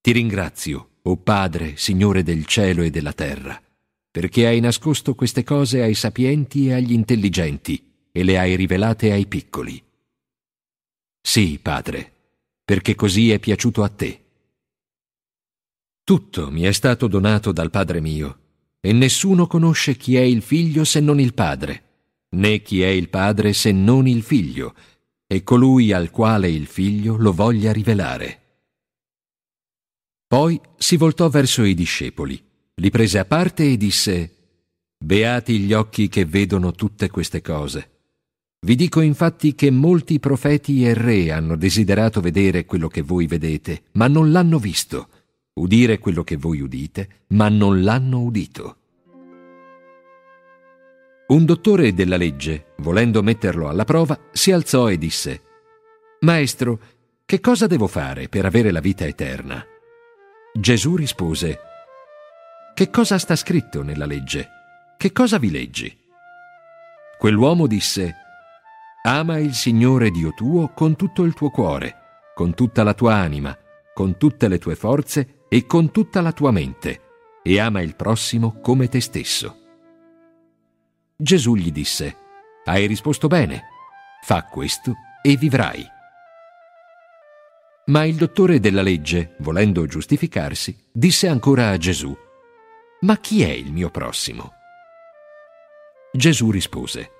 Ti 0.02 0.12
ringrazio, 0.12 0.90
o 1.02 1.18
Padre, 1.18 1.76
Signore 1.78 2.22
del 2.24 2.46
cielo 2.46 2.84
e 2.84 2.92
della 2.92 3.14
terra 3.14 3.60
perché 4.14 4.46
hai 4.46 4.60
nascosto 4.60 5.16
queste 5.16 5.44
cose 5.44 5.82
ai 5.82 5.96
sapienti 5.96 6.68
e 6.68 6.74
agli 6.74 6.92
intelligenti 6.92 8.10
e 8.12 8.24
le 8.24 8.38
hai 8.38 8.56
rivelate 8.56 9.12
ai 9.12 9.26
piccoli. 9.26 9.84
Sì, 11.20 11.58
Padre, 11.60 12.13
perché 12.64 12.96
così 12.96 13.32
è 13.32 13.40
piaciuto 13.40 13.84
a 13.84 13.90
te. 13.90 14.22
Tutto 16.04 16.52
mi 16.52 16.64
è 16.64 16.72
stato 16.72 17.08
donato 17.08 17.52
dal 17.52 17.70
Padre 17.70 18.02
mio, 18.02 18.40
e 18.80 18.92
nessuno 18.92 19.48
conosce 19.48 19.96
chi 19.96 20.16
è 20.16 20.22
il 20.22 20.42
figlio 20.42 20.84
se 20.84 21.00
non 21.00 21.20
il 21.20 21.34
Padre, 21.34 21.84
né 22.36 22.62
chi 22.62 22.82
è 22.82 22.88
il 22.88 23.10
Padre 23.10 23.54
se 23.54 23.72
non 23.72 24.08
il 24.08 24.24
figlio, 24.24 24.76
e 25.28 25.44
colui 25.44 25.92
al 25.92 26.10
quale 26.10 26.50
il 26.50 26.68
figlio 26.68 27.16
lo 27.18 27.32
voglia 27.32 27.72
rivelare. 27.72 28.40
Poi 30.28 30.60
si 30.78 30.98
voltò 30.98 31.30
verso 31.30 31.64
i 31.64 31.74
discepoli 31.74 32.52
li 32.76 32.90
prese 32.90 33.20
a 33.20 33.26
parte 33.26 33.70
e 33.70 33.78
disse 33.78 34.36
Beati 34.98 35.60
gli 35.60 35.74
occhi 35.74 36.08
che 36.08 36.26
vedono 36.26 36.72
tutte 36.72 37.10
queste 37.10 37.42
cose. 37.42 37.93
Vi 38.64 38.76
dico 38.76 39.02
infatti 39.02 39.56
che 39.56 39.70
molti 39.72 40.20
profeti 40.20 40.86
e 40.86 40.94
re 40.94 41.34
hanno 41.34 41.58
desiderato 41.58 42.22
vedere 42.22 42.64
quello 42.64 42.88
che 42.88 43.02
voi 43.02 43.28
vedete, 43.28 43.84
ma 43.94 44.08
non 44.08 44.32
l'hanno 44.32 44.58
visto, 44.58 45.10
udire 45.56 46.00
quello 46.00 46.24
che 46.24 46.38
voi 46.38 46.62
udite, 46.62 47.26
ma 47.30 47.50
non 47.50 47.84
l'hanno 47.84 48.22
udito. 48.22 48.78
Un 51.28 51.44
dottore 51.44 51.94
della 51.94 52.16
legge, 52.16 52.68
volendo 52.78 53.22
metterlo 53.22 53.68
alla 53.68 53.84
prova, 53.84 54.18
si 54.32 54.54
alzò 54.54 54.90
e 54.90 54.98
disse 54.98 55.42
Maestro, 56.22 56.80
che 57.26 57.42
cosa 57.42 57.68
devo 57.68 57.88
fare 57.88 58.30
per 58.30 58.46
avere 58.46 58.72
la 58.72 58.80
vita 58.80 59.06
eterna? 59.06 59.62
Gesù 60.54 60.96
rispose 60.96 61.60
che 62.74 62.90
cosa 62.90 63.18
sta 63.18 63.36
scritto 63.36 63.84
nella 63.84 64.06
legge? 64.06 64.48
Che 64.98 65.12
cosa 65.12 65.38
vi 65.38 65.52
leggi? 65.52 65.94
Quell'uomo 67.18 67.68
disse, 67.68 68.23
Ama 69.06 69.38
il 69.38 69.54
Signore 69.54 70.12
Dio 70.12 70.32
tuo 70.32 70.70
con 70.70 70.96
tutto 70.96 71.24
il 71.24 71.34
tuo 71.34 71.50
cuore, 71.50 72.32
con 72.34 72.54
tutta 72.54 72.84
la 72.84 72.94
tua 72.94 73.16
anima, 73.16 73.54
con 73.94 74.18
tutte 74.18 74.48
le 74.48 74.58
tue 74.60 74.76
forze 74.76 75.44
e 75.50 75.66
con 75.66 75.92
tutta 75.92 76.22
la 76.22 76.32
tua 76.32 76.52
mente, 76.52 77.02
e 77.44 77.60
ama 77.60 77.82
il 77.82 77.98
prossimo 77.98 78.62
come 78.62 78.88
te 78.88 79.02
stesso. 79.02 79.58
Gesù 81.18 81.56
gli 81.56 81.70
disse, 81.70 82.16
Hai 82.64 82.86
risposto 82.86 83.28
bene, 83.28 83.64
fa 84.22 84.46
questo 84.46 84.94
e 85.22 85.36
vivrai. 85.36 85.86
Ma 87.88 88.06
il 88.06 88.16
dottore 88.16 88.62
della 88.62 88.82
legge, 88.82 89.36
volendo 89.40 89.86
giustificarsi, 89.86 90.88
disse 90.94 91.28
ancora 91.28 91.72
a 91.72 91.78
Gesù, 91.78 92.18
ma 93.02 93.18
chi 93.18 93.44
è 93.44 93.50
il 93.50 93.74
mio 93.74 93.90
prossimo? 93.90 94.54
Gesù 96.14 96.52
rispose, 96.52 97.12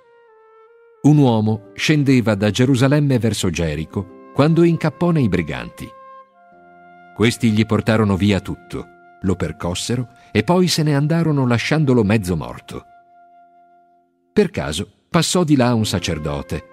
Un 1.04 1.18
uomo 1.18 1.70
scendeva 1.74 2.34
da 2.34 2.50
Gerusalemme 2.50 3.18
verso 3.18 3.50
Gerico 3.50 4.30
quando 4.34 4.62
incappò 4.62 5.10
nei 5.10 5.28
briganti. 5.28 5.88
Questi 7.14 7.50
gli 7.50 7.64
portarono 7.66 8.16
via 8.16 8.40
tutto, 8.40 8.86
lo 9.20 9.36
percossero 9.36 10.08
e 10.32 10.42
poi 10.42 10.66
se 10.66 10.82
ne 10.82 10.94
andarono 10.94 11.46
lasciandolo 11.46 12.02
mezzo 12.04 12.36
morto. 12.36 12.84
Per 14.32 14.50
caso 14.50 15.04
passò 15.08 15.44
di 15.44 15.56
là 15.56 15.74
un 15.74 15.86
sacerdote, 15.86 16.64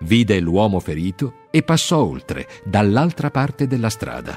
vide 0.00 0.40
l'uomo 0.40 0.80
ferito 0.80 1.46
e 1.50 1.62
passò 1.62 2.02
oltre, 2.02 2.48
dall'altra 2.64 3.30
parte 3.30 3.66
della 3.66 3.90
strada. 3.90 4.36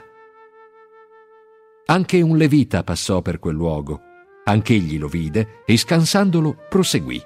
Anche 1.86 2.22
un 2.22 2.38
levita 2.38 2.84
passò 2.84 3.22
per 3.22 3.40
quel 3.40 3.56
luogo 3.56 4.02
Anch'egli 4.48 4.98
lo 4.98 5.10
vide 5.10 5.64
e 5.66 5.76
scansandolo 5.76 6.56
proseguì. 6.70 7.22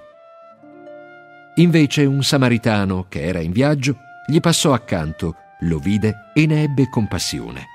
Invece 1.61 2.05
un 2.05 2.23
samaritano 2.23 3.05
che 3.07 3.21
era 3.21 3.39
in 3.39 3.51
viaggio 3.51 3.97
gli 4.25 4.39
passò 4.39 4.73
accanto, 4.73 5.35
lo 5.59 5.77
vide 5.77 6.31
e 6.33 6.47
ne 6.47 6.63
ebbe 6.63 6.89
compassione. 6.89 7.65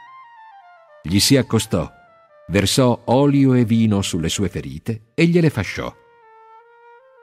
Gli 1.05 1.21
si 1.21 1.37
accostò, 1.37 1.89
versò 2.49 3.03
olio 3.05 3.55
e 3.55 3.65
vino 3.65 4.03
sulle 4.03 4.29
sue 4.29 4.49
ferite 4.49 5.13
e 5.15 5.27
gliele 5.27 5.51
fasciò. 5.51 5.95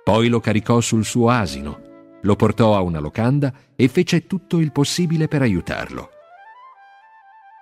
Poi 0.06 0.30
lo 0.30 0.40
caricò 0.40 0.80
sul 0.80 1.04
suo 1.04 1.30
asino, 1.30 1.82
lo 2.22 2.36
portò 2.38 2.78
a 2.78 2.82
una 2.82 3.00
locanda 3.00 3.54
e 3.76 3.90
fece 3.90 4.26
tutto 4.26 4.60
il 4.60 4.72
possibile 4.72 5.28
per 5.28 5.42
aiutarlo. 5.42 6.12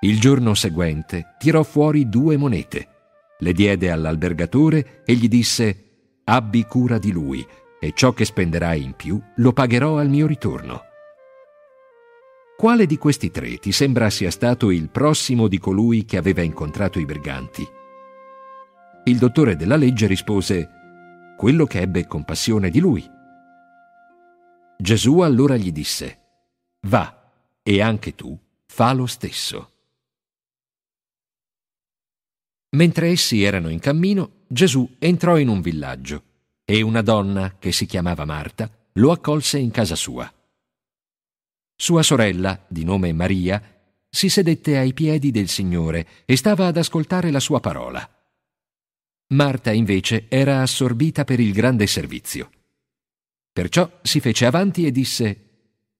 Il 0.01 0.19
giorno 0.19 0.53
seguente 0.53 1.35
tirò 1.39 1.63
fuori 1.63 2.07
due 2.07 2.37
monete, 2.37 2.87
le 3.39 3.53
diede 3.53 3.89
all'albergatore 3.89 5.01
e 5.05 5.15
gli 5.15 5.27
disse 5.27 5.85
Abbi 6.23 6.65
cura 6.65 6.99
di 6.99 7.11
lui 7.11 7.43
e 7.83 7.93
ciò 7.95 8.13
che 8.13 8.25
spenderai 8.25 8.83
in 8.83 8.93
più 8.93 9.19
lo 9.37 9.53
pagherò 9.53 9.97
al 9.97 10.07
mio 10.07 10.27
ritorno. 10.27 10.83
Quale 12.55 12.85
di 12.85 12.95
questi 12.99 13.31
tre 13.31 13.57
ti 13.57 13.71
sembra 13.71 14.11
sia 14.11 14.29
stato 14.29 14.69
il 14.69 14.89
prossimo 14.89 15.47
di 15.47 15.57
colui 15.57 16.05
che 16.05 16.17
aveva 16.17 16.43
incontrato 16.43 16.99
i 16.99 17.05
briganti? 17.05 17.67
Il 19.05 19.17
dottore 19.17 19.55
della 19.55 19.77
legge 19.77 20.05
rispose 20.05 20.69
quello 21.35 21.65
che 21.65 21.79
ebbe 21.79 22.05
compassione 22.05 22.69
di 22.69 22.79
lui. 22.79 23.03
Gesù 24.77 25.21
allora 25.21 25.57
gli 25.57 25.71
disse 25.71 26.19
Va 26.81 27.31
e 27.63 27.81
anche 27.81 28.13
tu 28.13 28.37
fa 28.67 28.93
lo 28.93 29.07
stesso. 29.07 29.71
Mentre 32.75 33.07
essi 33.07 33.41
erano 33.41 33.69
in 33.69 33.79
cammino, 33.79 34.43
Gesù 34.47 34.87
entrò 34.99 35.39
in 35.39 35.47
un 35.47 35.61
villaggio 35.61 36.29
e 36.71 36.81
una 36.81 37.01
donna, 37.01 37.57
che 37.59 37.73
si 37.73 37.85
chiamava 37.85 38.23
Marta, 38.23 38.71
lo 38.93 39.11
accolse 39.11 39.57
in 39.57 39.71
casa 39.71 39.97
sua. 39.97 40.33
Sua 41.75 42.01
sorella, 42.01 42.63
di 42.69 42.85
nome 42.85 43.11
Maria, 43.11 43.61
si 44.09 44.29
sedette 44.29 44.77
ai 44.77 44.93
piedi 44.93 45.31
del 45.31 45.49
Signore 45.49 46.07
e 46.23 46.37
stava 46.37 46.67
ad 46.67 46.77
ascoltare 46.77 47.29
la 47.29 47.41
sua 47.41 47.59
parola. 47.59 48.09
Marta 49.33 49.73
invece 49.73 50.27
era 50.29 50.61
assorbita 50.61 51.25
per 51.25 51.41
il 51.41 51.51
grande 51.51 51.87
servizio. 51.87 52.49
Perciò 53.51 53.99
si 54.01 54.21
fece 54.21 54.45
avanti 54.45 54.85
e 54.85 54.91
disse 54.91 55.49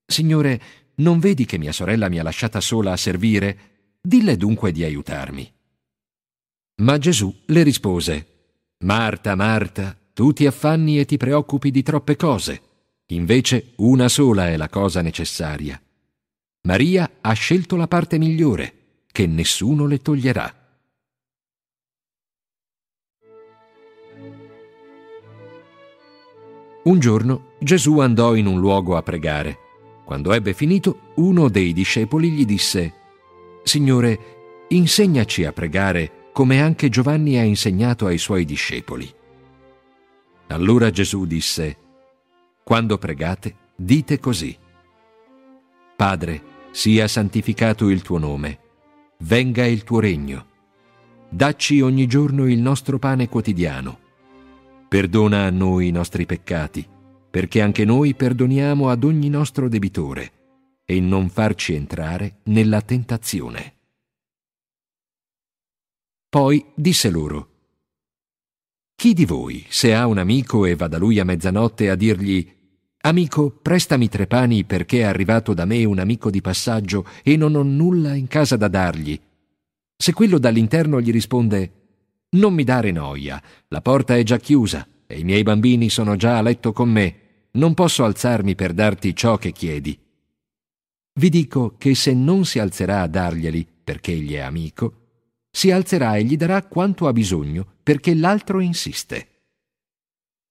Signore, 0.06 0.61
non 0.95 1.19
vedi 1.19 1.43
che 1.43 1.57
mia 1.57 1.73
sorella 1.73 2.07
mi 2.07 2.18
ha 2.18 2.23
lasciata 2.23 2.61
sola 2.61 2.93
a 2.93 2.98
servire? 2.98 3.98
Dille 3.99 4.38
dunque 4.38 4.72
di 4.72 4.85
aiutarmi. 4.85 5.53
Ma 6.76 6.98
Gesù 6.98 7.41
le 7.48 7.64
rispose, 7.64 8.27
Marta, 8.85 9.35
Marta, 9.35 9.98
tu 10.22 10.34
ti 10.34 10.45
affanni 10.45 10.99
e 10.99 11.06
ti 11.06 11.18
preoccupi 11.18 11.72
di 11.72 11.81
troppe 11.81 12.15
cose, 12.15 12.61
invece 13.07 13.72
una 13.77 14.07
sola 14.07 14.49
è 14.49 14.56
la 14.56 14.69
cosa 14.69 15.02
necessaria. 15.02 15.81
Maria 16.68 17.10
ha 17.22 17.34
scelto 17.34 17.76
la 17.76 17.88
parte 17.88 18.19
migliore, 18.19 18.73
che 19.11 19.26
nessuno 19.26 19.88
le 19.88 19.98
toglierà. 19.98 20.56
Un 26.84 26.99
giorno 26.99 27.53
Gesù 27.60 27.98
andò 27.98 28.35
in 28.35 28.45
un 28.45 28.60
luogo 28.60 28.95
a 28.98 29.02
pregare. 29.02 29.57
Quando 30.06 30.34
ebbe 30.34 30.53
finito, 30.53 31.14
uno 31.15 31.49
dei 31.49 31.73
discepoli 31.73 32.30
gli 32.30 32.45
disse, 32.45 32.93
Signore, 33.64 34.68
insegnaci 34.68 35.45
a 35.45 35.52
pregare 35.52 36.30
come 36.31 36.61
anche 36.61 36.89
Giovanni 36.89 37.39
ha 37.39 37.43
insegnato 37.43 38.06
ai 38.06 38.19
suoi 38.19 38.45
discepoli. 38.45 39.11
Allora 40.52 40.90
Gesù 40.90 41.26
disse, 41.26 41.78
Quando 42.64 42.98
pregate, 42.98 43.56
dite 43.76 44.19
così. 44.19 44.56
Padre, 45.95 46.44
sia 46.72 47.07
santificato 47.07 47.90
il 47.90 48.02
tuo 48.02 48.18
nome, 48.18 48.60
venga 49.19 49.65
il 49.65 49.84
tuo 49.84 49.99
regno. 49.99 50.48
Dacci 51.30 51.80
ogni 51.80 52.06
giorno 52.06 52.48
il 52.48 52.60
nostro 52.60 52.99
pane 52.99 53.30
quotidiano. 53.30 53.99
Perdona 54.90 55.45
a 55.45 55.49
noi 55.49 55.88
i 55.88 55.91
nostri 55.91 56.26
peccati, 56.26 56.86
perché 57.30 57.61
anche 57.61 57.86
noi 57.86 58.14
perdoniamo 58.14 58.90
ad 58.90 59.06
ogni 59.06 59.30
nostro 59.30 59.69
debitore, 59.69 60.32
e 60.84 60.99
non 60.99 61.30
farci 61.30 61.73
entrare 61.73 62.40
nella 62.44 62.82
tentazione. 62.82 63.76
Poi 66.28 66.65
disse 66.76 67.10
loro, 67.10 67.51
Chi 69.02 69.14
di 69.14 69.26
voi, 69.26 69.65
se 69.68 69.95
ha 69.95 70.06
un 70.06 70.19
amico 70.19 70.64
e 70.68 70.76
va 70.76 70.88
da 70.88 70.99
lui 70.99 71.18
a 71.18 71.26
mezzanotte 71.26 71.90
a 71.90 71.95
dirgli, 71.95 72.48
Amico, 73.02 73.49
prestami 73.49 74.07
tre 74.10 74.28
pani 74.28 74.64
perché 74.64 74.99
è 74.99 75.06
arrivato 75.06 75.56
da 75.56 75.65
me 75.65 75.84
un 75.86 75.98
amico 75.98 76.30
di 76.30 76.40
passaggio 76.40 77.07
e 77.23 77.36
non 77.36 77.56
ho 77.56 77.64
nulla 77.64 78.14
in 78.14 78.28
casa 78.28 78.57
da 78.57 78.68
dargli. 78.68 79.19
Se 79.98 80.14
quello 80.14 80.38
dall'interno 80.38 81.02
gli 81.02 81.10
risponde, 81.10 81.72
Non 82.36 82.53
mi 82.53 82.64
dare 82.64 82.91
noia, 82.91 83.41
la 83.69 83.82
porta 83.82 84.15
è 84.15 84.22
già 84.22 84.38
chiusa 84.38 84.88
e 85.07 85.18
i 85.18 85.23
miei 85.23 85.41
bambini 85.41 85.90
sono 85.90 86.15
già 86.15 86.38
a 86.38 86.44
letto 86.44 86.72
con 86.72 86.91
me, 86.91 87.48
non 87.53 87.73
posso 87.73 88.03
alzarmi 88.03 88.53
per 88.53 88.72
darti 88.72 89.15
ciò 89.15 89.36
che 89.38 89.52
chiedi. 89.52 89.98
Vi 91.14 91.30
dico 91.30 91.73
che 91.80 91.95
se 91.95 92.14
non 92.14 92.45
si 92.45 92.60
alzerà 92.60 93.02
a 93.02 93.07
darglieli 93.07 93.68
perché 93.84 94.11
egli 94.11 94.34
è 94.34 94.41
amico, 94.41 95.01
si 95.52 95.69
alzerà 95.69 96.15
e 96.15 96.23
gli 96.23 96.38
darà 96.38 96.64
quanto 96.64 97.07
ha 97.07 97.14
bisogno 97.14 97.76
perché 97.84 98.15
l'altro 98.15 98.61
insiste. 98.61 99.28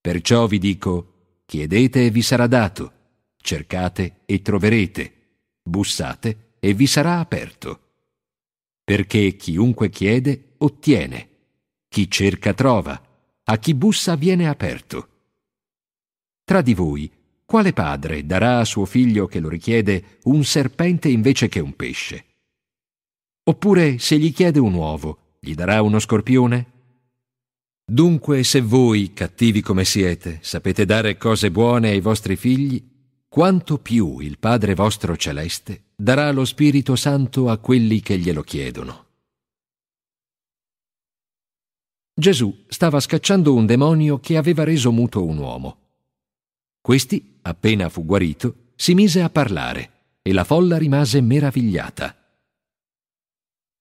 Perciò 0.01 0.47
vi 0.47 0.59
dico, 0.59 1.43
chiedete 1.47 2.07
e 2.07 2.11
vi 2.11 2.23
sarà 2.23 2.47
dato, 2.47 2.93
cercate 3.39 4.21
e 4.27 4.43
troverete, 4.43 5.13
bussate 5.63 6.55
e 6.61 6.75
vi 6.75 6.87
sarà 6.87 7.19
aperto. 7.19 7.81
Perché 8.85 9.37
chiunque 9.37 9.89
chiede 9.89 10.55
ottiene, 10.59 11.29
chi 11.89 12.11
cerca 12.11 12.55
trova, 12.55 13.01
a 13.45 13.59
chi 13.59 13.75
bussa 13.75 14.15
viene 14.15 14.49
aperto. 14.49 15.09
Tra 16.45 16.63
di 16.63 16.75
voi, 16.75 17.11
quale 17.45 17.73
padre 17.73 18.25
darà 18.25 18.61
a 18.61 18.65
suo 18.65 18.85
figlio 18.85 19.27
che 19.27 19.41
lo 19.41 19.49
richiede 19.49 20.19
un 20.25 20.45
serpente 20.45 21.09
invece 21.09 21.49
che 21.49 21.61
un 21.61 21.75
pesce? 21.75 22.27
Oppure 23.45 23.99
se 23.99 24.19
gli 24.19 24.33
chiede 24.33 24.59
un 24.59 24.75
uovo, 24.75 25.37
gli 25.41 25.55
darà 25.55 25.83
uno 25.83 25.99
scorpione? 25.99 26.79
Dunque, 27.85 28.45
se 28.45 28.61
voi, 28.61 29.13
cattivi 29.13 29.63
come 29.63 29.85
siete, 29.85 30.39
sapete 30.43 30.85
dare 30.85 31.17
cose 31.17 31.51
buone 31.51 31.89
ai 31.89 32.01
vostri 32.01 32.37
figli, 32.37 32.81
quanto 33.29 33.79
più 33.79 34.19
il 34.21 34.39
Padre 34.39 34.75
vostro 34.75 35.17
celeste 35.17 35.87
darà 35.97 36.31
lo 36.31 36.45
Spirito 36.45 36.95
Santo 36.97 37.49
a 37.49 37.59
quelli 37.59 38.01
che 38.01 38.19
glielo 38.19 38.43
chiedono. 38.43 39.07
Gesù 42.15 42.65
stava 42.69 43.01
scacciando 43.01 43.55
un 43.55 43.67
demonio 43.67 44.21
che 44.21 44.37
aveva 44.37 44.63
reso 44.63 44.93
muto 44.93 45.25
un 45.25 45.39
uomo. 45.39 45.79
Questi, 46.81 47.39
appena 47.43 47.89
fu 47.89 48.05
guarito, 48.05 48.73
si 48.77 48.95
mise 48.95 49.23
a 49.23 49.31
parlare 49.31 49.91
e 50.23 50.33
la 50.33 50.45
folla 50.45 50.77
rimase 50.77 51.21
meravigliata. 51.21 52.20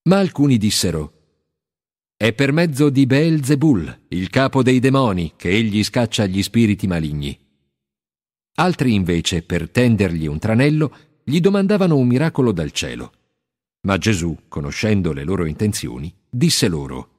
Ma 0.10 0.18
alcuni 0.18 0.58
dissero, 0.58 1.14
è 2.18 2.34
per 2.34 2.52
mezzo 2.52 2.90
di 2.90 3.06
Beelzebul, 3.06 4.06
il 4.08 4.32
capo 4.32 4.64
dei 4.64 4.80
demoni, 4.80 5.34
che 5.36 5.50
egli 5.50 5.84
scaccia 5.84 6.26
gli 6.26 6.42
spiriti 6.42 6.88
maligni. 6.88 7.38
Altri 8.56 8.96
invece, 8.96 9.44
per 9.44 9.70
tendergli 9.70 10.26
un 10.26 10.40
tranello, 10.40 10.98
gli 11.24 11.40
domandavano 11.40 11.96
un 11.96 12.08
miracolo 12.08 12.52
dal 12.52 12.72
cielo. 12.72 13.14
Ma 13.82 14.00
Gesù, 14.00 14.36
conoscendo 14.48 15.14
le 15.14 15.24
loro 15.24 15.46
intenzioni, 15.46 16.12
disse 16.28 16.68
loro, 16.68 17.10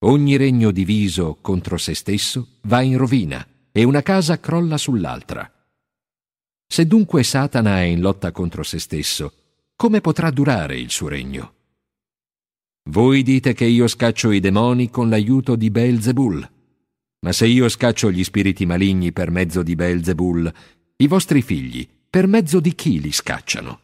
Ogni 0.00 0.36
regno 0.36 0.70
diviso 0.70 1.38
contro 1.40 1.78
se 1.78 1.94
stesso 1.94 2.58
va 2.64 2.82
in 2.82 2.98
rovina 2.98 3.44
e 3.72 3.82
una 3.84 4.02
casa 4.02 4.38
crolla 4.38 4.76
sull'altra. 4.76 5.50
Se 6.66 6.86
dunque 6.86 7.22
Satana 7.22 7.78
è 7.80 7.84
in 7.84 8.02
lotta 8.02 8.30
contro 8.30 8.62
se 8.62 8.78
stesso, 8.78 9.32
come 9.74 10.02
potrà 10.02 10.30
durare 10.30 10.78
il 10.78 10.90
suo 10.90 11.08
regno? 11.08 11.54
Voi 12.88 13.22
dite 13.22 13.52
che 13.52 13.66
io 13.66 13.86
scaccio 13.86 14.30
i 14.30 14.40
demoni 14.40 14.88
con 14.88 15.10
l'aiuto 15.10 15.56
di 15.56 15.70
Beelzebul. 15.70 16.50
Ma 17.20 17.32
se 17.32 17.46
io 17.46 17.68
scaccio 17.68 18.10
gli 18.10 18.24
spiriti 18.24 18.64
maligni 18.64 19.12
per 19.12 19.30
mezzo 19.30 19.62
di 19.62 19.74
Beelzebul, 19.74 20.50
i 20.96 21.06
vostri 21.06 21.42
figli 21.42 21.86
per 22.08 22.26
mezzo 22.26 22.60
di 22.60 22.74
chi 22.74 22.98
li 22.98 23.12
scacciano? 23.12 23.80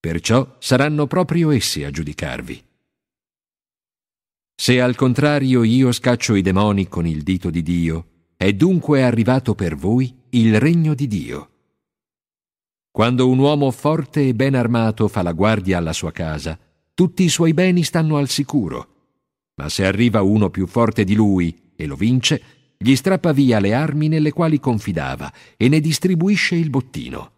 Perciò 0.00 0.56
saranno 0.58 1.06
proprio 1.06 1.50
essi 1.50 1.84
a 1.84 1.90
giudicarvi. 1.90 2.64
Se 4.56 4.80
al 4.80 4.96
contrario 4.96 5.62
io 5.62 5.92
scaccio 5.92 6.34
i 6.34 6.42
demoni 6.42 6.88
con 6.88 7.06
il 7.06 7.22
dito 7.22 7.50
di 7.50 7.62
Dio, 7.62 8.06
è 8.36 8.52
dunque 8.52 9.04
arrivato 9.04 9.54
per 9.54 9.76
voi 9.76 10.12
il 10.30 10.58
regno 10.58 10.94
di 10.94 11.06
Dio. 11.06 11.50
Quando 12.90 13.28
un 13.28 13.38
uomo 13.38 13.70
forte 13.70 14.26
e 14.26 14.34
ben 14.34 14.56
armato 14.56 15.06
fa 15.06 15.22
la 15.22 15.32
guardia 15.32 15.78
alla 15.78 15.92
sua 15.92 16.10
casa, 16.10 16.58
tutti 16.96 17.24
i 17.24 17.28
suoi 17.28 17.52
beni 17.52 17.82
stanno 17.82 18.16
al 18.16 18.30
sicuro. 18.30 18.94
Ma 19.56 19.68
se 19.68 19.84
arriva 19.84 20.22
uno 20.22 20.48
più 20.48 20.66
forte 20.66 21.04
di 21.04 21.14
lui 21.14 21.72
e 21.76 21.84
lo 21.84 21.94
vince, 21.94 22.74
gli 22.78 22.96
strappa 22.96 23.32
via 23.32 23.60
le 23.60 23.74
armi 23.74 24.08
nelle 24.08 24.32
quali 24.32 24.58
confidava 24.58 25.30
e 25.58 25.68
ne 25.68 25.80
distribuisce 25.80 26.54
il 26.54 26.70
bottino. 26.70 27.32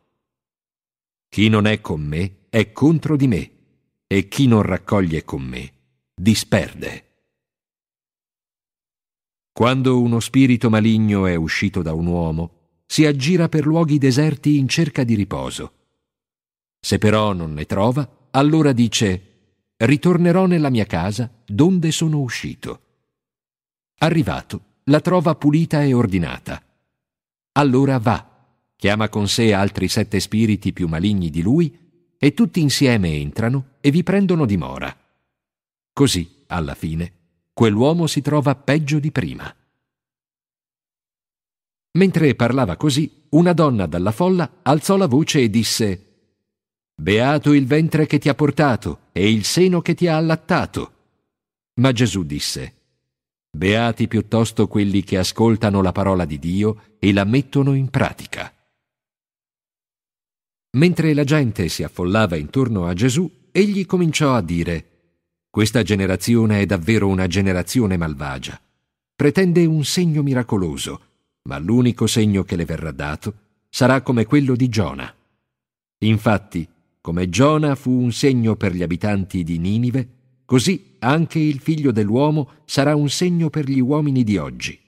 Chi 1.29 1.49
non 1.49 1.67
è 1.67 1.81
con 1.81 2.01
me 2.03 2.47
è 2.51 2.71
contro 2.71 3.17
di 3.17 3.27
me, 3.27 3.51
e 4.07 4.29
chi 4.29 4.47
non 4.47 4.63
raccoglie 4.63 5.25
con 5.25 5.43
me 5.43 5.73
disperde. 6.15 7.07
Quando 9.53 10.01
uno 10.01 10.21
spirito 10.21 10.71
maligno 10.71 11.27
è 11.27 11.35
uscito 11.35 11.83
da 11.83 11.95
un 11.95 12.07
uomo, 12.07 12.83
si 12.87 13.05
aggira 13.05 13.49
per 13.49 13.67
luoghi 13.67 13.99
deserti 13.99 14.57
in 14.57 14.69
cerca 14.69 15.03
di 15.03 15.17
riposo. 15.17 15.73
Se 16.79 16.99
però 16.99 17.33
non 17.33 17.55
ne 17.55 17.67
trova, 17.67 18.29
allora 18.31 18.73
dice 18.73 19.28
Ritornerò 19.81 20.47
nella 20.47 20.71
mia 20.71 20.87
casa, 20.87 21.31
donde 21.47 21.93
sono 21.93 22.19
uscito. 22.19 22.83
Arrivato, 23.99 24.63
la 24.85 25.01
trova 25.01 25.37
pulita 25.37 25.85
e 25.85 25.95
ordinata. 25.95 26.61
Allora 27.53 27.99
va, 27.99 28.47
chiama 28.75 29.09
con 29.09 29.29
sé 29.29 29.55
altri 29.55 29.87
sette 29.87 30.19
spiriti 30.19 30.73
più 30.73 30.89
maligni 30.89 31.31
di 31.31 31.43
lui, 31.43 31.87
e 32.19 32.35
tutti 32.35 32.61
insieme 32.61 33.13
entrano 33.13 33.77
e 33.81 33.93
vi 33.93 34.03
prendono 34.03 34.47
dimora. 34.47 34.93
Così, 35.93 36.45
alla 36.49 36.75
fine, 36.75 37.13
quell'uomo 37.53 38.09
si 38.09 38.21
trova 38.21 38.57
peggio 38.57 38.99
di 38.99 39.13
prima. 39.13 39.55
Mentre 41.93 42.35
parlava 42.35 42.77
così, 42.77 43.27
una 43.31 43.53
donna 43.53 43.87
dalla 43.87 44.11
folla 44.11 44.59
alzò 44.63 44.97
la 44.97 45.07
voce 45.07 45.41
e 45.41 45.51
disse 45.51 46.08
Beato 47.01 47.53
il 47.53 47.65
ventre 47.65 48.07
che 48.07 48.19
ti 48.19 48.29
ha 48.29 48.35
portato 48.35 49.03
e 49.13 49.31
il 49.31 49.45
seno 49.45 49.81
che 49.81 49.95
ti 49.95 50.09
ha 50.09 50.17
allattato. 50.17 50.95
Ma 51.75 51.93
Gesù 51.93 52.25
disse 52.25 52.75
Beati 53.57 54.09
piuttosto 54.09 54.67
quelli 54.67 55.05
che 55.05 55.17
ascoltano 55.17 55.81
la 55.81 55.93
parola 55.93 56.25
di 56.25 56.41
Dio 56.41 56.97
e 56.99 57.13
la 57.13 57.23
mettono 57.23 57.75
in 57.75 57.89
pratica. 57.89 58.53
Mentre 60.77 61.15
la 61.15 61.23
gente 61.23 61.69
si 61.69 61.85
affollava 61.85 62.35
intorno 62.35 62.87
a 62.87 62.95
Gesù, 62.95 63.31
egli 63.53 63.87
cominciò 63.87 64.35
a 64.35 64.43
dire 64.43 64.87
questa 65.51 65.85
generazione 65.85 66.63
è 66.63 66.67
davvero 66.67 67.07
una 67.07 67.29
generazione 67.29 67.97
malvagia. 67.97 68.61
Pretende 69.15 69.65
un 69.67 69.85
segno 69.85 70.25
miracoloso, 70.25 71.03
ma 71.45 71.59
l'unico 71.59 72.09
segno 72.09 72.43
che 72.43 72.57
le 72.57 72.65
verrà 72.65 72.91
dato 72.91 73.35
sarà 73.69 74.03
come 74.03 74.25
quello 74.25 74.57
di 74.57 74.69
Giona. 74.69 75.15
Infatti, 76.01 76.69
come 77.09 77.31
Giona 77.31 77.75
fu 77.75 77.91
un 77.91 78.13
segno 78.13 78.55
per 78.55 78.75
gli 78.75 78.83
abitanti 78.83 79.43
di 79.43 79.59
Ninive, 79.59 80.09
così 80.45 80.97
anche 80.99 81.39
il 81.39 81.59
figlio 81.59 81.91
dell'uomo 81.91 82.51
sarà 82.67 82.95
un 82.95 83.09
segno 83.09 83.49
per 83.49 83.67
gli 83.67 83.81
uomini 83.81 84.25
di 84.25 84.37
oggi. 84.37 84.79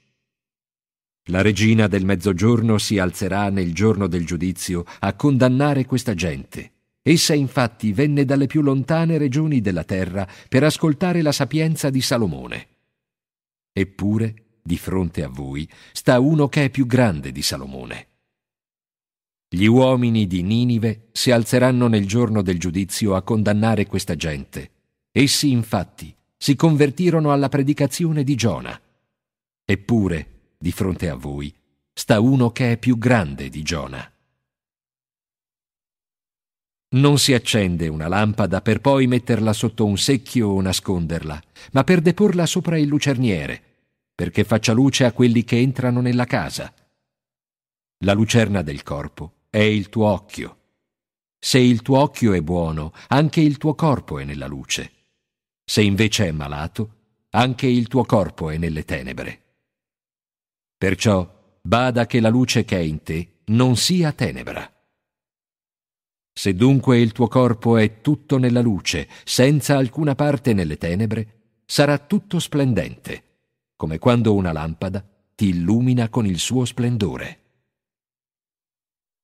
La 1.29 1.41
regina 1.41 1.87
del 1.87 2.05
mezzogiorno 2.05 2.77
si 2.77 2.99
alzerà 2.99 3.49
nel 3.49 3.73
giorno 3.73 4.05
del 4.05 4.23
giudizio 4.23 4.85
a 4.99 5.15
condannare 5.15 5.85
questa 5.85 6.13
gente 6.13 6.73
Essa 7.01 7.33
infatti 7.33 7.91
venne 7.91 8.23
dalle 8.23 8.45
più 8.45 8.61
lontane 8.61 9.17
regioni 9.17 9.59
della 9.59 9.83
terra 9.83 10.27
per 10.47 10.63
ascoltare 10.63 11.23
la 11.23 11.31
sapienza 11.31 11.89
di 11.89 12.01
Salomone. 12.01 12.67
Eppure, 13.73 14.35
di 14.61 14.77
fronte 14.77 15.23
a 15.23 15.27
voi, 15.27 15.67
sta 15.91 16.19
uno 16.19 16.47
che 16.49 16.65
è 16.65 16.69
più 16.69 16.85
grande 16.85 17.31
di 17.31 17.41
Salomone. 17.41 18.10
Gli 19.53 19.65
uomini 19.65 20.27
di 20.27 20.43
Ninive 20.43 21.09
si 21.11 21.29
alzeranno 21.29 21.87
nel 21.87 22.07
giorno 22.07 22.41
del 22.41 22.57
giudizio 22.57 23.15
a 23.15 23.21
condannare 23.21 23.85
questa 23.85 24.15
gente. 24.15 24.71
Essi 25.11 25.51
infatti 25.51 26.15
si 26.37 26.55
convertirono 26.55 27.33
alla 27.33 27.49
predicazione 27.49 28.23
di 28.23 28.35
Giona. 28.35 28.79
Eppure, 29.65 30.53
di 30.57 30.71
fronte 30.71 31.09
a 31.09 31.15
voi, 31.15 31.53
sta 31.91 32.21
uno 32.21 32.51
che 32.51 32.71
è 32.71 32.77
più 32.77 32.97
grande 32.97 33.49
di 33.49 33.61
Giona. 33.61 34.09
Non 36.91 37.17
si 37.17 37.33
accende 37.33 37.89
una 37.89 38.07
lampada 38.07 38.61
per 38.61 38.79
poi 38.79 39.05
metterla 39.05 39.51
sotto 39.51 39.83
un 39.83 39.97
secchio 39.97 40.47
o 40.47 40.61
nasconderla, 40.61 41.43
ma 41.73 41.83
per 41.83 41.99
deporla 41.99 42.45
sopra 42.45 42.77
il 42.77 42.87
lucerniere, 42.87 43.61
perché 44.15 44.45
faccia 44.45 44.71
luce 44.71 45.03
a 45.03 45.11
quelli 45.11 45.43
che 45.43 45.57
entrano 45.57 45.99
nella 45.99 46.25
casa. 46.25 46.73
La 48.05 48.13
lucerna 48.13 48.61
del 48.61 48.81
corpo 48.83 49.39
è 49.51 49.59
il 49.59 49.89
tuo 49.89 50.07
occhio. 50.07 50.59
Se 51.37 51.59
il 51.59 51.81
tuo 51.81 51.99
occhio 51.99 52.31
è 52.31 52.41
buono, 52.41 52.93
anche 53.09 53.41
il 53.41 53.57
tuo 53.57 53.75
corpo 53.75 54.17
è 54.17 54.23
nella 54.23 54.47
luce. 54.47 54.91
Se 55.65 55.81
invece 55.81 56.27
è 56.27 56.31
malato, 56.31 56.99
anche 57.31 57.67
il 57.67 57.87
tuo 57.89 58.05
corpo 58.05 58.49
è 58.49 58.57
nelle 58.57 58.85
tenebre. 58.85 59.41
Perciò 60.77 61.59
bada 61.61 62.05
che 62.05 62.21
la 62.21 62.29
luce 62.29 62.63
che 62.63 62.77
è 62.77 62.81
in 62.81 63.03
te 63.03 63.41
non 63.47 63.75
sia 63.75 64.13
tenebra. 64.13 64.73
Se 66.33 66.55
dunque 66.55 66.99
il 66.99 67.11
tuo 67.11 67.27
corpo 67.27 67.75
è 67.75 67.99
tutto 67.99 68.37
nella 68.37 68.61
luce, 68.61 69.09
senza 69.25 69.75
alcuna 69.75 70.15
parte 70.15 70.53
nelle 70.53 70.77
tenebre, 70.77 71.59
sarà 71.65 71.97
tutto 71.97 72.39
splendente, 72.39 73.23
come 73.75 73.99
quando 73.99 74.33
una 74.33 74.53
lampada 74.53 75.05
ti 75.35 75.49
illumina 75.49 76.07
con 76.07 76.25
il 76.25 76.39
suo 76.39 76.63
splendore. 76.63 77.40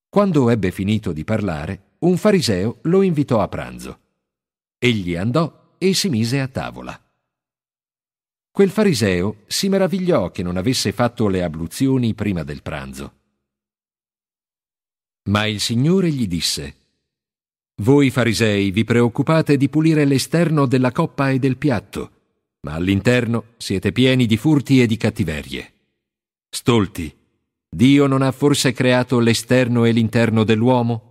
Quando 0.10 0.50
ebbe 0.50 0.72
finito 0.72 1.12
di 1.12 1.24
parlare, 1.24 1.96
un 2.00 2.18
fariseo 2.18 2.80
lo 2.84 3.02
invitò 3.02 3.42
a 3.42 3.48
pranzo. 3.48 4.00
Egli 4.78 5.16
andò 5.16 5.76
e 5.78 5.94
si 5.94 6.10
mise 6.10 6.40
a 6.40 6.48
tavola. 6.48 7.00
Quel 8.52 8.70
fariseo 8.70 9.44
si 9.48 9.70
meravigliò 9.70 10.32
che 10.32 10.44
non 10.44 10.58
avesse 10.58 10.92
fatto 10.92 11.28
le 11.28 11.44
abluzioni 11.44 12.14
prima 12.14 12.44
del 12.44 12.62
pranzo. 12.62 13.14
Ma 15.30 15.46
il 15.46 15.60
Signore 15.60 16.10
gli 16.10 16.28
disse, 16.28 16.76
voi 17.82 18.10
farisei 18.10 18.72
vi 18.72 18.84
preoccupate 18.84 19.56
di 19.56 19.70
pulire 19.70 20.06
l'esterno 20.06 20.66
della 20.66 20.92
coppa 20.92 21.30
e 21.30 21.38
del 21.38 21.58
piatto, 21.58 22.12
ma 22.62 22.74
all'interno 22.74 23.54
siete 23.58 23.92
pieni 23.92 24.26
di 24.26 24.36
furti 24.36 24.82
e 24.82 24.88
di 24.88 24.98
cattiverie. 24.98 25.74
Stolti, 26.50 27.16
Dio 27.70 28.08
non 28.08 28.22
ha 28.22 28.32
forse 28.32 28.72
creato 28.72 29.20
l'esterno 29.20 29.86
e 29.86 29.92
l'interno 29.92 30.44
dell'uomo? 30.44 31.04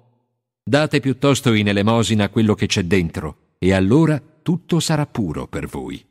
Date 0.62 1.00
piuttosto 1.00 1.52
in 1.52 1.68
elemosina 1.68 2.28
quello 2.28 2.54
che 2.54 2.66
c'è 2.66 2.84
dentro, 2.84 3.54
e 3.58 3.72
allora 3.72 4.20
tutto 4.42 4.80
sarà 4.80 5.06
puro 5.06 5.46
per 5.46 5.66
voi. 5.66 6.04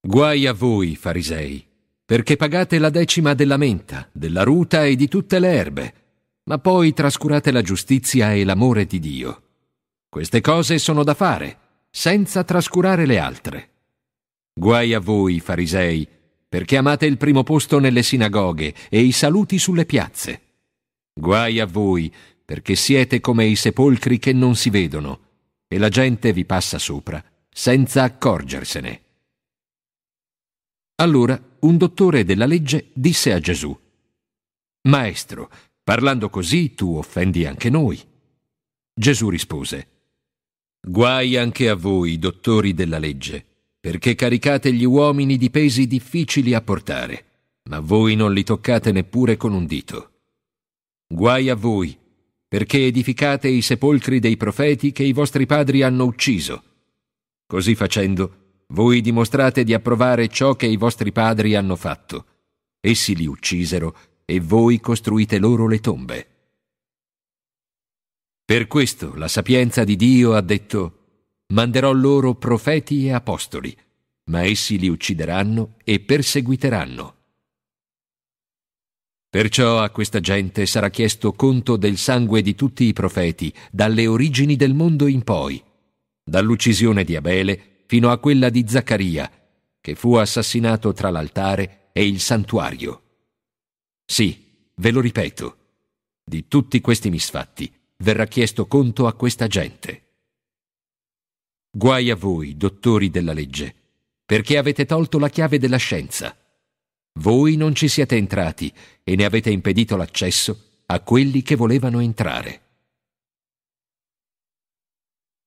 Guai 0.00 0.46
a 0.46 0.52
voi, 0.52 0.96
farisei, 0.96 1.66
perché 2.04 2.36
pagate 2.36 2.78
la 2.78 2.90
decima 2.90 3.34
della 3.34 3.56
menta, 3.56 4.08
della 4.12 4.42
ruta 4.42 4.84
e 4.84 4.96
di 4.96 5.08
tutte 5.08 5.38
le 5.38 5.48
erbe 5.48 5.94
ma 6.48 6.58
poi 6.58 6.94
trascurate 6.94 7.52
la 7.52 7.60
giustizia 7.60 8.32
e 8.32 8.42
l'amore 8.42 8.86
di 8.86 8.98
Dio. 8.98 9.42
Queste 10.08 10.40
cose 10.40 10.78
sono 10.78 11.04
da 11.04 11.12
fare, 11.12 11.58
senza 11.90 12.42
trascurare 12.42 13.04
le 13.04 13.18
altre. 13.18 13.70
Guai 14.54 14.94
a 14.94 14.98
voi, 14.98 15.40
farisei, 15.40 16.08
perché 16.48 16.76
amate 16.76 17.06
il 17.06 17.16
primo 17.16 17.42
posto 17.42 17.78
nelle 17.78 18.02
sinagoghe 18.02 18.74
e 18.88 19.00
i 19.00 19.12
saluti 19.12 19.58
sulle 19.58 19.84
piazze. 19.84 20.42
Guai 21.12 21.60
a 21.60 21.66
voi, 21.66 22.12
perché 22.44 22.74
siete 22.74 23.20
come 23.20 23.44
i 23.44 23.56
sepolcri 23.56 24.18
che 24.18 24.32
non 24.32 24.56
si 24.56 24.70
vedono, 24.70 25.20
e 25.68 25.78
la 25.78 25.88
gente 25.88 26.32
vi 26.32 26.44
passa 26.44 26.78
sopra, 26.78 27.22
senza 27.50 28.02
accorgersene. 28.04 29.02
Allora 30.96 31.40
un 31.60 31.76
dottore 31.76 32.24
della 32.24 32.46
legge 32.46 32.90
disse 32.94 33.32
a 33.32 33.40
Gesù, 33.40 33.78
Maestro, 34.88 35.50
Parlando 35.88 36.28
così 36.28 36.74
tu 36.74 36.96
offendi 36.96 37.46
anche 37.46 37.70
noi. 37.70 37.98
Gesù 38.92 39.30
rispose, 39.30 39.88
Guai 40.86 41.34
anche 41.38 41.70
a 41.70 41.74
voi, 41.76 42.18
dottori 42.18 42.74
della 42.74 42.98
legge, 42.98 43.47
perché 43.80 44.14
caricate 44.14 44.72
gli 44.72 44.84
uomini 44.84 45.36
di 45.36 45.50
pesi 45.50 45.86
difficili 45.86 46.54
a 46.54 46.60
portare, 46.60 47.24
ma 47.68 47.80
voi 47.80 48.16
non 48.16 48.32
li 48.32 48.42
toccate 48.42 48.92
neppure 48.92 49.36
con 49.36 49.52
un 49.52 49.66
dito. 49.66 50.10
Guai 51.06 51.48
a 51.48 51.54
voi, 51.54 51.96
perché 52.48 52.86
edificate 52.86 53.48
i 53.48 53.62
sepolcri 53.62 54.18
dei 54.18 54.36
profeti 54.36 54.90
che 54.90 55.04
i 55.04 55.12
vostri 55.12 55.46
padri 55.46 55.82
hanno 55.82 56.04
ucciso. 56.04 56.62
Così 57.46 57.74
facendo, 57.74 58.62
voi 58.68 59.00
dimostrate 59.00 59.64
di 59.64 59.72
approvare 59.74 60.28
ciò 60.28 60.54
che 60.54 60.66
i 60.66 60.76
vostri 60.76 61.12
padri 61.12 61.54
hanno 61.54 61.76
fatto. 61.76 62.26
Essi 62.80 63.14
li 63.14 63.26
uccisero 63.26 63.96
e 64.24 64.40
voi 64.40 64.80
costruite 64.80 65.38
loro 65.38 65.66
le 65.66 65.80
tombe. 65.80 66.26
Per 68.44 68.66
questo 68.66 69.14
la 69.14 69.28
sapienza 69.28 69.84
di 69.84 69.96
Dio 69.96 70.34
ha 70.34 70.40
detto, 70.40 70.97
manderò 71.48 71.92
loro 71.92 72.34
profeti 72.34 73.06
e 73.06 73.12
apostoli, 73.12 73.76
ma 74.24 74.44
essi 74.44 74.78
li 74.78 74.88
uccideranno 74.88 75.76
e 75.84 76.00
perseguiteranno. 76.00 77.14
Perciò 79.30 79.80
a 79.80 79.90
questa 79.90 80.20
gente 80.20 80.64
sarà 80.64 80.88
chiesto 80.88 81.32
conto 81.32 81.76
del 81.76 81.98
sangue 81.98 82.40
di 82.40 82.54
tutti 82.54 82.84
i 82.84 82.92
profeti, 82.92 83.52
dalle 83.70 84.06
origini 84.06 84.56
del 84.56 84.74
mondo 84.74 85.06
in 85.06 85.22
poi, 85.22 85.62
dall'uccisione 86.24 87.04
di 87.04 87.14
Abele 87.14 87.82
fino 87.86 88.10
a 88.10 88.18
quella 88.18 88.48
di 88.48 88.64
Zaccaria, 88.66 89.30
che 89.80 89.94
fu 89.94 90.14
assassinato 90.14 90.92
tra 90.92 91.10
l'altare 91.10 91.90
e 91.92 92.06
il 92.06 92.20
santuario. 92.20 93.02
Sì, 94.04 94.70
ve 94.74 94.90
lo 94.90 95.00
ripeto, 95.00 95.56
di 96.24 96.48
tutti 96.48 96.80
questi 96.80 97.10
misfatti 97.10 97.70
verrà 97.98 98.26
chiesto 98.26 98.66
conto 98.66 99.06
a 99.06 99.14
questa 99.14 99.46
gente. 99.46 100.07
Guai 101.78 102.10
a 102.10 102.16
voi, 102.16 102.56
dottori 102.56 103.08
della 103.08 103.32
legge, 103.32 103.72
perché 104.26 104.58
avete 104.58 104.84
tolto 104.84 105.16
la 105.20 105.28
chiave 105.28 105.60
della 105.60 105.76
scienza. 105.76 106.36
voi 107.20 107.54
non 107.54 107.72
ci 107.76 107.86
siete 107.86 108.16
entrati 108.16 108.72
e 109.04 109.14
ne 109.14 109.24
avete 109.24 109.50
impedito 109.50 109.94
l'accesso 109.94 110.80
a 110.86 110.98
quelli 110.98 111.40
che 111.42 111.54
volevano 111.54 112.00
entrare. 112.00 112.62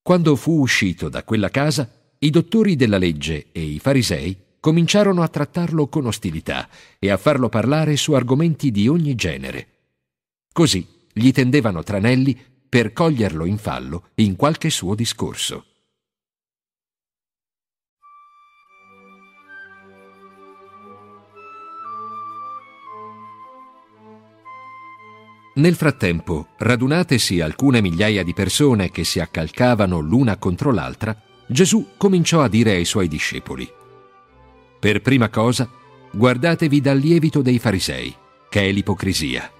Quando 0.02 0.38
fu 0.38 0.62
uscito 0.62 1.10
da 1.10 1.26
quella 1.26 1.50
casa, 1.50 1.92
i 2.20 2.30
dottori 2.30 2.78
della 2.78 2.98
legge 2.98 3.48
e 3.52 3.64
i 3.64 3.80
farisei 3.80 4.38
cominciarono 4.62 5.24
a 5.24 5.28
trattarlo 5.28 5.90
con 5.90 6.06
ostilità 6.06 6.70
e 6.98 7.10
a 7.10 7.18
farlo 7.18 7.50
parlare 7.50 7.98
su 7.98 8.14
argomenti 8.14 8.72
di 8.72 8.88
ogni 8.88 9.16
genere. 9.16 9.68
Così 10.54 10.88
gli 11.12 11.32
tendevano 11.32 11.84
tranelli 11.84 12.40
per 12.70 12.94
coglierlo 12.94 13.44
in 13.44 13.58
fallo 13.58 14.12
in 14.16 14.38
qualche 14.38 14.70
suo 14.70 14.96
discorso. 14.96 15.66
Nel 25.54 25.76
frattempo, 25.76 26.48
radunatesi 26.60 27.42
alcune 27.42 27.82
migliaia 27.82 28.24
di 28.24 28.34
persone 28.34 28.90
che 28.90 29.04
si 29.04 29.20
accalcavano 29.20 30.00
l'una 30.00 30.38
contro 30.38 30.72
l'altra, 30.72 31.20
Gesù 31.46 31.90
cominciò 31.98 32.42
a 32.42 32.48
dire 32.48 32.72
ai 32.72 32.86
suoi 32.86 33.10
discepoli, 33.10 33.70
Per 34.80 35.02
prima 35.02 35.28
cosa, 35.28 35.70
guardatevi 36.10 36.80
dal 36.80 36.98
lievito 36.98 37.42
dei 37.42 37.60
farisei, 37.60 38.16
che 38.50 38.62
è 38.62 38.72
l'ipocrisia. 38.72 39.52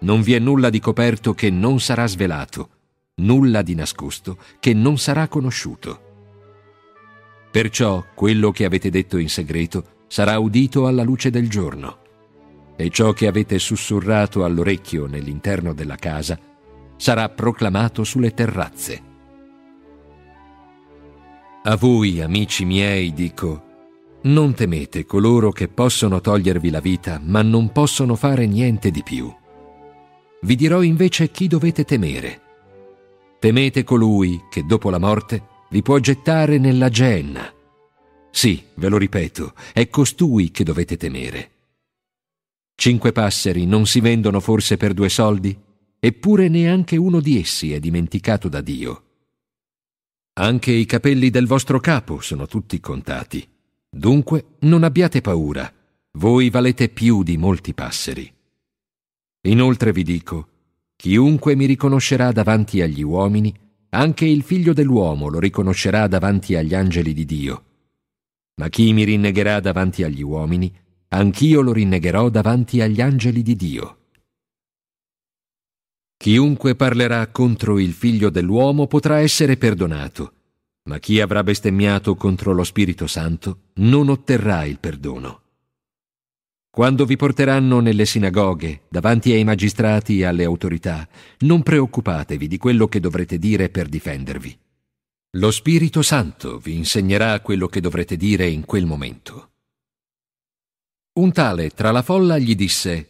Non 0.00 0.22
vi 0.22 0.34
è 0.34 0.38
nulla 0.38 0.70
di 0.70 0.78
coperto 0.78 1.34
che 1.34 1.50
non 1.50 1.80
sarà 1.80 2.06
svelato, 2.06 2.68
nulla 3.16 3.62
di 3.62 3.74
nascosto 3.74 4.38
che 4.60 4.72
non 4.74 4.96
sarà 4.96 5.26
conosciuto. 5.26 6.02
Perciò 7.50 8.04
quello 8.14 8.52
che 8.52 8.64
avete 8.64 8.90
detto 8.90 9.18
in 9.18 9.28
segreto 9.28 10.04
sarà 10.06 10.38
udito 10.38 10.86
alla 10.86 11.02
luce 11.02 11.30
del 11.30 11.50
giorno 11.50 11.99
e 12.80 12.88
ciò 12.88 13.12
che 13.12 13.26
avete 13.26 13.58
sussurrato 13.58 14.42
all'orecchio 14.42 15.04
nell'interno 15.06 15.74
della 15.74 15.96
casa 15.96 16.38
sarà 16.96 17.28
proclamato 17.28 18.04
sulle 18.04 18.32
terrazze. 18.32 19.02
A 21.62 21.76
voi, 21.76 22.22
amici 22.22 22.64
miei, 22.64 23.12
dico, 23.12 23.64
non 24.22 24.54
temete 24.54 25.04
coloro 25.04 25.50
che 25.50 25.68
possono 25.68 26.22
togliervi 26.22 26.70
la 26.70 26.80
vita, 26.80 27.20
ma 27.22 27.42
non 27.42 27.70
possono 27.70 28.16
fare 28.16 28.46
niente 28.46 28.90
di 28.90 29.02
più. 29.02 29.30
Vi 30.40 30.56
dirò 30.56 30.80
invece 30.82 31.30
chi 31.30 31.48
dovete 31.48 31.84
temere. 31.84 32.40
Temete 33.38 33.84
colui 33.84 34.44
che 34.48 34.64
dopo 34.64 34.88
la 34.88 34.98
morte 34.98 35.46
vi 35.68 35.82
può 35.82 35.98
gettare 35.98 36.56
nella 36.56 36.88
genna. 36.88 37.52
Sì, 38.30 38.62
ve 38.76 38.88
lo 38.88 38.96
ripeto, 38.96 39.52
è 39.74 39.88
costui 39.90 40.50
che 40.50 40.64
dovete 40.64 40.96
temere. 40.96 41.59
Cinque 42.80 43.12
passeri 43.12 43.66
non 43.66 43.84
si 43.84 44.00
vendono 44.00 44.40
forse 44.40 44.78
per 44.78 44.94
due 44.94 45.10
soldi? 45.10 45.54
Eppure 45.98 46.48
neanche 46.48 46.96
uno 46.96 47.20
di 47.20 47.38
essi 47.38 47.74
è 47.74 47.78
dimenticato 47.78 48.48
da 48.48 48.62
Dio. 48.62 49.02
Anche 50.40 50.70
i 50.72 50.86
capelli 50.86 51.28
del 51.28 51.46
vostro 51.46 51.78
capo 51.78 52.22
sono 52.22 52.46
tutti 52.46 52.80
contati. 52.80 53.46
Dunque 53.86 54.56
non 54.60 54.82
abbiate 54.82 55.20
paura, 55.20 55.70
voi 56.12 56.48
valete 56.48 56.88
più 56.88 57.22
di 57.22 57.36
molti 57.36 57.74
passeri. 57.74 58.32
Inoltre 59.42 59.92
vi 59.92 60.02
dico, 60.02 60.48
chiunque 60.96 61.54
mi 61.54 61.66
riconoscerà 61.66 62.32
davanti 62.32 62.80
agli 62.80 63.02
uomini, 63.02 63.54
anche 63.90 64.24
il 64.24 64.42
figlio 64.42 64.72
dell'uomo 64.72 65.28
lo 65.28 65.38
riconoscerà 65.38 66.06
davanti 66.06 66.56
agli 66.56 66.74
angeli 66.74 67.12
di 67.12 67.26
Dio. 67.26 67.64
Ma 68.54 68.70
chi 68.70 68.94
mi 68.94 69.04
rinnegherà 69.04 69.60
davanti 69.60 70.02
agli 70.02 70.22
uomini, 70.22 70.74
anch'io 71.12 71.60
lo 71.60 71.72
rinnegherò 71.72 72.28
davanti 72.28 72.80
agli 72.80 73.00
angeli 73.00 73.42
di 73.42 73.56
Dio. 73.56 73.98
Chiunque 76.16 76.76
parlerà 76.76 77.26
contro 77.28 77.78
il 77.78 77.92
figlio 77.92 78.30
dell'uomo 78.30 78.86
potrà 78.86 79.20
essere 79.20 79.56
perdonato, 79.56 80.32
ma 80.84 80.98
chi 80.98 81.20
avrà 81.20 81.42
bestemmiato 81.42 82.14
contro 82.14 82.52
lo 82.52 82.62
Spirito 82.62 83.06
Santo 83.06 83.70
non 83.76 84.08
otterrà 84.08 84.64
il 84.64 84.78
perdono. 84.78 85.42
Quando 86.70 87.04
vi 87.04 87.16
porteranno 87.16 87.80
nelle 87.80 88.04
sinagoghe, 88.04 88.82
davanti 88.88 89.32
ai 89.32 89.42
magistrati 89.42 90.20
e 90.20 90.24
alle 90.24 90.44
autorità, 90.44 91.08
non 91.38 91.62
preoccupatevi 91.62 92.46
di 92.46 92.58
quello 92.58 92.86
che 92.86 93.00
dovrete 93.00 93.38
dire 93.38 93.70
per 93.70 93.88
difendervi. 93.88 94.56
Lo 95.38 95.50
Spirito 95.50 96.02
Santo 96.02 96.58
vi 96.58 96.76
insegnerà 96.76 97.40
quello 97.40 97.66
che 97.66 97.80
dovrete 97.80 98.16
dire 98.16 98.46
in 98.46 98.64
quel 98.64 98.86
momento. 98.86 99.49
Un 101.12 101.32
tale 101.32 101.70
tra 101.70 101.90
la 101.90 102.02
folla 102.02 102.38
gli 102.38 102.54
disse 102.54 103.08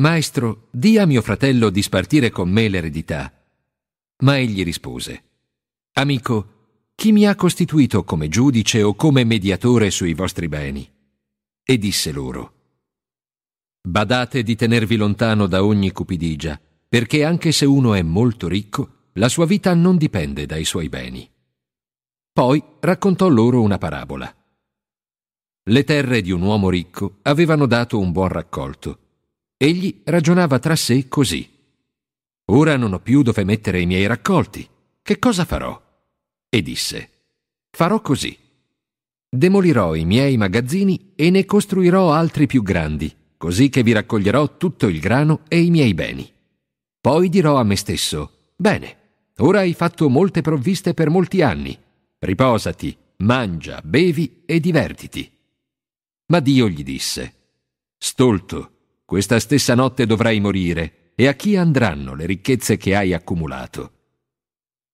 Maestro, 0.00 0.66
di 0.72 0.98
a 0.98 1.06
mio 1.06 1.22
fratello 1.22 1.70
di 1.70 1.82
spartire 1.82 2.30
con 2.30 2.50
me 2.50 2.68
l'eredità. 2.68 3.32
Ma 4.24 4.38
egli 4.38 4.64
rispose 4.64 5.22
Amico, 5.92 6.56
chi 6.96 7.12
mi 7.12 7.26
ha 7.26 7.36
costituito 7.36 8.02
come 8.02 8.28
giudice 8.28 8.82
o 8.82 8.96
come 8.96 9.22
mediatore 9.22 9.90
sui 9.90 10.14
vostri 10.14 10.48
beni? 10.48 10.90
E 11.62 11.78
disse 11.78 12.10
loro 12.10 12.54
Badate 13.82 14.42
di 14.42 14.56
tenervi 14.56 14.96
lontano 14.96 15.46
da 15.46 15.64
ogni 15.64 15.92
cupidigia, 15.92 16.60
perché 16.88 17.24
anche 17.24 17.52
se 17.52 17.64
uno 17.64 17.94
è 17.94 18.02
molto 18.02 18.48
ricco, 18.48 19.10
la 19.12 19.28
sua 19.28 19.46
vita 19.46 19.72
non 19.74 19.96
dipende 19.96 20.44
dai 20.44 20.64
suoi 20.64 20.88
beni. 20.88 21.30
Poi 22.32 22.62
raccontò 22.80 23.28
loro 23.28 23.62
una 23.62 23.78
parabola. 23.78 24.34
Le 25.70 25.84
terre 25.84 26.22
di 26.22 26.30
un 26.30 26.40
uomo 26.40 26.70
ricco 26.70 27.18
avevano 27.22 27.66
dato 27.66 27.98
un 27.98 28.10
buon 28.10 28.28
raccolto. 28.28 28.98
Egli 29.58 30.00
ragionava 30.04 30.58
tra 30.58 30.74
sé 30.74 31.08
così. 31.08 31.46
Ora 32.46 32.78
non 32.78 32.94
ho 32.94 33.00
più 33.00 33.20
dove 33.20 33.44
mettere 33.44 33.78
i 33.82 33.84
miei 33.84 34.06
raccolti. 34.06 34.66
Che 35.02 35.18
cosa 35.18 35.44
farò? 35.44 35.78
E 36.48 36.62
disse, 36.62 37.10
farò 37.70 38.00
così. 38.00 38.34
Demolirò 39.28 39.94
i 39.94 40.06
miei 40.06 40.38
magazzini 40.38 41.12
e 41.14 41.28
ne 41.28 41.44
costruirò 41.44 42.12
altri 42.12 42.46
più 42.46 42.62
grandi, 42.62 43.14
così 43.36 43.68
che 43.68 43.82
vi 43.82 43.92
raccoglierò 43.92 44.56
tutto 44.56 44.86
il 44.86 45.00
grano 45.00 45.40
e 45.48 45.60
i 45.60 45.68
miei 45.68 45.92
beni. 45.92 46.32
Poi 46.98 47.28
dirò 47.28 47.56
a 47.56 47.62
me 47.62 47.76
stesso, 47.76 48.52
bene, 48.56 48.96
ora 49.40 49.58
hai 49.58 49.74
fatto 49.74 50.08
molte 50.08 50.40
provviste 50.40 50.94
per 50.94 51.10
molti 51.10 51.42
anni. 51.42 51.78
Riposati, 52.20 52.96
mangia, 53.18 53.82
bevi 53.84 54.44
e 54.46 54.60
divertiti. 54.60 55.36
Ma 56.30 56.40
Dio 56.40 56.68
gli 56.68 56.82
disse, 56.82 57.34
Stolto, 57.96 58.72
questa 59.06 59.40
stessa 59.40 59.74
notte 59.74 60.04
dovrai 60.04 60.40
morire, 60.40 61.12
e 61.14 61.26
a 61.26 61.32
chi 61.32 61.56
andranno 61.56 62.14
le 62.14 62.26
ricchezze 62.26 62.76
che 62.76 62.94
hai 62.94 63.14
accumulato? 63.14 63.92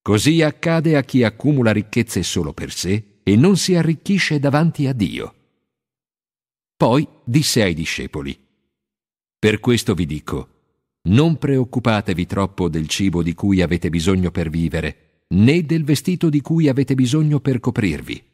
Così 0.01 0.43
accade 0.43 0.97
a 0.97 1.02
chi 1.02 1.24
accumula 1.24 1.73
ricchezze 1.73 2.23
solo 2.23 2.52
per 2.52 2.73
sé 2.73 3.19
e 3.24 3.36
non 3.36 3.56
si 3.56 3.74
arricchisce 3.74 4.39
davanti 4.39 4.86
a 4.86 4.93
Dio. 4.93 5.35
Poi 6.77 7.06
disse 7.24 7.62
ai 7.62 7.74
discepoli, 7.74 8.39
Per 9.36 9.59
questo 9.59 9.94
vi 9.94 10.06
dico, 10.06 10.48
non 11.09 11.36
preoccupatevi 11.36 12.27
troppo 12.27 12.69
del 12.69 12.86
cibo 12.86 13.23
di 13.23 13.35
cui 13.35 13.61
avete 13.61 13.90
bisogno 13.90 14.31
per 14.31 14.51
vivere, 14.51 15.24
né 15.31 15.65
del 15.65 15.82
vestito 15.82 16.31
di 16.31 16.40
cui 16.40 16.69
avete 16.69 16.94
bisogno 16.94 17.40
per 17.40 17.59
coprirvi. 17.59 18.34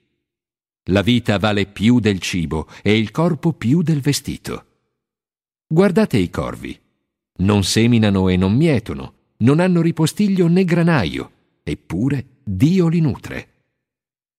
La 0.88 1.02
vita 1.02 1.38
vale 1.38 1.66
più 1.66 2.00
del 2.00 2.18
cibo 2.20 2.66
e 2.82 2.96
il 2.96 3.10
corpo 3.10 3.52
più 3.52 3.82
del 3.82 4.00
vestito. 4.00 4.64
Guardate 5.66 6.16
i 6.16 6.30
corvi. 6.30 6.78
Non 7.40 7.64
seminano 7.64 8.28
e 8.28 8.36
non 8.36 8.54
mietono, 8.54 9.14
non 9.38 9.60
hanno 9.60 9.82
ripostiglio 9.82 10.48
né 10.48 10.64
granaio, 10.64 11.30
eppure 11.62 12.38
Dio 12.42 12.88
li 12.88 13.00
nutre. 13.00 13.48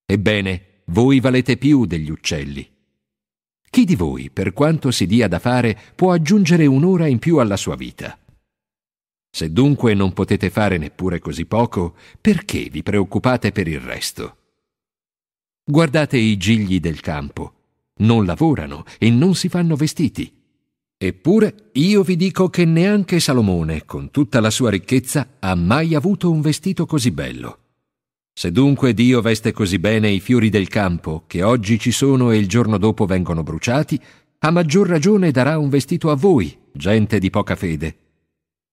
Ebbene, 0.06 0.84
voi 0.86 1.20
valete 1.20 1.58
più 1.58 1.86
degli 1.86 2.10
uccelli. 2.10 2.68
Chi 3.70 3.86
di 3.86 3.96
voi, 3.96 4.30
per 4.30 4.52
quanto 4.52 4.92
si 4.92 5.06
dia 5.06 5.28
da 5.30 5.40
fare, 5.40 5.80
può 5.96 6.12
aggiungere 6.12 6.66
un'ora 6.66 7.08
in 7.08 7.20
più 7.20 7.38
alla 7.38 7.56
sua 7.56 7.76
vita? 7.76 8.20
Se 9.34 9.54
dunque 9.54 9.94
non 9.94 10.12
potete 10.12 10.50
fare 10.50 10.78
neppure 10.78 11.20
così 11.20 11.46
poco, 11.46 11.96
perché 12.20 12.68
vi 12.70 12.84
preoccupate 12.84 13.54
per 13.54 13.70
il 13.70 13.80
resto? 13.80 14.41
Guardate 15.72 16.18
i 16.18 16.36
gigli 16.36 16.82
del 16.82 17.00
campo. 17.00 17.54
Non 18.00 18.26
lavorano 18.26 18.84
e 19.00 19.10
non 19.10 19.36
si 19.36 19.48
fanno 19.48 19.78
vestiti. 19.78 20.30
Eppure 20.98 21.70
io 21.76 22.04
vi 22.04 22.18
dico 22.18 22.50
che 22.50 22.66
neanche 22.66 23.22
Salomone, 23.22 23.86
con 23.86 24.12
tutta 24.12 24.42
la 24.42 24.50
sua 24.50 24.70
ricchezza, 24.70 25.38
ha 25.40 25.56
mai 25.56 25.96
avuto 25.96 26.30
un 26.30 26.42
vestito 26.42 26.86
così 26.86 27.12
bello. 27.12 27.60
Se 28.34 28.52
dunque 28.52 28.94
Dio 28.94 29.22
veste 29.22 29.54
così 29.54 29.80
bene 29.80 30.10
i 30.10 30.20
fiori 30.20 30.50
del 30.50 30.68
campo, 30.68 31.24
che 31.26 31.42
oggi 31.42 31.80
ci 31.80 31.92
sono 31.92 32.32
e 32.32 32.38
il 32.38 32.50
giorno 32.50 32.78
dopo 32.78 33.06
vengono 33.06 33.42
bruciati, 33.42 33.98
a 34.40 34.52
maggior 34.52 34.90
ragione 34.90 35.32
darà 35.32 35.58
un 35.58 35.70
vestito 35.70 36.12
a 36.12 36.16
voi, 36.16 36.54
gente 36.74 37.18
di 37.18 37.30
poca 37.30 37.56
fede. 37.56 37.96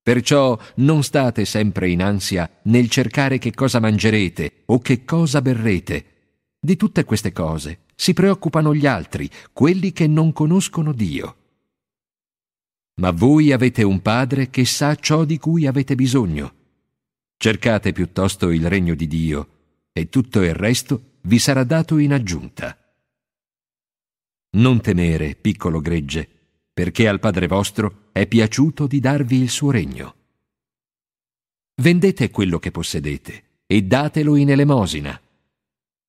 Perciò 0.02 0.58
non 0.76 1.04
state 1.04 1.44
sempre 1.44 1.90
in 1.90 2.02
ansia 2.02 2.50
nel 2.64 2.90
cercare 2.90 3.38
che 3.38 3.54
cosa 3.54 3.78
mangerete 3.78 4.62
o 4.66 4.80
che 4.80 5.04
cosa 5.04 5.40
berrete, 5.40 6.17
di 6.68 6.76
tutte 6.76 7.04
queste 7.04 7.32
cose 7.32 7.84
si 7.94 8.12
preoccupano 8.12 8.74
gli 8.74 8.84
altri, 8.84 9.30
quelli 9.54 9.90
che 9.90 10.06
non 10.06 10.34
conoscono 10.34 10.92
Dio. 10.92 11.36
Ma 13.00 13.10
voi 13.10 13.52
avete 13.52 13.82
un 13.82 14.02
Padre 14.02 14.50
che 14.50 14.66
sa 14.66 14.94
ciò 14.94 15.24
di 15.24 15.38
cui 15.38 15.66
avete 15.66 15.94
bisogno. 15.94 16.54
Cercate 17.38 17.92
piuttosto 17.92 18.50
il 18.50 18.68
regno 18.68 18.94
di 18.94 19.06
Dio 19.06 19.48
e 19.92 20.10
tutto 20.10 20.42
il 20.42 20.52
resto 20.52 21.16
vi 21.22 21.38
sarà 21.38 21.64
dato 21.64 21.96
in 21.96 22.12
aggiunta. 22.12 22.76
Non 24.50 24.82
temere, 24.82 25.36
piccolo 25.36 25.80
gregge, 25.80 26.28
perché 26.74 27.08
al 27.08 27.18
Padre 27.18 27.46
vostro 27.46 28.10
è 28.12 28.26
piaciuto 28.26 28.86
di 28.86 29.00
darvi 29.00 29.40
il 29.40 29.48
suo 29.48 29.70
regno. 29.70 30.14
Vendete 31.80 32.30
quello 32.30 32.58
che 32.58 32.70
possedete 32.70 33.44
e 33.64 33.82
datelo 33.84 34.36
in 34.36 34.50
elemosina. 34.50 35.18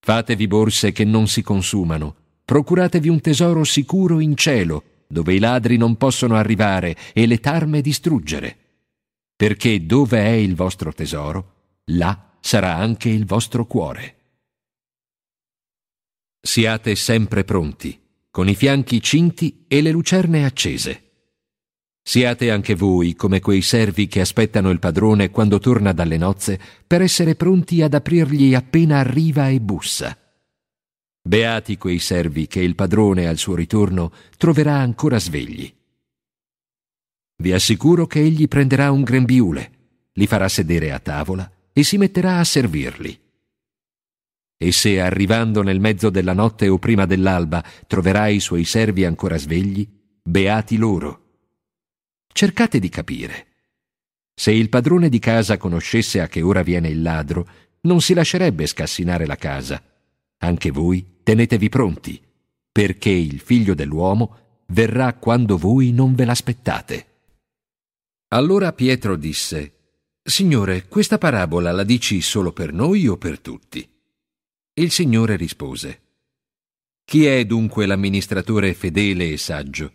Fatevi 0.10 0.48
borse 0.48 0.92
che 0.92 1.04
non 1.04 1.28
si 1.28 1.44
consumano, 1.44 2.16
procuratevi 2.44 3.10
un 3.10 3.22
tesoro 3.22 3.64
sicuro 3.64 4.20
in 4.20 4.36
cielo, 4.36 5.04
dove 5.06 5.36
i 5.36 5.38
ladri 5.38 5.78
non 5.78 5.98
possono 5.98 6.34
arrivare 6.34 6.98
e 7.14 7.28
le 7.28 7.40
tarme 7.40 7.80
distruggere. 7.82 8.58
Perché 9.36 9.86
dove 9.86 10.18
è 10.20 10.32
il 10.32 10.56
vostro 10.56 10.92
tesoro, 10.94 11.82
là 11.92 12.38
sarà 12.40 12.74
anche 12.74 13.10
il 13.10 13.28
vostro 13.28 13.68
cuore. 13.68 14.16
Siate 16.42 16.96
sempre 16.96 17.44
pronti, 17.44 18.02
con 18.32 18.50
i 18.50 18.56
fianchi 18.56 19.04
cinti 19.04 19.66
e 19.68 19.80
le 19.80 19.92
lucerne 19.92 20.44
accese. 20.44 21.09
Siate 22.10 22.50
anche 22.50 22.74
voi 22.74 23.14
come 23.14 23.40
quei 23.40 23.62
servi 23.62 24.08
che 24.08 24.20
aspettano 24.20 24.72
il 24.72 24.80
padrone 24.80 25.30
quando 25.30 25.60
torna 25.60 25.94
dalle 25.94 26.18
nozze 26.18 26.60
per 26.88 27.04
essere 27.04 27.36
pronti 27.36 27.84
ad 27.84 27.94
aprirgli 27.94 28.56
appena 28.56 28.98
arriva 28.98 29.50
e 29.50 29.62
bussa. 29.62 30.18
Beati 31.22 31.78
quei 31.78 32.00
servi 32.00 32.48
che 32.48 32.62
il 32.62 32.74
padrone 32.74 33.28
al 33.28 33.38
suo 33.38 33.54
ritorno 33.54 34.12
troverà 34.38 34.78
ancora 34.78 35.20
svegli. 35.20 35.72
Vi 37.44 37.54
assicuro 37.54 38.08
che 38.08 38.22
egli 38.22 38.48
prenderà 38.48 38.90
un 38.90 39.04
grembiule, 39.04 39.72
li 40.14 40.26
farà 40.26 40.50
sedere 40.50 40.92
a 40.92 40.98
tavola 40.98 41.48
e 41.72 41.84
si 41.84 42.00
metterà 42.00 42.40
a 42.40 42.44
servirli. 42.44 43.20
E 44.58 44.72
se 44.72 45.00
arrivando 45.00 45.62
nel 45.62 45.80
mezzo 45.80 46.10
della 46.10 46.34
notte 46.34 46.70
o 46.70 46.80
prima 46.80 47.06
dell'alba 47.06 47.64
troverai 47.86 48.38
i 48.38 48.40
suoi 48.40 48.64
servi 48.64 49.06
ancora 49.06 49.38
svegli, 49.38 49.88
beati 50.24 50.76
loro. 50.76 51.26
Cercate 52.32 52.80
di 52.80 52.90
capire. 52.90 53.48
Se 54.34 54.52
il 54.52 54.70
padrone 54.70 55.10
di 55.10 55.20
casa 55.20 55.58
conoscesse 55.58 56.22
a 56.22 56.28
che 56.28 56.42
ora 56.42 56.64
viene 56.64 56.88
il 56.88 57.02
ladro, 57.02 57.48
non 57.82 58.00
si 58.00 58.14
lascerebbe 58.14 58.66
scassinare 58.66 59.26
la 59.26 59.36
casa. 59.36 59.84
Anche 60.38 60.72
voi 60.72 61.20
tenetevi 61.24 61.68
pronti, 61.68 62.22
perché 62.72 63.10
il 63.10 63.40
figlio 63.40 63.74
dell'uomo 63.74 64.64
verrà 64.68 65.14
quando 65.16 65.58
voi 65.58 65.92
non 65.92 66.16
ve 66.16 66.26
l'aspettate. 66.26 67.08
Allora 68.30 68.72
Pietro 68.74 69.16
disse, 69.16 69.74
Signore, 70.24 70.88
questa 70.88 71.18
parabola 71.18 71.72
la 71.72 71.84
dici 71.84 72.22
solo 72.22 72.54
per 72.54 72.72
noi 72.72 73.08
o 73.08 73.18
per 73.18 73.40
tutti? 73.40 73.88
Il 74.74 74.92
Signore 74.92 75.36
rispose, 75.36 76.02
Chi 77.04 77.26
è 77.26 77.44
dunque 77.46 77.86
l'amministratore 77.86 78.74
fedele 78.74 79.32
e 79.32 79.38
saggio? 79.38 79.92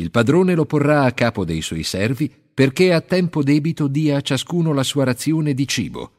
Il 0.00 0.10
padrone 0.10 0.54
lo 0.54 0.64
porrà 0.64 1.02
a 1.04 1.12
capo 1.12 1.44
dei 1.44 1.60
suoi 1.60 1.82
servi 1.82 2.32
perché 2.54 2.94
a 2.94 3.02
tempo 3.02 3.42
debito 3.42 3.86
dia 3.86 4.16
a 4.16 4.20
ciascuno 4.22 4.72
la 4.72 4.82
sua 4.82 5.04
razione 5.04 5.52
di 5.52 5.68
cibo. 5.68 6.12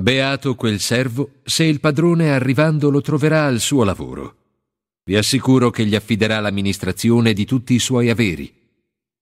Beato 0.00 0.54
quel 0.54 0.78
servo 0.78 1.40
se 1.42 1.64
il 1.64 1.80
padrone 1.80 2.30
arrivando 2.30 2.90
lo 2.90 3.00
troverà 3.00 3.46
al 3.46 3.58
suo 3.58 3.82
lavoro. 3.82 4.36
Vi 5.02 5.16
assicuro 5.16 5.70
che 5.70 5.84
gli 5.84 5.96
affiderà 5.96 6.38
l'amministrazione 6.38 7.32
di 7.32 7.44
tutti 7.44 7.74
i 7.74 7.80
suoi 7.80 8.08
averi. 8.08 8.52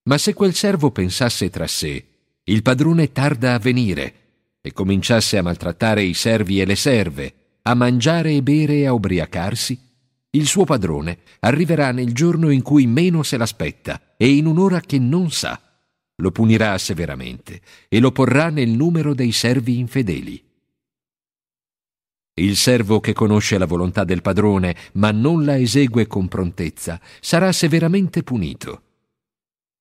Ma 0.04 0.18
se 0.18 0.34
quel 0.34 0.52
servo 0.52 0.90
pensasse 0.90 1.48
tra 1.48 1.66
sé, 1.66 2.04
il 2.44 2.62
padrone 2.62 3.12
tarda 3.12 3.54
a 3.54 3.58
venire, 3.58 4.14
e 4.60 4.72
cominciasse 4.74 5.38
a 5.38 5.42
maltrattare 5.42 6.02
i 6.02 6.12
servi 6.12 6.60
e 6.60 6.66
le 6.66 6.76
serve, 6.76 7.34
a 7.62 7.74
mangiare 7.74 8.32
e 8.32 8.42
bere 8.42 8.74
e 8.74 8.86
a 8.86 8.92
ubriacarsi, 8.92 9.91
il 10.34 10.46
suo 10.46 10.64
padrone 10.64 11.18
arriverà 11.40 11.92
nel 11.92 12.14
giorno 12.14 12.48
in 12.50 12.62
cui 12.62 12.86
meno 12.86 13.22
se 13.22 13.36
l'aspetta 13.36 14.14
e 14.16 14.34
in 14.34 14.46
un'ora 14.46 14.80
che 14.80 14.98
non 14.98 15.30
sa. 15.30 15.60
Lo 16.16 16.30
punirà 16.30 16.76
severamente 16.78 17.60
e 17.88 18.00
lo 18.00 18.12
porrà 18.12 18.48
nel 18.48 18.70
numero 18.70 19.12
dei 19.14 19.32
servi 19.32 19.78
infedeli. 19.78 20.42
Il 22.34 22.56
servo 22.56 23.00
che 23.00 23.12
conosce 23.12 23.58
la 23.58 23.66
volontà 23.66 24.04
del 24.04 24.22
padrone 24.22 24.74
ma 24.92 25.10
non 25.10 25.44
la 25.44 25.58
esegue 25.58 26.06
con 26.06 26.28
prontezza 26.28 26.98
sarà 27.20 27.52
severamente 27.52 28.22
punito. 28.22 28.82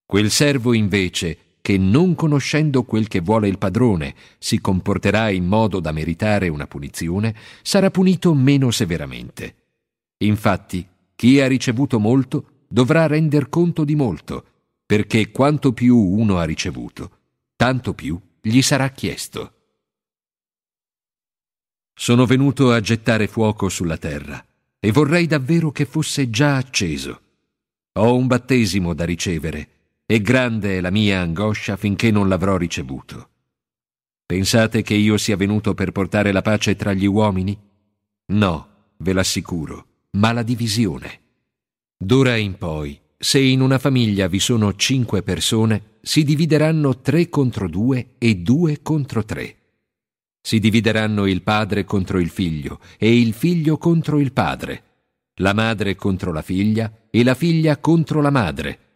Quel 0.06 0.30
servo 0.30 0.74
invece 0.74 1.38
che 1.62 1.78
non 1.78 2.14
conoscendo 2.14 2.84
quel 2.84 3.08
che 3.08 3.22
vuole 3.22 3.48
il 3.48 3.58
padrone 3.58 4.16
si 4.38 4.60
comporterà 4.60 5.30
in 5.30 5.46
modo 5.46 5.80
da 5.80 5.94
meritare 5.94 6.50
una 6.50 6.68
punizione, 6.68 7.34
sarà 7.62 7.90
punito 7.90 8.34
meno 8.34 8.70
severamente. 8.72 9.61
Infatti, 10.22 10.88
chi 11.16 11.40
ha 11.40 11.48
ricevuto 11.48 12.00
molto 12.00 12.64
dovrà 12.68 13.08
render 13.08 13.50
conto 13.50 13.84
di 13.84 13.96
molto, 13.96 14.46
perché 14.86 15.32
quanto 15.32 15.74
più 15.74 15.98
uno 15.98 16.38
ha 16.38 16.44
ricevuto, 16.44 17.20
tanto 17.56 17.94
più 17.94 18.20
gli 18.42 18.62
sarà 18.62 18.90
chiesto. 18.90 19.54
Sono 21.94 22.26
venuto 22.26 22.72
a 22.72 22.80
gettare 22.80 23.28
fuoco 23.28 23.70
sulla 23.70 23.98
terra 23.98 24.44
e 24.80 24.92
vorrei 24.92 25.28
davvero 25.28 25.72
che 25.72 25.86
fosse 25.86 26.30
già 26.30 26.56
acceso. 26.56 27.22
Ho 27.94 28.16
un 28.16 28.28
battesimo 28.28 28.94
da 28.94 29.06
ricevere 29.06 29.70
e 30.06 30.22
grande 30.22 30.78
è 30.78 30.82
la 30.82 30.90
mia 30.90 31.22
angoscia 31.22 31.78
finché 31.78 32.10
non 32.10 32.28
l'avrò 32.28 32.58
ricevuto. 32.58 33.30
Pensate 34.26 34.82
che 34.82 34.94
io 34.94 35.18
sia 35.18 35.36
venuto 35.36 35.74
per 35.74 35.92
portare 35.92 36.32
la 36.32 36.42
pace 36.42 36.76
tra 36.76 36.94
gli 36.94 37.06
uomini? 37.06 37.58
No, 38.28 38.68
ve 38.98 39.14
l'assicuro, 39.14 39.91
ma 40.18 40.32
la 40.32 40.44
divisione. 40.44 41.20
D'ora 41.98 42.36
in 42.36 42.58
poi, 42.58 43.00
se 43.18 43.40
in 43.40 43.62
una 43.62 43.80
famiglia 43.80 44.28
vi 44.28 44.40
sono 44.40 44.76
cinque 44.76 45.24
persone, 45.24 45.98
si 46.02 46.24
divideranno 46.24 47.00
tre 47.02 47.30
contro 47.30 47.70
due 47.70 48.16
e 48.18 48.36
due 48.36 48.82
contro 48.82 49.24
tre. 49.24 49.58
Si 50.42 50.60
divideranno 50.60 51.28
il 51.28 51.44
padre 51.44 51.84
contro 51.84 52.20
il 52.20 52.30
figlio 52.30 52.80
e 52.98 53.20
il 53.20 53.34
figlio 53.34 53.78
contro 53.78 54.20
il 54.20 54.34
padre, 54.34 54.84
la 55.36 55.54
madre 55.54 55.96
contro 55.96 56.32
la 56.32 56.42
figlia 56.42 57.08
e 57.10 57.24
la 57.24 57.36
figlia 57.36 57.78
contro 57.78 58.22
la 58.22 58.32
madre 58.32 58.90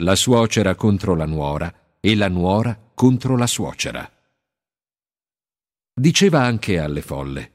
la 0.00 0.16
suocera 0.16 0.74
contro 0.74 1.14
la 1.14 1.26
nuora 1.26 1.72
e 2.00 2.14
la 2.14 2.28
nuora 2.28 2.78
contro 2.94 3.36
la 3.36 3.46
suocera. 3.46 4.10
Diceva 5.92 6.42
anche 6.42 6.78
alle 6.78 7.02
folle, 7.02 7.52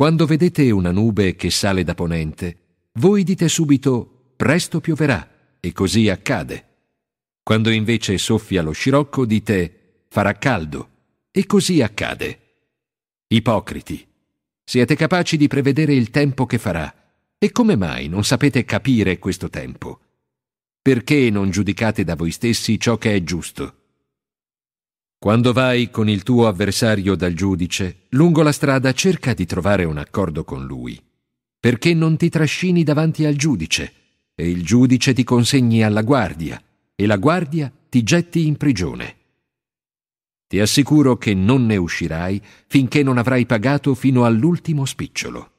quando 0.00 0.24
vedete 0.24 0.70
una 0.70 0.92
nube 0.92 1.36
che 1.36 1.50
sale 1.50 1.84
da 1.84 1.94
ponente, 1.94 2.56
voi 2.92 3.22
dite 3.22 3.48
subito 3.48 4.32
presto 4.34 4.80
pioverà, 4.80 5.28
e 5.60 5.72
così 5.72 6.08
accade. 6.08 6.68
Quando 7.42 7.68
invece 7.68 8.16
soffia 8.16 8.62
lo 8.62 8.72
scirocco, 8.72 9.26
dite 9.26 10.06
farà 10.08 10.32
caldo, 10.38 10.88
e 11.30 11.44
così 11.44 11.82
accade. 11.82 12.40
Ipocriti, 13.26 14.08
siete 14.64 14.96
capaci 14.96 15.36
di 15.36 15.48
prevedere 15.48 15.92
il 15.92 16.08
tempo 16.08 16.46
che 16.46 16.56
farà, 16.56 16.94
e 17.36 17.52
come 17.52 17.76
mai 17.76 18.08
non 18.08 18.24
sapete 18.24 18.64
capire 18.64 19.18
questo 19.18 19.50
tempo? 19.50 20.00
perché 20.82 21.28
non 21.28 21.50
giudicate 21.50 22.04
da 22.04 22.16
voi 22.16 22.30
stessi 22.30 22.80
ciò 22.80 22.96
che 22.96 23.14
è 23.14 23.22
giusto? 23.22 23.79
Quando 25.22 25.52
vai 25.52 25.90
con 25.90 26.08
il 26.08 26.22
tuo 26.22 26.46
avversario 26.46 27.14
dal 27.14 27.34
giudice, 27.34 28.06
lungo 28.12 28.40
la 28.40 28.52
strada 28.52 28.94
cerca 28.94 29.34
di 29.34 29.44
trovare 29.44 29.84
un 29.84 29.98
accordo 29.98 30.44
con 30.44 30.64
lui, 30.64 30.98
perché 31.60 31.92
non 31.92 32.16
ti 32.16 32.30
trascini 32.30 32.84
davanti 32.84 33.26
al 33.26 33.34
giudice, 33.34 33.92
e 34.34 34.48
il 34.48 34.64
giudice 34.64 35.12
ti 35.12 35.22
consegni 35.22 35.84
alla 35.84 36.00
guardia, 36.00 36.58
e 36.94 37.04
la 37.04 37.18
guardia 37.18 37.70
ti 37.90 38.02
getti 38.02 38.46
in 38.46 38.56
prigione. 38.56 39.16
Ti 40.46 40.58
assicuro 40.58 41.18
che 41.18 41.34
non 41.34 41.66
ne 41.66 41.76
uscirai 41.76 42.40
finché 42.66 43.02
non 43.02 43.18
avrai 43.18 43.44
pagato 43.44 43.94
fino 43.94 44.24
all'ultimo 44.24 44.86
spicciolo. 44.86 45.50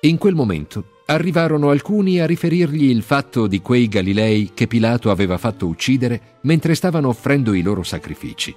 In 0.00 0.16
quel 0.16 0.34
momento 0.34 0.95
arrivarono 1.06 1.70
alcuni 1.70 2.20
a 2.20 2.26
riferirgli 2.26 2.90
il 2.90 3.02
fatto 3.02 3.46
di 3.46 3.60
quei 3.60 3.88
Galilei 3.88 4.50
che 4.54 4.66
Pilato 4.66 5.10
aveva 5.10 5.38
fatto 5.38 5.66
uccidere 5.66 6.38
mentre 6.42 6.74
stavano 6.74 7.08
offrendo 7.08 7.54
i 7.54 7.62
loro 7.62 7.82
sacrifici. 7.82 8.54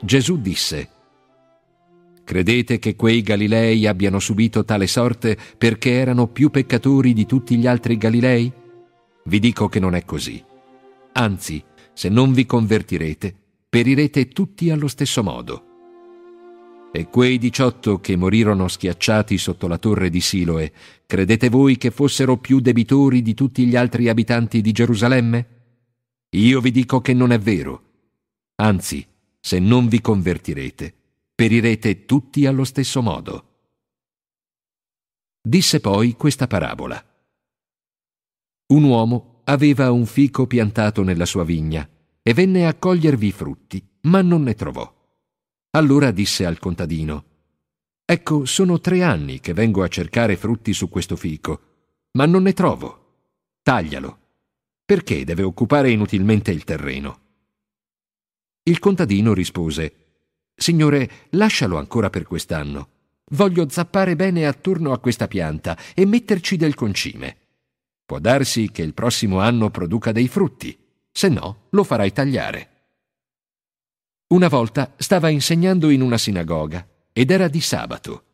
Gesù 0.00 0.40
disse, 0.40 0.88
Credete 2.24 2.78
che 2.78 2.96
quei 2.96 3.22
Galilei 3.22 3.86
abbiano 3.86 4.18
subito 4.18 4.64
tale 4.64 4.86
sorte 4.86 5.36
perché 5.58 5.92
erano 5.92 6.26
più 6.28 6.48
peccatori 6.50 7.12
di 7.12 7.26
tutti 7.26 7.56
gli 7.56 7.66
altri 7.66 7.98
Galilei? 7.98 8.50
Vi 9.24 9.38
dico 9.38 9.68
che 9.68 9.78
non 9.80 9.94
è 9.94 10.04
così. 10.04 10.42
Anzi, 11.12 11.62
se 11.92 12.08
non 12.08 12.32
vi 12.32 12.46
convertirete, 12.46 13.34
perirete 13.68 14.28
tutti 14.28 14.70
allo 14.70 14.88
stesso 14.88 15.22
modo. 15.22 15.73
E 16.96 17.08
quei 17.08 17.38
diciotto 17.38 17.98
che 17.98 18.14
morirono 18.14 18.68
schiacciati 18.68 19.36
sotto 19.36 19.66
la 19.66 19.78
torre 19.78 20.10
di 20.10 20.20
Siloe, 20.20 20.72
credete 21.06 21.48
voi 21.48 21.76
che 21.76 21.90
fossero 21.90 22.36
più 22.36 22.60
debitori 22.60 23.20
di 23.20 23.34
tutti 23.34 23.66
gli 23.66 23.74
altri 23.74 24.08
abitanti 24.08 24.60
di 24.60 24.70
Gerusalemme? 24.70 25.48
Io 26.36 26.60
vi 26.60 26.70
dico 26.70 27.00
che 27.00 27.12
non 27.12 27.32
è 27.32 27.38
vero. 27.40 27.82
Anzi, 28.62 29.04
se 29.40 29.58
non 29.58 29.88
vi 29.88 30.00
convertirete, 30.00 30.94
perirete 31.34 32.04
tutti 32.04 32.46
allo 32.46 32.62
stesso 32.62 33.02
modo. 33.02 33.48
Disse 35.42 35.80
poi 35.80 36.14
questa 36.14 36.46
parabola. 36.46 37.04
Un 38.68 38.84
uomo 38.84 39.40
aveva 39.46 39.90
un 39.90 40.06
fico 40.06 40.46
piantato 40.46 41.02
nella 41.02 41.26
sua 41.26 41.42
vigna 41.42 41.88
e 42.22 42.34
venne 42.34 42.68
a 42.68 42.74
cogliervi 42.74 43.26
i 43.26 43.32
frutti, 43.32 43.84
ma 44.02 44.22
non 44.22 44.44
ne 44.44 44.54
trovò. 44.54 44.93
Allora 45.74 46.12
disse 46.12 46.46
al 46.46 46.58
contadino, 46.58 47.24
Ecco, 48.04 48.44
sono 48.44 48.80
tre 48.80 49.02
anni 49.02 49.40
che 49.40 49.54
vengo 49.54 49.82
a 49.82 49.88
cercare 49.88 50.36
frutti 50.36 50.72
su 50.72 50.88
questo 50.88 51.16
fico, 51.16 51.60
ma 52.12 52.26
non 52.26 52.42
ne 52.42 52.52
trovo. 52.52 53.00
Taglialo. 53.62 54.18
Perché 54.84 55.24
deve 55.24 55.42
occupare 55.42 55.90
inutilmente 55.90 56.52
il 56.52 56.62
terreno? 56.62 57.20
Il 58.62 58.78
contadino 58.78 59.32
rispose, 59.34 59.94
Signore, 60.54 61.10
lascialo 61.30 61.76
ancora 61.76 62.08
per 62.08 62.24
quest'anno. 62.24 62.90
Voglio 63.32 63.68
zappare 63.68 64.14
bene 64.14 64.46
attorno 64.46 64.92
a 64.92 65.00
questa 65.00 65.26
pianta 65.26 65.76
e 65.94 66.06
metterci 66.06 66.56
del 66.56 66.74
concime. 66.74 67.36
Può 68.04 68.20
darsi 68.20 68.70
che 68.70 68.82
il 68.82 68.94
prossimo 68.94 69.40
anno 69.40 69.70
produca 69.70 70.12
dei 70.12 70.28
frutti, 70.28 70.78
se 71.10 71.28
no 71.28 71.66
lo 71.70 71.82
farai 71.82 72.12
tagliare. 72.12 72.73
Una 74.34 74.48
volta 74.48 74.94
stava 74.96 75.28
insegnando 75.28 75.90
in 75.90 76.00
una 76.00 76.18
sinagoga 76.18 76.84
ed 77.12 77.30
era 77.30 77.46
di 77.46 77.60
sabato. 77.60 78.24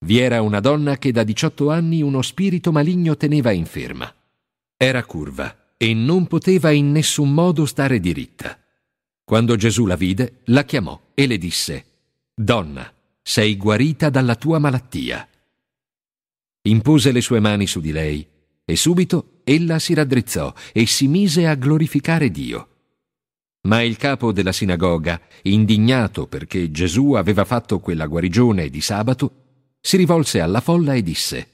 Vi 0.00 0.18
era 0.18 0.42
una 0.42 0.60
donna 0.60 0.98
che 0.98 1.10
da 1.10 1.22
18 1.22 1.70
anni 1.70 2.02
uno 2.02 2.20
spirito 2.20 2.70
maligno 2.70 3.16
teneva 3.16 3.50
inferma. 3.50 4.14
Era 4.76 5.02
curva 5.04 5.72
e 5.78 5.94
non 5.94 6.26
poteva 6.26 6.70
in 6.70 6.92
nessun 6.92 7.32
modo 7.32 7.64
stare 7.64 7.98
diritta. 7.98 8.60
Quando 9.24 9.56
Gesù 9.56 9.86
la 9.86 9.96
vide, 9.96 10.40
la 10.46 10.64
chiamò 10.64 11.00
e 11.14 11.26
le 11.26 11.38
disse, 11.38 11.84
Donna, 12.34 12.92
sei 13.22 13.56
guarita 13.56 14.10
dalla 14.10 14.34
tua 14.36 14.58
malattia. 14.58 15.26
Impose 16.60 17.10
le 17.10 17.22
sue 17.22 17.40
mani 17.40 17.66
su 17.66 17.80
di 17.80 17.90
lei 17.90 18.28
e 18.66 18.76
subito 18.76 19.40
ella 19.44 19.78
si 19.78 19.94
raddrizzò 19.94 20.52
e 20.74 20.84
si 20.84 21.08
mise 21.08 21.46
a 21.46 21.54
glorificare 21.54 22.30
Dio. 22.30 22.71
Ma 23.68 23.82
il 23.82 23.96
capo 23.96 24.32
della 24.32 24.52
sinagoga, 24.52 25.20
indignato 25.42 26.26
perché 26.26 26.70
Gesù 26.70 27.12
aveva 27.12 27.44
fatto 27.44 27.78
quella 27.78 28.06
guarigione 28.06 28.68
di 28.68 28.80
sabato, 28.80 29.42
si 29.80 29.96
rivolse 29.96 30.40
alla 30.40 30.60
folla 30.60 30.94
e 30.94 31.02
disse 31.02 31.48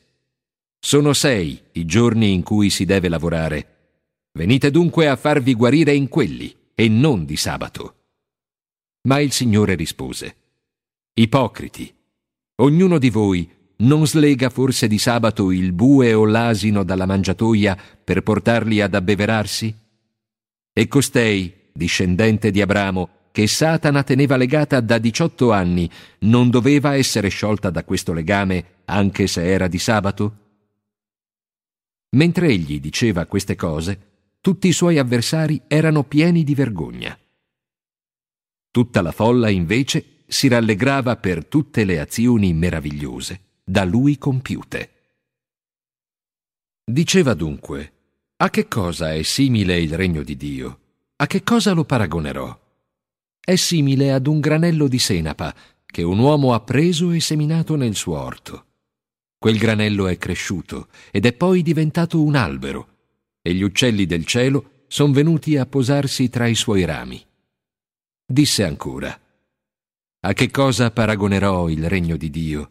Sono 0.78 1.12
sei 1.12 1.60
i 1.72 1.84
giorni 1.84 2.32
in 2.32 2.42
cui 2.42 2.70
si 2.70 2.84
deve 2.84 3.08
lavorare. 3.08 3.74
Venite 4.32 4.70
dunque 4.70 5.08
a 5.08 5.16
farvi 5.16 5.54
guarire 5.54 5.94
in 5.94 6.08
quelli 6.08 6.54
e 6.74 6.88
non 6.88 7.24
di 7.24 7.36
sabato. 7.36 7.94
Ma 9.08 9.20
il 9.20 9.32
Signore 9.32 9.74
rispose 9.74 10.36
Ipocriti, 11.14 11.92
ognuno 12.56 12.98
di 12.98 13.10
voi 13.10 13.50
non 13.78 14.06
slega 14.06 14.50
forse 14.50 14.88
di 14.88 14.98
sabato 14.98 15.50
il 15.50 15.72
bue 15.72 16.14
o 16.14 16.24
l'asino 16.24 16.84
dalla 16.84 17.06
mangiatoia 17.06 17.76
per 18.02 18.22
portarli 18.22 18.80
ad 18.80 18.94
abbeverarsi? 18.94 19.74
E 20.72 20.88
costei, 20.88 21.57
discendente 21.78 22.50
di 22.50 22.60
Abramo, 22.60 23.08
che 23.32 23.46
Satana 23.46 24.02
teneva 24.02 24.36
legata 24.36 24.80
da 24.80 24.98
18 24.98 25.52
anni, 25.52 25.88
non 26.20 26.50
doveva 26.50 26.94
essere 26.94 27.28
sciolta 27.28 27.70
da 27.70 27.84
questo 27.84 28.12
legame 28.12 28.82
anche 28.84 29.26
se 29.26 29.46
era 29.46 29.68
di 29.68 29.78
sabato? 29.78 30.36
Mentre 32.16 32.48
egli 32.48 32.80
diceva 32.80 33.26
queste 33.26 33.54
cose, 33.54 34.06
tutti 34.40 34.68
i 34.68 34.72
suoi 34.72 34.98
avversari 34.98 35.62
erano 35.68 36.04
pieni 36.04 36.42
di 36.42 36.54
vergogna. 36.54 37.18
Tutta 38.70 39.00
la 39.00 39.12
folla, 39.12 39.48
invece, 39.48 40.24
si 40.26 40.48
rallegrava 40.48 41.16
per 41.16 41.46
tutte 41.46 41.84
le 41.84 42.00
azioni 42.00 42.52
meravigliose 42.52 43.40
da 43.64 43.84
lui 43.84 44.18
compiute. 44.18 44.92
Diceva 46.84 47.34
dunque, 47.34 47.92
a 48.36 48.48
che 48.50 48.66
cosa 48.66 49.12
è 49.12 49.22
simile 49.22 49.78
il 49.78 49.94
regno 49.94 50.22
di 50.22 50.36
Dio? 50.36 50.80
A 51.20 51.26
che 51.26 51.42
cosa 51.42 51.72
lo 51.72 51.84
paragonerò? 51.84 52.56
È 53.40 53.56
simile 53.56 54.12
ad 54.12 54.28
un 54.28 54.38
granello 54.38 54.86
di 54.86 55.00
senapa 55.00 55.52
che 55.84 56.04
un 56.04 56.20
uomo 56.20 56.54
ha 56.54 56.60
preso 56.60 57.10
e 57.10 57.18
seminato 57.18 57.74
nel 57.74 57.96
suo 57.96 58.16
orto. 58.16 58.66
Quel 59.36 59.58
granello 59.58 60.06
è 60.06 60.16
cresciuto 60.16 60.86
ed 61.10 61.26
è 61.26 61.32
poi 61.32 61.62
diventato 61.62 62.22
un 62.22 62.36
albero, 62.36 62.98
e 63.42 63.52
gli 63.52 63.62
uccelli 63.62 64.06
del 64.06 64.26
cielo 64.26 64.84
sono 64.86 65.12
venuti 65.12 65.56
a 65.56 65.66
posarsi 65.66 66.28
tra 66.28 66.46
i 66.46 66.54
suoi 66.54 66.84
rami. 66.84 67.20
Disse 68.24 68.62
ancora, 68.62 69.20
A 70.20 70.32
che 70.32 70.50
cosa 70.52 70.92
paragonerò 70.92 71.68
il 71.68 71.88
regno 71.88 72.16
di 72.16 72.30
Dio? 72.30 72.70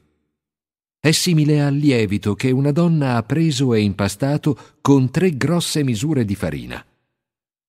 È 0.97 1.11
simile 1.11 1.61
al 1.61 1.75
lievito 1.75 2.33
che 2.33 2.51
una 2.51 2.71
donna 2.71 3.17
ha 3.17 3.23
preso 3.23 3.73
e 3.73 3.81
impastato 3.81 4.77
con 4.79 5.11
tre 5.11 5.35
grosse 5.35 5.83
misure 5.83 6.23
di 6.23 6.35
farina. 6.35 6.85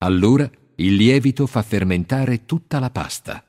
Allora 0.00 0.48
il 0.80 0.94
lievito 0.94 1.46
fa 1.46 1.62
fermentare 1.62 2.44
tutta 2.44 2.78
la 2.78 2.90
pasta. 2.90 3.44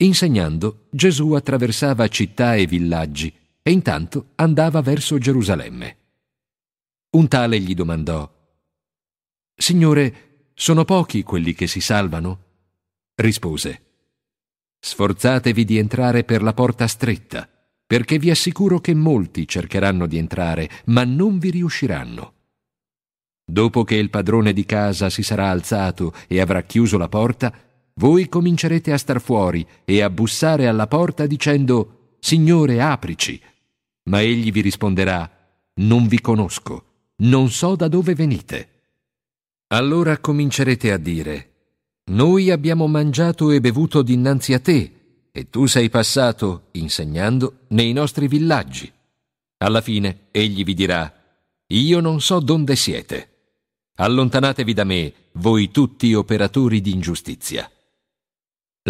Insegnando, 0.00 0.86
Gesù 0.90 1.32
attraversava 1.32 2.08
città 2.08 2.54
e 2.54 2.66
villaggi 2.66 3.32
e 3.62 3.70
intanto 3.70 4.30
andava 4.36 4.80
verso 4.80 5.18
Gerusalemme. 5.18 5.96
Un 7.10 7.28
tale 7.28 7.60
gli 7.60 7.74
domandò, 7.74 8.36
Signore, 9.54 10.50
sono 10.54 10.84
pochi 10.84 11.24
quelli 11.24 11.52
che 11.52 11.66
si 11.66 11.80
salvano? 11.80 12.44
Rispose, 13.16 13.82
Sforzatevi 14.78 15.64
di 15.64 15.78
entrare 15.78 16.22
per 16.22 16.42
la 16.42 16.54
porta 16.54 16.86
stretta, 16.86 17.48
perché 17.84 18.18
vi 18.18 18.30
assicuro 18.30 18.78
che 18.78 18.94
molti 18.94 19.48
cercheranno 19.48 20.06
di 20.06 20.16
entrare, 20.16 20.70
ma 20.86 21.02
non 21.04 21.38
vi 21.38 21.50
riusciranno. 21.50 22.34
Dopo 23.50 23.82
che 23.82 23.94
il 23.94 24.10
padrone 24.10 24.52
di 24.52 24.66
casa 24.66 25.08
si 25.08 25.22
sarà 25.22 25.48
alzato 25.48 26.12
e 26.26 26.38
avrà 26.38 26.64
chiuso 26.64 26.98
la 26.98 27.08
porta, 27.08 27.50
voi 27.94 28.28
comincerete 28.28 28.92
a 28.92 28.98
star 28.98 29.22
fuori 29.22 29.66
e 29.86 30.02
a 30.02 30.10
bussare 30.10 30.66
alla 30.66 30.86
porta 30.86 31.26
dicendo 31.26 32.16
Signore, 32.20 32.82
aprici. 32.82 33.40
Ma 34.10 34.20
egli 34.20 34.52
vi 34.52 34.60
risponderà 34.60 35.30
Non 35.76 36.06
vi 36.08 36.20
conosco, 36.20 36.84
non 37.22 37.48
so 37.48 37.74
da 37.74 37.88
dove 37.88 38.14
venite. 38.14 38.68
Allora 39.68 40.18
comincerete 40.18 40.92
a 40.92 40.98
dire 40.98 41.52
Noi 42.10 42.50
abbiamo 42.50 42.86
mangiato 42.86 43.50
e 43.50 43.62
bevuto 43.62 44.02
dinanzi 44.02 44.52
a 44.52 44.60
te, 44.60 44.92
e 45.32 45.48
tu 45.48 45.64
sei 45.64 45.88
passato, 45.88 46.68
insegnando, 46.72 47.60
nei 47.68 47.94
nostri 47.94 48.28
villaggi. 48.28 48.92
Alla 49.56 49.80
fine 49.80 50.26
egli 50.32 50.64
vi 50.64 50.74
dirà 50.74 51.10
Io 51.68 52.00
non 52.00 52.20
so 52.20 52.40
donde 52.40 52.76
siete. 52.76 53.27
Allontanatevi 54.00 54.74
da 54.74 54.84
me, 54.84 55.12
voi 55.32 55.72
tutti 55.72 56.14
operatori 56.14 56.80
di 56.80 56.92
ingiustizia. 56.92 57.68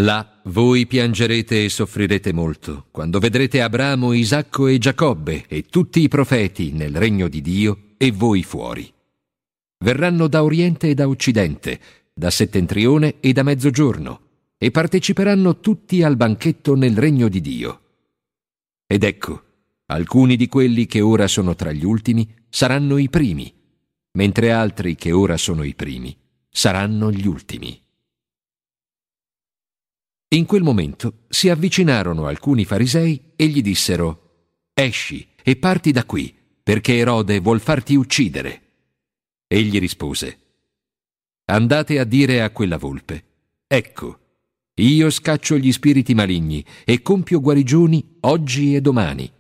Là 0.01 0.43
voi 0.45 0.87
piangerete 0.87 1.65
e 1.65 1.71
soffrirete 1.71 2.35
molto, 2.35 2.89
quando 2.91 3.19
vedrete 3.19 3.63
Abramo, 3.63 4.13
Isacco 4.13 4.67
e 4.67 4.77
Giacobbe 4.77 5.47
e 5.49 5.63
tutti 5.63 6.03
i 6.03 6.09
profeti 6.09 6.73
nel 6.73 6.95
regno 6.95 7.27
di 7.29 7.41
Dio 7.41 7.95
e 7.97 8.11
voi 8.11 8.43
fuori. 8.43 8.93
Verranno 9.83 10.29
da 10.29 10.45
oriente 10.45 10.91
e 10.91 10.95
da 10.95 11.09
occidente, 11.09 11.81
da 12.13 12.29
settentrione 12.29 13.15
e 13.21 13.33
da 13.33 13.43
mezzogiorno, 13.43 14.21
e 14.59 14.71
parteciperanno 14.71 15.59
tutti 15.61 16.03
al 16.03 16.17
banchetto 16.17 16.75
nel 16.75 16.99
regno 16.99 17.29
di 17.29 17.41
Dio. 17.41 17.81
Ed 18.87 19.05
ecco, 19.05 19.43
alcuni 19.87 20.37
di 20.37 20.49
quelli 20.49 20.85
che 20.85 21.01
ora 21.01 21.27
sono 21.29 21.55
tra 21.55 21.73
gli 21.73 21.85
ultimi 21.87 22.31
saranno 22.51 22.99
i 22.99 23.09
primi, 23.09 23.58
mentre 24.13 24.53
altri 24.53 24.95
che 24.95 25.13
ora 25.13 25.37
sono 25.37 25.63
i 25.63 25.75
primi 25.75 26.17
saranno 26.51 27.13
gli 27.13 27.27
ultimi. 27.27 27.81
In 30.31 30.45
quel 30.45 30.63
momento 30.63 31.25
si 31.29 31.49
avvicinarono 31.49 32.27
alcuni 32.27 32.65
farisei 32.65 33.33
e 33.37 33.47
gli 33.47 33.63
dissero 33.63 34.25
Esci 34.75 35.27
e 35.43 35.57
parti 35.57 35.91
da 35.91 36.05
qui, 36.05 36.35
perché 36.63 36.97
Erode 36.97 37.41
vuol 37.41 37.61
farti 37.61 37.95
uccidere. 37.95 38.63
Egli 39.47 39.79
rispose 39.79 40.39
Andate 41.47 41.99
a 41.99 42.05
dire 42.05 42.43
a 42.43 42.51
quella 42.51 42.77
volpe 42.77 43.25
Ecco, 43.67 44.19
io 44.75 45.11
scaccio 45.11 45.57
gli 45.59 45.73
spiriti 45.73 46.15
maligni 46.15 46.65
e 46.85 47.03
compio 47.03 47.41
guarigioni 47.41 48.19
oggi 48.21 48.75
e 48.75 48.81
domani, 48.81 49.31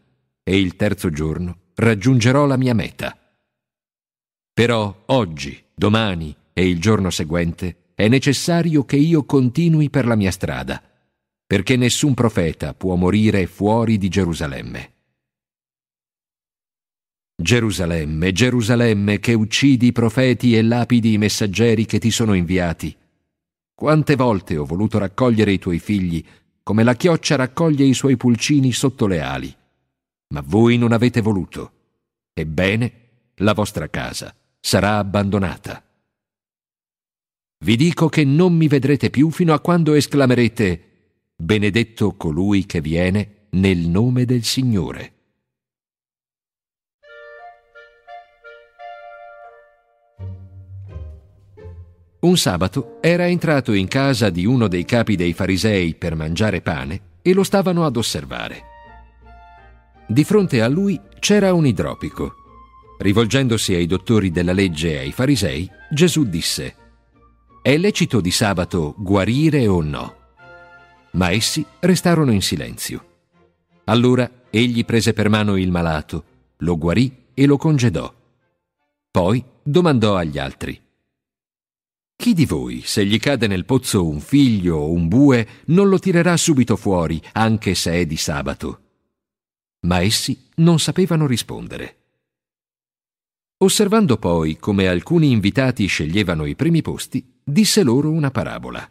e 0.42 0.58
il 0.58 0.76
terzo 0.76 1.10
giorno 1.10 1.68
raggiungerò 1.74 2.46
la 2.46 2.56
mia 2.56 2.74
meta. 2.74 3.27
Però 4.58 5.04
oggi 5.06 5.62
domani 5.72 6.34
e 6.52 6.68
il 6.68 6.80
giorno 6.80 7.10
seguente 7.10 7.92
è 7.94 8.08
necessario 8.08 8.84
che 8.84 8.96
io 8.96 9.24
continui 9.24 9.88
per 9.88 10.04
la 10.04 10.16
mia 10.16 10.32
strada, 10.32 10.82
perché 11.46 11.76
nessun 11.76 12.12
profeta 12.12 12.74
può 12.74 12.96
morire 12.96 13.46
fuori 13.46 13.98
di 13.98 14.08
Gerusalemme. 14.08 14.92
Gerusalemme, 17.40 18.32
Gerusalemme, 18.32 19.20
che 19.20 19.32
uccidi 19.32 19.86
i 19.86 19.92
profeti 19.92 20.56
e 20.56 20.62
lapidi 20.62 21.12
i 21.12 21.18
messaggeri 21.18 21.86
che 21.86 22.00
ti 22.00 22.10
sono 22.10 22.34
inviati. 22.34 22.92
Quante 23.72 24.16
volte 24.16 24.56
ho 24.56 24.64
voluto 24.64 24.98
raccogliere 24.98 25.52
i 25.52 25.60
tuoi 25.60 25.78
figli, 25.78 26.24
come 26.64 26.82
la 26.82 26.96
chioccia 26.96 27.36
raccoglie 27.36 27.84
i 27.84 27.94
suoi 27.94 28.16
pulcini 28.16 28.72
sotto 28.72 29.06
le 29.06 29.20
ali. 29.20 29.54
Ma 30.34 30.42
voi 30.44 30.76
non 30.78 30.90
avete 30.90 31.20
voluto. 31.20 31.72
Ebbene, 32.34 32.92
la 33.36 33.54
vostra 33.54 33.88
casa 33.88 34.34
sarà 34.68 34.98
abbandonata. 34.98 35.82
Vi 37.64 37.74
dico 37.74 38.10
che 38.10 38.22
non 38.26 38.52
mi 38.54 38.68
vedrete 38.68 39.08
più 39.08 39.30
fino 39.30 39.54
a 39.54 39.60
quando 39.60 39.94
esclamerete 39.94 40.82
Benedetto 41.34 42.16
colui 42.16 42.66
che 42.66 42.82
viene 42.82 43.46
nel 43.52 43.78
nome 43.88 44.26
del 44.26 44.44
Signore. 44.44 45.12
Un 52.20 52.36
sabato 52.36 52.98
era 53.00 53.26
entrato 53.26 53.72
in 53.72 53.88
casa 53.88 54.28
di 54.28 54.44
uno 54.44 54.68
dei 54.68 54.84
capi 54.84 55.16
dei 55.16 55.32
farisei 55.32 55.94
per 55.94 56.14
mangiare 56.14 56.60
pane 56.60 57.00
e 57.22 57.32
lo 57.32 57.42
stavano 57.42 57.86
ad 57.86 57.96
osservare. 57.96 58.62
Di 60.06 60.24
fronte 60.24 60.60
a 60.60 60.68
lui 60.68 61.00
c'era 61.20 61.54
un 61.54 61.64
idropico. 61.64 62.47
Rivolgendosi 62.98 63.74
ai 63.74 63.86
dottori 63.86 64.30
della 64.30 64.52
legge 64.52 64.92
e 64.92 64.98
ai 64.98 65.12
farisei, 65.12 65.70
Gesù 65.90 66.24
disse, 66.24 66.76
È 67.62 67.76
lecito 67.76 68.20
di 68.20 68.30
sabato 68.30 68.94
guarire 68.98 69.66
o 69.66 69.80
no? 69.80 70.16
Ma 71.12 71.30
essi 71.30 71.64
restarono 71.80 72.32
in 72.32 72.42
silenzio. 72.42 73.06
Allora 73.84 74.30
egli 74.50 74.84
prese 74.84 75.12
per 75.12 75.28
mano 75.28 75.56
il 75.56 75.70
malato, 75.70 76.24
lo 76.58 76.76
guarì 76.76 77.26
e 77.34 77.46
lo 77.46 77.56
congedò. 77.56 78.12
Poi 79.10 79.44
domandò 79.62 80.16
agli 80.16 80.38
altri, 80.38 80.80
chi 82.20 82.34
di 82.34 82.46
voi, 82.46 82.82
se 82.84 83.06
gli 83.06 83.20
cade 83.20 83.46
nel 83.46 83.64
pozzo 83.64 84.04
un 84.04 84.18
figlio 84.18 84.78
o 84.78 84.90
un 84.90 85.06
bue, 85.06 85.46
non 85.66 85.88
lo 85.88 86.00
tirerà 86.00 86.36
subito 86.36 86.74
fuori, 86.74 87.22
anche 87.34 87.76
se 87.76 87.92
è 87.92 88.06
di 88.06 88.16
sabato? 88.16 88.80
Ma 89.82 90.02
essi 90.02 90.48
non 90.56 90.80
sapevano 90.80 91.28
rispondere. 91.28 92.07
Osservando 93.60 94.18
poi 94.18 94.56
come 94.56 94.86
alcuni 94.86 95.32
invitati 95.32 95.86
sceglievano 95.86 96.44
i 96.44 96.54
primi 96.54 96.80
posti, 96.80 97.40
disse 97.42 97.82
loro 97.82 98.08
una 98.12 98.30
parabola. 98.30 98.88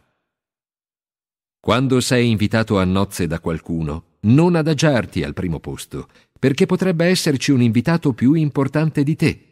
Quando 1.58 2.00
sei 2.00 2.28
invitato 2.28 2.78
a 2.78 2.84
nozze 2.84 3.26
da 3.26 3.40
qualcuno, 3.40 4.16
non 4.20 4.56
adagiarti 4.56 5.22
al 5.22 5.32
primo 5.32 5.58
posto, 5.58 6.08
perché 6.38 6.66
potrebbe 6.66 7.06
esserci 7.06 7.50
un 7.50 7.62
invitato 7.62 8.12
più 8.12 8.34
importante 8.34 9.02
di 9.04 9.16
te. 9.16 9.44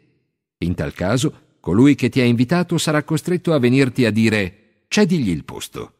In 0.59 0.75
tal 0.75 0.93
caso 0.93 1.55
colui 1.59 1.95
che 1.95 2.09
ti 2.09 2.21
ha 2.21 2.23
invitato 2.23 2.77
sarà 2.77 3.03
costretto 3.03 3.53
a 3.53 3.59
venirti 3.59 4.05
a 4.05 4.11
dire 4.11 4.83
cedigli 4.87 5.29
il 5.29 5.45
posto. 5.45 5.93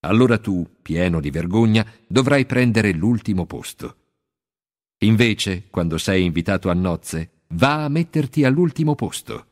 Allora 0.00 0.38
tu, 0.38 0.64
pieno 0.82 1.18
di 1.20 1.30
vergogna, 1.30 1.84
dovrai 2.06 2.46
prendere 2.46 2.92
l'ultimo 2.92 3.44
posto. 3.44 3.96
Invece, 4.98 5.64
quando 5.68 5.98
sei 5.98 6.24
invitato 6.24 6.70
a 6.70 6.74
nozze, 6.74 7.30
va 7.56 7.84
a 7.84 7.88
metterti 7.88 8.44
all'ultimo 8.44 8.94
posto. 8.94 9.46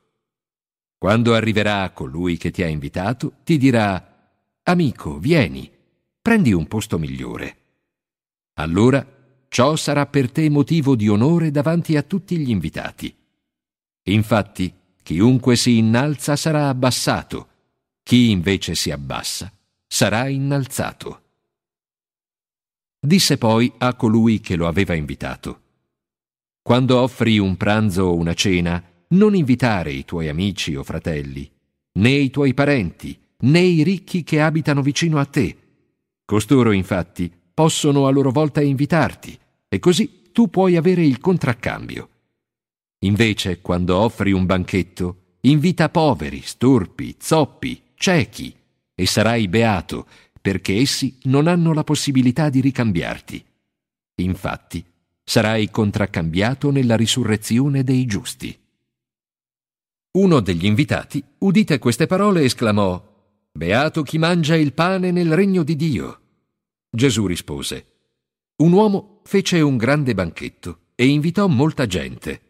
Quando 0.96 1.34
arriverà 1.34 1.90
colui 1.90 2.36
che 2.36 2.50
ti 2.50 2.62
ha 2.62 2.68
invitato, 2.68 3.34
ti 3.44 3.58
dirà 3.58 4.12
Amico, 4.62 5.18
vieni, 5.18 5.70
prendi 6.22 6.52
un 6.52 6.66
posto 6.66 6.98
migliore. 6.98 7.56
Allora 8.54 9.06
ciò 9.48 9.76
sarà 9.76 10.06
per 10.06 10.30
te 10.30 10.48
motivo 10.48 10.96
di 10.96 11.08
onore 11.08 11.50
davanti 11.50 11.96
a 11.96 12.02
tutti 12.02 12.38
gli 12.38 12.48
invitati. 12.48 13.14
Infatti, 14.04 14.82
Chiunque 15.04 15.54
si 15.54 15.76
innalza 15.76 16.34
sarà 16.34 16.70
abbassato, 16.70 17.48
chi 18.02 18.30
invece 18.30 18.74
si 18.74 18.90
abbassa 18.90 19.52
sarà 19.86 20.28
innalzato. 20.28 21.22
Disse 22.98 23.36
poi 23.36 23.70
a 23.76 23.92
colui 23.96 24.40
che 24.40 24.56
lo 24.56 24.66
aveva 24.66 24.94
invitato, 24.94 25.63
Quando 26.64 26.98
offri 26.98 27.38
un 27.38 27.58
pranzo 27.58 28.04
o 28.04 28.16
una 28.16 28.32
cena, 28.32 28.82
non 29.08 29.34
invitare 29.34 29.92
i 29.92 30.06
tuoi 30.06 30.28
amici 30.30 30.74
o 30.74 30.82
fratelli, 30.82 31.46
né 31.98 32.08
i 32.08 32.30
tuoi 32.30 32.54
parenti, 32.54 33.14
né 33.40 33.60
i 33.60 33.82
ricchi 33.82 34.22
che 34.22 34.40
abitano 34.40 34.80
vicino 34.80 35.18
a 35.18 35.26
te. 35.26 35.54
Costoro, 36.24 36.72
infatti, 36.72 37.30
possono 37.52 38.06
a 38.06 38.10
loro 38.10 38.30
volta 38.30 38.62
invitarti, 38.62 39.38
e 39.68 39.78
così 39.78 40.30
tu 40.32 40.48
puoi 40.48 40.76
avere 40.76 41.04
il 41.04 41.18
contraccambio. 41.18 42.08
Invece, 43.00 43.60
quando 43.60 43.98
offri 43.98 44.32
un 44.32 44.46
banchetto, 44.46 45.34
invita 45.42 45.90
poveri, 45.90 46.40
storpi, 46.40 47.16
zoppi, 47.18 47.78
ciechi, 47.94 48.56
e 48.94 49.06
sarai 49.06 49.48
beato, 49.48 50.06
perché 50.40 50.78
essi 50.78 51.18
non 51.24 51.46
hanno 51.46 51.74
la 51.74 51.84
possibilità 51.84 52.48
di 52.48 52.62
ricambiarti. 52.62 53.44
Infatti, 54.22 54.82
sarai 55.24 55.70
contraccambiato 55.70 56.70
nella 56.70 56.96
risurrezione 56.96 57.82
dei 57.82 58.04
giusti. 58.04 58.56
Uno 60.12 60.40
degli 60.40 60.66
invitati, 60.66 61.24
udite 61.38 61.78
queste 61.78 62.06
parole, 62.06 62.42
esclamò 62.42 63.12
Beato 63.56 64.02
chi 64.02 64.18
mangia 64.18 64.56
il 64.56 64.72
pane 64.72 65.10
nel 65.10 65.34
regno 65.34 65.62
di 65.62 65.76
Dio. 65.76 66.20
Gesù 66.90 67.26
rispose 67.26 67.86
Un 68.56 68.72
uomo 68.72 69.20
fece 69.24 69.60
un 69.60 69.76
grande 69.76 70.14
banchetto 70.14 70.80
e 70.94 71.06
invitò 71.06 71.46
molta 71.46 71.86
gente. 71.86 72.40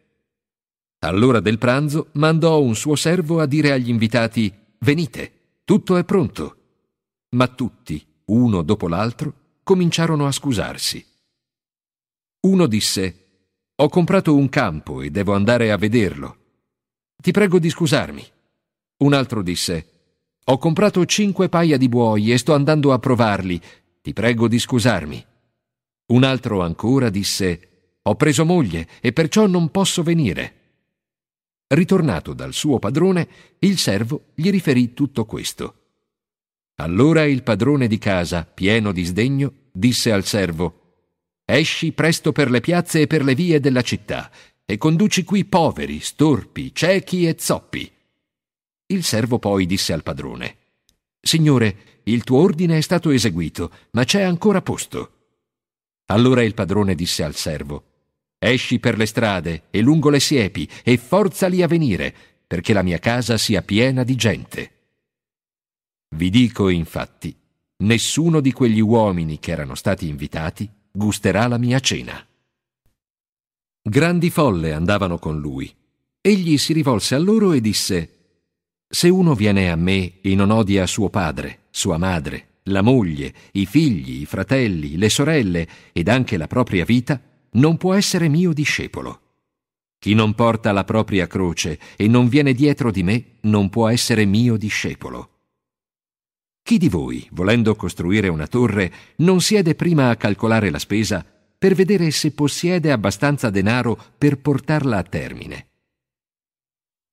All'ora 0.99 1.39
del 1.39 1.57
pranzo 1.57 2.09
mandò 2.13 2.61
un 2.61 2.75
suo 2.75 2.95
servo 2.95 3.39
a 3.39 3.45
dire 3.45 3.71
agli 3.71 3.89
invitati 3.89 4.53
Venite, 4.79 5.59
tutto 5.63 5.97
è 5.97 6.03
pronto. 6.03 6.57
Ma 7.35 7.47
tutti, 7.47 8.03
uno 8.25 8.61
dopo 8.61 8.87
l'altro, 8.87 9.33
cominciarono 9.63 10.25
a 10.27 10.31
scusarsi. 10.31 11.05
Uno 12.45 12.67
disse 12.67 13.15
Ho 13.77 13.89
comprato 13.89 14.35
un 14.35 14.49
campo 14.49 15.01
e 15.01 15.09
devo 15.09 15.33
andare 15.33 15.71
a 15.71 15.77
vederlo. 15.77 16.37
Ti 17.19 17.31
prego 17.31 17.57
di 17.57 17.71
scusarmi. 17.71 18.23
Un 18.97 19.13
altro 19.13 19.41
disse 19.41 19.89
Ho 20.45 20.59
comprato 20.59 21.03
cinque 21.05 21.49
paia 21.49 21.75
di 21.77 21.89
buoi 21.89 22.31
e 22.31 22.37
sto 22.37 22.53
andando 22.53 22.93
a 22.93 22.99
provarli. 22.99 23.59
Ti 23.99 24.13
prego 24.13 24.47
di 24.47 24.59
scusarmi. 24.59 25.25
Un 26.13 26.23
altro 26.23 26.61
ancora 26.61 27.09
disse 27.09 27.97
Ho 28.03 28.15
preso 28.15 28.45
moglie 28.45 28.87
e 29.01 29.11
perciò 29.11 29.47
non 29.47 29.71
posso 29.71 30.03
venire. 30.03 30.53
Ritornato 31.65 32.33
dal 32.33 32.53
suo 32.53 32.77
padrone, 32.77 33.27
il 33.57 33.79
servo 33.79 34.25
gli 34.35 34.51
riferì 34.51 34.93
tutto 34.93 35.25
questo. 35.25 35.73
Allora 36.75 37.23
il 37.23 37.41
padrone 37.41 37.87
di 37.87 37.97
casa, 37.97 38.45
pieno 38.45 38.91
di 38.91 39.03
sdegno, 39.03 39.51
disse 39.71 40.11
al 40.11 40.25
servo 40.25 40.84
Esci 41.47 41.91
presto 41.91 42.31
per 42.31 42.49
le 42.49 42.59
piazze 42.59 43.01
e 43.01 43.07
per 43.07 43.23
le 43.23 43.35
vie 43.35 43.59
della 43.59 43.83
città 43.83 44.31
e 44.65 44.79
conduci 44.79 45.23
qui 45.23 45.45
poveri, 45.45 45.99
storpi, 45.99 46.73
ciechi 46.73 47.27
e 47.27 47.35
zoppi. 47.37 47.91
Il 48.87 49.03
servo 49.03 49.37
poi 49.37 49.67
disse 49.67 49.93
al 49.93 50.01
padrone 50.01 50.57
Signore, 51.21 52.01
il 52.05 52.23
tuo 52.23 52.41
ordine 52.41 52.77
è 52.77 52.81
stato 52.81 53.11
eseguito, 53.11 53.71
ma 53.91 54.03
c'è 54.05 54.23
ancora 54.23 54.63
posto. 54.63 55.11
Allora 56.07 56.41
il 56.41 56.55
padrone 56.55 56.95
disse 56.95 57.23
al 57.23 57.35
servo 57.35 57.83
Esci 58.39 58.79
per 58.79 58.97
le 58.97 59.05
strade 59.05 59.65
e 59.69 59.81
lungo 59.81 60.09
le 60.09 60.19
siepi 60.19 60.67
e 60.83 60.97
forzali 60.97 61.61
a 61.61 61.67
venire, 61.67 62.13
perché 62.47 62.73
la 62.73 62.81
mia 62.81 62.97
casa 62.97 63.37
sia 63.37 63.61
piena 63.61 64.03
di 64.03 64.15
gente. 64.15 64.71
Vi 66.15 66.29
dico, 66.31 66.69
infatti, 66.69 67.35
nessuno 67.77 68.39
di 68.39 68.51
quegli 68.51 68.81
uomini 68.81 69.37
che 69.37 69.51
erano 69.51 69.75
stati 69.75 70.07
invitati 70.07 70.69
gusterà 70.95 71.47
la 71.47 71.57
mia 71.57 71.79
cena. 71.79 72.25
Grandi 73.81 74.29
folle 74.29 74.73
andavano 74.73 75.19
con 75.19 75.39
lui. 75.39 75.73
Egli 76.21 76.57
si 76.57 76.73
rivolse 76.73 77.13
a 77.15 77.19
loro 77.19 77.51
e 77.51 77.61
disse, 77.61 78.09
Se 78.87 79.09
uno 79.09 79.35
viene 79.35 79.69
a 79.69 79.75
me 79.75 80.21
e 80.21 80.33
non 80.35 80.49
odia 80.49 80.87
suo 80.87 81.09
padre, 81.09 81.65
sua 81.69 81.97
madre, 81.97 82.61
la 82.63 82.81
moglie, 82.81 83.33
i 83.51 83.65
figli, 83.65 84.21
i 84.21 84.25
fratelli, 84.25 84.97
le 84.97 85.09
sorelle 85.09 85.67
ed 85.91 86.07
anche 86.07 86.37
la 86.37 86.47
propria 86.47 86.85
vita, 86.85 87.21
non 87.51 87.77
può 87.77 87.93
essere 87.93 88.27
mio 88.27 88.53
discepolo. 88.53 89.19
Chi 89.99 90.13
non 90.13 90.33
porta 90.33 90.71
la 90.71 90.83
propria 90.83 91.27
croce 91.27 91.79
e 91.95 92.07
non 92.07 92.27
viene 92.27 92.53
dietro 92.53 92.89
di 92.91 93.03
me 93.03 93.37
non 93.41 93.69
può 93.69 93.87
essere 93.87 94.25
mio 94.25 94.57
discepolo. 94.57 95.34
Chi 96.65 96.79
di 96.79 96.89
voi, 96.89 97.27
volendo 97.29 97.75
costruire 97.75 98.27
una 98.27 98.47
torre, 98.47 98.91
non 99.17 99.39
siede 99.39 99.75
prima 99.75 100.09
a 100.09 100.15
calcolare 100.15 100.71
la 100.71 100.79
spesa 100.79 101.23
per 101.55 101.75
vedere 101.75 102.09
se 102.09 102.31
possiede 102.31 102.91
abbastanza 102.91 103.51
denaro 103.51 103.95
per 104.17 104.39
portarla 104.39 104.97
a 104.97 105.03
termine? 105.03 105.67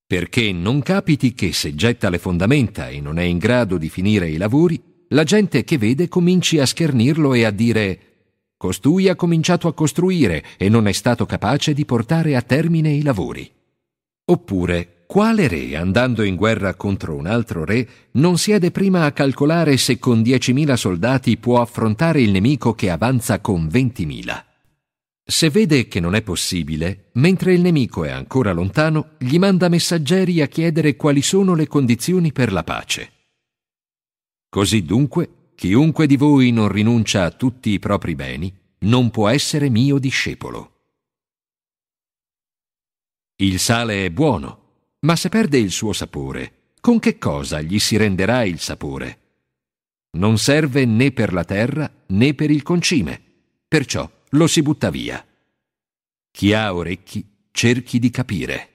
Perché 0.07 0.51
non 0.51 0.81
capiti 0.81 1.35
che 1.35 1.53
se 1.53 1.75
getta 1.75 2.09
le 2.09 2.17
fondamenta 2.17 2.89
e 2.89 2.99
non 2.99 3.19
è 3.19 3.21
in 3.21 3.37
grado 3.37 3.77
di 3.77 3.89
finire 3.89 4.27
i 4.27 4.37
lavori, 4.37 4.81
la 5.09 5.23
gente 5.23 5.63
che 5.63 5.77
vede 5.77 6.07
cominci 6.07 6.57
a 6.57 6.65
schernirlo 6.65 7.35
e 7.35 7.43
a 7.43 7.51
dire 7.51 7.99
Costui 8.57 9.07
ha 9.07 9.15
cominciato 9.15 9.67
a 9.67 9.75
costruire 9.75 10.43
e 10.57 10.67
non 10.67 10.87
è 10.87 10.91
stato 10.93 11.27
capace 11.27 11.73
di 11.73 11.85
portare 11.85 12.35
a 12.35 12.41
termine 12.41 12.89
i 12.89 13.03
lavori. 13.03 13.47
Oppure, 14.25 15.02
quale 15.13 15.47
re, 15.47 15.75
andando 15.75 16.23
in 16.23 16.35
guerra 16.35 16.73
contro 16.73 17.13
un 17.13 17.27
altro 17.27 17.65
re, 17.65 17.87
non 18.13 18.39
siede 18.39 18.71
prima 18.71 19.05
a 19.05 19.11
calcolare 19.11 19.77
se 19.77 19.99
con 19.99 20.23
diecimila 20.23 20.75
soldati 20.75 21.37
può 21.37 21.61
affrontare 21.61 22.19
il 22.19 22.31
nemico 22.31 22.73
che 22.73 22.89
avanza 22.89 23.39
con 23.39 23.67
ventimila? 23.67 24.43
Se 25.23 25.51
vede 25.51 25.87
che 25.87 25.99
non 25.99 26.15
è 26.15 26.23
possibile, 26.23 27.11
mentre 27.13 27.53
il 27.53 27.61
nemico 27.61 28.03
è 28.05 28.09
ancora 28.09 28.53
lontano, 28.53 29.09
gli 29.19 29.37
manda 29.37 29.69
messaggeri 29.69 30.41
a 30.41 30.47
chiedere 30.47 30.95
quali 30.95 31.21
sono 31.21 31.53
le 31.53 31.67
condizioni 31.67 32.31
per 32.31 32.51
la 32.51 32.63
pace. 32.63 33.11
Così 34.49 34.81
dunque, 34.81 35.51
chiunque 35.53 36.07
di 36.07 36.17
voi 36.17 36.49
non 36.49 36.69
rinuncia 36.69 37.23
a 37.23 37.29
tutti 37.29 37.69
i 37.69 37.77
propri 37.77 38.15
beni, 38.15 38.51
non 38.79 39.11
può 39.11 39.29
essere 39.29 39.69
mio 39.69 39.99
discepolo. 39.99 40.71
Il 43.35 43.59
sale 43.59 44.05
è 44.05 44.09
buono, 44.09 44.61
ma 45.03 45.15
se 45.15 45.29
perde 45.29 45.57
il 45.57 45.71
suo 45.71 45.93
sapore, 45.93 46.71
con 46.79 46.99
che 46.99 47.17
cosa 47.17 47.61
gli 47.61 47.79
si 47.79 47.97
renderà 47.97 48.43
il 48.43 48.59
sapore? 48.59 49.19
Non 50.17 50.37
serve 50.37 50.85
né 50.85 51.11
per 51.11 51.33
la 51.33 51.43
terra 51.43 51.91
né 52.07 52.33
per 52.33 52.51
il 52.51 52.61
concime, 52.61 53.21
perciò 53.67 54.09
lo 54.29 54.47
si 54.47 54.61
butta 54.61 54.89
via. 54.89 55.25
Chi 56.31 56.53
ha 56.53 56.73
orecchi 56.73 57.25
cerchi 57.51 57.99
di 57.99 58.09
capire. 58.09 58.67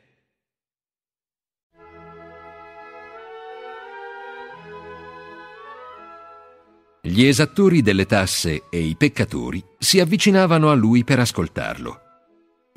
Gli 7.00 7.24
esattori 7.24 7.80
delle 7.80 8.06
tasse 8.06 8.64
e 8.68 8.80
i 8.80 8.96
peccatori 8.96 9.64
si 9.78 9.98
avvicinavano 9.98 10.68
a 10.68 10.74
lui 10.74 11.04
per 11.04 11.20
ascoltarlo. 11.20 12.07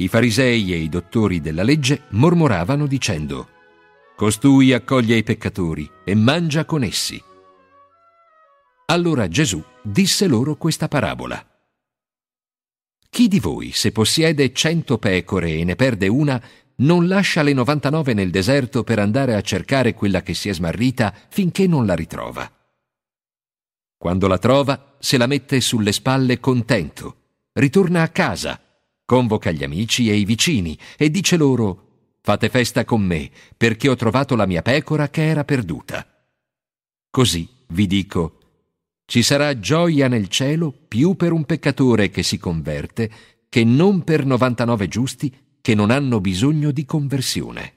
I 0.01 0.07
farisei 0.07 0.73
e 0.73 0.77
i 0.77 0.89
dottori 0.89 1.41
della 1.41 1.61
legge 1.61 2.05
mormoravano 2.09 2.87
dicendo 2.87 3.49
Costui 4.15 4.73
accoglie 4.73 5.15
i 5.15 5.21
peccatori 5.21 5.87
e 6.03 6.15
mangia 6.15 6.65
con 6.65 6.81
essi. 6.81 7.21
Allora 8.87 9.27
Gesù 9.27 9.63
disse 9.83 10.25
loro 10.25 10.55
questa 10.55 10.87
parabola. 10.87 11.45
Chi 13.11 13.27
di 13.27 13.39
voi, 13.39 13.73
se 13.73 13.91
possiede 13.91 14.51
cento 14.53 14.97
pecore 14.97 15.57
e 15.57 15.63
ne 15.63 15.75
perde 15.75 16.07
una, 16.07 16.41
non 16.77 17.07
lascia 17.07 17.43
le 17.43 17.53
99 17.53 18.15
nel 18.15 18.31
deserto 18.31 18.83
per 18.83 18.97
andare 18.97 19.35
a 19.35 19.41
cercare 19.41 19.93
quella 19.93 20.23
che 20.23 20.33
si 20.33 20.49
è 20.49 20.53
smarrita 20.53 21.13
finché 21.29 21.67
non 21.67 21.85
la 21.85 21.93
ritrova? 21.93 22.51
Quando 23.97 24.25
la 24.27 24.39
trova, 24.39 24.95
se 24.97 25.17
la 25.19 25.27
mette 25.27 25.61
sulle 25.61 25.91
spalle 25.91 26.39
contento, 26.39 27.17
ritorna 27.53 28.01
a 28.01 28.09
casa, 28.09 28.59
convoca 29.11 29.51
gli 29.51 29.61
amici 29.61 30.09
e 30.09 30.15
i 30.15 30.23
vicini 30.23 30.77
e 30.95 31.11
dice 31.11 31.35
loro 31.35 31.87
Fate 32.21 32.47
festa 32.47 32.85
con 32.85 33.01
me, 33.01 33.29
perché 33.57 33.89
ho 33.89 33.95
trovato 33.97 34.37
la 34.37 34.45
mia 34.45 34.61
pecora 34.61 35.09
che 35.09 35.27
era 35.27 35.43
perduta. 35.43 36.07
Così, 37.09 37.45
vi 37.69 37.87
dico, 37.87 38.37
ci 39.05 39.21
sarà 39.21 39.59
gioia 39.59 40.07
nel 40.07 40.29
cielo 40.29 40.71
più 40.71 41.15
per 41.15 41.33
un 41.33 41.43
peccatore 41.43 42.09
che 42.09 42.23
si 42.23 42.37
converte 42.37 43.11
che 43.49 43.65
non 43.65 44.05
per 44.05 44.25
99 44.25 44.87
giusti 44.87 45.35
che 45.59 45.75
non 45.75 45.91
hanno 45.91 46.21
bisogno 46.21 46.71
di 46.71 46.85
conversione. 46.85 47.73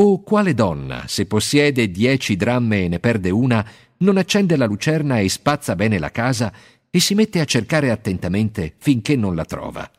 O 0.00 0.22
quale 0.22 0.52
donna, 0.52 1.04
se 1.06 1.24
possiede 1.24 1.90
dieci 1.90 2.36
dramme 2.36 2.84
e 2.84 2.88
ne 2.88 2.98
perde 2.98 3.30
una, 3.30 3.66
non 3.98 4.18
accende 4.18 4.56
la 4.56 4.66
lucerna 4.66 5.18
e 5.18 5.30
spazza 5.30 5.74
bene 5.74 5.98
la 5.98 6.10
casa 6.10 6.52
e 6.90 7.00
si 7.00 7.14
mette 7.14 7.40
a 7.40 7.44
cercare 7.44 7.90
attentamente 7.90 8.74
finché 8.78 9.16
non 9.16 9.34
la 9.34 9.44
trova. 9.44 9.90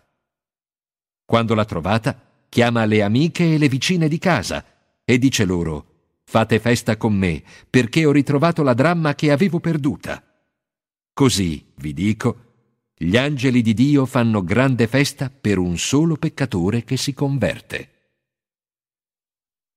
Quando 1.26 1.53
l'ha 1.53 1.66
trovata, 1.66 2.45
chiama 2.49 2.86
le 2.86 3.03
amiche 3.03 3.53
e 3.53 3.57
le 3.57 3.70
vicine 3.70 4.07
di 4.07 4.18
casa 4.18 4.66
e 5.03 5.18
dice 5.18 5.45
loro 5.45 5.90
Fate 6.30 6.60
festa 6.60 6.95
con 6.95 7.16
me, 7.16 7.44
perché 7.68 8.06
ho 8.06 8.11
ritrovato 8.11 8.61
la 8.61 8.76
dramma 8.76 9.16
che 9.16 9.32
avevo 9.32 9.60
perduta. 9.60 10.24
Così, 11.11 11.72
vi 11.78 11.91
dico, 11.91 12.91
gli 12.95 13.18
angeli 13.18 13.64
di 13.64 13.74
Dio 13.74 14.06
fanno 14.06 14.44
grande 14.44 14.86
festa 14.86 15.32
per 15.32 15.57
un 15.57 15.76
solo 15.80 16.18
peccatore 16.18 16.84
che 16.84 16.98
si 16.98 17.16
converte. 17.16 17.94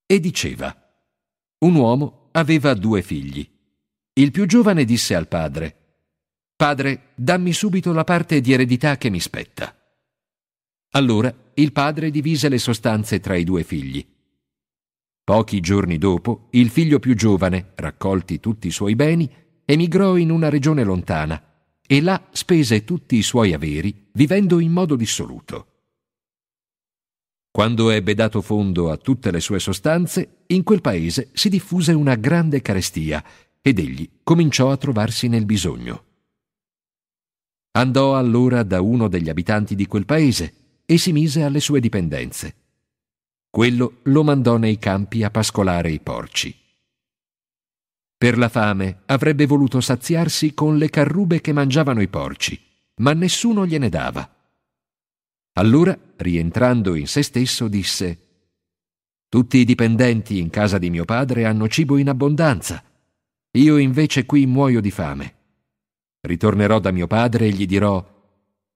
E 0.05 0.21
diceva, 0.21 0.77
un 1.61 1.75
uomo 1.75 2.29
aveva 2.33 2.75
due 2.75 3.01
figli. 3.01 3.49
Il 4.13 4.31
più 4.31 4.45
giovane 4.45 4.85
disse 4.85 5.15
al 5.15 5.29
padre, 5.29 5.82
Padre, 6.63 7.09
dammi 7.17 7.53
subito 7.53 7.93
la 7.93 8.05
parte 8.05 8.41
di 8.41 8.53
eredità 8.53 8.97
che 8.97 9.11
mi 9.11 9.19
spetta. 9.19 9.77
Allora 10.91 11.35
il 11.55 11.73
padre 11.73 12.09
divise 12.13 12.49
le 12.49 12.59
sostanze 12.59 13.19
tra 13.19 13.35
i 13.35 13.43
due 13.43 13.65
figli. 13.65 14.07
Pochi 15.25 15.59
giorni 15.59 15.99
dopo, 15.99 16.47
il 16.51 16.71
figlio 16.71 17.01
più 17.01 17.17
giovane, 17.17 17.73
raccolti 17.75 18.39
tutti 18.39 18.69
i 18.69 18.71
suoi 18.71 18.95
beni, 18.95 19.29
emigrò 19.65 20.17
in 20.17 20.31
una 20.31 20.51
regione 20.51 20.85
lontana 20.85 21.43
e 21.85 22.01
là 22.01 22.29
spese 22.31 22.85
tutti 22.85 23.17
i 23.17 23.23
suoi 23.23 23.53
averi, 23.53 24.11
vivendo 24.13 24.61
in 24.61 24.71
modo 24.71 24.95
dissoluto. 24.95 25.67
Quando 27.51 27.91
ebbe 27.91 28.15
dato 28.15 28.41
fondo 28.41 28.93
a 28.93 28.97
tutte 28.99 29.33
le 29.33 29.41
sue 29.41 29.59
sostanze, 29.59 30.45
in 30.47 30.63
quel 30.63 30.81
paese 30.81 31.31
si 31.33 31.49
diffuse 31.49 31.93
una 31.93 32.15
grande 32.15 32.63
carestia 32.63 33.21
ed 33.61 33.81
egli 33.81 34.09
cominciò 34.23 34.71
a 34.71 34.77
trovarsi 34.77 35.27
nel 35.27 35.45
bisogno. 35.45 36.11
Andò 37.73 38.17
allora 38.17 38.63
da 38.63 38.83
uno 38.83 39.09
degli 39.09 39.31
abitanti 39.31 39.75
di 39.75 39.87
quel 39.87 40.05
paese 40.05 40.55
e 40.85 40.99
si 40.99 41.13
mise 41.13 41.43
alle 41.43 41.61
sue 41.61 41.81
dipendenze. 41.81 42.55
Quello 43.49 44.01
lo 44.05 44.23
mandò 44.23 44.59
nei 44.59 44.79
campi 44.79 45.23
a 45.23 45.31
pascolare 45.31 45.91
i 45.91 46.01
porci. 46.01 46.55
Per 48.17 48.39
la 48.39 48.49
fame 48.49 49.01
avrebbe 49.07 49.47
voluto 49.47 49.81
saziarsi 49.81 50.55
con 50.55 50.77
le 50.77 50.91
carrube 50.91 51.41
che 51.41 51.53
mangiavano 51.53 52.03
i 52.03 52.09
porci, 52.09 52.61
ma 52.97 53.15
nessuno 53.15 53.67
gliene 53.67 53.89
dava. 53.89 54.29
Allora, 55.55 55.99
rientrando 56.17 56.95
in 56.95 57.07
se 57.07 57.23
stesso, 57.23 57.69
disse 57.69 58.19
Tutti 59.29 59.59
i 59.59 59.65
dipendenti 59.65 60.39
in 60.39 60.51
casa 60.51 60.79
di 60.79 60.91
mio 60.91 61.05
padre 61.05 61.47
hanno 61.47 61.69
cibo 61.69 61.97
in 61.97 62.11
abbondanza. 62.11 62.85
Io 63.53 63.77
invece 63.79 64.25
qui 64.25 64.47
muoio 64.47 64.81
di 64.81 64.91
fame. 64.91 65.35
Ritornerò 66.25 66.79
da 66.79 66.93
mio 66.93 67.09
padre 67.09 67.47
e 67.47 67.51
gli 67.51 67.67
dirò 67.67 68.05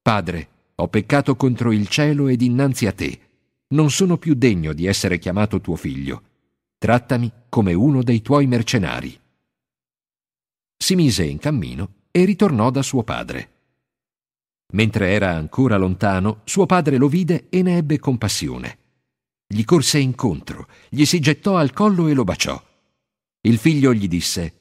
Padre, 0.02 0.48
ho 0.74 0.88
peccato 0.88 1.36
contro 1.36 1.70
il 1.70 1.86
cielo 1.88 2.26
ed 2.26 2.42
innanzi 2.42 2.86
a 2.86 2.92
te. 2.92 3.20
Non 3.68 3.90
sono 3.90 4.18
più 4.18 4.34
degno 4.34 4.72
di 4.72 4.86
essere 4.86 5.18
chiamato 5.18 5.60
tuo 5.60 5.76
figlio. 5.76 6.22
Trattami 6.76 7.32
come 7.48 7.72
uno 7.72 8.02
dei 8.02 8.20
tuoi 8.20 8.46
mercenari. 8.46 9.18
Si 10.76 10.94
mise 10.96 11.24
in 11.24 11.38
cammino 11.38 11.94
e 12.10 12.24
ritornò 12.24 12.70
da 12.70 12.82
suo 12.82 13.04
padre. 13.04 13.50
Mentre 14.72 15.10
era 15.10 15.30
ancora 15.30 15.76
lontano, 15.76 16.40
suo 16.44 16.66
padre 16.66 16.96
lo 16.96 17.08
vide 17.08 17.46
e 17.48 17.62
ne 17.62 17.76
ebbe 17.76 17.98
compassione. 18.00 18.78
Gli 19.46 19.62
corse 19.64 19.98
incontro, 19.98 20.66
gli 20.88 21.04
si 21.04 21.20
gettò 21.20 21.56
al 21.56 21.72
collo 21.72 22.08
e 22.08 22.14
lo 22.14 22.24
baciò. 22.24 22.60
Il 23.42 23.58
figlio 23.58 23.94
gli 23.94 24.08
disse 24.08 24.54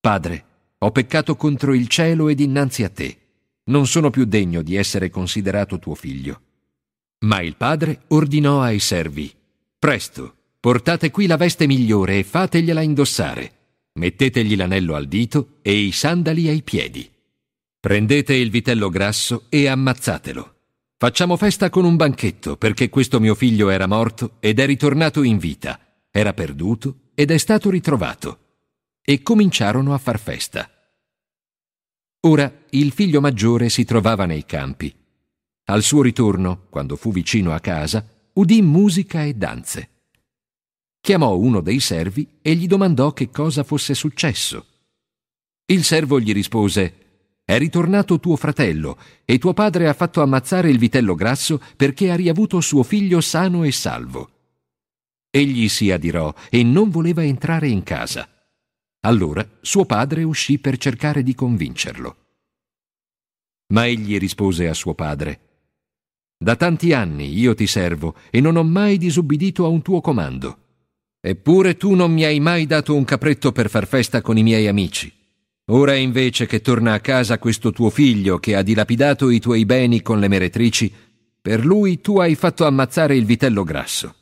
Padre, 0.00 0.44
ho 0.78 0.90
peccato 0.90 1.36
contro 1.36 1.74
il 1.74 1.88
cielo 1.88 2.28
ed 2.28 2.40
innanzi 2.40 2.84
a 2.84 2.88
te. 2.88 3.18
Non 3.64 3.86
sono 3.86 4.10
più 4.10 4.24
degno 4.24 4.62
di 4.62 4.76
essere 4.76 5.10
considerato 5.10 5.78
tuo 5.78 5.94
figlio. 5.94 6.40
Ma 7.20 7.40
il 7.40 7.56
padre 7.56 8.02
ordinò 8.08 8.60
ai 8.62 8.78
servi 8.78 9.34
Presto, 9.78 10.34
portate 10.58 11.12
qui 11.12 11.26
la 11.26 11.36
veste 11.36 11.68
migliore 11.68 12.18
e 12.18 12.24
fategliela 12.24 12.80
indossare. 12.80 13.52
Mettetegli 13.92 14.56
l'anello 14.56 14.96
al 14.96 15.06
dito 15.06 15.58
e 15.62 15.72
i 15.72 15.92
sandali 15.92 16.48
ai 16.48 16.64
piedi. 16.64 17.08
Prendete 17.78 18.34
il 18.34 18.50
vitello 18.50 18.88
grasso 18.88 19.44
e 19.48 19.68
ammazzatelo. 19.68 20.54
Facciamo 20.96 21.36
festa 21.36 21.70
con 21.70 21.84
un 21.84 21.94
banchetto, 21.94 22.56
perché 22.56 22.88
questo 22.88 23.20
mio 23.20 23.36
figlio 23.36 23.68
era 23.68 23.86
morto 23.86 24.32
ed 24.40 24.58
è 24.58 24.66
ritornato 24.66 25.22
in 25.22 25.38
vita, 25.38 25.78
era 26.10 26.32
perduto 26.32 27.10
ed 27.14 27.30
è 27.30 27.38
stato 27.38 27.70
ritrovato. 27.70 28.47
E 29.10 29.22
cominciarono 29.22 29.94
a 29.94 29.98
far 29.98 30.18
festa. 30.18 30.70
Ora 32.26 32.52
il 32.72 32.92
figlio 32.92 33.22
maggiore 33.22 33.70
si 33.70 33.86
trovava 33.86 34.26
nei 34.26 34.44
campi. 34.44 34.94
Al 35.64 35.82
suo 35.82 36.02
ritorno, 36.02 36.66
quando 36.68 36.94
fu 36.94 37.10
vicino 37.10 37.54
a 37.54 37.58
casa, 37.58 38.06
udì 38.34 38.60
musica 38.60 39.24
e 39.24 39.32
danze. 39.32 39.88
Chiamò 41.00 41.34
uno 41.38 41.62
dei 41.62 41.80
servi 41.80 42.36
e 42.42 42.54
gli 42.54 42.66
domandò 42.66 43.14
che 43.14 43.30
cosa 43.30 43.64
fosse 43.64 43.94
successo. 43.94 44.66
Il 45.64 45.84
servo 45.84 46.20
gli 46.20 46.34
rispose 46.34 47.30
è 47.46 47.56
ritornato 47.56 48.20
tuo 48.20 48.36
fratello 48.36 48.98
e 49.24 49.38
tuo 49.38 49.54
padre 49.54 49.88
ha 49.88 49.94
fatto 49.94 50.20
ammazzare 50.20 50.68
il 50.68 50.76
vitello 50.76 51.14
grasso 51.14 51.62
perché 51.76 52.10
ha 52.10 52.14
riavuto 52.14 52.60
suo 52.60 52.82
figlio 52.82 53.22
sano 53.22 53.64
e 53.64 53.72
salvo. 53.72 54.30
Egli 55.30 55.70
si 55.70 55.90
adirò 55.90 56.30
e 56.50 56.62
non 56.62 56.90
voleva 56.90 57.24
entrare 57.24 57.68
in 57.68 57.82
casa. 57.82 58.28
Allora 59.00 59.48
suo 59.60 59.84
padre 59.84 60.22
uscì 60.22 60.58
per 60.58 60.76
cercare 60.76 61.22
di 61.22 61.34
convincerlo. 61.34 62.16
Ma 63.68 63.86
egli 63.86 64.18
rispose 64.18 64.68
a 64.68 64.74
suo 64.74 64.94
padre, 64.94 65.48
Da 66.40 66.54
tanti 66.54 66.92
anni 66.92 67.36
io 67.36 67.54
ti 67.54 67.66
servo 67.66 68.14
e 68.30 68.40
non 68.40 68.54
ho 68.54 68.62
mai 68.62 68.96
disubbidito 68.96 69.64
a 69.64 69.68
un 69.68 69.82
tuo 69.82 70.00
comando. 70.00 70.66
Eppure 71.20 71.76
tu 71.76 71.94
non 71.94 72.12
mi 72.12 72.24
hai 72.24 72.38
mai 72.38 72.64
dato 72.64 72.94
un 72.94 73.02
capretto 73.02 73.50
per 73.50 73.68
far 73.68 73.88
festa 73.88 74.22
con 74.22 74.38
i 74.38 74.44
miei 74.44 74.68
amici. 74.68 75.12
Ora 75.70 75.96
invece 75.96 76.46
che 76.46 76.60
torna 76.60 76.92
a 76.92 77.00
casa 77.00 77.40
questo 77.40 77.72
tuo 77.72 77.90
figlio 77.90 78.38
che 78.38 78.54
ha 78.54 78.62
dilapidato 78.62 79.30
i 79.30 79.40
tuoi 79.40 79.66
beni 79.66 80.00
con 80.00 80.20
le 80.20 80.28
meretrici, 80.28 80.92
per 81.40 81.66
lui 81.66 82.00
tu 82.00 82.20
hai 82.20 82.36
fatto 82.36 82.64
ammazzare 82.64 83.16
il 83.16 83.24
vitello 83.24 83.64
grasso. 83.64 84.14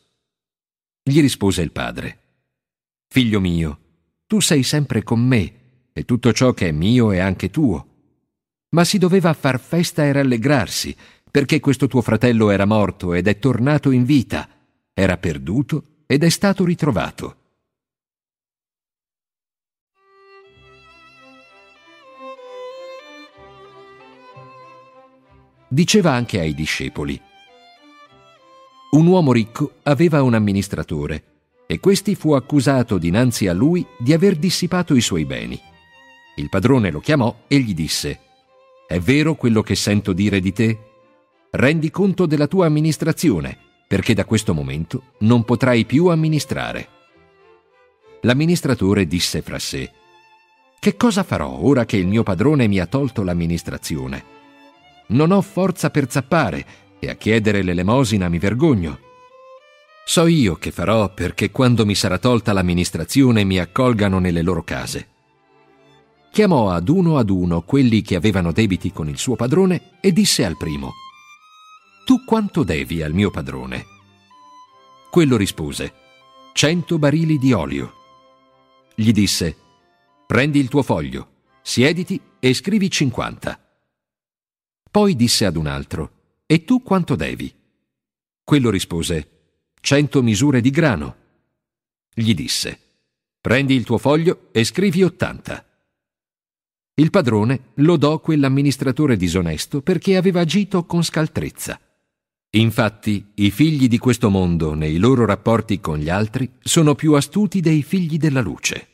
Gli 1.02 1.20
rispose 1.20 1.60
il 1.60 1.70
padre, 1.70 2.20
Figlio 3.08 3.40
mio, 3.40 3.78
tu 4.26 4.40
sei 4.40 4.62
sempre 4.62 5.02
con 5.02 5.20
me, 5.20 5.52
e 5.92 6.04
tutto 6.04 6.32
ciò 6.32 6.52
che 6.52 6.68
è 6.68 6.72
mio 6.72 7.12
è 7.12 7.18
anche 7.18 7.48
tuo. 7.48 7.86
Ma 8.70 8.84
si 8.84 8.98
doveva 8.98 9.32
far 9.32 9.60
festa 9.60 10.04
e 10.04 10.12
rallegrarsi, 10.12 10.94
perché 11.30 11.60
questo 11.60 11.86
tuo 11.86 12.02
fratello 12.02 12.50
era 12.50 12.64
morto 12.64 13.14
ed 13.14 13.28
è 13.28 13.38
tornato 13.38 13.90
in 13.90 14.04
vita, 14.04 14.48
era 14.92 15.16
perduto 15.16 16.02
ed 16.06 16.24
è 16.24 16.28
stato 16.28 16.64
ritrovato. 16.64 17.36
Diceva 25.68 26.12
anche 26.12 26.40
ai 26.40 26.54
discepoli, 26.54 27.20
un 28.92 29.06
uomo 29.06 29.32
ricco 29.32 29.74
aveva 29.82 30.22
un 30.22 30.34
amministratore 30.34 31.35
e 31.66 31.80
questi 31.80 32.14
fu 32.14 32.32
accusato 32.32 32.96
dinanzi 32.98 33.48
a 33.48 33.52
lui 33.52 33.84
di 33.98 34.12
aver 34.12 34.36
dissipato 34.36 34.94
i 34.94 35.00
suoi 35.00 35.24
beni. 35.24 35.60
Il 36.36 36.48
padrone 36.48 36.90
lo 36.90 37.00
chiamò 37.00 37.34
e 37.48 37.58
gli 37.58 37.74
disse, 37.74 38.20
È 38.86 38.98
vero 38.98 39.34
quello 39.34 39.62
che 39.62 39.74
sento 39.74 40.12
dire 40.12 40.40
di 40.40 40.52
te? 40.52 40.78
Rendi 41.50 41.90
conto 41.90 42.26
della 42.26 42.46
tua 42.46 42.66
amministrazione, 42.66 43.58
perché 43.88 44.14
da 44.14 44.24
questo 44.24 44.52
momento 44.52 45.12
non 45.20 45.44
potrai 45.44 45.84
più 45.84 46.06
amministrare. 46.06 46.88
L'amministratore 48.22 49.06
disse 49.06 49.42
fra 49.42 49.58
sé, 49.58 49.90
Che 50.78 50.96
cosa 50.96 51.22
farò 51.22 51.48
ora 51.48 51.84
che 51.84 51.96
il 51.96 52.06
mio 52.06 52.22
padrone 52.22 52.66
mi 52.68 52.78
ha 52.78 52.86
tolto 52.86 53.22
l'amministrazione? 53.22 54.34
Non 55.08 55.30
ho 55.30 55.40
forza 55.40 55.90
per 55.90 56.10
zappare 56.10 56.66
e 56.98 57.08
a 57.08 57.14
chiedere 57.14 57.62
l'elemosina 57.62 58.28
mi 58.28 58.38
vergogno. 58.38 58.98
So 60.08 60.28
io 60.28 60.54
che 60.54 60.70
farò 60.70 61.12
perché 61.12 61.50
quando 61.50 61.84
mi 61.84 61.96
sarà 61.96 62.18
tolta 62.18 62.52
l'amministrazione 62.52 63.42
mi 63.42 63.58
accolgano 63.58 64.20
nelle 64.20 64.40
loro 64.40 64.62
case. 64.62 65.08
Chiamò 66.30 66.70
ad 66.70 66.88
uno 66.88 67.18
ad 67.18 67.28
uno 67.28 67.62
quelli 67.62 68.02
che 68.02 68.14
avevano 68.14 68.52
debiti 68.52 68.92
con 68.92 69.08
il 69.08 69.18
suo 69.18 69.34
padrone 69.34 69.98
e 70.00 70.12
disse 70.12 70.44
al 70.44 70.56
primo, 70.56 70.92
Tu 72.04 72.24
quanto 72.24 72.62
devi 72.62 73.02
al 73.02 73.14
mio 73.14 73.32
padrone? 73.32 73.84
Quello 75.10 75.36
rispose, 75.36 75.92
Cento 76.52 76.98
barili 77.00 77.36
di 77.36 77.52
olio. 77.52 77.92
Gli 78.94 79.10
disse, 79.10 79.56
Prendi 80.24 80.60
il 80.60 80.68
tuo 80.68 80.84
foglio, 80.84 81.30
siediti 81.62 82.18
e 82.38 82.54
scrivi 82.54 82.88
cinquanta. 82.88 83.60
Poi 84.88 85.16
disse 85.16 85.46
ad 85.46 85.56
un 85.56 85.66
altro, 85.66 86.12
E 86.46 86.64
tu 86.64 86.80
quanto 86.80 87.16
devi? 87.16 87.52
Quello 88.44 88.70
rispose, 88.70 89.35
cento 89.86 90.20
misure 90.20 90.60
di 90.60 90.70
grano. 90.70 91.16
Gli 92.12 92.34
disse, 92.34 92.76
prendi 93.40 93.76
il 93.76 93.84
tuo 93.84 93.98
foglio 93.98 94.48
e 94.50 94.64
scrivi 94.64 95.04
ottanta. 95.04 95.64
Il 96.94 97.10
padrone 97.10 97.66
lodò 97.74 98.18
quell'amministratore 98.18 99.16
disonesto 99.16 99.82
perché 99.82 100.16
aveva 100.16 100.40
agito 100.40 100.86
con 100.86 101.04
scaltrezza. 101.04 101.80
Infatti, 102.56 103.30
i 103.34 103.52
figli 103.52 103.86
di 103.86 103.98
questo 103.98 104.28
mondo, 104.28 104.74
nei 104.74 104.98
loro 104.98 105.24
rapporti 105.24 105.78
con 105.78 105.98
gli 105.98 106.08
altri, 106.08 106.50
sono 106.58 106.96
più 106.96 107.12
astuti 107.12 107.60
dei 107.60 107.84
figli 107.84 108.16
della 108.16 108.40
luce. 108.40 108.88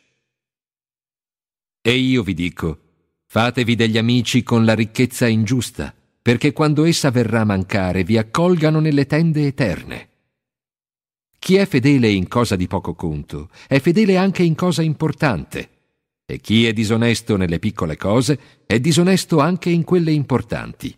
E 1.81 1.95
io 1.95 2.21
vi 2.21 2.35
dico, 2.35 2.81
fatevi 3.25 3.73
degli 3.73 3.97
amici 3.97 4.43
con 4.43 4.63
la 4.63 4.75
ricchezza 4.75 5.25
ingiusta, 5.25 5.91
perché 6.21 6.53
quando 6.53 6.85
essa 6.85 7.09
verrà 7.09 7.41
a 7.41 7.45
mancare 7.45 8.03
vi 8.03 8.19
accolgano 8.19 8.79
nelle 8.79 9.07
tende 9.07 9.47
eterne. 9.47 10.11
Chi 11.43 11.57
è 11.57 11.65
fedele 11.65 12.07
in 12.07 12.29
cosa 12.29 12.55
di 12.55 12.67
poco 12.67 12.93
conto 12.95 13.49
è 13.67 13.81
fedele 13.81 14.15
anche 14.15 14.43
in 14.43 14.55
cosa 14.55 14.81
importante, 14.81 15.69
e 16.25 16.39
chi 16.39 16.65
è 16.65 16.71
disonesto 16.71 17.35
nelle 17.35 17.59
piccole 17.59 17.97
cose 17.97 18.39
è 18.65 18.79
disonesto 18.79 19.39
anche 19.39 19.69
in 19.69 19.83
quelle 19.83 20.13
importanti. 20.13 20.97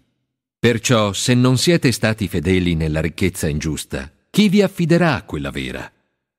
Perciò, 0.60 1.14
se 1.14 1.34
non 1.34 1.58
siete 1.58 1.92
stati 1.92 2.28
fedeli 2.28 2.76
nella 2.76 3.02
ricchezza 3.02 3.48
ingiusta, 3.48 4.14
chi 4.30 4.48
vi 4.48 4.62
affiderà 4.62 5.24
quella 5.24 5.50
vera? 5.50 5.92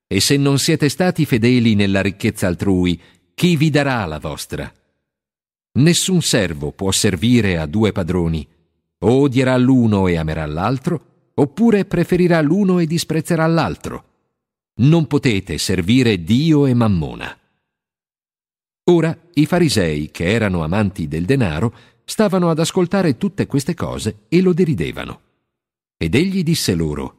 E 0.07 0.21
se 0.21 0.37
non 0.37 0.57
siete 0.57 0.87
stati 0.87 1.25
fedeli 1.25 1.75
nella 1.75 2.01
ricchezza 2.01 2.47
altrui, 2.47 2.97
chi 3.33 3.57
vi 3.57 3.69
darà 3.69 4.05
la 4.05 4.19
vostra? 4.19 4.73
Nessun 5.79 6.21
servo 6.21 6.71
può 6.71 6.93
servire 6.93 7.57
a 7.57 7.65
due 7.65 7.91
padroni, 7.91 8.47
o 8.99 9.19
odierà 9.19 9.57
l'uno 9.57 10.07
e 10.07 10.15
amerà 10.15 10.45
l'altro, 10.45 11.06
oppure 11.39 11.85
preferirà 11.85 12.41
l'uno 12.41 12.79
e 12.79 12.85
disprezzerà 12.85 13.45
l'altro. 13.45 14.05
Non 14.79 15.07
potete 15.07 15.57
servire 15.57 16.23
Dio 16.23 16.65
e 16.65 16.73
Mammona. 16.73 17.37
Ora 18.89 19.17
i 19.33 19.45
farisei, 19.45 20.11
che 20.11 20.25
erano 20.25 20.63
amanti 20.63 21.07
del 21.07 21.25
denaro, 21.25 21.73
stavano 22.05 22.49
ad 22.49 22.59
ascoltare 22.59 23.17
tutte 23.17 23.45
queste 23.45 23.73
cose 23.73 24.25
e 24.29 24.41
lo 24.41 24.53
deridevano. 24.53 25.21
Ed 25.97 26.15
egli 26.15 26.43
disse 26.43 26.73
loro, 26.73 27.15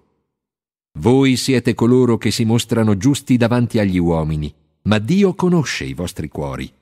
Voi 0.98 1.36
siete 1.36 1.74
coloro 1.74 2.16
che 2.16 2.30
si 2.30 2.44
mostrano 2.44 2.96
giusti 2.96 3.36
davanti 3.36 3.78
agli 3.78 3.98
uomini, 3.98 4.52
ma 4.82 4.98
Dio 4.98 5.34
conosce 5.34 5.84
i 5.84 5.94
vostri 5.94 6.28
cuori. 6.28 6.72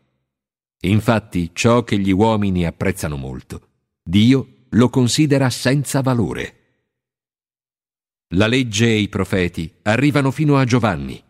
Infatti 0.83 1.51
ciò 1.53 1.83
che 1.83 1.99
gli 1.99 2.13
uomini 2.13 2.65
apprezzano 2.65 3.17
molto, 3.17 3.69
Dio 4.03 4.67
lo 4.71 4.89
considera 4.89 5.51
senza 5.51 6.01
valore. 6.01 6.56
La 8.35 8.49
legge 8.49 8.87
e 8.87 8.99
i 8.99 9.09
profeti 9.09 9.73
arrivano 9.83 10.33
fino 10.33 10.57
a 10.57 10.65
Giovanni. 10.65 11.23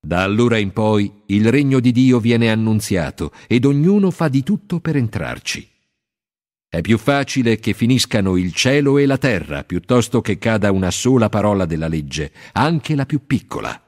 Da 0.00 0.22
allora 0.22 0.56
in 0.56 0.72
poi 0.72 1.22
il 1.26 1.50
regno 1.50 1.80
di 1.80 1.92
Dio 1.92 2.18
viene 2.18 2.50
annunziato 2.50 3.32
ed 3.46 3.66
ognuno 3.66 4.10
fa 4.10 4.28
di 4.28 4.42
tutto 4.42 4.80
per 4.80 4.96
entrarci. 4.96 5.68
È 6.66 6.80
più 6.80 6.96
facile 6.96 7.58
che 7.58 7.74
finiscano 7.74 8.38
il 8.38 8.54
cielo 8.54 8.96
e 8.96 9.04
la 9.04 9.18
terra 9.18 9.64
piuttosto 9.64 10.22
che 10.22 10.38
cada 10.38 10.72
una 10.72 10.90
sola 10.90 11.28
parola 11.28 11.66
della 11.66 11.88
legge, 11.88 12.32
anche 12.52 12.94
la 12.94 13.04
più 13.04 13.26
piccola. 13.26 13.78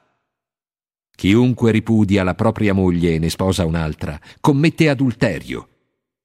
Chiunque 1.15 1.71
ripudia 1.71 2.23
la 2.23 2.35
propria 2.35 2.73
moglie 2.73 3.15
e 3.15 3.19
ne 3.19 3.29
sposa 3.29 3.65
un'altra, 3.65 4.19
commette 4.39 4.89
adulterio, 4.89 5.69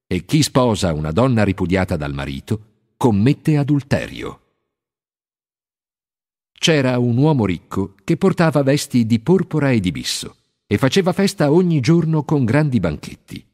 e 0.07 0.27
chi 0.27 0.43
sposa 0.43 0.93
una 0.93 1.13
donna 1.13 1.43
ripudiata 1.43 1.97
dal 1.97 2.13
marito, 2.13 2.93
commette 2.99 3.57
adulterio. 3.57 4.48
C'era 6.59 6.99
un 6.99 7.17
uomo 7.17 7.47
ricco 7.47 7.95
che 8.03 8.17
portava 8.17 8.65
vesti 8.65 9.07
di 9.07 9.21
porpora 9.21 9.71
e 9.71 9.79
di 9.79 9.93
bisso 9.93 10.37
e 10.67 10.77
faceva 10.77 11.13
festa 11.13 11.53
ogni 11.53 11.79
giorno 11.79 12.25
con 12.25 12.45
grandi 12.45 12.81
banchetti. 12.81 13.47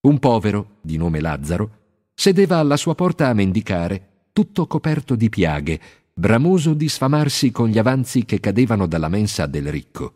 Un 0.00 0.18
povero, 0.18 0.78
di 0.80 0.96
nome 0.96 1.20
Lazzaro, 1.20 1.82
sedeva 2.14 2.58
alla 2.58 2.78
sua 2.78 2.94
porta 2.94 3.28
a 3.28 3.34
mendicare, 3.34 4.28
tutto 4.32 4.66
coperto 4.66 5.16
di 5.16 5.28
piaghe, 5.28 5.80
bramoso 6.14 6.72
di 6.72 6.88
sfamarsi 6.88 7.50
con 7.50 7.68
gli 7.68 7.78
avanzi 7.78 8.24
che 8.24 8.40
cadevano 8.40 8.86
dalla 8.86 9.08
mensa 9.08 9.46
del 9.46 9.70
ricco. 9.70 10.14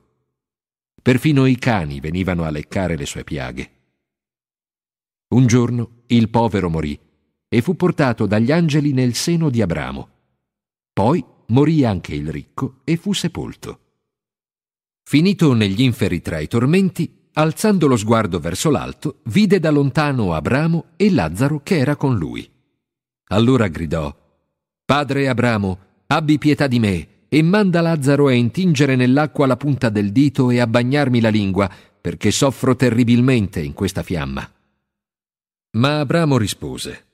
Perfino 1.00 1.44
i 1.44 1.56
cani 1.56 2.00
venivano 2.00 2.44
a 2.44 2.50
leccare 2.50 2.96
le 2.96 3.06
sue 3.06 3.22
piaghe. 3.22 3.70
Un 5.28 5.46
giorno 5.46 6.02
il 6.06 6.30
povero 6.30 6.70
morì 6.70 6.98
e 7.48 7.60
fu 7.60 7.76
portato 7.76 8.24
dagli 8.26 8.50
angeli 8.50 8.92
nel 8.92 9.14
seno 9.14 9.50
di 9.50 9.60
Abramo. 9.60 10.08
Poi 10.92 11.24
morì 11.50 11.84
anche 11.84 12.14
il 12.14 12.30
ricco 12.30 12.80
e 12.84 12.96
fu 12.96 13.12
sepolto. 13.12 13.80
Finito 15.02 15.54
negli 15.54 15.80
inferi 15.80 16.20
tra 16.20 16.38
i 16.38 16.48
tormenti, 16.48 17.28
alzando 17.32 17.86
lo 17.86 17.96
sguardo 17.96 18.38
verso 18.40 18.70
l'alto, 18.70 19.20
vide 19.24 19.58
da 19.58 19.70
lontano 19.70 20.34
Abramo 20.34 20.90
e 20.96 21.10
Lazzaro 21.10 21.60
che 21.62 21.78
era 21.78 21.96
con 21.96 22.16
lui. 22.16 22.48
Allora 23.28 23.68
gridò, 23.68 24.14
Padre 24.84 25.28
Abramo, 25.28 25.78
abbi 26.08 26.38
pietà 26.38 26.66
di 26.66 26.78
me 26.78 27.08
e 27.28 27.42
manda 27.42 27.80
Lazzaro 27.80 28.26
a 28.26 28.32
intingere 28.32 28.96
nell'acqua 28.96 29.46
la 29.46 29.56
punta 29.56 29.88
del 29.88 30.12
dito 30.12 30.50
e 30.50 30.60
a 30.60 30.66
bagnarmi 30.66 31.20
la 31.20 31.28
lingua, 31.28 31.70
perché 32.00 32.30
soffro 32.30 32.74
terribilmente 32.74 33.60
in 33.60 33.72
questa 33.72 34.02
fiamma. 34.02 34.50
Ma 35.72 36.00
Abramo 36.00 36.38
rispose, 36.38 37.06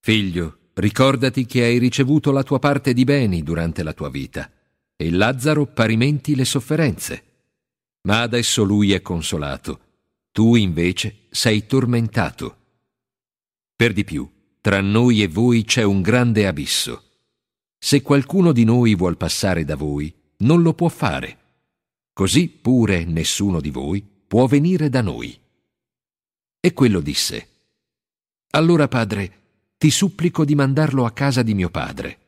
Figlio, 0.00 0.58
Ricordati 0.78 1.46
che 1.46 1.62
hai 1.62 1.78
ricevuto 1.78 2.30
la 2.32 2.42
tua 2.42 2.58
parte 2.58 2.92
di 2.92 3.04
beni 3.04 3.42
durante 3.42 3.82
la 3.82 3.94
tua 3.94 4.10
vita. 4.10 4.50
e 4.94 5.10
Lazzaro 5.10 5.64
parimenti 5.64 6.34
le 6.34 6.44
sofferenze. 6.44 7.24
Ma 8.02 8.20
adesso 8.20 8.62
lui 8.62 8.92
è 8.92 9.00
consolato, 9.00 9.80
tu 10.32 10.54
invece 10.54 11.28
sei 11.30 11.66
tormentato. 11.66 12.56
Per 13.74 13.94
di 13.94 14.04
più, 14.04 14.30
tra 14.60 14.82
noi 14.82 15.22
e 15.22 15.28
voi 15.28 15.64
c'è 15.64 15.82
un 15.82 16.02
grande 16.02 16.46
abisso. 16.46 17.04
Se 17.78 18.02
qualcuno 18.02 18.52
di 18.52 18.64
noi 18.64 18.94
vuol 18.94 19.16
passare 19.16 19.64
da 19.64 19.76
voi, 19.76 20.14
non 20.38 20.60
lo 20.60 20.74
può 20.74 20.88
fare. 20.88 21.38
Così 22.12 22.48
pure 22.48 23.04
nessuno 23.04 23.60
di 23.60 23.70
voi 23.70 24.02
può 24.02 24.46
venire 24.46 24.90
da 24.90 25.00
noi. 25.00 25.38
E 26.60 26.72
quello 26.74 27.00
disse, 27.00 27.48
Allora 28.50 28.88
padre, 28.88 29.45
ti 29.78 29.90
supplico 29.90 30.44
di 30.44 30.54
mandarlo 30.54 31.04
a 31.04 31.10
casa 31.12 31.42
di 31.42 31.54
mio 31.54 31.70
padre. 31.70 32.18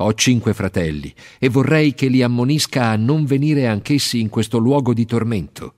Ho 0.00 0.14
cinque 0.14 0.54
fratelli 0.54 1.12
e 1.38 1.48
vorrei 1.48 1.92
che 1.94 2.08
li 2.08 2.22
ammonisca 2.22 2.90
a 2.90 2.96
non 2.96 3.24
venire 3.24 3.66
anch'essi 3.66 4.20
in 4.20 4.28
questo 4.28 4.58
luogo 4.58 4.94
di 4.94 5.04
tormento. 5.04 5.74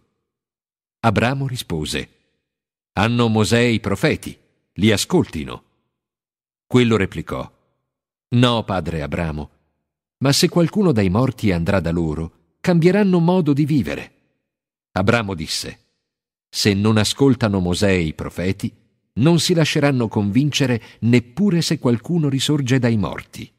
Abramo 1.01 1.47
rispose, 1.47 2.09
Hanno 2.93 3.29
Mosè 3.29 3.61
i 3.61 3.81
profeti, 3.81 4.39
li 4.75 4.93
ascoltino. 4.93 5.65
Quello 6.67 6.97
replicò, 6.97 7.51
No, 8.33 8.65
padre 8.65 9.03
Abramo, 9.03 9.51
ma 10.19 10.33
se 10.33 10.49
qualcuno 10.49 10.93
dai 10.93 11.09
morti 11.09 11.51
andrà 11.51 11.81
da 11.81 11.91
loro, 11.91 12.57
cambieranno 12.61 13.19
modo 13.21 13.55
di 13.55 13.65
vivere. 13.65 14.13
Abramo 14.93 15.35
disse, 15.35 15.79
Se 16.49 16.75
non 16.75 16.99
ascoltano 16.99 17.59
Mosè 17.59 17.91
i 17.91 18.13
profeti, 18.13 18.71
non 19.21 19.39
si 19.39 19.55
lasceranno 19.55 20.09
convincere 20.09 20.81
neppure 21.01 21.63
se 21.63 21.79
qualcuno 21.79 22.29
risorge 22.29 22.79
dai 22.79 22.97
morti. 22.97 23.51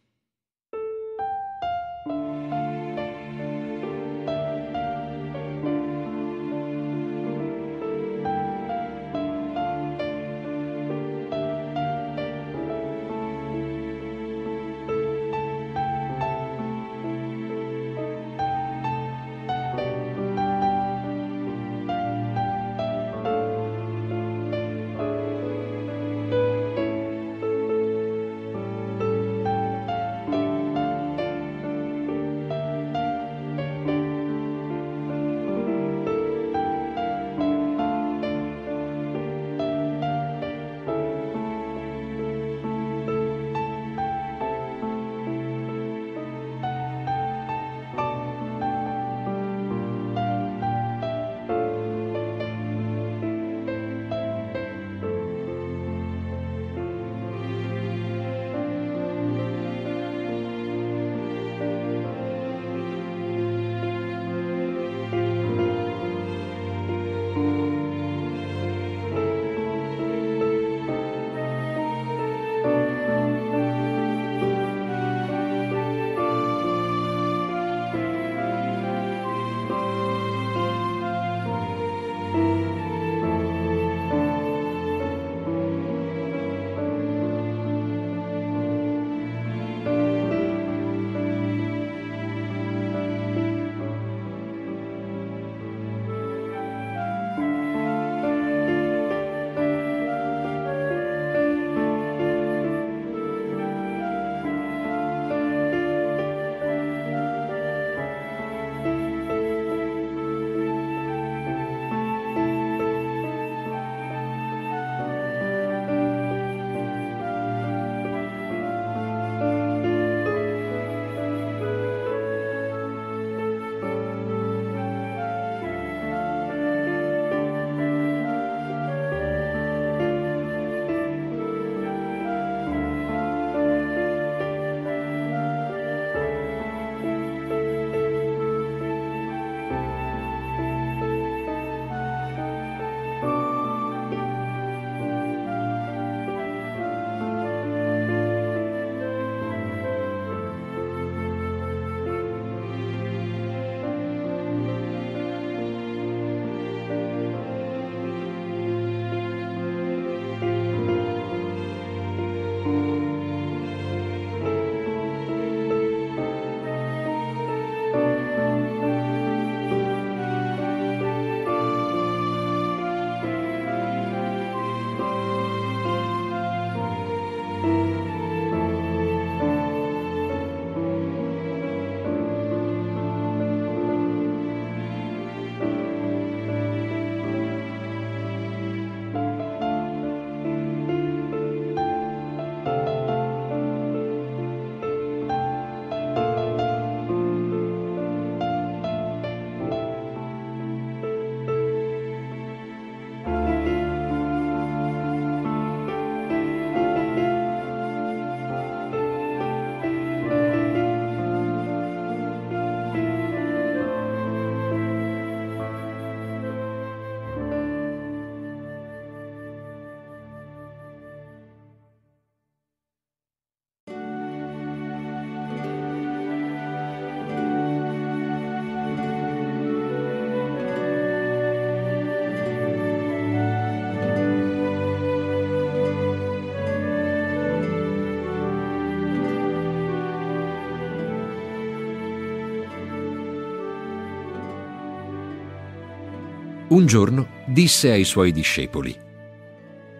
Un 246.72 246.86
giorno 246.86 247.28
disse 247.48 247.92
ai 247.92 248.06
suoi 248.06 248.32
discepoli, 248.32 248.98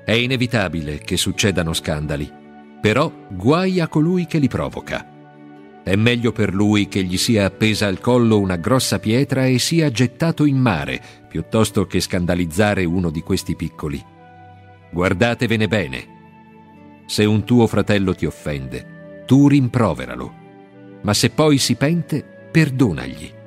È 0.06 0.14
inevitabile 0.14 1.00
che 1.00 1.18
succedano 1.18 1.74
scandali, 1.74 2.32
però 2.80 3.12
guai 3.30 3.82
a 3.82 3.90
colui 3.90 4.26
che 4.26 4.40
li 4.40 4.48
provoca. 4.48 5.06
È 5.84 5.94
meglio 5.98 6.32
per 6.32 6.54
lui 6.54 6.88
che 6.88 7.04
gli 7.04 7.18
sia 7.18 7.46
appesa 7.46 7.88
al 7.88 8.00
collo 8.00 8.40
una 8.40 8.56
grossa 8.56 9.00
pietra 9.00 9.46
e 9.46 9.60
sia 9.60 9.92
gettato 9.92 10.46
in 10.46 10.56
mare, 10.56 11.02
piuttosto 11.28 11.86
che 11.88 12.00
scandalizzare 12.00 12.86
uno 12.86 13.10
di 13.10 13.20
questi 13.20 13.58
piccoli. 13.58 14.02
Guardatevene 14.92 15.68
bene. 15.68 16.08
Se 17.06 17.26
un 17.26 17.44
tuo 17.44 17.68
fratello 17.68 18.16
ti 18.16 18.26
offende, 18.26 19.24
tu 19.26 19.50
rimproveralo, 19.50 20.34
ma 21.02 21.14
se 21.14 21.32
poi 21.32 21.58
si 21.58 21.76
pente, 21.76 22.24
perdonagli. 22.50 23.40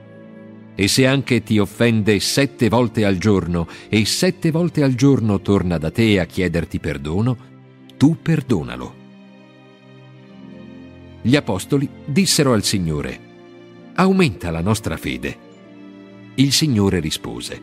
E 0.77 0.89
se 0.89 1.07
anche 1.07 1.43
ti 1.43 1.59
offende 1.59 2.19
sette 2.19 2.69
volte 2.69 3.05
al 3.05 3.17
giorno 3.17 3.69
e 3.89 4.05
sette 4.05 4.51
volte 4.51 4.83
al 4.83 4.95
giorno 4.95 5.41
torna 5.41 5.79
da 5.79 5.91
te 5.91 6.19
a 6.19 6.25
chiederti 6.25 6.81
perdono, 6.81 7.37
tu 7.97 8.17
perdonalo. 8.21 9.03
Gli 11.23 11.37
apostoli 11.37 11.89
dissero 12.05 12.53
al 12.53 12.65
Signore, 12.65 13.21
aumenta 13.95 14.51
la 14.51 14.61
nostra 14.61 14.97
fede. 14.97 15.39
Il 16.35 16.53
Signore 16.53 16.99
rispose, 16.99 17.63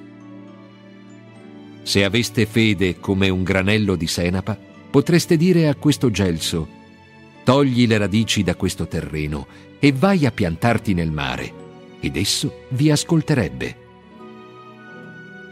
se 1.83 2.03
aveste 2.05 2.45
fede 2.45 2.99
come 2.99 3.27
un 3.27 3.43
granello 3.43 3.95
di 3.95 4.07
senapa, 4.07 4.57
potreste 4.89 5.35
dire 5.35 5.67
a 5.67 5.75
questo 5.75 6.09
gelso, 6.09 6.67
togli 7.43 7.85
le 7.87 7.97
radici 7.97 8.41
da 8.43 8.55
questo 8.55 8.87
terreno 8.87 9.47
e 9.79 9.91
vai 9.91 10.25
a 10.25 10.31
piantarti 10.31 10.93
nel 10.93 11.11
mare 11.11 11.60
ed 12.01 12.17
esso 12.17 12.65
vi 12.71 12.91
ascolterebbe. 12.91 13.77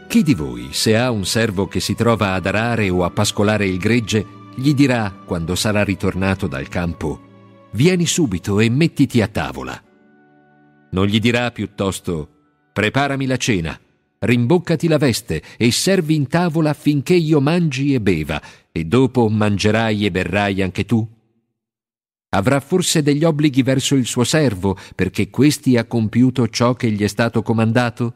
Chi 0.08 0.22
di 0.22 0.34
voi, 0.34 0.68
se 0.72 0.98
ha 0.98 1.10
un 1.10 1.24
servo 1.24 1.68
che 1.68 1.80
si 1.80 1.94
trova 1.94 2.34
ad 2.34 2.44
arare 2.44 2.90
o 2.90 3.04
a 3.04 3.10
pascolare 3.10 3.66
il 3.66 3.78
gregge, 3.78 4.26
gli 4.56 4.74
dirà, 4.74 5.14
quando 5.24 5.54
sarà 5.54 5.84
ritornato 5.84 6.46
dal 6.46 6.68
campo, 6.68 7.28
Vieni 7.72 8.04
subito 8.04 8.58
e 8.58 8.68
mettiti 8.68 9.20
a 9.22 9.28
tavola. 9.28 9.80
Non 10.90 11.06
gli 11.06 11.20
dirà 11.20 11.52
piuttosto, 11.52 12.28
Preparami 12.72 13.26
la 13.26 13.36
cena, 13.36 13.78
rimboccati 14.18 14.88
la 14.88 14.96
veste 14.96 15.42
e 15.56 15.70
servi 15.70 16.14
in 16.14 16.26
tavola 16.26 16.72
finché 16.72 17.14
io 17.14 17.40
mangi 17.40 17.94
e 17.94 18.00
beva, 18.00 18.40
e 18.72 18.84
dopo 18.84 19.28
mangerai 19.28 20.06
e 20.06 20.10
berrai 20.10 20.62
anche 20.62 20.84
tu? 20.84 21.06
Avrà 22.30 22.60
forse 22.60 23.02
degli 23.02 23.24
obblighi 23.24 23.62
verso 23.62 23.96
il 23.96 24.06
suo 24.06 24.24
servo 24.24 24.76
perché 24.94 25.30
questi 25.30 25.76
ha 25.76 25.84
compiuto 25.84 26.48
ciò 26.48 26.74
che 26.74 26.90
gli 26.90 27.02
è 27.02 27.08
stato 27.08 27.42
comandato? 27.42 28.14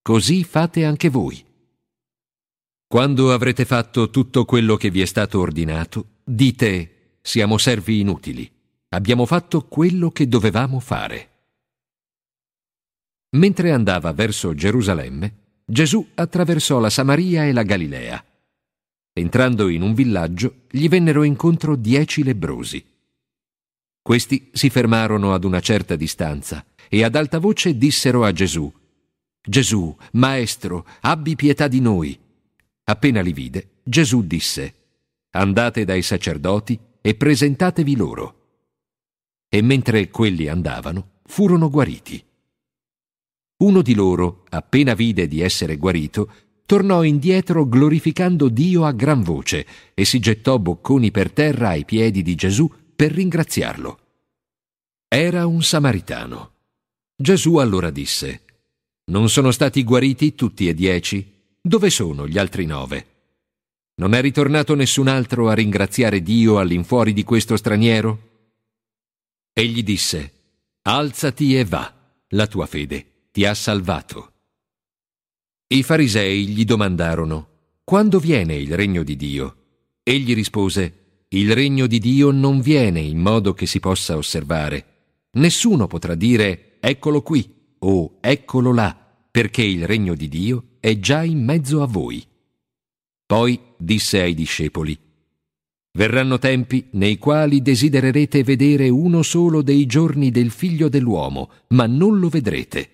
Così 0.00 0.44
fate 0.44 0.84
anche 0.84 1.08
voi. 1.08 1.44
Quando 2.86 3.32
avrete 3.32 3.64
fatto 3.64 4.10
tutto 4.10 4.44
quello 4.44 4.76
che 4.76 4.90
vi 4.90 5.00
è 5.00 5.04
stato 5.04 5.40
ordinato, 5.40 6.20
dite 6.24 7.18
siamo 7.20 7.58
servi 7.58 8.00
inutili, 8.00 8.50
abbiamo 8.88 9.26
fatto 9.26 9.66
quello 9.66 10.10
che 10.10 10.26
dovevamo 10.26 10.80
fare. 10.80 11.28
Mentre 13.36 13.70
andava 13.70 14.12
verso 14.12 14.54
Gerusalemme, 14.54 15.34
Gesù 15.64 16.04
attraversò 16.14 16.80
la 16.80 16.90
Samaria 16.90 17.44
e 17.44 17.52
la 17.52 17.62
Galilea. 17.62 18.24
Entrando 19.12 19.68
in 19.68 19.82
un 19.82 19.94
villaggio, 19.94 20.62
gli 20.68 20.88
vennero 20.88 21.22
incontro 21.22 21.76
dieci 21.76 22.24
lebrosi. 22.24 22.84
Questi 24.02 24.50
si 24.52 24.70
fermarono 24.70 25.34
ad 25.34 25.44
una 25.44 25.60
certa 25.60 25.96
distanza 25.96 26.64
e 26.88 27.04
ad 27.04 27.14
alta 27.14 27.38
voce 27.38 27.76
dissero 27.76 28.24
a 28.24 28.32
Gesù, 28.32 28.72
Gesù, 29.42 29.94
Maestro, 30.12 30.86
abbi 31.00 31.34
pietà 31.34 31.66
di 31.66 31.80
noi. 31.80 32.18
Appena 32.84 33.22
li 33.22 33.32
vide, 33.32 33.80
Gesù 33.82 34.26
disse, 34.26 34.74
Andate 35.30 35.84
dai 35.84 36.02
sacerdoti 36.02 36.78
e 37.00 37.14
presentatevi 37.14 37.96
loro. 37.96 38.34
E 39.48 39.62
mentre 39.62 40.10
quelli 40.10 40.48
andavano, 40.48 41.20
furono 41.24 41.70
guariti. 41.70 42.22
Uno 43.58 43.82
di 43.82 43.94
loro, 43.94 44.44
appena 44.50 44.94
vide 44.94 45.26
di 45.26 45.40
essere 45.40 45.76
guarito, 45.76 46.32
tornò 46.66 47.02
indietro 47.02 47.66
glorificando 47.66 48.48
Dio 48.48 48.84
a 48.84 48.92
gran 48.92 49.22
voce 49.22 49.66
e 49.94 50.04
si 50.04 50.18
gettò 50.18 50.58
bocconi 50.58 51.10
per 51.10 51.32
terra 51.32 51.68
ai 51.68 51.84
piedi 51.84 52.22
di 52.22 52.34
Gesù 52.34 52.70
per 53.00 53.12
ringraziarlo. 53.12 53.98
Era 55.08 55.46
un 55.46 55.62
samaritano. 55.62 56.52
Gesù 57.16 57.56
allora 57.56 57.88
disse, 57.88 58.42
Non 59.06 59.30
sono 59.30 59.52
stati 59.52 59.82
guariti 59.84 60.34
tutti 60.34 60.68
e 60.68 60.74
dieci? 60.74 61.56
Dove 61.62 61.88
sono 61.88 62.28
gli 62.28 62.36
altri 62.36 62.66
nove? 62.66 63.06
Non 63.94 64.12
è 64.12 64.20
ritornato 64.20 64.74
nessun 64.74 65.08
altro 65.08 65.48
a 65.48 65.54
ringraziare 65.54 66.20
Dio 66.20 66.58
all'infuori 66.58 67.14
di 67.14 67.24
questo 67.24 67.56
straniero? 67.56 68.58
Egli 69.54 69.82
disse, 69.82 70.32
Alzati 70.82 71.56
e 71.56 71.64
va, 71.64 71.90
la 72.28 72.46
tua 72.46 72.66
fede 72.66 73.28
ti 73.30 73.46
ha 73.46 73.54
salvato. 73.54 74.32
I 75.68 75.82
farisei 75.82 76.48
gli 76.48 76.66
domandarono, 76.66 77.48
Quando 77.82 78.18
viene 78.18 78.56
il 78.56 78.76
regno 78.76 79.02
di 79.02 79.16
Dio? 79.16 79.56
Egli 80.02 80.34
rispose, 80.34 80.99
il 81.32 81.54
regno 81.54 81.86
di 81.86 82.00
Dio 82.00 82.32
non 82.32 82.60
viene 82.60 82.98
in 82.98 83.18
modo 83.18 83.54
che 83.54 83.66
si 83.66 83.78
possa 83.78 84.16
osservare. 84.16 84.86
Nessuno 85.32 85.86
potrà 85.86 86.16
dire 86.16 86.78
eccolo 86.80 87.22
qui 87.22 87.48
o 87.78 88.16
eccolo 88.20 88.72
là, 88.72 88.96
perché 89.30 89.62
il 89.62 89.86
regno 89.86 90.14
di 90.14 90.28
Dio 90.28 90.64
è 90.80 90.98
già 90.98 91.22
in 91.22 91.44
mezzo 91.44 91.82
a 91.82 91.86
voi. 91.86 92.26
Poi 93.26 93.60
disse 93.76 94.20
ai 94.20 94.34
discepoli, 94.34 94.98
Verranno 95.92 96.38
tempi 96.38 96.86
nei 96.92 97.18
quali 97.18 97.62
desidererete 97.62 98.44
vedere 98.44 98.88
uno 98.88 99.22
solo 99.22 99.60
dei 99.60 99.86
giorni 99.86 100.30
del 100.30 100.50
figlio 100.50 100.88
dell'uomo, 100.88 101.50
ma 101.68 101.86
non 101.86 102.18
lo 102.18 102.28
vedrete. 102.28 102.90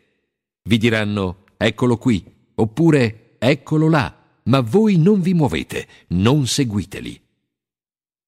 Vi 0.62 0.78
diranno, 0.78 1.44
eccolo 1.56 1.98
qui, 1.98 2.24
oppure 2.54 3.36
eccolo 3.38 3.88
là, 3.88 4.14
ma 4.44 4.60
voi 4.60 4.96
non 4.96 5.20
vi 5.20 5.34
muovete, 5.34 5.86
non 6.08 6.46
seguiteli. 6.46 7.20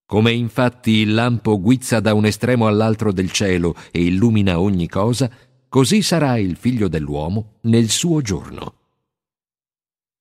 Come 0.08 0.32
infatti 0.32 0.92
il 0.92 1.12
lampo 1.12 1.60
guizza 1.60 2.00
da 2.00 2.14
un 2.14 2.24
estremo 2.24 2.66
all'altro 2.66 3.12
del 3.12 3.30
cielo 3.30 3.74
e 3.90 4.04
illumina 4.04 4.58
ogni 4.58 4.88
cosa, 4.88 5.30
così 5.68 6.00
sarà 6.00 6.38
il 6.38 6.56
figlio 6.56 6.88
dell'uomo 6.88 7.58
nel 7.64 7.90
suo 7.90 8.22
giorno. 8.22 8.74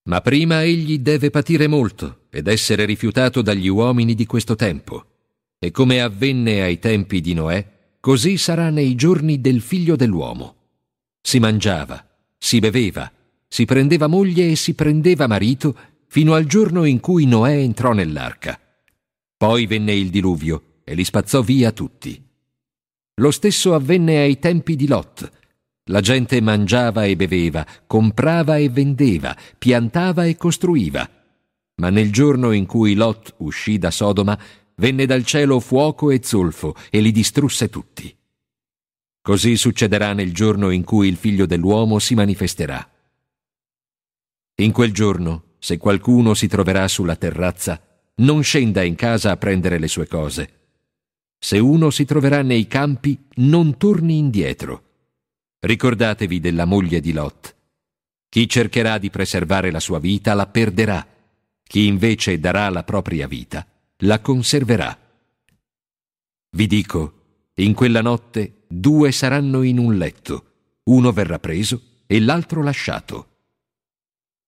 Ma 0.10 0.20
prima 0.20 0.62
egli 0.62 1.00
deve 1.00 1.30
patire 1.30 1.68
molto 1.68 2.24
ed 2.30 2.48
essere 2.48 2.84
rifiutato 2.84 3.42
dagli 3.42 3.70
uomini 3.70 4.14
di 4.14 4.26
questo 4.26 4.56
tempo. 4.56 5.06
E 5.58 5.72
come 5.72 6.02
avvenne 6.02 6.64
ai 6.64 6.80
tempi 6.80 7.22
di 7.22 7.34
Noè, 7.34 7.66
così 8.02 8.36
sarà 8.36 8.70
nei 8.70 8.94
giorni 8.96 9.40
del 9.40 9.62
figlio 9.62 9.96
dell'uomo. 9.96 10.56
Si 11.22 11.40
mangiava, 11.40 12.06
si 12.38 12.60
beveva, 12.60 13.10
si 13.48 13.64
prendeva 13.64 14.08
moglie 14.08 14.52
e 14.52 14.58
si 14.58 14.74
prendeva 14.74 15.28
marito 15.28 15.78
fino 16.08 16.34
al 16.34 16.44
giorno 16.44 16.84
in 16.84 17.00
cui 17.00 17.26
Noè 17.26 17.54
entrò 17.56 17.94
nell'arca 17.94 18.60
poi 19.38 19.68
venne 19.68 19.94
il 19.94 20.10
diluvio 20.10 20.80
e 20.84 20.96
li 20.96 21.04
spazzò 21.04 21.42
via 21.42 21.72
tutti. 21.72 22.20
Lo 23.20 23.32
stesso 23.32 23.76
avvenne 23.76 24.18
ai 24.18 24.40
tempi 24.40 24.76
di 24.76 24.88
Lot. 24.88 25.32
La 25.86 26.02
gente 26.02 26.42
mangiava 26.42 27.06
e 27.06 27.16
beveva, 27.16 27.66
comprava 27.86 28.58
e 28.58 28.70
vendeva, 28.70 29.36
piantava 29.58 30.26
e 30.26 30.36
costruiva. 30.36 31.08
Ma 31.76 31.90
nel 31.90 32.12
giorno 32.12 32.52
in 32.52 32.66
cui 32.66 32.96
Lot 32.96 33.36
uscì 33.38 33.78
da 33.78 33.92
Sodoma, 33.92 34.38
venne 34.76 35.06
dal 35.06 35.24
cielo 35.24 35.60
fuoco 35.60 36.12
e 36.12 36.22
zolfo 36.24 36.76
e 36.90 37.00
li 37.00 37.12
distrusse 37.12 37.70
tutti. 37.70 38.16
Così 39.22 39.56
succederà 39.56 40.14
nel 40.14 40.34
giorno 40.34 40.72
in 40.72 40.84
cui 40.84 41.08
il 41.08 41.16
figlio 41.16 41.46
dell'uomo 41.46 42.00
si 42.00 42.16
manifesterà. 42.16 42.90
In 44.56 44.72
quel 44.72 44.94
giorno, 44.94 45.44
se 45.60 45.78
qualcuno 45.78 46.34
si 46.34 46.48
troverà 46.48 46.88
sulla 46.88 47.16
terrazza, 47.16 47.80
non 48.20 48.42
scenda 48.42 48.84
in 48.84 48.96
casa 48.96 49.32
a 49.32 49.38
prendere 49.38 49.78
le 49.78 49.88
sue 49.88 50.08
cose. 50.08 50.54
Se 51.38 51.60
uno 51.60 51.92
si 51.92 52.06
troverà 52.06 52.42
nei 52.42 52.66
campi, 52.68 53.18
non 53.36 53.78
torni 53.78 54.18
indietro. 54.18 54.84
Ricordatevi 55.60 56.40
della 56.40 56.66
moglie 56.66 57.00
di 57.00 57.12
Lot. 57.12 57.56
Chi 58.30 58.50
cercherà 58.50 58.98
di 58.98 59.10
preservare 59.10 59.70
la 59.70 59.80
sua 59.80 60.00
vita 60.00 60.34
la 60.34 60.48
perderà. 60.48 61.06
Chi 61.64 61.86
invece 61.86 62.40
darà 62.40 62.70
la 62.70 62.84
propria 62.84 63.28
vita 63.28 63.66
la 64.02 64.20
conserverà. 64.20 64.98
Vi 66.50 66.68
dico, 66.68 67.14
in 67.56 67.74
quella 67.74 68.02
notte 68.02 68.64
due 68.68 69.12
saranno 69.12 69.64
in 69.64 69.78
un 69.78 69.96
letto, 69.96 70.46
uno 70.84 71.12
verrà 71.12 71.40
preso 71.40 71.82
e 72.08 72.20
l'altro 72.20 72.64
lasciato. 72.64 73.28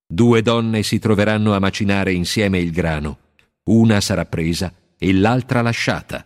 Due 0.07 0.41
donne 0.41 0.81
si 0.81 0.97
troveranno 0.97 1.53
a 1.53 1.59
macinare 1.59 2.13
insieme 2.13 2.59
il 2.59 2.71
grano 2.71 3.27
una 3.69 4.01
sarà 4.01 4.25
presa 4.25 4.73
e 4.97 5.13
l'altra 5.13 5.61
lasciata. 5.61 6.25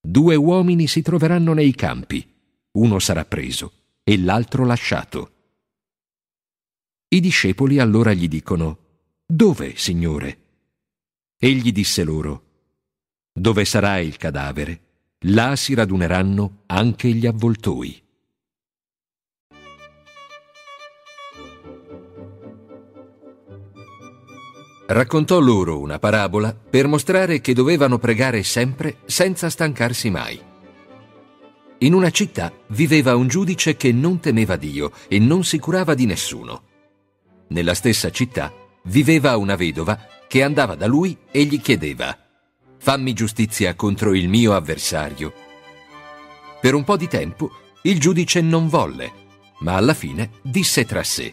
Due 0.00 0.34
uomini 0.34 0.86
si 0.86 1.00
troveranno 1.00 1.52
nei 1.52 1.74
campi, 1.74 2.28
uno 2.72 2.98
sarà 2.98 3.24
preso 3.24 3.72
e 4.02 4.18
l'altro 4.18 4.64
lasciato. 4.64 5.30
I 7.08 7.20
discepoli 7.20 7.78
allora 7.78 8.12
gli 8.12 8.26
dicono, 8.26 8.78
Dove, 9.24 9.76
Signore? 9.76 10.38
Egli 11.38 11.70
disse 11.70 12.02
loro, 12.02 12.50
Dove 13.32 13.64
sarà 13.64 13.98
il 13.98 14.16
cadavere, 14.16 14.80
là 15.26 15.54
si 15.54 15.74
raduneranno 15.74 16.64
anche 16.66 17.08
gli 17.10 17.26
avvoltoi. 17.26 18.02
Raccontò 24.86 25.38
loro 25.38 25.78
una 25.78 25.98
parabola 25.98 26.54
per 26.54 26.86
mostrare 26.86 27.40
che 27.40 27.54
dovevano 27.54 27.98
pregare 27.98 28.42
sempre 28.42 28.98
senza 29.06 29.48
stancarsi 29.48 30.10
mai. 30.10 30.40
In 31.78 31.94
una 31.94 32.10
città 32.10 32.52
viveva 32.68 33.16
un 33.16 33.28
giudice 33.28 33.76
che 33.76 33.92
non 33.92 34.20
temeva 34.20 34.56
Dio 34.56 34.92
e 35.08 35.18
non 35.18 35.44
si 35.44 35.58
curava 35.58 35.94
di 35.94 36.06
nessuno. 36.06 36.62
Nella 37.48 37.74
stessa 37.74 38.10
città 38.10 38.52
viveva 38.84 39.36
una 39.36 39.56
vedova 39.56 39.98
che 40.26 40.42
andava 40.42 40.74
da 40.74 40.86
lui 40.86 41.16
e 41.30 41.44
gli 41.44 41.60
chiedeva 41.60 42.16
Fammi 42.78 43.12
giustizia 43.12 43.74
contro 43.76 44.12
il 44.12 44.28
mio 44.28 44.54
avversario. 44.54 45.32
Per 46.60 46.74
un 46.74 46.82
po' 46.82 46.96
di 46.96 47.06
tempo 47.06 47.52
il 47.82 48.00
giudice 48.00 48.40
non 48.40 48.68
volle, 48.68 49.12
ma 49.60 49.74
alla 49.74 49.94
fine 49.94 50.30
disse 50.42 50.84
tra 50.84 51.04
sé 51.04 51.32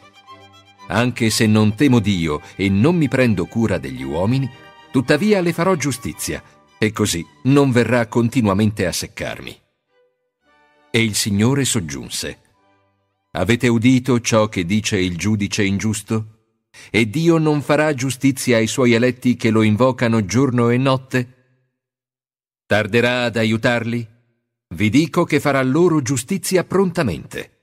Anche 0.89 1.29
se 1.29 1.47
non 1.47 1.75
temo 1.75 1.99
Dio 1.99 2.41
e 2.55 2.69
non 2.69 2.95
mi 2.95 3.07
prendo 3.07 3.45
cura 3.45 3.77
degli 3.77 4.03
uomini, 4.03 4.49
tuttavia 4.91 5.41
le 5.41 5.53
farò 5.53 5.75
giustizia 5.75 6.43
e 6.77 6.91
così 6.91 7.25
non 7.43 7.71
verrà 7.71 8.07
continuamente 8.07 8.85
a 8.85 8.91
seccarmi. 8.91 9.59
E 10.91 11.03
il 11.03 11.15
Signore 11.15 11.65
soggiunse 11.65 12.39
Avete 13.31 13.67
udito 13.67 14.19
ciò 14.21 14.47
che 14.47 14.65
dice 14.65 14.97
il 14.97 15.15
giudice 15.15 15.63
ingiusto? 15.63 16.37
E 16.89 17.09
Dio 17.09 17.37
non 17.37 17.61
farà 17.61 17.93
giustizia 17.93 18.57
ai 18.57 18.65
suoi 18.65 18.93
eletti 18.93 19.35
che 19.35 19.51
lo 19.51 19.61
invocano 19.61 20.25
giorno 20.25 20.69
e 20.69 20.77
notte? 20.77 21.35
Tarderà 22.65 23.25
ad 23.25 23.35
aiutarli? 23.35 24.07
Vi 24.69 24.89
dico 24.89 25.25
che 25.25 25.39
farà 25.39 25.61
loro 25.61 26.01
giustizia 26.01 26.63
prontamente. 26.63 27.57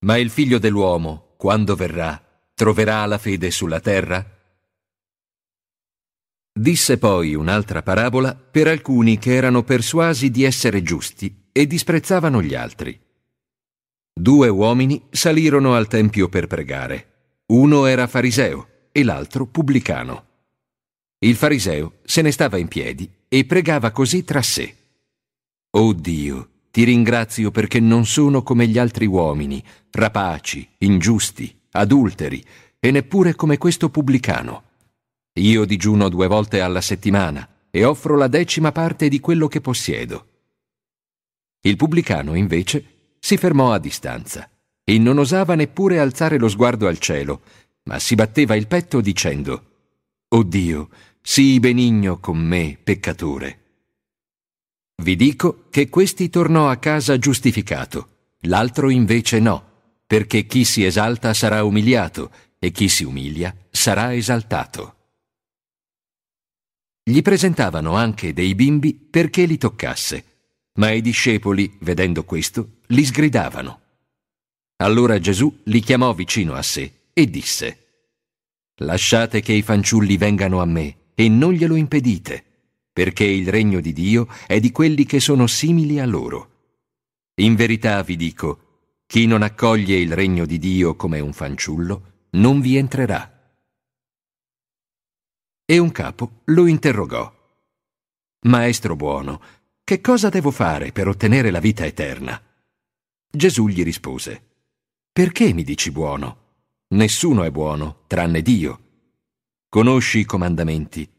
Ma 0.00 0.16
il 0.16 0.30
figlio 0.30 0.58
dell'uomo, 0.58 1.34
quando 1.36 1.74
verrà, 1.74 2.20
troverà 2.58 3.06
la 3.06 3.18
fede 3.18 3.52
sulla 3.52 3.78
terra? 3.78 4.36
Disse 6.52 6.98
poi 6.98 7.36
un'altra 7.36 7.84
parabola 7.84 8.34
per 8.34 8.66
alcuni 8.66 9.16
che 9.16 9.32
erano 9.32 9.62
persuasi 9.62 10.28
di 10.32 10.42
essere 10.42 10.82
giusti 10.82 11.50
e 11.52 11.68
disprezzavano 11.68 12.42
gli 12.42 12.56
altri. 12.56 13.00
Due 14.12 14.48
uomini 14.48 15.06
salirono 15.08 15.76
al 15.76 15.86
Tempio 15.86 16.28
per 16.28 16.48
pregare. 16.48 17.42
Uno 17.52 17.86
era 17.86 18.08
fariseo 18.08 18.88
e 18.90 19.04
l'altro 19.04 19.46
pubblicano. 19.46 20.26
Il 21.20 21.36
fariseo 21.36 21.98
se 22.02 22.22
ne 22.22 22.32
stava 22.32 22.58
in 22.58 22.66
piedi 22.66 23.08
e 23.28 23.44
pregava 23.44 23.92
così 23.92 24.24
tra 24.24 24.42
sé. 24.42 24.74
Oh 25.70 25.92
Dio, 25.92 26.50
ti 26.72 26.82
ringrazio 26.82 27.52
perché 27.52 27.78
non 27.78 28.04
sono 28.04 28.42
come 28.42 28.66
gli 28.66 28.78
altri 28.78 29.06
uomini, 29.06 29.64
rapaci, 29.92 30.68
ingiusti, 30.78 31.57
adulteri 31.72 32.44
e 32.78 32.90
neppure 32.90 33.34
come 33.34 33.58
questo 33.58 33.88
pubblicano. 33.90 34.64
Io 35.34 35.64
digiuno 35.64 36.08
due 36.08 36.26
volte 36.26 36.60
alla 36.60 36.80
settimana 36.80 37.48
e 37.70 37.84
offro 37.84 38.16
la 38.16 38.28
decima 38.28 38.72
parte 38.72 39.08
di 39.08 39.20
quello 39.20 39.48
che 39.48 39.60
possiedo. 39.60 40.26
Il 41.60 41.76
pubblicano, 41.76 42.34
invece, 42.34 43.16
si 43.18 43.36
fermò 43.36 43.72
a 43.72 43.78
distanza 43.78 44.48
e 44.84 44.98
non 44.98 45.18
osava 45.18 45.54
neppure 45.54 45.98
alzare 45.98 46.38
lo 46.38 46.48
sguardo 46.48 46.86
al 46.86 46.98
cielo, 46.98 47.42
ma 47.84 47.98
si 47.98 48.14
batteva 48.14 48.54
il 48.54 48.66
petto 48.66 49.00
dicendo 49.00 49.64
O 50.28 50.42
Dio, 50.42 50.88
sii 51.20 51.60
benigno 51.60 52.18
con 52.18 52.38
me, 52.38 52.78
peccatore. 52.82 53.62
Vi 55.02 55.14
dico 55.14 55.66
che 55.70 55.88
questi 55.88 56.28
tornò 56.28 56.68
a 56.68 56.76
casa 56.76 57.18
giustificato, 57.18 58.08
l'altro 58.42 58.90
invece 58.90 59.38
no, 59.38 59.67
perché 60.08 60.46
chi 60.46 60.64
si 60.64 60.86
esalta 60.86 61.34
sarà 61.34 61.62
umiliato 61.64 62.32
e 62.58 62.70
chi 62.70 62.88
si 62.88 63.04
umilia 63.04 63.54
sarà 63.70 64.14
esaltato. 64.14 64.94
Gli 67.02 67.20
presentavano 67.20 67.94
anche 67.94 68.32
dei 68.32 68.54
bimbi 68.54 68.94
perché 68.94 69.44
li 69.44 69.58
toccasse, 69.58 70.24
ma 70.78 70.92
i 70.92 71.02
discepoli, 71.02 71.76
vedendo 71.80 72.24
questo, 72.24 72.78
li 72.86 73.04
sgridavano. 73.04 73.80
Allora 74.76 75.18
Gesù 75.18 75.60
li 75.64 75.80
chiamò 75.80 76.14
vicino 76.14 76.54
a 76.54 76.62
sé 76.62 77.10
e 77.12 77.28
disse, 77.28 78.06
Lasciate 78.76 79.42
che 79.42 79.52
i 79.52 79.60
fanciulli 79.60 80.16
vengano 80.16 80.62
a 80.62 80.64
me 80.64 81.10
e 81.14 81.28
non 81.28 81.52
glielo 81.52 81.74
impedite, 81.74 82.44
perché 82.94 83.24
il 83.24 83.48
regno 83.48 83.80
di 83.80 83.92
Dio 83.92 84.26
è 84.46 84.58
di 84.58 84.70
quelli 84.70 85.04
che 85.04 85.20
sono 85.20 85.46
simili 85.46 86.00
a 86.00 86.06
loro. 86.06 86.52
In 87.40 87.56
verità 87.56 88.02
vi 88.02 88.16
dico, 88.16 88.67
chi 89.08 89.24
non 89.24 89.40
accoglie 89.40 89.96
il 89.96 90.12
regno 90.12 90.44
di 90.44 90.58
Dio 90.58 90.94
come 90.94 91.18
un 91.20 91.32
fanciullo, 91.32 92.26
non 92.32 92.60
vi 92.60 92.76
entrerà. 92.76 93.56
E 95.64 95.78
un 95.78 95.90
capo 95.92 96.42
lo 96.44 96.66
interrogò. 96.66 97.32
Maestro 98.40 98.96
buono, 98.96 99.40
che 99.82 100.02
cosa 100.02 100.28
devo 100.28 100.50
fare 100.50 100.92
per 100.92 101.08
ottenere 101.08 101.50
la 101.50 101.58
vita 101.58 101.86
eterna? 101.86 102.38
Gesù 103.30 103.68
gli 103.68 103.82
rispose, 103.82 104.42
perché 105.10 105.54
mi 105.54 105.64
dici 105.64 105.90
buono? 105.90 106.56
Nessuno 106.88 107.44
è 107.44 107.50
buono, 107.50 108.02
tranne 108.08 108.42
Dio. 108.42 108.80
Conosci 109.70 110.18
i 110.18 110.24
comandamenti. 110.26 111.10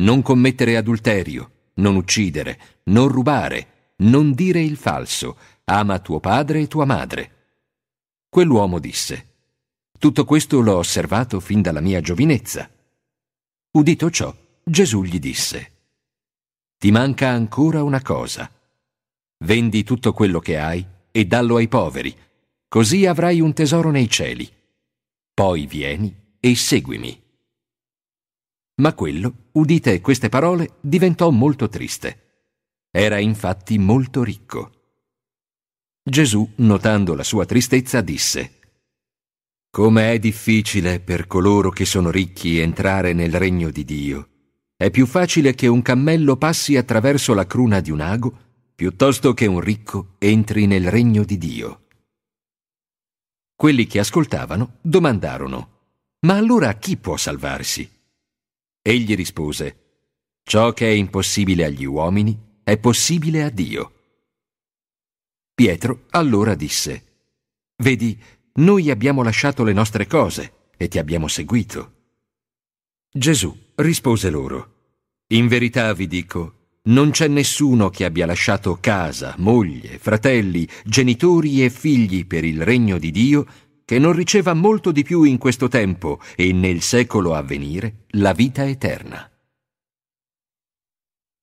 Non 0.00 0.22
commettere 0.22 0.76
adulterio, 0.76 1.70
non 1.74 1.94
uccidere, 1.94 2.80
non 2.86 3.06
rubare, 3.06 3.92
non 3.98 4.32
dire 4.32 4.60
il 4.60 4.76
falso, 4.76 5.36
ama 5.68 5.98
tuo 6.00 6.20
padre 6.20 6.60
e 6.60 6.66
tua 6.66 6.84
madre. 6.84 7.32
Quell'uomo 8.28 8.78
disse, 8.78 9.26
Tutto 9.98 10.24
questo 10.24 10.60
l'ho 10.60 10.76
osservato 10.76 11.40
fin 11.40 11.62
dalla 11.62 11.80
mia 11.80 12.00
giovinezza. 12.00 12.70
Udito 13.72 14.10
ciò, 14.10 14.34
Gesù 14.64 15.02
gli 15.02 15.18
disse, 15.18 15.72
Ti 16.78 16.90
manca 16.90 17.28
ancora 17.28 17.82
una 17.82 18.02
cosa. 18.02 18.50
Vendi 19.44 19.84
tutto 19.84 20.12
quello 20.12 20.40
che 20.40 20.58
hai 20.58 20.84
e 21.10 21.24
dallo 21.26 21.56
ai 21.56 21.68
poveri 21.68 22.26
così 22.68 23.06
avrai 23.06 23.40
un 23.40 23.54
tesoro 23.54 23.90
nei 23.90 24.08
cieli. 24.10 24.48
Poi 25.32 25.66
vieni 25.66 26.14
e 26.38 26.54
seguimi. 26.54 27.22
Ma 28.80 28.92
quello, 28.94 29.48
udite 29.52 30.00
queste 30.00 30.28
parole, 30.28 30.76
diventò 30.80 31.30
molto 31.30 31.68
triste. 31.68 32.26
Era 32.90 33.18
infatti 33.18 33.78
molto 33.78 34.22
ricco. 34.22 34.77
Gesù, 36.08 36.50
notando 36.56 37.14
la 37.14 37.22
sua 37.22 37.44
tristezza, 37.44 38.00
disse, 38.00 38.52
Come 39.70 40.12
è 40.12 40.18
difficile 40.18 41.00
per 41.00 41.26
coloro 41.26 41.70
che 41.70 41.84
sono 41.84 42.10
ricchi 42.10 42.58
entrare 42.58 43.12
nel 43.12 43.34
regno 43.34 43.70
di 43.70 43.84
Dio. 43.84 44.28
È 44.74 44.90
più 44.90 45.06
facile 45.06 45.54
che 45.54 45.66
un 45.66 45.82
cammello 45.82 46.36
passi 46.36 46.76
attraverso 46.76 47.34
la 47.34 47.46
cruna 47.46 47.80
di 47.80 47.90
un 47.90 48.00
ago, 48.00 48.46
piuttosto 48.74 49.34
che 49.34 49.46
un 49.46 49.60
ricco 49.60 50.14
entri 50.18 50.66
nel 50.66 50.88
regno 50.88 51.24
di 51.24 51.36
Dio. 51.36 51.82
Quelli 53.54 53.86
che 53.86 53.98
ascoltavano 53.98 54.78
domandarono, 54.80 55.76
Ma 56.20 56.34
allora 56.34 56.72
chi 56.74 56.96
può 56.96 57.16
salvarsi? 57.16 57.88
Egli 58.80 59.14
rispose, 59.14 59.88
Ciò 60.42 60.72
che 60.72 60.86
è 60.86 60.92
impossibile 60.92 61.66
agli 61.66 61.84
uomini 61.84 62.60
è 62.64 62.78
possibile 62.78 63.42
a 63.42 63.50
Dio. 63.50 63.97
Pietro 65.58 66.04
allora 66.10 66.54
disse, 66.54 67.02
Vedi, 67.82 68.16
noi 68.58 68.92
abbiamo 68.92 69.24
lasciato 69.24 69.64
le 69.64 69.72
nostre 69.72 70.06
cose 70.06 70.68
e 70.76 70.86
ti 70.86 71.00
abbiamo 71.00 71.26
seguito. 71.26 71.94
Gesù 73.10 73.52
rispose 73.74 74.30
loro, 74.30 74.74
In 75.32 75.48
verità 75.48 75.92
vi 75.94 76.06
dico, 76.06 76.76
non 76.82 77.10
c'è 77.10 77.26
nessuno 77.26 77.90
che 77.90 78.04
abbia 78.04 78.24
lasciato 78.24 78.78
casa, 78.80 79.34
moglie, 79.38 79.98
fratelli, 79.98 80.68
genitori 80.84 81.64
e 81.64 81.70
figli 81.70 82.24
per 82.24 82.44
il 82.44 82.62
regno 82.62 82.96
di 82.96 83.10
Dio 83.10 83.44
che 83.84 83.98
non 83.98 84.12
riceva 84.12 84.54
molto 84.54 84.92
di 84.92 85.02
più 85.02 85.24
in 85.24 85.38
questo 85.38 85.66
tempo 85.66 86.20
e 86.36 86.52
nel 86.52 86.82
secolo 86.82 87.34
a 87.34 87.42
venire 87.42 88.04
la 88.10 88.32
vita 88.32 88.64
eterna. 88.64 89.28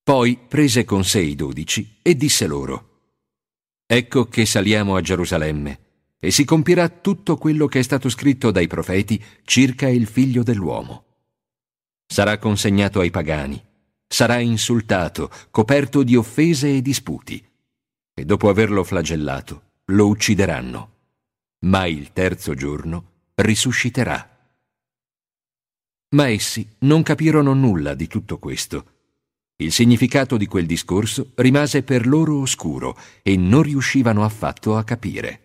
Poi 0.02 0.40
prese 0.48 0.86
con 0.86 1.04
sé 1.04 1.20
i 1.20 1.36
dodici 1.36 1.98
e 2.02 2.16
disse 2.16 2.48
loro, 2.48 2.95
Ecco 3.86 4.26
che 4.26 4.46
saliamo 4.46 4.96
a 4.96 5.02
Gerusalemme 5.02 5.80
e 6.20 6.32
si 6.32 6.44
compirà 6.46 6.90
tutto 6.90 7.38
quello 7.38 7.68
che 7.68 7.80
è 7.80 7.84
stato 7.84 8.10
scritto 8.10 8.52
dai 8.52 8.68
profeti 8.68 9.24
circa 9.44 9.88
il 9.88 10.08
figlio 10.08 10.44
dell'uomo. 10.44 11.04
Sarà 12.08 12.38
consegnato 12.38 13.00
ai 13.00 13.12
pagani 13.12 13.74
sarà 14.08 14.40
insultato, 14.40 15.30
coperto 15.52 16.04
di 16.04 16.16
offese 16.16 16.76
e 16.76 16.82
disputi, 16.82 17.44
e 18.14 18.26
dopo 18.26 18.50
averlo 18.50 18.84
flagellato 18.84 19.64
lo 19.86 20.08
uccideranno. 20.08 20.94
Ma 21.66 21.86
il 21.86 22.14
terzo 22.14 22.54
giorno 22.54 23.12
risusciterà. 23.36 24.30
Ma 26.16 26.30
essi 26.30 26.66
non 26.80 27.04
capirono 27.04 27.54
nulla 27.54 27.94
di 27.94 28.08
tutto 28.08 28.38
questo. 28.38 28.95
Il 29.58 29.72
significato 29.72 30.36
di 30.36 30.48
quel 30.48 30.66
discorso 30.66 31.32
rimase 31.36 31.82
per 31.82 32.06
loro 32.06 32.40
oscuro 32.42 32.98
e 33.22 33.38
non 33.38 33.62
riuscivano 33.62 34.26
affatto 34.26 34.76
a 34.76 34.84
capire. 34.84 35.42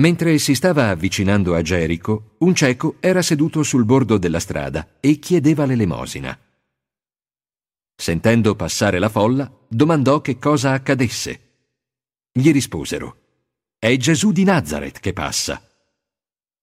Mentre 0.00 0.38
si 0.38 0.54
stava 0.54 0.90
avvicinando 0.90 1.54
a 1.54 1.62
Gerico, 1.62 2.34
un 2.38 2.54
cieco 2.54 2.96
era 3.00 3.22
seduto 3.22 3.62
sul 3.62 3.84
bordo 3.84 4.18
della 4.18 4.40
strada 4.40 4.96
e 5.00 5.18
chiedeva 5.18 5.64
l'elemosina. 5.64 6.38
Sentendo 7.96 8.56
passare 8.56 8.98
la 8.98 9.08
folla, 9.08 9.50
domandò 9.68 10.20
che 10.20 10.36
cosa 10.36 10.72
accadesse. 10.72 11.40
Gli 12.30 12.50
risposero: 12.50 13.20
È 13.78 13.96
Gesù 13.96 14.32
di 14.32 14.44
Nazareth 14.44 14.98
che 14.98 15.12
passa. 15.12 15.62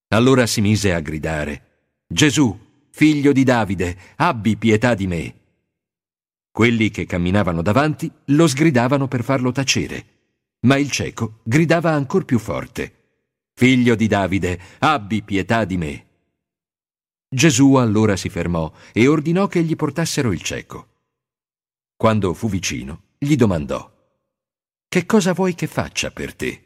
Allora 0.10 0.46
si 0.46 0.60
mise 0.60 0.94
a 0.94 1.00
gridare: 1.00 2.02
Gesù, 2.06 2.71
figlio 2.92 3.32
di 3.32 3.44
Davide, 3.44 3.98
abbi 4.18 4.58
pietà 4.58 4.94
di 4.94 5.08
me. 5.08 5.36
Quelli 6.52 6.90
che 6.90 7.06
camminavano 7.06 7.62
davanti 7.62 8.12
lo 8.26 8.48
sgridavano 8.48 9.08
per 9.08 9.24
farlo 9.24 9.52
tacere, 9.52 10.06
ma 10.62 10.78
il 10.78 10.92
cieco 10.92 11.40
gridava 11.44 11.92
ancor 11.92 12.26
più 12.26 12.38
forte: 12.38 12.94
Figlio 13.54 13.96
di 13.96 14.08
Davide, 14.08 14.60
abbi 14.80 15.24
pietà 15.24 15.66
di 15.66 15.78
me. 15.78 16.06
Gesù 17.34 17.76
allora 17.76 18.18
si 18.18 18.28
fermò 18.28 18.72
e 18.92 19.08
ordinò 19.08 19.48
che 19.48 19.64
gli 19.64 19.76
portassero 19.76 20.34
il 20.34 20.42
cieco. 20.42 20.88
Quando 21.96 22.34
fu 22.34 22.50
vicino, 22.50 23.04
gli 23.18 23.36
domandò, 23.36 23.90
Che 24.88 25.06
cosa 25.06 25.32
vuoi 25.32 25.56
che 25.56 25.68
faccia 25.68 26.12
per 26.12 26.36
te? 26.36 26.66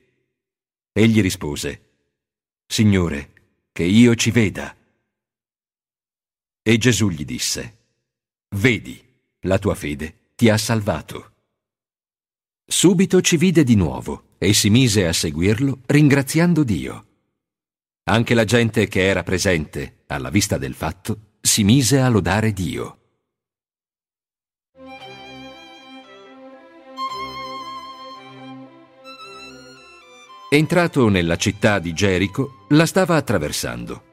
Egli 0.91 1.21
rispose, 1.21 1.81
Signore, 2.65 3.33
che 3.71 3.83
io 3.83 4.15
ci 4.15 4.31
veda. 4.31 4.75
E 6.67 6.79
Gesù 6.79 7.09
gli 7.09 7.25
disse, 7.25 7.77
Vedi, 8.55 8.99
la 9.41 9.59
tua 9.59 9.75
fede 9.75 10.31
ti 10.33 10.49
ha 10.49 10.57
salvato. 10.57 11.33
Subito 12.65 13.21
ci 13.21 13.37
vide 13.37 13.63
di 13.63 13.75
nuovo 13.75 14.29
e 14.39 14.51
si 14.53 14.71
mise 14.71 15.05
a 15.05 15.13
seguirlo 15.13 15.81
ringraziando 15.85 16.63
Dio. 16.63 17.05
Anche 18.05 18.33
la 18.33 18.45
gente 18.45 18.87
che 18.87 19.05
era 19.05 19.21
presente, 19.21 20.05
alla 20.07 20.31
vista 20.31 20.57
del 20.57 20.73
fatto, 20.73 21.37
si 21.39 21.63
mise 21.63 21.99
a 21.99 22.09
lodare 22.09 22.51
Dio. 22.51 22.99
Entrato 30.49 31.09
nella 31.09 31.35
città 31.35 31.77
di 31.77 31.93
Gerico, 31.93 32.65
la 32.69 32.87
stava 32.87 33.17
attraversando. 33.17 34.04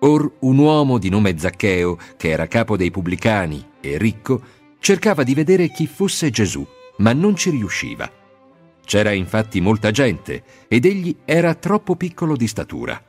Or 0.00 0.36
un 0.40 0.58
uomo 0.58 0.98
di 0.98 1.08
nome 1.08 1.36
Zaccheo, 1.38 1.98
che 2.16 2.28
era 2.28 2.46
capo 2.46 2.76
dei 2.76 2.90
pubblicani 2.90 3.64
e 3.80 3.98
ricco, 3.98 4.40
cercava 4.78 5.22
di 5.24 5.34
vedere 5.34 5.70
chi 5.70 5.86
fosse 5.86 6.30
Gesù, 6.30 6.66
ma 6.98 7.12
non 7.12 7.34
ci 7.36 7.50
riusciva. 7.50 8.10
C'era 8.84 9.12
infatti 9.12 9.60
molta 9.60 9.90
gente 9.90 10.42
ed 10.68 10.84
egli 10.84 11.14
era 11.24 11.54
troppo 11.54 11.96
piccolo 11.96 12.36
di 12.36 12.46
statura. 12.46 13.02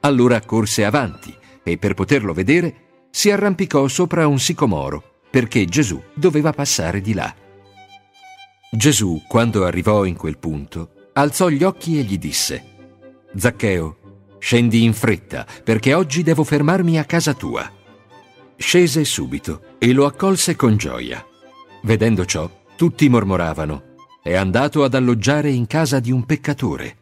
Allora 0.00 0.40
corse 0.42 0.84
avanti 0.84 1.34
e 1.62 1.78
per 1.78 1.94
poterlo 1.94 2.32
vedere 2.32 2.74
si 3.10 3.30
arrampicò 3.30 3.88
sopra 3.88 4.26
un 4.26 4.38
sicomoro 4.38 5.20
perché 5.30 5.64
Gesù 5.64 6.00
doveva 6.14 6.52
passare 6.52 7.00
di 7.00 7.14
là. 7.14 7.34
Gesù, 8.70 9.22
quando 9.26 9.64
arrivò 9.64 10.04
in 10.04 10.16
quel 10.16 10.38
punto, 10.38 11.10
alzò 11.14 11.48
gli 11.48 11.64
occhi 11.64 11.98
e 11.98 12.02
gli 12.02 12.18
disse, 12.18 12.64
Zaccheo, 13.34 14.03
scendi 14.44 14.82
in 14.82 14.92
fretta, 14.92 15.46
perché 15.64 15.94
oggi 15.94 16.22
devo 16.22 16.44
fermarmi 16.44 16.98
a 16.98 17.06
casa 17.06 17.32
tua. 17.32 17.66
Scese 18.56 19.02
subito 19.06 19.78
e 19.78 19.94
lo 19.94 20.04
accolse 20.04 20.54
con 20.54 20.76
gioia. 20.76 21.24
Vedendo 21.84 22.26
ciò, 22.26 22.50
tutti 22.76 23.08
mormoravano, 23.08 23.94
è 24.22 24.34
andato 24.34 24.84
ad 24.84 24.92
alloggiare 24.92 25.50
in 25.50 25.66
casa 25.66 25.98
di 25.98 26.12
un 26.12 26.26
peccatore. 26.26 26.96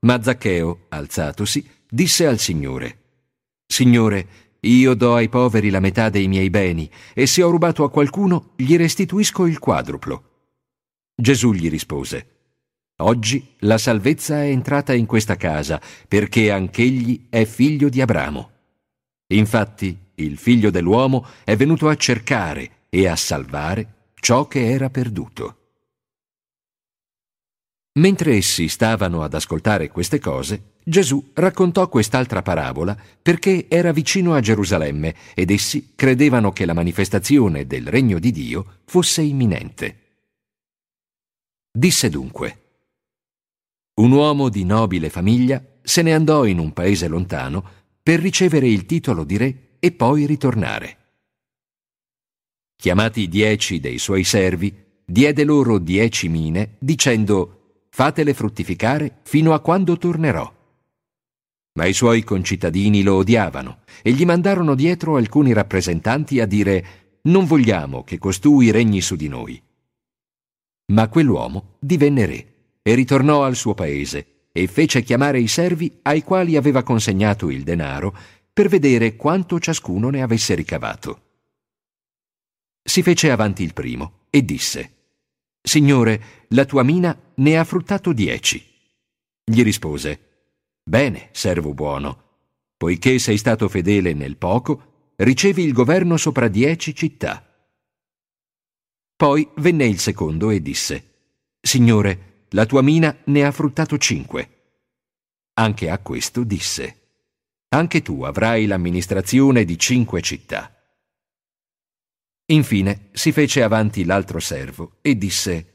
Ma 0.00 0.22
Zaccheo, 0.22 0.80
alzatosi, 0.90 1.66
disse 1.88 2.26
al 2.26 2.38
Signore, 2.38 2.98
Signore, 3.66 4.26
io 4.60 4.92
do 4.92 5.14
ai 5.14 5.30
poveri 5.30 5.70
la 5.70 5.80
metà 5.80 6.10
dei 6.10 6.28
miei 6.28 6.50
beni, 6.50 6.90
e 7.14 7.26
se 7.26 7.42
ho 7.42 7.48
rubato 7.48 7.84
a 7.84 7.90
qualcuno, 7.90 8.50
gli 8.56 8.76
restituisco 8.76 9.46
il 9.46 9.58
quadruplo. 9.58 10.24
Gesù 11.14 11.54
gli 11.54 11.70
rispose, 11.70 12.29
Oggi 13.02 13.54
la 13.60 13.78
salvezza 13.78 14.42
è 14.42 14.48
entrata 14.48 14.92
in 14.92 15.06
questa 15.06 15.36
casa, 15.36 15.80
perché 16.06 16.50
anch'egli 16.50 17.26
è 17.30 17.44
figlio 17.44 17.88
di 17.88 18.00
Abramo. 18.00 18.50
Infatti, 19.28 19.96
il 20.16 20.36
figlio 20.36 20.70
dell'uomo 20.70 21.26
è 21.44 21.56
venuto 21.56 21.88
a 21.88 21.96
cercare 21.96 22.86
e 22.90 23.06
a 23.06 23.16
salvare 23.16 24.08
ciò 24.14 24.46
che 24.46 24.70
era 24.70 24.90
perduto. 24.90 25.56
Mentre 27.98 28.36
essi 28.36 28.68
stavano 28.68 29.22
ad 29.22 29.34
ascoltare 29.34 29.88
queste 29.88 30.18
cose, 30.18 30.74
Gesù 30.84 31.30
raccontò 31.34 31.88
quest'altra 31.88 32.42
parabola 32.42 32.96
perché 33.20 33.66
era 33.68 33.92
vicino 33.92 34.34
a 34.34 34.40
Gerusalemme 34.40 35.14
ed 35.34 35.50
essi 35.50 35.92
credevano 35.94 36.52
che 36.52 36.66
la 36.66 36.72
manifestazione 36.72 37.66
del 37.66 37.88
regno 37.88 38.18
di 38.18 38.30
Dio 38.30 38.80
fosse 38.84 39.22
imminente. 39.22 39.96
Disse 41.72 42.08
dunque, 42.08 42.69
un 44.00 44.12
uomo 44.12 44.48
di 44.48 44.64
nobile 44.64 45.10
famiglia 45.10 45.62
se 45.82 46.00
ne 46.00 46.14
andò 46.14 46.46
in 46.46 46.58
un 46.58 46.72
paese 46.72 47.06
lontano 47.06 47.62
per 48.02 48.18
ricevere 48.18 48.66
il 48.66 48.86
titolo 48.86 49.24
di 49.24 49.36
re 49.36 49.76
e 49.78 49.92
poi 49.92 50.24
ritornare. 50.24 50.96
Chiamati 52.76 53.28
dieci 53.28 53.78
dei 53.78 53.98
suoi 53.98 54.24
servi, 54.24 54.74
diede 55.04 55.44
loro 55.44 55.78
dieci 55.78 56.28
mine, 56.28 56.76
dicendo 56.78 57.56
Fatele 57.90 58.32
fruttificare 58.32 59.18
fino 59.22 59.52
a 59.52 59.60
quando 59.60 59.98
tornerò. 59.98 60.50
Ma 61.74 61.84
i 61.84 61.92
suoi 61.92 62.24
concittadini 62.24 63.02
lo 63.02 63.16
odiavano 63.16 63.80
e 64.02 64.12
gli 64.12 64.24
mandarono 64.24 64.74
dietro 64.74 65.16
alcuni 65.16 65.52
rappresentanti 65.52 66.40
a 66.40 66.46
dire 66.46 67.18
Non 67.22 67.44
vogliamo 67.44 68.02
che 68.02 68.16
costui 68.16 68.70
regni 68.70 69.02
su 69.02 69.14
di 69.14 69.28
noi. 69.28 69.62
Ma 70.92 71.08
quell'uomo 71.08 71.76
divenne 71.80 72.26
re 72.26 72.49
e 72.82 72.94
ritornò 72.94 73.44
al 73.44 73.56
suo 73.56 73.74
paese 73.74 74.48
e 74.52 74.66
fece 74.66 75.02
chiamare 75.02 75.40
i 75.40 75.48
servi 75.48 75.98
ai 76.02 76.22
quali 76.22 76.56
aveva 76.56 76.82
consegnato 76.82 77.50
il 77.50 77.62
denaro 77.62 78.16
per 78.52 78.68
vedere 78.68 79.16
quanto 79.16 79.60
ciascuno 79.60 80.10
ne 80.10 80.22
avesse 80.22 80.54
ricavato. 80.54 81.22
Si 82.82 83.02
fece 83.02 83.30
avanti 83.30 83.62
il 83.62 83.72
primo 83.72 84.26
e 84.30 84.44
disse 84.44 84.94
Signore, 85.62 86.46
la 86.48 86.64
tua 86.64 86.82
mina 86.82 87.16
ne 87.36 87.58
ha 87.58 87.64
fruttato 87.64 88.12
dieci. 88.12 88.64
Gli 89.44 89.62
rispose 89.62 90.28
Bene, 90.82 91.28
servo 91.32 91.74
buono, 91.74 92.24
poiché 92.76 93.18
sei 93.18 93.36
stato 93.36 93.68
fedele 93.68 94.14
nel 94.14 94.36
poco, 94.36 95.12
ricevi 95.16 95.62
il 95.62 95.72
governo 95.72 96.16
sopra 96.16 96.48
dieci 96.48 96.94
città. 96.94 97.46
Poi 99.14 99.48
venne 99.56 99.86
il 99.86 99.98
secondo 99.98 100.50
e 100.50 100.62
disse 100.62 101.04
Signore, 101.60 102.29
la 102.50 102.66
tua 102.66 102.82
mina 102.82 103.16
ne 103.24 103.44
ha 103.44 103.52
fruttato 103.52 103.98
cinque. 103.98 104.58
Anche 105.54 105.90
a 105.90 105.98
questo 105.98 106.42
disse, 106.44 107.00
anche 107.68 108.02
tu 108.02 108.22
avrai 108.22 108.66
l'amministrazione 108.66 109.64
di 109.64 109.78
cinque 109.78 110.20
città. 110.22 110.74
Infine 112.46 113.10
si 113.12 113.30
fece 113.30 113.62
avanti 113.62 114.04
l'altro 114.04 114.40
servo 114.40 114.96
e 115.02 115.16
disse, 115.16 115.66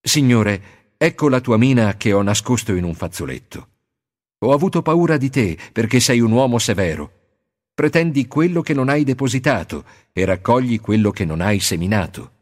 Signore, 0.00 0.94
ecco 0.96 1.28
la 1.28 1.40
tua 1.40 1.56
mina 1.56 1.96
che 1.96 2.12
ho 2.12 2.22
nascosto 2.22 2.74
in 2.74 2.84
un 2.84 2.94
fazzoletto. 2.94 3.68
Ho 4.44 4.52
avuto 4.52 4.82
paura 4.82 5.16
di 5.16 5.30
te 5.30 5.58
perché 5.72 5.98
sei 5.98 6.20
un 6.20 6.30
uomo 6.30 6.58
severo. 6.58 7.20
Pretendi 7.74 8.28
quello 8.28 8.60
che 8.60 8.74
non 8.74 8.88
hai 8.88 9.02
depositato 9.02 9.84
e 10.12 10.24
raccogli 10.24 10.80
quello 10.80 11.10
che 11.10 11.24
non 11.24 11.40
hai 11.40 11.58
seminato. 11.58 12.32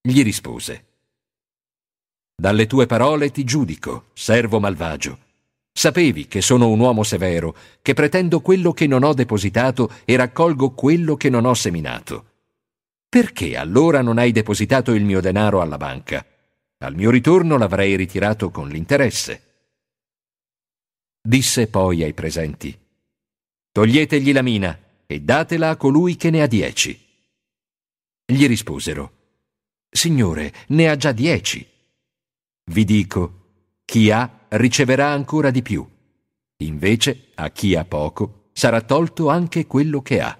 Gli 0.00 0.22
rispose, 0.22 0.93
dalle 2.36 2.66
tue 2.66 2.86
parole 2.86 3.30
ti 3.30 3.44
giudico, 3.44 4.06
servo 4.12 4.60
malvagio. 4.60 5.18
Sapevi 5.72 6.26
che 6.26 6.40
sono 6.40 6.68
un 6.68 6.78
uomo 6.78 7.02
severo, 7.02 7.56
che 7.82 7.94
pretendo 7.94 8.40
quello 8.40 8.72
che 8.72 8.86
non 8.86 9.02
ho 9.02 9.12
depositato 9.12 9.90
e 10.04 10.16
raccolgo 10.16 10.70
quello 10.70 11.16
che 11.16 11.30
non 11.30 11.46
ho 11.46 11.54
seminato. 11.54 12.32
Perché 13.08 13.56
allora 13.56 14.02
non 14.02 14.18
hai 14.18 14.32
depositato 14.32 14.92
il 14.92 15.04
mio 15.04 15.20
denaro 15.20 15.60
alla 15.60 15.76
banca? 15.76 16.24
Al 16.78 16.94
mio 16.94 17.10
ritorno 17.10 17.56
l'avrei 17.56 17.96
ritirato 17.96 18.50
con 18.50 18.68
l'interesse. 18.68 19.42
Disse 21.20 21.68
poi 21.68 22.02
ai 22.02 22.12
presenti, 22.12 22.76
Toglietegli 23.72 24.32
la 24.32 24.42
mina 24.42 24.78
e 25.06 25.20
datela 25.20 25.70
a 25.70 25.76
colui 25.76 26.16
che 26.16 26.30
ne 26.30 26.42
ha 26.42 26.46
dieci. 26.46 27.00
Gli 28.26 28.46
risposero, 28.46 29.12
Signore, 29.90 30.52
ne 30.68 30.88
ha 30.88 30.96
già 30.96 31.12
dieci. 31.12 31.66
Vi 32.64 32.84
dico, 32.84 33.42
chi 33.84 34.10
ha 34.10 34.46
riceverà 34.48 35.10
ancora 35.10 35.50
di 35.50 35.62
più. 35.62 35.86
Invece, 36.58 37.30
a 37.34 37.50
chi 37.50 37.74
ha 37.74 37.84
poco, 37.84 38.48
sarà 38.52 38.80
tolto 38.80 39.28
anche 39.28 39.66
quello 39.66 40.00
che 40.00 40.20
ha. 40.20 40.38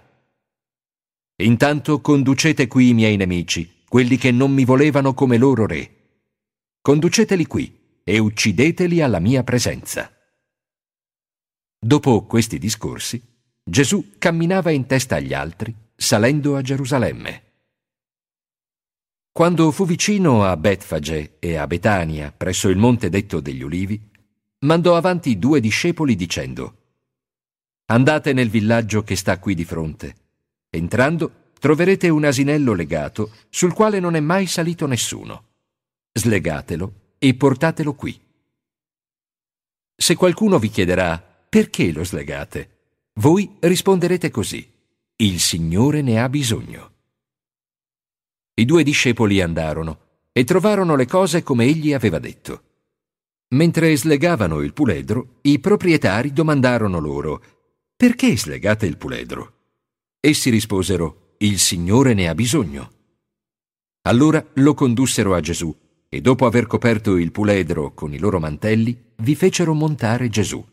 Intanto 1.37 2.01
conducete 2.01 2.67
qui 2.67 2.91
i 2.91 2.95
miei 2.95 3.17
nemici, 3.17 3.83
quelli 3.89 4.17
che 4.17 4.31
non 4.31 4.53
mi 4.53 4.65
volevano 4.65 5.13
come 5.15 5.37
loro 5.37 5.67
re. 5.67 5.91
Conduceteli 6.81 7.47
qui 7.47 8.01
e 8.05 8.19
uccideteli 8.19 9.01
alla 9.01 9.19
mia 9.19 9.43
presenza. 9.43 10.11
Dopo 11.79 12.25
questi 12.25 12.59
discorsi, 12.59 13.21
Gesù 13.63 14.15
camminava 14.19 14.71
in 14.71 14.87
testa 14.87 15.17
agli 15.17 15.35
altri, 15.35 15.75
salendo 15.95 16.57
a 16.57 16.63
Gerusalemme. 16.63 17.44
Quando 19.35 19.73
fu 19.73 19.85
vicino 19.85 20.45
a 20.45 20.57
Betfage 20.57 21.39
e 21.41 21.57
a 21.57 21.67
Betania, 21.67 22.31
presso 22.31 22.69
il 22.69 22.77
monte 22.77 23.09
detto 23.09 23.41
degli 23.41 23.63
Ulivi, 23.63 24.01
mandò 24.61 24.97
avanti 24.97 25.41
due 25.41 25.59
discepoli 25.59 26.15
dicendo 26.15 26.77
Andate 27.87 28.33
nel 28.33 28.49
villaggio 28.49 29.03
che 29.03 29.17
sta 29.17 29.41
qui 29.41 29.57
di 29.57 29.65
fronte. 29.65 30.15
Entrando, 30.71 31.51
troverete 31.59 32.09
un 32.11 32.25
asinello 32.25 32.75
legato 32.75 33.33
sul 33.49 33.73
quale 33.73 33.99
non 33.99 34.15
è 34.15 34.21
mai 34.21 34.47
salito 34.47 34.87
nessuno. 34.87 35.47
Slegatelo 36.13 36.93
e 37.19 37.35
portatelo 37.35 37.95
qui. 37.95 38.17
Se 39.97 40.15
qualcuno 40.15 40.61
vi 40.61 40.69
chiederà 40.69 41.19
perché 41.49 41.91
lo 41.91 42.05
slegate, 42.05 42.77
voi 43.15 43.57
risponderete 43.59 44.31
così. 44.31 44.65
Il 45.17 45.41
Signore 45.41 46.03
ne 46.03 46.21
ha 46.21 46.29
bisogno. 46.29 46.94
I 48.57 48.65
due 48.65 48.85
discepoli 48.85 49.41
andarono 49.41 49.99
e 50.33 50.45
trovarono 50.45 50.95
le 50.95 51.07
cose 51.07 51.43
come 51.43 51.65
egli 51.65 51.93
aveva 51.93 52.19
detto. 52.21 52.63
Mentre 53.55 53.97
slegavano 53.97 54.61
il 54.61 54.73
puledro, 54.73 55.39
i 55.43 55.59
proprietari 55.59 56.33
domandarono 56.33 56.99
loro 56.99 57.43
Perché 57.97 58.37
slegate 58.37 58.87
il 58.87 58.97
puledro? 58.97 59.53
Essi 60.21 60.51
risposero 60.51 61.35
Il 61.39 61.59
Signore 61.59 62.15
ne 62.15 62.29
ha 62.29 62.35
bisogno. 62.35 62.93
Allora 64.03 64.45
lo 64.55 64.75
condussero 64.75 65.35
a 65.35 65.41
Gesù 65.41 65.75
e 66.09 66.21
dopo 66.21 66.47
aver 66.47 66.67
coperto 66.67 67.17
il 67.17 67.33
puledro 67.33 67.93
con 67.93 68.15
i 68.15 68.19
loro 68.19 68.39
mantelli, 68.39 69.13
vi 69.17 69.35
fecero 69.35 69.75
montare 69.75 70.29
Gesù. 70.29 70.65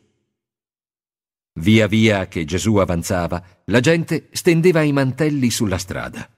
Via 1.59 1.87
via 1.87 2.27
che 2.27 2.45
Gesù 2.45 2.75
avanzava, 2.75 3.43
la 3.65 3.79
gente 3.79 4.29
stendeva 4.31 4.83
i 4.83 4.91
mantelli 4.91 5.49
sulla 5.49 5.77
strada. 5.77 6.30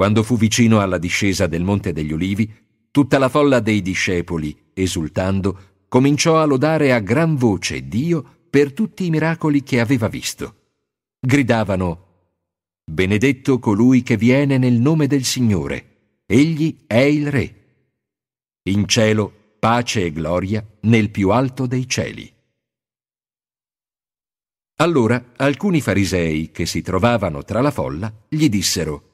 Quando 0.00 0.22
fu 0.22 0.38
vicino 0.38 0.80
alla 0.80 0.96
discesa 0.96 1.46
del 1.46 1.62
Monte 1.62 1.92
degli 1.92 2.10
Ulivi, 2.10 2.50
tutta 2.90 3.18
la 3.18 3.28
folla 3.28 3.60
dei 3.60 3.82
discepoli 3.82 4.70
esultando, 4.72 5.82
cominciò 5.88 6.40
a 6.40 6.46
lodare 6.46 6.94
a 6.94 7.00
gran 7.00 7.36
voce 7.36 7.86
Dio 7.86 8.24
per 8.48 8.72
tutti 8.72 9.04
i 9.04 9.10
miracoli 9.10 9.62
che 9.62 9.78
aveva 9.78 10.08
visto. 10.08 10.54
Gridavano 11.20 12.06
Benedetto 12.82 13.58
colui 13.58 14.02
che 14.02 14.16
viene 14.16 14.56
nel 14.56 14.80
nome 14.80 15.06
del 15.06 15.24
Signore, 15.24 16.22
egli 16.24 16.78
è 16.86 17.00
il 17.00 17.30
Re. 17.30 17.54
In 18.70 18.88
cielo 18.88 19.30
pace 19.58 20.06
e 20.06 20.12
gloria 20.12 20.66
nel 20.80 21.10
più 21.10 21.28
alto 21.28 21.66
dei 21.66 21.86
cieli. 21.86 22.32
Allora 24.76 25.32
alcuni 25.36 25.82
farisei 25.82 26.50
che 26.52 26.64
si 26.64 26.80
trovavano 26.80 27.44
tra 27.44 27.60
la 27.60 27.70
folla 27.70 28.10
gli 28.30 28.48
dissero 28.48 29.09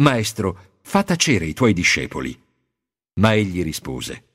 Maestro, 0.00 0.76
fa 0.82 1.02
tacere 1.02 1.46
i 1.46 1.54
tuoi 1.54 1.72
discepoli. 1.72 2.40
Ma 3.20 3.34
egli 3.34 3.62
rispose 3.62 4.26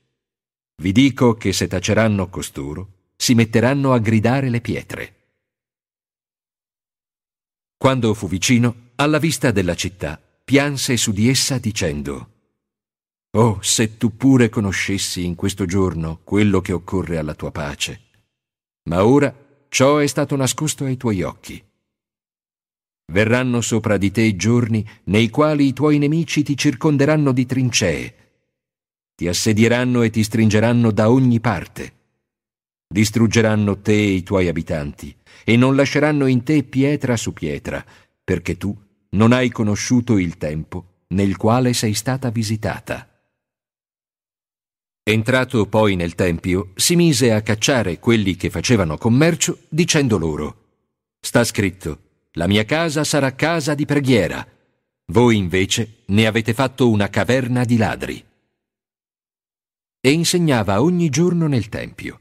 vi 0.84 0.92
dico 0.92 1.36
che 1.36 1.54
se 1.54 1.68
taceranno 1.68 2.30
costoro, 2.30 3.12
si 3.16 3.36
metteranno 3.36 3.94
a 3.94 4.00
gridare 4.00 4.50
le 4.50 4.60
pietre. 4.60 5.16
Quando 7.78 8.14
fu 8.14 8.28
vicino, 8.28 8.92
alla 8.96 9.20
vista 9.20 9.52
della 9.52 9.76
città, 9.76 10.20
pianse 10.44 10.98
su 10.98 11.12
di 11.12 11.30
essa 11.30 11.58
dicendo 11.58 12.32
Oh, 13.36 13.62
se 13.62 13.98
tu 13.98 14.16
pure 14.16 14.50
conoscessi 14.50 15.24
in 15.26 15.36
questo 15.36 15.66
giorno 15.66 16.20
quello 16.24 16.62
che 16.62 16.72
occorre 16.72 17.18
alla 17.18 17.34
tua 17.34 17.52
pace. 17.52 18.02
Ma 18.90 19.06
ora 19.06 19.34
ciò 19.70 19.98
è 19.98 20.08
stato 20.08 20.36
nascosto 20.36 20.86
ai 20.86 20.98
tuoi 20.98 21.24
occhi. 21.24 21.64
Verranno 23.12 23.62
sopra 23.62 23.98
di 23.98 24.12
te 24.12 24.36
giorni 24.36 24.88
nei 25.06 25.30
quali 25.30 25.68
i 25.68 25.74
tuoi 25.74 25.98
nemici 25.98 26.44
ti 26.44 26.58
circonderanno 26.58 27.32
di 27.32 27.46
trincee 27.46 28.16
ti 29.16 29.28
assedieranno 29.28 30.02
e 30.02 30.10
ti 30.10 30.24
stringeranno 30.24 30.92
da 30.92 31.10
ogni 31.10 31.40
parte. 31.40 31.94
Distruggeranno 32.88 33.80
te 33.80 33.94
e 33.94 34.12
i 34.12 34.24
tuoi 34.24 34.48
abitanti 34.48 35.16
e 35.44 35.56
non 35.56 35.76
lasceranno 35.76 36.26
in 36.26 36.44
te 36.44 36.64
pietra 36.64 37.16
su 37.16 37.32
pietra, 37.34 37.84
perché 38.24 38.58
tu 38.58 38.76
non 39.12 39.32
hai 39.32 39.50
conosciuto 39.50 40.18
il 40.18 40.38
tempo 40.38 41.04
nel 41.10 41.38
quale 41.38 41.74
sei 41.74 41.94
stata 41.94 42.30
visitata. 42.32 43.08
Entrato 45.06 45.68
poi 45.68 45.96
nel 45.96 46.16
tempio, 46.16 46.72
si 46.76 46.96
mise 46.96 47.34
a 47.34 47.42
cacciare 47.42 48.00
quelli 48.00 48.36
che 48.36 48.50
facevano 48.50 48.98
commercio, 48.98 49.60
dicendo 49.70 50.18
loro 50.18 50.62
Sta 51.20 51.44
scritto, 51.44 52.03
la 52.34 52.48
mia 52.48 52.66
casa 52.66 53.04
sarà 53.04 53.34
casa 53.36 53.74
di 53.74 53.86
preghiera. 53.86 54.46
Voi 55.08 55.38
invece 55.38 56.04
ne 56.08 56.26
avete 56.28 56.54
fatto 56.54 56.90
una 56.90 57.10
caverna 57.10 57.64
di 57.64 57.78
ladri 57.78 58.26
e 60.06 60.12
insegnava 60.12 60.82
ogni 60.82 61.08
giorno 61.08 61.48
nel 61.48 61.70
Tempio. 61.70 62.20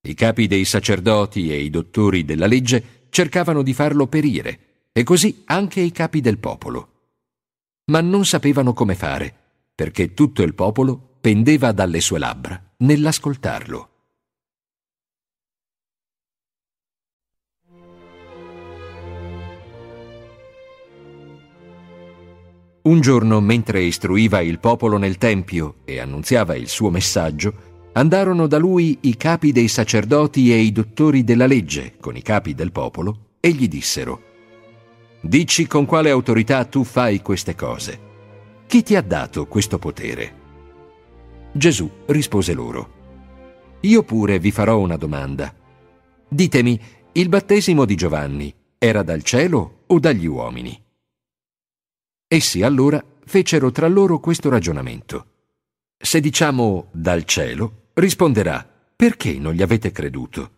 I 0.00 0.14
capi 0.14 0.46
dei 0.46 0.64
sacerdoti 0.64 1.52
e 1.52 1.60
i 1.60 1.68
dottori 1.68 2.24
della 2.24 2.46
legge 2.46 3.06
cercavano 3.10 3.62
di 3.62 3.74
farlo 3.74 4.06
perire, 4.06 4.86
e 4.90 5.02
così 5.02 5.42
anche 5.44 5.80
i 5.80 5.92
capi 5.92 6.22
del 6.22 6.38
popolo. 6.38 6.88
Ma 7.90 8.00
non 8.00 8.24
sapevano 8.24 8.72
come 8.72 8.94
fare, 8.94 9.34
perché 9.74 10.14
tutto 10.14 10.42
il 10.42 10.54
popolo 10.54 11.18
pendeva 11.20 11.72
dalle 11.72 12.00
sue 12.00 12.18
labbra 12.18 12.72
nell'ascoltarlo. 12.78 13.99
Un 22.82 23.00
giorno, 23.00 23.40
mentre 23.40 23.82
istruiva 23.82 24.40
il 24.40 24.58
popolo 24.58 24.96
nel 24.96 25.18
Tempio 25.18 25.76
e 25.84 26.00
annunziava 26.00 26.54
il 26.54 26.66
suo 26.66 26.88
messaggio, 26.88 27.68
andarono 27.92 28.46
da 28.46 28.56
lui 28.56 28.96
i 29.02 29.16
capi 29.16 29.52
dei 29.52 29.68
sacerdoti 29.68 30.50
e 30.50 30.58
i 30.58 30.72
dottori 30.72 31.22
della 31.22 31.46
legge 31.46 31.96
con 32.00 32.16
i 32.16 32.22
capi 32.22 32.54
del 32.54 32.72
popolo 32.72 33.32
e 33.40 33.50
gli 33.50 33.68
dissero 33.68 34.28
Dici 35.20 35.66
con 35.66 35.84
quale 35.84 36.08
autorità 36.08 36.64
tu 36.64 36.82
fai 36.82 37.20
queste 37.20 37.54
cose. 37.54 38.08
Chi 38.66 38.82
ti 38.82 38.96
ha 38.96 39.02
dato 39.02 39.46
questo 39.46 39.78
potere? 39.78 40.38
Gesù 41.52 41.90
rispose 42.06 42.54
loro 42.54 42.90
Io 43.80 44.02
pure 44.04 44.38
vi 44.38 44.50
farò 44.50 44.78
una 44.78 44.96
domanda. 44.96 45.52
Ditemi, 46.26 46.80
il 47.12 47.28
battesimo 47.28 47.84
di 47.84 47.96
Giovanni 47.96 48.54
era 48.78 49.02
dal 49.02 49.22
cielo 49.22 49.82
o 49.86 49.98
dagli 49.98 50.26
uomini? 50.26 50.80
Essi 52.32 52.62
allora 52.62 53.04
fecero 53.24 53.72
tra 53.72 53.88
loro 53.88 54.20
questo 54.20 54.48
ragionamento. 54.50 55.26
Se 55.98 56.20
diciamo 56.20 56.86
dal 56.92 57.24
cielo, 57.24 57.88
risponderà 57.94 58.64
perché 58.94 59.36
non 59.40 59.52
gli 59.52 59.62
avete 59.62 59.90
creduto? 59.90 60.50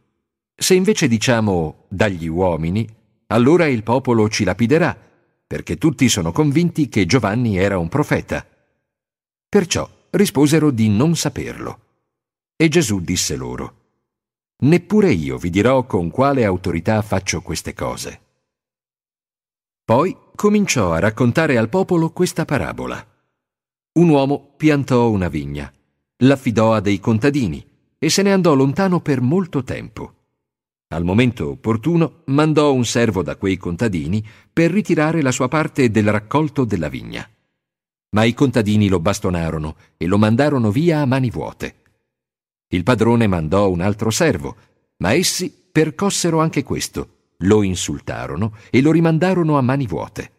Se 0.54 0.74
invece 0.74 1.08
diciamo 1.08 1.86
dagli 1.88 2.26
uomini, 2.26 2.86
allora 3.28 3.68
il 3.68 3.82
popolo 3.84 4.28
ci 4.28 4.44
lapiderà, 4.44 4.94
perché 5.46 5.78
tutti 5.78 6.10
sono 6.10 6.30
convinti 6.30 6.90
che 6.90 7.06
Giovanni 7.06 7.56
era 7.56 7.78
un 7.78 7.88
profeta. 7.88 8.46
Perciò 9.48 9.88
risposero 10.10 10.70
di 10.70 10.90
non 10.90 11.16
saperlo. 11.16 11.80
E 12.54 12.68
Gesù 12.68 13.00
disse 13.00 13.34
loro, 13.34 13.76
Neppure 14.58 15.10
io 15.10 15.38
vi 15.38 15.48
dirò 15.48 15.86
con 15.86 16.10
quale 16.10 16.44
autorità 16.44 17.00
faccio 17.00 17.40
queste 17.40 17.72
cose. 17.72 18.20
Poi 19.82 20.14
cominciò 20.34 20.92
a 20.92 20.98
raccontare 20.98 21.56
al 21.56 21.68
popolo 21.68 22.10
questa 22.10 22.44
parabola. 22.44 23.06
Un 23.94 24.08
uomo 24.08 24.54
piantò 24.56 25.10
una 25.10 25.28
vigna, 25.28 25.72
l'affidò 26.18 26.74
a 26.74 26.80
dei 26.80 26.98
contadini 26.98 27.64
e 27.98 28.08
se 28.08 28.22
ne 28.22 28.32
andò 28.32 28.54
lontano 28.54 29.00
per 29.00 29.20
molto 29.20 29.62
tempo. 29.62 30.14
Al 30.88 31.04
momento 31.04 31.50
opportuno 31.50 32.22
mandò 32.26 32.72
un 32.72 32.84
servo 32.84 33.22
da 33.22 33.36
quei 33.36 33.56
contadini 33.56 34.26
per 34.52 34.70
ritirare 34.70 35.22
la 35.22 35.30
sua 35.30 35.48
parte 35.48 35.90
del 35.90 36.10
raccolto 36.10 36.64
della 36.64 36.88
vigna. 36.88 37.28
Ma 38.10 38.24
i 38.24 38.34
contadini 38.34 38.88
lo 38.88 39.00
bastonarono 39.00 39.76
e 39.96 40.06
lo 40.06 40.18
mandarono 40.18 40.70
via 40.70 41.00
a 41.00 41.06
mani 41.06 41.30
vuote. 41.30 41.76
Il 42.68 42.82
padrone 42.82 43.26
mandò 43.26 43.70
un 43.70 43.80
altro 43.80 44.10
servo, 44.10 44.56
ma 44.98 45.14
essi 45.14 45.50
percossero 45.72 46.40
anche 46.40 46.62
questo 46.62 47.20
lo 47.42 47.62
insultarono 47.62 48.56
e 48.70 48.80
lo 48.80 48.90
rimandarono 48.90 49.56
a 49.56 49.60
mani 49.60 49.86
vuote. 49.86 50.32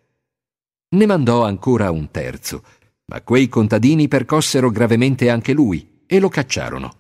Ne 0.90 1.06
mandò 1.06 1.44
ancora 1.44 1.90
un 1.92 2.12
terzo, 2.12 2.64
ma 3.06 3.22
quei 3.22 3.48
contadini 3.48 4.08
percossero 4.08 4.70
gravemente 4.70 5.30
anche 5.30 5.54
lui 5.54 6.04
e 6.06 6.20
lo 6.20 6.30
cacciarono. 6.30 6.98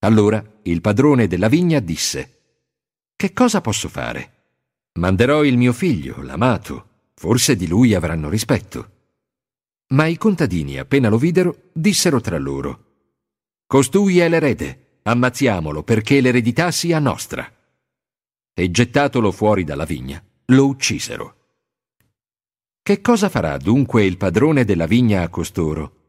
Allora 0.00 0.44
il 0.62 0.80
padrone 0.80 1.26
della 1.26 1.48
vigna 1.48 1.80
disse 1.80 2.40
Che 3.14 3.32
cosa 3.32 3.60
posso 3.60 3.88
fare? 3.88 4.32
Manderò 4.98 5.44
il 5.44 5.56
mio 5.56 5.72
figlio, 5.72 6.22
l'amato, 6.22 6.88
forse 7.14 7.56
di 7.56 7.66
lui 7.66 7.94
avranno 7.94 8.28
rispetto. 8.28 8.90
Ma 9.88 10.06
i 10.06 10.16
contadini, 10.16 10.78
appena 10.78 11.08
lo 11.08 11.18
videro, 11.18 11.70
dissero 11.72 12.20
tra 12.20 12.38
loro 12.38 12.84
Costui 13.66 14.18
è 14.18 14.28
l'erede, 14.28 15.00
ammazziamolo 15.02 15.82
perché 15.82 16.20
l'eredità 16.20 16.70
sia 16.70 16.98
nostra. 16.98 17.50
E 18.56 18.70
gettatolo 18.70 19.32
fuori 19.32 19.64
dalla 19.64 19.84
vigna, 19.84 20.24
lo 20.46 20.66
uccisero. 20.66 21.36
Che 22.80 23.00
cosa 23.00 23.28
farà 23.28 23.56
dunque 23.56 24.04
il 24.04 24.16
padrone 24.16 24.64
della 24.64 24.86
vigna 24.86 25.22
a 25.22 25.28
costoro? 25.28 26.04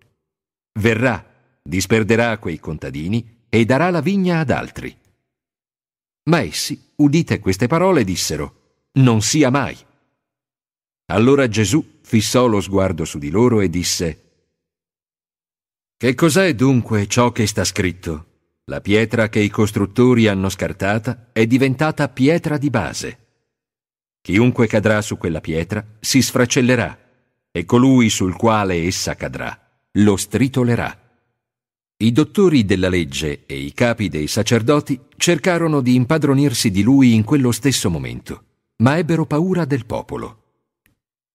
Verrà, 0.80 1.26
disperderà 1.64 2.38
quei 2.38 2.60
contadini 2.60 3.46
e 3.50 3.66
darà 3.66 3.90
la 3.90 4.02
vigna 4.02 4.40
ad 4.40 4.52
altri. 4.52 4.96
Ma 6.30 6.42
essi, 6.42 6.92
udite 6.98 7.40
queste 7.40 7.66
parole, 7.66 8.04
dissero, 8.04 8.90
Non 8.94 9.22
sia 9.22 9.50
mai. 9.50 9.76
Allora 11.08 11.48
Gesù 11.48 12.00
fissò 12.02 12.46
lo 12.46 12.62
sguardo 12.62 13.06
su 13.06 13.18
di 13.18 13.30
loro 13.30 13.62
e 13.62 13.70
disse, 13.70 14.24
Che 15.98 16.14
cos'è 16.14 16.54
dunque 16.54 17.08
ciò 17.08 17.32
che 17.32 17.48
sta 17.48 17.64
scritto? 17.64 18.35
La 18.68 18.82
pietra 18.82 19.30
che 19.30 19.38
i 19.40 19.50
costruttori 19.50 20.28
hanno 20.28 20.50
scartata 20.50 21.28
è 21.32 21.46
diventata 21.46 22.10
pietra 22.10 22.58
di 22.58 22.72
base. 22.72 23.18
Chiunque 24.22 24.66
cadrà 24.66 25.04
su 25.04 25.20
quella 25.20 25.40
pietra 25.40 25.86
si 26.00 26.20
sfracellerà 26.20 26.98
e 27.52 27.64
colui 27.66 28.10
sul 28.10 28.36
quale 28.36 28.82
essa 28.82 29.14
cadrà 29.14 29.56
lo 29.92 30.18
stritolerà. 30.18 31.00
I 31.98 32.12
dottori 32.12 32.66
della 32.66 32.90
legge 32.90 33.44
e 33.46 33.56
i 33.56 33.72
capi 33.72 34.10
dei 34.10 34.26
sacerdoti 34.26 35.00
cercarono 35.16 35.80
di 35.80 35.94
impadronirsi 35.94 36.72
di 36.72 36.82
lui 36.82 37.14
in 37.14 37.24
quello 37.24 37.52
stesso 37.52 37.92
momento, 37.92 38.46
ma 38.78 38.98
ebbero 38.98 39.28
paura 39.28 39.66
del 39.66 39.86
popolo. 39.86 40.42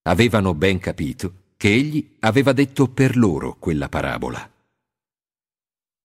Avevano 0.02 0.52
ben 0.55 0.81
capito 0.81 1.34
che 1.57 1.73
egli 1.73 2.17
aveva 2.18 2.52
detto 2.52 2.89
per 2.89 3.17
loro 3.17 3.55
quella 3.57 3.89
parabola. 3.89 4.50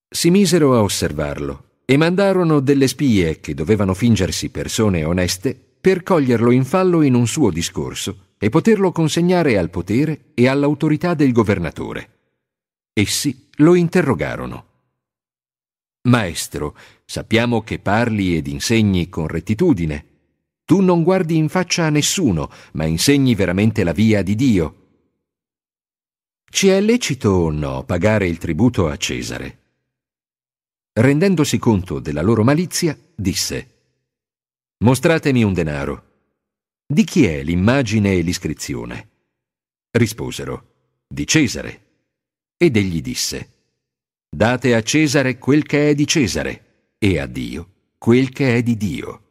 Si 0.08 0.30
misero 0.30 0.76
a 0.76 0.82
osservarlo 0.82 1.82
e 1.86 1.98
mandarono 1.98 2.60
delle 2.60 2.88
spie 2.88 3.40
che 3.40 3.54
dovevano 3.54 3.94
fingersi 3.94 4.50
persone 4.50 5.04
oneste 5.04 5.60
per 5.80 6.04
coglierlo 6.04 6.52
in 6.52 6.66
fallo 6.66 7.02
in 7.02 7.14
un 7.14 7.28
suo 7.28 7.52
discorso 7.52 8.34
e 8.38 8.50
poterlo 8.50 8.92
consegnare 8.92 9.58
al 9.58 9.70
potere 9.70 10.32
e 10.34 10.48
all'autorità 10.48 11.14
del 11.14 11.32
governatore. 11.32 12.10
Essi 12.94 13.50
lo 13.58 13.76
interrogarono. 13.76 14.66
Maestro, 16.08 16.76
sappiamo 17.04 17.62
che 17.62 17.80
parli 17.80 18.36
ed 18.36 18.48
insegni 18.48 19.10
con 19.10 19.28
rettitudine. 19.28 20.06
Tu 20.66 20.82
non 20.82 21.04
guardi 21.04 21.36
in 21.36 21.50
faccia 21.50 21.86
a 21.86 21.90
nessuno, 21.90 22.50
ma 22.74 22.86
insegni 22.86 23.36
veramente 23.36 23.84
la 23.84 23.92
via 23.92 24.22
di 24.22 24.36
Dio. 24.36 24.82
Ci 26.50 26.70
è 26.70 26.80
lecito 26.80 27.30
o 27.30 27.52
no 27.52 27.84
pagare 27.84 28.28
il 28.28 28.38
tributo 28.38 28.88
a 28.88 28.98
Cesare? 28.98 29.65
Rendendosi 30.98 31.58
conto 31.58 32.00
della 32.00 32.22
loro 32.22 32.46
malizia, 32.46 32.98
disse 33.14 33.72
Mostratemi 34.78 35.44
un 35.44 35.52
denaro. 35.52 36.04
Di 36.88 37.04
chi 37.04 37.26
è 37.26 37.44
l'immagine 37.44 38.14
e 38.14 38.22
l'iscrizione? 38.22 39.10
Risposero 39.92 41.02
Di 41.06 41.28
Cesare. 41.28 41.82
Ed 42.56 42.78
egli 42.78 43.02
disse, 43.02 43.50
Date 44.30 44.74
a 44.74 44.82
Cesare 44.84 45.38
quel 45.38 45.66
che 45.66 45.90
è 45.90 45.96
di 45.96 46.08
Cesare 46.08 46.94
e 46.98 47.20
a 47.20 47.26
Dio 47.26 47.72
quel 47.98 48.30
che 48.30 48.56
è 48.56 48.64
di 48.64 48.78
Dio. 48.78 49.24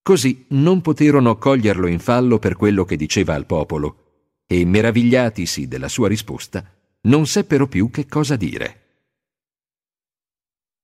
Così 0.00 0.46
non 0.50 0.80
poterono 0.80 1.36
coglierlo 1.36 1.86
in 1.86 1.98
fallo 1.98 2.38
per 2.38 2.56
quello 2.56 2.86
che 2.86 2.96
diceva 2.96 3.34
al 3.34 3.44
popolo, 3.44 4.40
e 4.46 4.64
meravigliatisi 4.64 5.68
della 5.68 5.88
sua 5.88 6.08
risposta, 6.08 6.64
non 7.02 7.26
seppero 7.26 7.68
più 7.68 7.90
che 7.90 8.06
cosa 8.06 8.36
dire. 8.36 8.87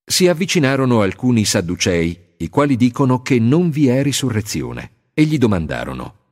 Si 0.05 0.29
avvicinarono 0.29 1.01
alcuni 1.01 1.45
sadducei, 1.45 2.35
i 2.39 2.49
quali 2.49 2.77
dicono 2.77 3.23
che 3.23 3.39
non 3.39 3.71
vi 3.71 3.89
è 3.89 4.03
risurrezione, 4.03 4.91
e 5.15 5.25
gli 5.25 5.39
domandarono, 5.39 6.23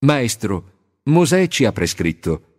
Maestro, 0.00 1.00
Mosè 1.04 1.48
ci 1.48 1.64
ha 1.64 1.72
prescritto 1.72 2.54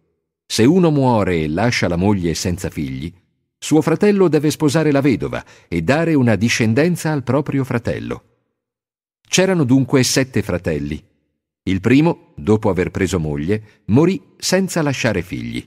se 0.50 0.64
uno 0.64 0.90
muore 0.90 1.42
e 1.42 1.48
lascia 1.48 1.88
la 1.88 1.98
moglie 1.98 2.34
senza 2.34 2.70
figli, 2.70 3.14
suo 3.60 3.82
fratello 3.82 4.28
deve 4.28 4.50
sposare 4.50 4.92
la 4.92 5.02
vedova 5.02 5.44
e 5.68 5.82
dare 5.82 6.14
una 6.14 6.36
discendenza 6.36 7.12
al 7.12 7.24
proprio 7.24 7.64
fratello. 7.64 8.24
C'erano 9.28 9.66
dunque 9.66 10.04
sette 10.04 10.42
fratelli. 10.42 11.04
Il 11.64 11.82
primo, 11.82 12.32
dopo 12.36 12.70
aver 12.70 12.92
preso 12.92 13.20
moglie, 13.20 13.84
morì 13.88 14.22
senza 14.38 14.82
lasciare 14.82 15.22
figli. 15.22 15.66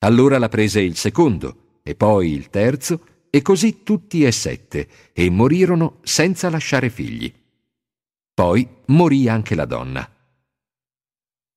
Allora 0.00 0.38
la 0.38 0.48
prese 0.48 0.80
il 0.80 0.96
secondo, 0.96 1.78
e 1.84 1.94
poi 1.94 2.32
il 2.32 2.50
terzo, 2.50 3.06
e 3.34 3.40
così 3.40 3.82
tutti 3.82 4.24
e 4.24 4.30
sette, 4.30 4.86
e 5.14 5.30
morirono 5.30 6.00
senza 6.02 6.50
lasciare 6.50 6.90
figli. 6.90 7.32
Poi 8.34 8.68
morì 8.88 9.26
anche 9.26 9.54
la 9.54 9.64
donna. 9.64 10.06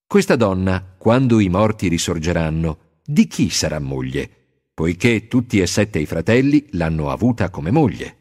Questa 0.07 0.37
donna, 0.37 0.95
quando 0.97 1.41
i 1.41 1.49
morti 1.49 1.89
risorgeranno, 1.89 2.77
di 3.03 3.27
chi 3.27 3.49
sarà 3.49 3.79
moglie? 3.79 4.29
Poiché 4.73 5.27
tutti 5.27 5.59
e 5.59 5.67
sette 5.67 5.99
i 5.99 6.05
fratelli 6.05 6.65
l'hanno 6.71 7.09
avuta 7.09 7.49
come 7.49 7.71
moglie. 7.71 8.17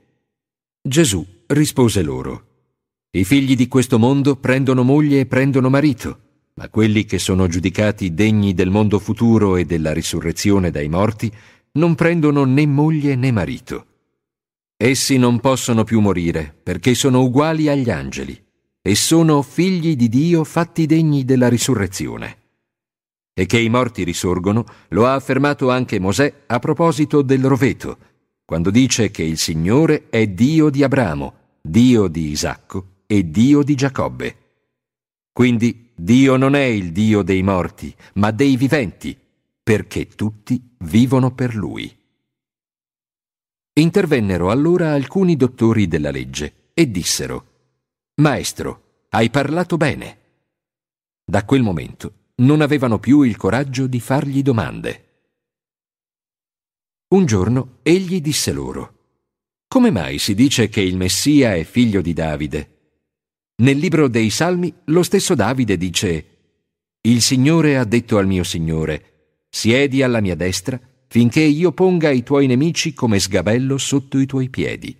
Gesù 0.82 1.24
rispose 1.46 2.02
loro, 2.02 2.46
I 3.12 3.22
figli 3.22 3.54
di 3.54 3.68
questo 3.68 4.00
mondo 4.00 4.34
prendono 4.34 4.82
moglie 4.82 5.20
e 5.20 5.26
prendono 5.26 5.70
marito, 5.70 6.18
ma 6.54 6.68
quelli 6.68 7.04
che 7.04 7.20
sono 7.20 7.46
giudicati 7.46 8.14
degni 8.14 8.52
del 8.52 8.70
mondo 8.70 8.98
futuro 8.98 9.54
e 9.54 9.64
della 9.64 9.92
risurrezione 9.92 10.72
dai 10.72 10.88
morti 10.88 11.32
non 11.76 11.94
prendono 11.94 12.44
né 12.44 12.66
moglie 12.66 13.16
né 13.16 13.30
marito. 13.32 13.86
Essi 14.76 15.16
non 15.18 15.40
possono 15.40 15.84
più 15.84 16.00
morire 16.00 16.54
perché 16.62 16.94
sono 16.94 17.22
uguali 17.22 17.68
agli 17.68 17.90
angeli 17.90 18.40
e 18.80 18.94
sono 18.94 19.42
figli 19.42 19.96
di 19.96 20.08
Dio 20.08 20.44
fatti 20.44 20.86
degni 20.86 21.24
della 21.24 21.48
risurrezione. 21.48 22.38
E 23.34 23.46
che 23.46 23.58
i 23.58 23.68
morti 23.68 24.04
risorgono 24.04 24.64
lo 24.88 25.06
ha 25.06 25.14
affermato 25.14 25.70
anche 25.70 25.98
Mosè 25.98 26.42
a 26.46 26.58
proposito 26.58 27.22
del 27.22 27.44
roveto, 27.44 27.98
quando 28.44 28.70
dice 28.70 29.10
che 29.10 29.22
il 29.22 29.38
Signore 29.38 30.08
è 30.10 30.26
Dio 30.28 30.70
di 30.70 30.84
Abramo, 30.84 31.34
Dio 31.60 32.06
di 32.06 32.28
Isacco 32.28 33.02
e 33.06 33.30
Dio 33.30 33.62
di 33.62 33.74
Giacobbe. 33.74 34.36
Quindi 35.32 35.90
Dio 35.96 36.36
non 36.36 36.54
è 36.54 36.62
il 36.62 36.92
Dio 36.92 37.22
dei 37.22 37.42
morti, 37.42 37.92
ma 38.14 38.30
dei 38.30 38.56
viventi, 38.56 39.18
perché 39.64 40.08
tutti 40.08 40.76
vivono 40.80 41.34
per 41.34 41.54
Lui. 41.56 41.90
Intervennero 43.76 44.50
allora 44.50 44.92
alcuni 44.92 45.36
dottori 45.36 45.88
della 45.88 46.10
legge 46.10 46.70
e 46.74 46.90
dissero 46.90 47.52
Maestro, 48.16 49.06
hai 49.08 49.30
parlato 49.30 49.78
bene. 49.78 50.18
Da 51.24 51.44
quel 51.46 51.62
momento 51.62 52.32
non 52.36 52.60
avevano 52.60 52.98
più 52.98 53.22
il 53.22 53.36
coraggio 53.36 53.86
di 53.86 54.00
fargli 54.00 54.42
domande. 54.42 55.00
Un 57.08 57.24
giorno 57.24 57.78
egli 57.82 58.20
disse 58.20 58.52
loro, 58.52 58.92
Come 59.66 59.90
mai 59.90 60.18
si 60.18 60.34
dice 60.34 60.68
che 60.68 60.82
il 60.82 60.96
Messia 60.96 61.54
è 61.54 61.64
figlio 61.64 62.02
di 62.02 62.12
Davide? 62.12 62.70
Nel 63.62 63.78
libro 63.78 64.08
dei 64.08 64.30
Salmi 64.30 64.72
lo 64.86 65.02
stesso 65.02 65.34
Davide 65.34 65.76
dice, 65.76 66.26
Il 67.00 67.22
Signore 67.22 67.78
ha 67.78 67.84
detto 67.84 68.18
al 68.18 68.26
mio 68.26 68.44
Signore, 68.44 69.13
Siedi 69.54 70.02
alla 70.02 70.20
mia 70.20 70.34
destra 70.34 70.80
finché 71.06 71.40
io 71.40 71.70
ponga 71.70 72.10
i 72.10 72.24
tuoi 72.24 72.48
nemici 72.48 72.92
come 72.92 73.20
sgabello 73.20 73.78
sotto 73.78 74.18
i 74.18 74.26
tuoi 74.26 74.50
piedi. 74.50 74.98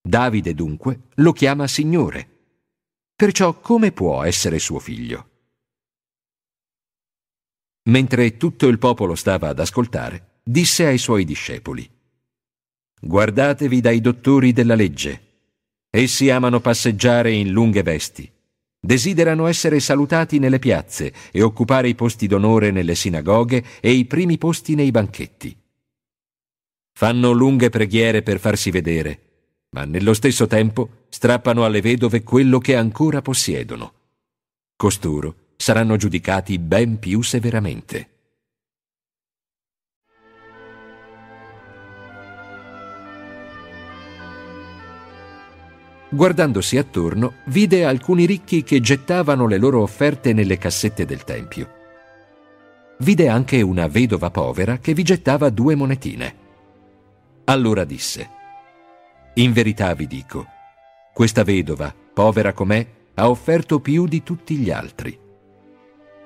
Davide 0.00 0.54
dunque 0.54 1.08
lo 1.16 1.32
chiama 1.32 1.66
Signore. 1.66 2.28
Perciò 3.14 3.60
come 3.60 3.92
può 3.92 4.22
essere 4.22 4.58
suo 4.58 4.78
figlio? 4.78 5.28
Mentre 7.90 8.38
tutto 8.38 8.68
il 8.68 8.78
popolo 8.78 9.14
stava 9.14 9.48
ad 9.50 9.60
ascoltare, 9.60 10.38
disse 10.42 10.86
ai 10.86 10.96
suoi 10.96 11.26
discepoli, 11.26 11.86
Guardatevi 13.02 13.82
dai 13.82 14.00
dottori 14.00 14.54
della 14.54 14.74
legge. 14.74 15.50
Essi 15.90 16.30
amano 16.30 16.60
passeggiare 16.60 17.32
in 17.32 17.50
lunghe 17.50 17.82
vesti. 17.82 18.31
Desiderano 18.84 19.46
essere 19.46 19.78
salutati 19.78 20.38
nelle 20.38 20.58
piazze 20.58 21.12
e 21.30 21.42
occupare 21.42 21.88
i 21.88 21.94
posti 21.94 22.26
d'onore 22.26 22.72
nelle 22.72 22.96
sinagoghe 22.96 23.64
e 23.80 23.92
i 23.92 24.04
primi 24.06 24.38
posti 24.38 24.74
nei 24.74 24.90
banchetti. 24.90 25.56
Fanno 26.92 27.30
lunghe 27.30 27.70
preghiere 27.70 28.22
per 28.22 28.40
farsi 28.40 28.70
vedere 28.70 29.30
ma 29.74 29.84
nello 29.84 30.12
stesso 30.12 30.46
tempo 30.46 31.06
strappano 31.08 31.64
alle 31.64 31.80
vedove 31.80 32.22
quello 32.22 32.58
che 32.58 32.76
ancora 32.76 33.22
possiedono. 33.22 33.94
Costoro 34.76 35.34
saranno 35.56 35.96
giudicati 35.96 36.58
ben 36.58 36.98
più 36.98 37.22
severamente. 37.22 38.11
Guardandosi 46.14 46.76
attorno, 46.76 47.36
vide 47.46 47.86
alcuni 47.86 48.26
ricchi 48.26 48.62
che 48.62 48.80
gettavano 48.80 49.46
le 49.46 49.56
loro 49.56 49.80
offerte 49.80 50.34
nelle 50.34 50.58
cassette 50.58 51.06
del 51.06 51.24
tempio. 51.24 51.80
Vide 52.98 53.28
anche 53.28 53.62
una 53.62 53.86
vedova 53.86 54.30
povera 54.30 54.76
che 54.76 54.92
vi 54.92 55.04
gettava 55.04 55.48
due 55.48 55.74
monetine. 55.74 56.34
Allora 57.44 57.84
disse, 57.84 58.28
In 59.36 59.54
verità 59.54 59.94
vi 59.94 60.06
dico, 60.06 60.46
questa 61.14 61.44
vedova, 61.44 61.94
povera 62.12 62.52
com'è, 62.52 62.86
ha 63.14 63.30
offerto 63.30 63.80
più 63.80 64.06
di 64.06 64.22
tutti 64.22 64.56
gli 64.56 64.70
altri. 64.70 65.18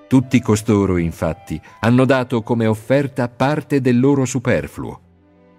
Tutti 0.09 0.41
costoro, 0.41 0.97
infatti, 0.97 1.61
hanno 1.79 2.05
dato 2.05 2.43
come 2.43 2.67
offerta 2.67 3.29
parte 3.29 3.81
del 3.81 4.01
loro 4.01 4.25
superfluo. 4.25 5.01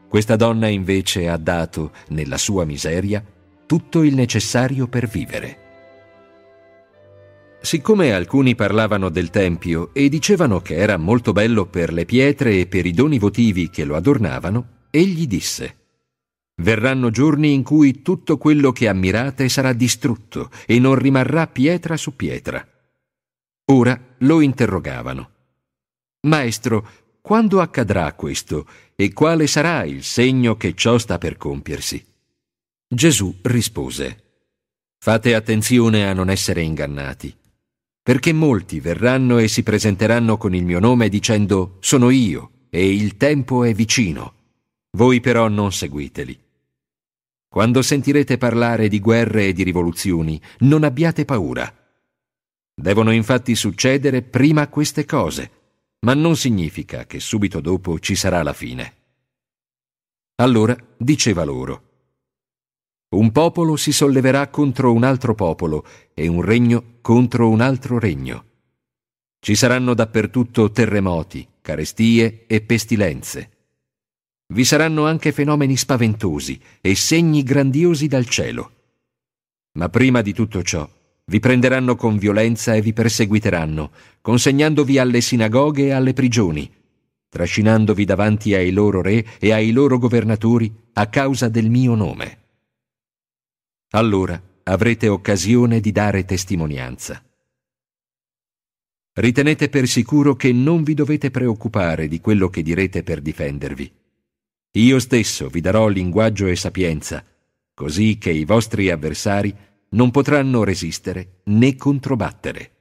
Questa 0.09 0.35
donna 0.35 0.67
invece 0.67 1.29
ha 1.29 1.37
dato, 1.37 1.91
nella 2.09 2.37
sua 2.37 2.65
miseria, 2.65 3.23
tutto 3.67 4.01
il 4.01 4.15
necessario 4.15 4.87
per 4.87 5.07
vivere. 5.07 5.65
Siccome 7.61 8.13
alcuni 8.13 8.55
parlavano 8.55 9.09
del 9.09 9.29
Tempio 9.29 9.93
e 9.93 10.07
dicevano 10.07 10.61
che 10.61 10.75
era 10.75 10.95
molto 10.97 11.33
bello 11.33 11.65
per 11.65 11.91
le 11.91 12.05
pietre 12.05 12.61
e 12.61 12.65
per 12.65 12.85
i 12.85 12.93
doni 12.93 13.19
votivi 13.19 13.69
che 13.69 13.83
lo 13.83 13.95
adornavano, 13.95 14.85
egli 14.89 15.27
disse 15.27 15.75
Verranno 16.59 17.11
giorni 17.11 17.53
in 17.53 17.63
cui 17.63 18.01
tutto 18.01 18.37
quello 18.37 18.71
che 18.71 18.87
ammirate 18.87 19.49
sarà 19.49 19.73
distrutto 19.73 20.49
e 20.65 20.79
non 20.79 20.95
rimarrà 20.95 21.45
pietra 21.45 21.97
su 21.97 22.15
pietra. 22.15 22.65
Ora 23.65 23.99
lo 24.19 24.39
interrogavano. 24.39 25.29
Maestro, 26.21 26.87
quando 27.21 27.59
accadrà 27.59 28.11
questo 28.13 28.65
e 28.95 29.11
quale 29.13 29.45
sarà 29.45 29.83
il 29.83 30.03
segno 30.03 30.55
che 30.55 30.73
ciò 30.73 30.97
sta 30.97 31.17
per 31.17 31.37
compiersi? 31.37 32.03
Gesù 32.89 33.35
rispose, 33.41 34.23
Fate 34.97 35.35
attenzione 35.35 36.07
a 36.07 36.13
non 36.13 36.29
essere 36.29 36.61
ingannati, 36.61 37.35
perché 38.01 38.31
molti 38.31 38.79
verranno 38.79 39.39
e 39.39 39.49
si 39.49 39.61
presenteranno 39.61 40.37
con 40.37 40.55
il 40.55 40.63
mio 40.63 40.79
nome 40.79 41.09
dicendo 41.09 41.79
Sono 41.81 42.09
io 42.09 42.67
e 42.69 42.93
il 42.93 43.17
tempo 43.17 43.65
è 43.65 43.73
vicino. 43.73 44.35
Voi 44.91 45.19
però 45.19 45.49
non 45.49 45.73
seguiteli. 45.73 46.39
Quando 47.49 47.81
sentirete 47.81 48.37
parlare 48.37 48.87
di 48.87 49.01
guerre 49.01 49.47
e 49.47 49.53
di 49.53 49.63
rivoluzioni, 49.63 50.41
non 50.59 50.85
abbiate 50.85 51.25
paura. 51.25 51.69
Devono 52.73 53.11
infatti 53.11 53.53
succedere 53.55 54.21
prima 54.21 54.69
queste 54.69 55.03
cose, 55.03 55.51
ma 56.05 56.13
non 56.13 56.37
significa 56.37 57.05
che 57.05 57.19
subito 57.19 57.59
dopo 57.59 57.99
ci 57.99 58.15
sarà 58.15 58.41
la 58.43 58.53
fine. 58.53 58.95
Allora 60.35 60.77
diceva 60.97 61.43
loro, 61.43 61.86
un 63.09 63.31
popolo 63.31 63.77
si 63.77 63.93
solleverà 63.93 64.49
contro 64.49 64.91
un 64.91 65.03
altro 65.03 65.33
popolo 65.33 65.85
e 66.13 66.27
un 66.27 66.41
regno 66.41 66.97
contro 66.99 67.47
un 67.49 67.61
altro 67.61 67.99
regno. 67.99 68.43
Ci 69.39 69.55
saranno 69.55 69.93
dappertutto 69.93 70.71
terremoti, 70.71 71.47
carestie 71.61 72.45
e 72.47 72.59
pestilenze. 72.59 73.51
Vi 74.47 74.65
saranno 74.65 75.05
anche 75.05 75.31
fenomeni 75.31 75.77
spaventosi 75.77 76.59
e 76.81 76.95
segni 76.95 77.43
grandiosi 77.43 78.07
dal 78.07 78.25
cielo. 78.27 78.71
Ma 79.77 79.87
prima 79.87 80.21
di 80.21 80.33
tutto 80.33 80.61
ciò, 80.61 80.89
vi 81.27 81.39
prenderanno 81.39 81.95
con 81.95 82.17
violenza 82.17 82.73
e 82.73 82.81
vi 82.81 82.91
perseguiteranno, 82.91 83.91
consegnandovi 84.19 84.97
alle 84.97 85.21
sinagoghe 85.21 85.85
e 85.85 85.91
alle 85.91 86.13
prigioni, 86.13 86.69
trascinandovi 87.29 88.03
davanti 88.03 88.53
ai 88.53 88.71
loro 88.71 89.01
re 89.01 89.25
e 89.39 89.53
ai 89.53 89.71
loro 89.71 89.97
governatori 89.97 90.73
a 90.93 91.07
causa 91.07 91.47
del 91.47 91.69
mio 91.69 91.95
nome. 91.95 92.46
Allora 93.91 94.41
avrete 94.63 95.07
occasione 95.07 95.79
di 95.79 95.93
dare 95.93 96.25
testimonianza. 96.25 97.23
Ritenete 99.13 99.69
per 99.69 99.87
sicuro 99.87 100.35
che 100.35 100.51
non 100.51 100.83
vi 100.83 100.93
dovete 100.93 101.31
preoccupare 101.31 102.09
di 102.09 102.19
quello 102.19 102.49
che 102.49 102.63
direte 102.63 103.01
per 103.03 103.21
difendervi. 103.21 103.89
Io 104.71 104.99
stesso 104.99 105.47
vi 105.47 105.61
darò 105.61 105.87
linguaggio 105.87 106.47
e 106.47 106.57
sapienza, 106.57 107.23
così 107.73 108.17
che 108.17 108.29
i 108.29 108.43
vostri 108.43 108.91
avversari 108.91 109.55
non 109.91 110.11
potranno 110.11 110.65
resistere 110.65 111.41
né 111.45 111.77
controbattere. 111.77 112.71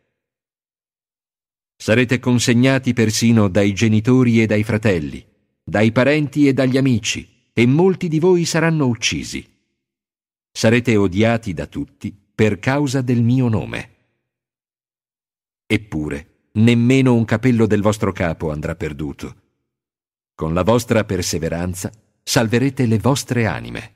Sarete 1.76 2.18
consegnati 2.18 2.94
persino 2.94 3.46
dai 3.46 3.72
genitori 3.72 4.42
e 4.42 4.46
dai 4.46 4.64
fratelli, 4.64 5.24
dai 5.62 5.92
parenti 5.92 6.48
e 6.48 6.52
dagli 6.52 6.76
amici, 6.76 7.48
e 7.52 7.64
molti 7.64 8.08
di 8.08 8.18
voi 8.18 8.44
saranno 8.44 8.88
uccisi 8.88 9.54
sarete 10.56 10.96
odiati 10.96 11.52
da 11.52 11.66
tutti 11.66 12.18
per 12.34 12.58
causa 12.58 13.02
del 13.02 13.22
mio 13.22 13.48
nome. 13.48 13.90
Eppure, 15.66 16.48
nemmeno 16.52 17.12
un 17.12 17.26
capello 17.26 17.66
del 17.66 17.82
vostro 17.82 18.10
capo 18.10 18.50
andrà 18.50 18.74
perduto. 18.74 19.36
Con 20.34 20.54
la 20.54 20.62
vostra 20.62 21.04
perseveranza 21.04 21.92
salverete 22.22 22.86
le 22.86 22.98
vostre 22.98 23.44
anime. 23.44 23.94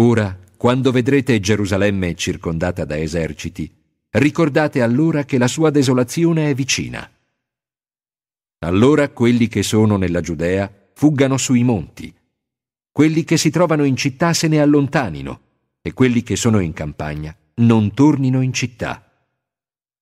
Ora, 0.00 0.36
quando 0.56 0.90
vedrete 0.90 1.38
Gerusalemme 1.38 2.16
circondata 2.16 2.84
da 2.84 2.98
eserciti, 2.98 3.72
ricordate 4.10 4.82
allora 4.82 5.24
che 5.24 5.38
la 5.38 5.46
sua 5.46 5.70
desolazione 5.70 6.50
è 6.50 6.54
vicina. 6.54 7.08
Allora 8.64 9.08
quelli 9.10 9.46
che 9.46 9.62
sono 9.62 9.96
nella 9.96 10.20
Giudea 10.20 10.68
fuggano 10.92 11.36
sui 11.36 11.62
monti, 11.62 12.12
quelli 12.92 13.24
che 13.24 13.38
si 13.38 13.48
trovano 13.48 13.84
in 13.84 13.96
città 13.96 14.34
se 14.34 14.48
ne 14.48 14.60
allontanino 14.60 15.40
e 15.80 15.94
quelli 15.94 16.22
che 16.22 16.36
sono 16.36 16.60
in 16.60 16.74
campagna 16.74 17.34
non 17.54 17.92
tornino 17.94 18.42
in 18.42 18.52
città, 18.52 19.26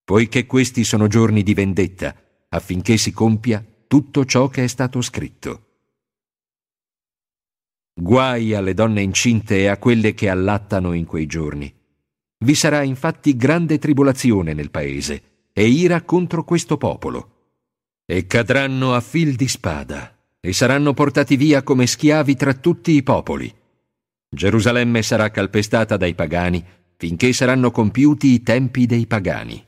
poiché 0.03 0.45
questi 0.45 0.83
sono 0.83 1.07
giorni 1.07 1.41
di 1.41 1.53
vendetta, 1.53 2.13
affinché 2.49 2.97
si 2.97 3.11
compia 3.11 3.65
tutto 3.87 4.25
ciò 4.25 4.49
che 4.49 4.65
è 4.65 4.67
stato 4.67 5.01
scritto. 5.01 5.67
Guai 7.93 8.53
alle 8.53 8.73
donne 8.73 9.01
incinte 9.01 9.59
e 9.59 9.67
a 9.67 9.77
quelle 9.77 10.13
che 10.13 10.29
allattano 10.29 10.93
in 10.93 11.05
quei 11.05 11.27
giorni. 11.27 11.73
Vi 12.39 12.55
sarà 12.55 12.83
infatti 12.83 13.35
grande 13.37 13.79
tribolazione 13.79 14.53
nel 14.53 14.71
paese 14.71 15.49
e 15.53 15.67
ira 15.67 16.01
contro 16.01 16.43
questo 16.43 16.77
popolo. 16.77 17.35
E 18.05 18.27
cadranno 18.27 18.93
a 18.93 19.01
fil 19.01 19.35
di 19.35 19.47
spada 19.47 20.20
e 20.41 20.53
saranno 20.53 20.93
portati 20.93 21.37
via 21.37 21.61
come 21.61 21.85
schiavi 21.85 22.35
tra 22.35 22.53
tutti 22.53 22.91
i 22.93 23.03
popoli. 23.03 23.53
Gerusalemme 24.27 25.03
sarà 25.03 25.29
calpestata 25.29 25.97
dai 25.97 26.15
pagani 26.15 26.65
finché 26.97 27.31
saranno 27.33 27.71
compiuti 27.71 28.33
i 28.33 28.43
tempi 28.43 28.85
dei 28.85 29.07
pagani. 29.07 29.65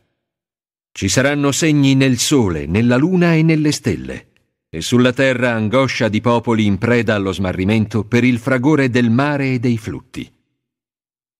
Ci 0.91 1.07
saranno 1.07 1.51
segni 1.51 1.95
nel 1.95 2.17
sole, 2.19 2.67
nella 2.67 2.95
luna 2.95 3.33
e 3.33 3.41
nelle 3.41 3.71
stelle, 3.71 4.27
e 4.69 4.81
sulla 4.81 5.13
terra 5.13 5.53
angoscia 5.53 6.09
di 6.09 6.21
popoli 6.21 6.65
in 6.65 6.77
preda 6.77 7.15
allo 7.15 7.31
smarrimento 7.31 8.03
per 8.03 8.23
il 8.23 8.37
fragore 8.37 8.89
del 8.89 9.09
mare 9.09 9.53
e 9.53 9.59
dei 9.59 9.79
flutti. 9.79 10.31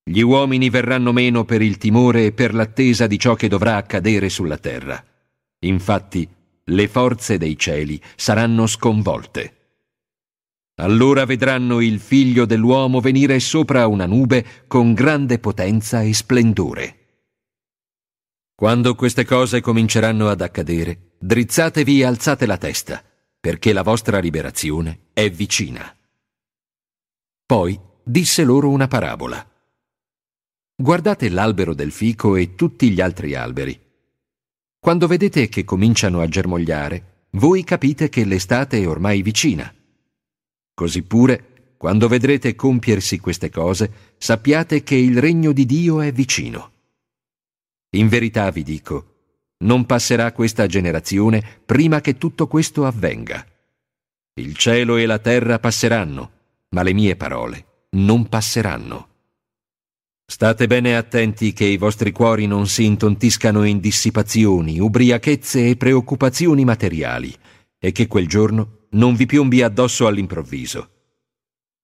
Gli 0.04 0.22
uomini 0.22 0.70
verranno 0.70 1.14
meno 1.14 1.46
per 1.46 1.62
il 1.62 1.78
timore 1.78 2.26
e 2.26 2.32
per 2.32 2.54
l'attesa 2.54 3.08
di 3.08 3.18
ciò 3.18 3.36
che 3.36 3.48
dovrà 3.48 3.76
accadere 3.76 4.30
sulla 4.30 4.58
terra. 4.58 5.04
Infatti, 5.60 6.28
le 6.66 6.88
forze 6.88 7.38
dei 7.38 7.58
cieli 7.58 8.02
saranno 8.16 8.68
sconvolte. 8.68 9.58
Allora 10.76 11.26
vedranno 11.26 11.82
il 11.82 12.00
figlio 12.00 12.46
dell'uomo 12.46 13.00
venire 13.00 13.40
sopra 13.40 13.86
una 13.88 14.06
nube 14.06 14.66
con 14.68 14.94
grande 14.94 15.38
potenza 15.40 16.02
e 16.02 16.14
splendore. 16.14 16.98
Quando 18.56 18.96
queste 18.96 19.26
cose 19.26 19.62
cominceranno 19.62 20.30
ad 20.30 20.42
accadere, 20.42 21.16
drizzatevi 21.20 22.02
e 22.02 22.06
alzate 22.06 22.46
la 22.46 22.58
testa, 22.58 23.04
perché 23.40 23.74
la 23.74 23.84
vostra 23.84 24.20
liberazione 24.20 25.08
è 25.14 25.30
vicina. 25.30 25.96
Poi 27.46 27.80
disse 28.04 28.44
loro 28.44 28.70
una 28.70 28.88
parabola. 28.88 29.48
Guardate 30.76 31.30
l'albero 31.30 31.74
del 31.74 31.92
fico 31.92 32.36
e 32.36 32.56
tutti 32.56 32.90
gli 32.90 33.02
altri 33.02 33.36
alberi. 33.36 33.83
Quando 34.84 35.08
vedete 35.08 35.48
che 35.48 35.64
cominciano 35.64 36.20
a 36.20 36.28
germogliare, 36.28 37.28
voi 37.38 37.64
capite 37.64 38.10
che 38.10 38.26
l'estate 38.26 38.82
è 38.82 38.86
ormai 38.86 39.22
vicina. 39.22 39.74
Così 40.74 41.04
pure, 41.04 41.76
quando 41.78 42.10
vedrete 42.10 42.54
compiersi 42.54 43.18
queste 43.18 43.50
cose, 43.50 44.16
sappiate 44.18 44.84
che 44.84 44.96
il 44.96 45.22
regno 45.22 45.54
di 45.54 45.66
Dio 45.66 46.02
è 46.02 46.12
vicino. 46.12 46.72
In 47.92 48.10
verità 48.10 48.52
vi 48.52 48.64
dico, 48.64 49.06
non 49.60 49.86
passerà 49.86 50.34
questa 50.34 50.68
generazione 50.68 51.42
prima 51.66 52.02
che 52.02 52.18
tutto 52.18 52.48
questo 52.48 52.86
avvenga. 52.86 53.48
Il 54.34 54.58
cielo 54.58 54.98
e 54.98 55.06
la 55.06 55.20
terra 55.20 55.60
passeranno, 55.60 56.32
ma 56.72 56.84
le 56.84 56.92
mie 56.92 57.16
parole 57.16 57.86
non 57.92 58.28
passeranno. 58.28 59.13
State 60.26 60.68
bene 60.68 60.96
attenti 60.96 61.54
che 61.54 61.66
i 61.66 61.78
vostri 61.78 62.12
cuori 62.12 62.48
non 62.48 62.68
si 62.68 62.86
intontiscano 62.86 63.64
in 63.64 63.80
dissipazioni, 63.80 64.80
ubriachezze 64.80 65.68
e 65.68 65.76
preoccupazioni 65.76 66.64
materiali, 66.64 67.34
e 67.78 67.92
che 67.92 68.08
quel 68.08 68.28
giorno 68.28 68.88
non 68.92 69.16
vi 69.16 69.26
piombi 69.26 69.62
addosso 69.62 70.08
all'improvviso. 70.08 70.90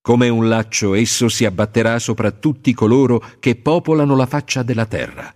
Come 0.00 0.28
un 0.30 0.48
laccio 0.48 0.94
esso 0.94 1.28
si 1.28 1.44
abbatterà 1.44 1.98
sopra 1.98 2.30
tutti 2.30 2.72
coloro 2.72 3.22
che 3.38 3.56
popolano 3.56 4.16
la 4.16 4.26
faccia 4.26 4.62
della 4.62 4.86
terra. 4.86 5.34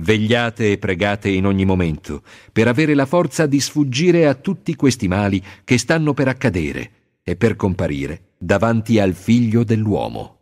Vegliate 0.00 0.72
e 0.72 0.78
pregate 0.78 1.28
in 1.28 1.46
ogni 1.46 1.64
momento 1.64 2.22
per 2.52 2.66
avere 2.66 2.94
la 2.94 3.06
forza 3.06 3.46
di 3.46 3.60
sfuggire 3.60 4.26
a 4.26 4.34
tutti 4.34 4.74
questi 4.74 5.06
mali 5.06 5.42
che 5.64 5.78
stanno 5.78 6.14
per 6.14 6.28
accadere 6.28 6.90
e 7.22 7.36
per 7.36 7.56
comparire 7.56 8.34
davanti 8.38 8.98
al 8.98 9.14
figlio 9.14 9.62
dell'uomo. 9.62 10.37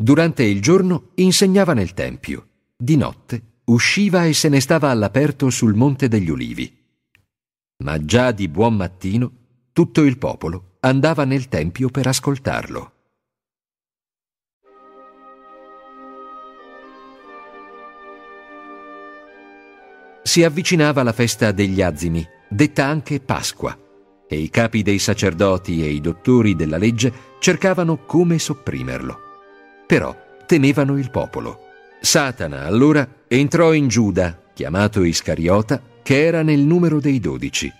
Durante 0.00 0.44
il 0.44 0.62
giorno 0.62 1.10
insegnava 1.16 1.74
nel 1.74 1.92
Tempio, 1.92 2.50
di 2.76 2.96
notte 2.96 3.42
usciva 3.64 4.26
e 4.26 4.32
se 4.32 4.48
ne 4.48 4.60
stava 4.60 4.90
all'aperto 4.90 5.50
sul 5.50 5.74
Monte 5.74 6.06
degli 6.06 6.30
Ulivi. 6.30 6.72
Ma 7.82 8.04
già 8.04 8.30
di 8.30 8.46
buon 8.46 8.76
mattino 8.76 9.32
tutto 9.72 10.02
il 10.02 10.16
popolo 10.16 10.76
andava 10.80 11.24
nel 11.24 11.48
Tempio 11.48 11.88
per 11.88 12.06
ascoltarlo. 12.06 12.92
Si 20.22 20.44
avvicinava 20.44 21.02
la 21.02 21.12
festa 21.12 21.50
degli 21.50 21.82
azimi, 21.82 22.24
detta 22.48 22.86
anche 22.86 23.18
Pasqua, 23.18 23.76
e 24.28 24.38
i 24.38 24.48
capi 24.48 24.82
dei 24.82 25.00
sacerdoti 25.00 25.82
e 25.82 25.90
i 25.90 26.00
dottori 26.00 26.54
della 26.54 26.76
legge 26.76 27.12
cercavano 27.40 28.04
come 28.04 28.38
sopprimerlo. 28.38 29.26
Però 29.88 30.14
temevano 30.44 30.98
il 30.98 31.10
popolo. 31.10 31.60
Satana 31.98 32.66
allora 32.66 33.08
entrò 33.26 33.72
in 33.72 33.88
Giuda, 33.88 34.38
chiamato 34.52 35.02
Iscariota, 35.02 35.80
che 36.02 36.26
era 36.26 36.42
nel 36.42 36.60
numero 36.60 37.00
dei 37.00 37.18
dodici. 37.20 37.72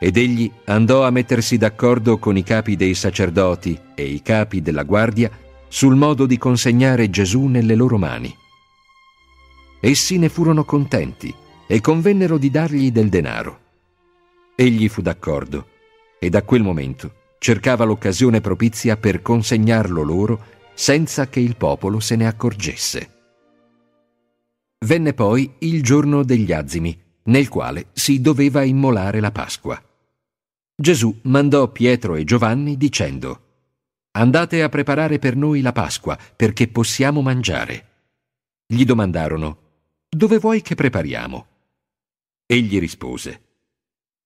Ed 0.00 0.16
egli 0.16 0.50
andò 0.64 1.04
a 1.04 1.10
mettersi 1.10 1.58
d'accordo 1.58 2.18
con 2.18 2.36
i 2.36 2.42
capi 2.42 2.74
dei 2.74 2.94
sacerdoti 2.94 3.78
e 3.94 4.04
i 4.04 4.20
capi 4.20 4.60
della 4.60 4.82
guardia 4.82 5.30
sul 5.68 5.94
modo 5.94 6.26
di 6.26 6.38
consegnare 6.38 7.08
Gesù 7.08 7.44
nelle 7.46 7.76
loro 7.76 7.98
mani. 7.98 8.36
Essi 9.80 10.18
ne 10.18 10.28
furono 10.28 10.64
contenti 10.64 11.32
e 11.68 11.80
convennero 11.80 12.36
di 12.36 12.50
dargli 12.50 12.90
del 12.90 13.10
denaro. 13.10 13.60
Egli 14.56 14.88
fu 14.88 15.02
d'accordo 15.02 15.68
e 16.18 16.30
da 16.30 16.42
quel 16.42 16.62
momento 16.62 17.12
cercava 17.38 17.84
l'occasione 17.84 18.40
propizia 18.40 18.96
per 18.96 19.22
consegnarlo 19.22 20.02
loro 20.02 20.54
senza 20.76 21.26
che 21.28 21.40
il 21.40 21.56
popolo 21.56 22.00
se 22.00 22.16
ne 22.16 22.26
accorgesse. 22.26 23.14
Venne 24.84 25.14
poi 25.14 25.54
il 25.60 25.82
giorno 25.82 26.22
degli 26.22 26.52
azimi, 26.52 26.96
nel 27.24 27.48
quale 27.48 27.88
si 27.94 28.20
doveva 28.20 28.62
immolare 28.62 29.20
la 29.20 29.32
Pasqua. 29.32 29.82
Gesù 30.78 31.18
mandò 31.22 31.72
Pietro 31.72 32.14
e 32.14 32.24
Giovanni 32.24 32.76
dicendo, 32.76 33.40
Andate 34.12 34.62
a 34.62 34.68
preparare 34.68 35.18
per 35.18 35.34
noi 35.34 35.62
la 35.62 35.72
Pasqua, 35.72 36.18
perché 36.36 36.68
possiamo 36.68 37.22
mangiare. 37.22 37.88
Gli 38.66 38.84
domandarono, 38.84 39.58
Dove 40.08 40.38
vuoi 40.38 40.60
che 40.60 40.74
prepariamo? 40.74 41.46
Egli 42.44 42.78
rispose, 42.78 43.40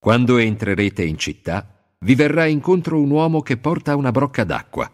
Quando 0.01 0.39
entrerete 0.39 1.05
in 1.05 1.17
città, 1.17 1.95
vi 2.01 2.17
verrà 2.17 2.47
incontro 2.47 3.01
un 3.01 3.11
uomo 3.11 3.41
che 3.41 3.57
porta 3.57 3.95
una 3.95 4.11
brocca 4.11 4.43
d'acqua 4.43 4.93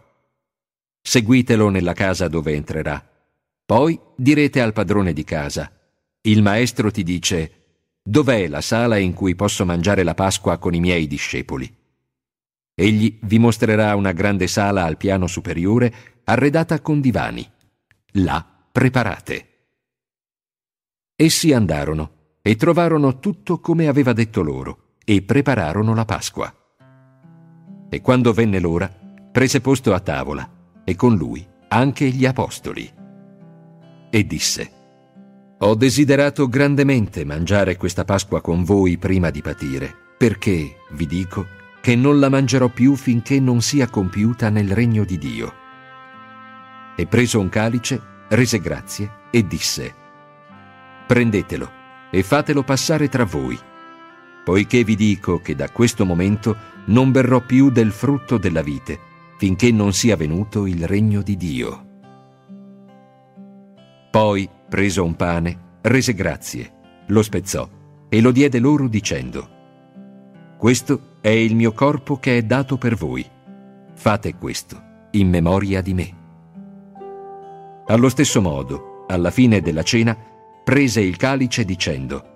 seguitelo 1.01 1.69
nella 1.69 1.93
casa 1.93 2.27
dove 2.27 2.53
entrerà. 2.53 3.01
Poi 3.65 3.99
direte 4.15 4.61
al 4.61 4.73
padrone 4.73 5.13
di 5.13 5.23
casa, 5.23 5.71
il 6.21 6.41
maestro 6.41 6.91
ti 6.91 7.03
dice, 7.03 7.51
dov'è 8.01 8.47
la 8.47 8.61
sala 8.61 8.97
in 8.97 9.13
cui 9.13 9.35
posso 9.35 9.65
mangiare 9.65 10.03
la 10.03 10.13
Pasqua 10.13 10.57
con 10.57 10.73
i 10.73 10.79
miei 10.79 11.07
discepoli? 11.07 11.73
Egli 12.73 13.19
vi 13.23 13.39
mostrerà 13.39 13.95
una 13.95 14.11
grande 14.11 14.47
sala 14.47 14.83
al 14.83 14.97
piano 14.97 15.27
superiore, 15.27 15.93
arredata 16.25 16.79
con 16.81 17.01
divani. 17.01 17.49
Là 18.11 18.45
preparate. 18.71 19.47
Essi 21.15 21.51
andarono 21.53 22.37
e 22.41 22.55
trovarono 22.55 23.19
tutto 23.19 23.59
come 23.59 23.87
aveva 23.87 24.13
detto 24.13 24.41
loro 24.41 24.95
e 25.03 25.21
prepararono 25.21 25.93
la 25.93 26.05
Pasqua. 26.05 26.53
E 27.89 28.01
quando 28.01 28.33
venne 28.33 28.59
l'ora, 28.59 28.87
prese 29.31 29.61
posto 29.61 29.93
a 29.93 29.99
tavola 29.99 30.56
e 30.89 30.95
con 30.95 31.17
lui 31.17 31.45
anche 31.67 32.07
gli 32.07 32.25
apostoli. 32.25 32.89
E 34.09 34.25
disse, 34.25 34.71
Ho 35.57 35.75
desiderato 35.75 36.47
grandemente 36.47 37.25
mangiare 37.25 37.75
questa 37.75 38.05
Pasqua 38.05 38.39
con 38.39 38.63
voi 38.63 38.97
prima 38.97 39.29
di 39.29 39.41
patire, 39.41 39.93
perché, 40.17 40.77
vi 40.91 41.05
dico, 41.05 41.45
che 41.81 41.97
non 41.97 42.21
la 42.21 42.29
mangerò 42.29 42.69
più 42.69 42.95
finché 42.95 43.37
non 43.41 43.61
sia 43.61 43.89
compiuta 43.89 44.49
nel 44.49 44.71
regno 44.71 45.03
di 45.03 45.17
Dio. 45.17 45.53
E 46.95 47.05
preso 47.05 47.41
un 47.41 47.49
calice, 47.49 48.01
rese 48.29 48.59
grazie 48.59 49.11
e 49.29 49.45
disse, 49.45 49.93
Prendetelo 51.05 51.69
e 52.11 52.23
fatelo 52.23 52.63
passare 52.63 53.09
tra 53.09 53.25
voi, 53.25 53.59
poiché 54.45 54.85
vi 54.85 54.95
dico 54.95 55.41
che 55.41 55.53
da 55.53 55.69
questo 55.69 56.05
momento 56.05 56.55
non 56.85 57.11
berrò 57.11 57.41
più 57.41 57.69
del 57.71 57.91
frutto 57.91 58.37
della 58.37 58.61
vite, 58.61 59.15
finché 59.37 59.71
non 59.71 59.93
sia 59.93 60.15
venuto 60.15 60.65
il 60.65 60.85
regno 60.87 61.21
di 61.21 61.37
Dio. 61.37 61.85
Poi, 64.09 64.49
preso 64.67 65.03
un 65.03 65.15
pane, 65.15 65.79
rese 65.81 66.13
grazie, 66.13 66.73
lo 67.07 67.21
spezzò 67.21 67.69
e 68.09 68.21
lo 68.21 68.31
diede 68.31 68.59
loro 68.59 68.87
dicendo, 68.87 69.55
Questo 70.57 71.17
è 71.21 71.29
il 71.29 71.55
mio 71.55 71.71
corpo 71.71 72.17
che 72.17 72.37
è 72.37 72.41
dato 72.41 72.77
per 72.77 72.95
voi. 72.95 73.25
Fate 73.93 74.35
questo 74.35 74.81
in 75.11 75.29
memoria 75.29 75.81
di 75.81 75.93
me. 75.93 76.15
Allo 77.87 78.09
stesso 78.09 78.41
modo, 78.41 79.05
alla 79.07 79.31
fine 79.31 79.61
della 79.61 79.83
cena, 79.83 80.17
prese 80.63 81.01
il 81.01 81.15
calice 81.15 81.63
dicendo, 81.63 82.35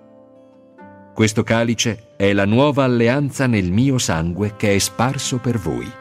questo 1.14 1.42
calice 1.42 2.14
è 2.16 2.32
la 2.32 2.46
nuova 2.46 2.84
alleanza 2.84 3.46
nel 3.46 3.70
mio 3.70 3.98
sangue 3.98 4.56
che 4.56 4.74
è 4.74 4.78
sparso 4.78 5.38
per 5.38 5.58
voi. 5.58 6.00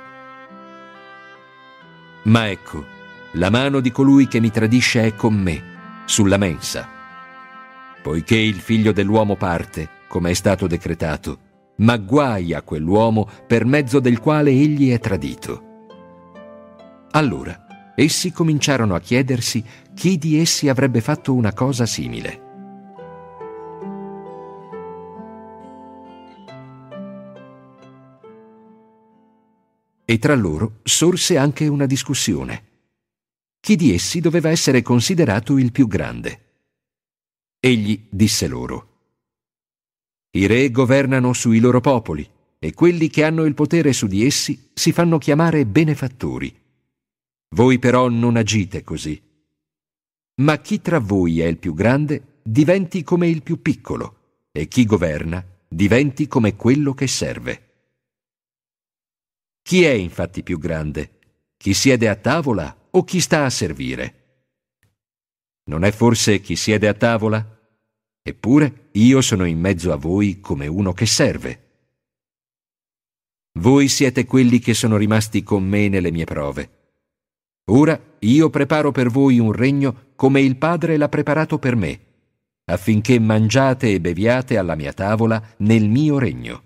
Ma 2.24 2.50
ecco, 2.50 2.86
la 3.34 3.50
mano 3.50 3.80
di 3.80 3.92
colui 3.92 4.28
che 4.28 4.40
mi 4.40 4.52
tradisce 4.52 5.04
è 5.06 5.16
con 5.16 5.34
me, 5.34 5.64
sulla 6.06 6.38
mensa. 6.38 6.88
Poiché 8.02 8.36
il 8.36 8.60
figlio 8.60 8.92
dell'uomo 8.92 9.36
parte, 9.36 9.90
come 10.08 10.32
è 10.32 10.34
stato 10.34 10.68
decretato, 10.68 11.40
ma 11.78 11.98
guai 11.98 12.54
a 12.54 12.62
quell'uomo 12.62 13.28
per 13.48 13.66
mezzo 13.66 14.00
del 14.00 14.20
quale 14.20 14.52
egli 14.52 14.92
è 14.92 15.00
tradito. 15.00 15.70
Allora, 17.12 17.94
essi 17.96 18.32
cominciarono 18.32 18.96
a 18.96 19.00
chiedersi 19.00 19.64
chi 19.94 20.18
di 20.18 20.40
essi 20.40 20.70
avrebbe 20.70 21.02
fatto 21.02 21.34
una 21.34 21.54
cosa 21.54 21.86
simile. 21.86 22.50
E 30.12 30.20
tra 30.20 30.36
loro 30.36 30.80
sorse 30.84 31.38
anche 31.38 31.68
una 31.68 31.86
discussione. 31.86 32.66
Chi 33.62 33.78
di 33.78 33.94
essi 33.94 34.20
doveva 34.20 34.50
essere 34.50 34.82
considerato 34.82 35.58
il 35.58 35.72
più 35.72 35.88
grande? 35.88 36.42
Egli 37.62 38.08
disse 38.10 38.46
loro, 38.48 38.90
I 40.32 40.48
re 40.48 40.70
governano 40.70 41.32
sui 41.32 41.60
loro 41.60 41.80
popoli 41.80 42.30
e 42.60 42.74
quelli 42.74 43.08
che 43.08 43.24
hanno 43.24 43.46
il 43.46 43.54
potere 43.54 43.94
su 43.94 44.08
di 44.08 44.26
essi 44.26 44.72
si 44.74 44.92
fanno 44.92 45.18
chiamare 45.18 45.66
benefattori. 45.66 46.54
Voi 47.56 47.80
però 47.80 48.10
non 48.10 48.36
agite 48.36 48.84
così. 48.84 49.18
Ma 50.42 50.60
chi 50.60 50.82
tra 50.82 51.00
voi 51.00 51.40
è 51.40 51.46
il 51.46 51.58
più 51.58 51.74
grande 51.74 52.40
diventi 52.44 53.02
come 53.04 53.30
il 53.30 53.44
più 53.44 53.62
piccolo 53.62 54.48
e 54.52 54.68
chi 54.68 54.86
governa 54.86 55.42
diventi 55.70 56.28
come 56.28 56.58
quello 56.58 56.94
che 56.94 57.08
serve. 57.08 57.71
Chi 59.62 59.84
è 59.84 59.92
infatti 59.92 60.44
più 60.44 60.58
grande? 60.58 61.20
Chi 61.56 61.74
siede 61.74 62.10
a 62.10 62.16
tavola 62.16 62.88
o 62.92 63.04
chi 63.04 63.20
sta 63.20 63.46
a 63.46 63.50
servire? 63.50 64.16
Non 65.66 65.84
è 65.84 65.92
forse 65.92 66.42
chi 66.42 66.56
siede 66.56 66.88
a 66.88 66.94
tavola? 66.94 67.60
Eppure 68.24 68.90
io 68.94 69.22
sono 69.22 69.46
in 69.46 69.60
mezzo 69.60 69.92
a 69.92 69.96
voi 69.96 70.40
come 70.40 70.68
uno 70.68 70.94
che 70.94 71.06
serve. 71.06 71.70
Voi 73.60 73.88
siete 73.88 74.26
quelli 74.26 74.60
che 74.60 74.74
sono 74.74 74.98
rimasti 74.98 75.44
con 75.44 75.64
me 75.64 75.88
nelle 75.88 76.12
mie 76.12 76.26
prove. 76.26 76.80
Ora 77.66 78.00
io 78.20 78.50
preparo 78.50 78.92
per 78.92 79.10
voi 79.10 79.40
un 79.40 79.52
regno 79.52 80.12
come 80.16 80.42
il 80.42 80.58
Padre 80.58 80.98
l'ha 80.98 81.10
preparato 81.10 81.60
per 81.60 81.76
me, 81.76 82.00
affinché 82.66 83.20
mangiate 83.20 83.94
e 83.94 84.02
beviate 84.02 84.58
alla 84.58 84.76
mia 84.76 84.94
tavola 84.94 85.42
nel 85.58 85.88
mio 85.88 86.18
regno 86.18 86.64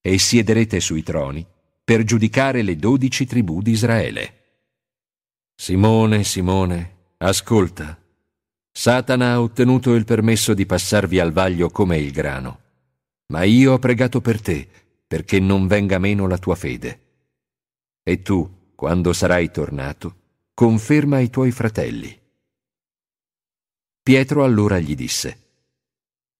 e 0.00 0.18
siederete 0.18 0.80
sui 0.80 1.02
troni 1.02 1.46
per 1.90 2.04
giudicare 2.04 2.62
le 2.62 2.76
dodici 2.76 3.26
tribù 3.26 3.62
di 3.62 3.72
Israele. 3.72 4.34
Simone, 5.56 6.22
Simone, 6.22 7.14
ascolta. 7.16 8.00
Satana 8.70 9.32
ha 9.32 9.40
ottenuto 9.40 9.94
il 9.94 10.04
permesso 10.04 10.54
di 10.54 10.66
passarvi 10.66 11.18
al 11.18 11.32
vaglio 11.32 11.68
come 11.70 11.98
il 11.98 12.12
grano. 12.12 12.60
Ma 13.32 13.42
io 13.42 13.72
ho 13.72 13.80
pregato 13.80 14.20
per 14.20 14.40
te, 14.40 14.68
perché 15.04 15.40
non 15.40 15.66
venga 15.66 15.98
meno 15.98 16.28
la 16.28 16.38
tua 16.38 16.54
fede. 16.54 17.00
E 18.04 18.22
tu, 18.22 18.68
quando 18.76 19.12
sarai 19.12 19.50
tornato, 19.50 20.14
conferma 20.54 21.18
i 21.18 21.28
tuoi 21.28 21.50
fratelli. 21.50 22.16
Pietro 24.00 24.44
allora 24.44 24.78
gli 24.78 24.94
disse, 24.94 25.38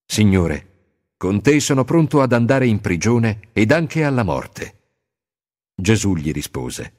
Signore, 0.07 1.15
con 1.17 1.43
te 1.43 1.59
sono 1.59 1.83
pronto 1.83 2.23
ad 2.23 2.33
andare 2.33 2.69
in 2.69 2.81
prigione 2.81 3.49
ed 3.53 3.73
anche 3.73 4.05
alla 4.05 4.23
morte. 4.23 4.79
Gesù 5.81 6.15
gli 6.15 6.31
rispose, 6.31 6.93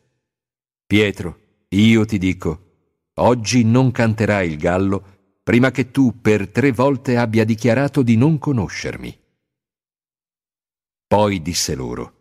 Pietro, 0.88 1.66
io 1.70 2.04
ti 2.06 2.18
dico, 2.18 3.10
oggi 3.16 3.64
non 3.64 3.92
canterà 3.92 4.42
il 4.42 4.58
gallo 4.58 5.40
prima 5.44 5.72
che 5.72 5.92
tu 5.92 6.20
per 6.20 6.50
tre 6.50 6.72
volte 6.72 7.18
abbia 7.18 7.46
dichiarato 7.46 8.02
di 8.02 8.18
non 8.18 8.40
conoscermi. 8.40 9.20
Poi 11.08 11.42
disse 11.42 11.76
loro, 11.76 12.16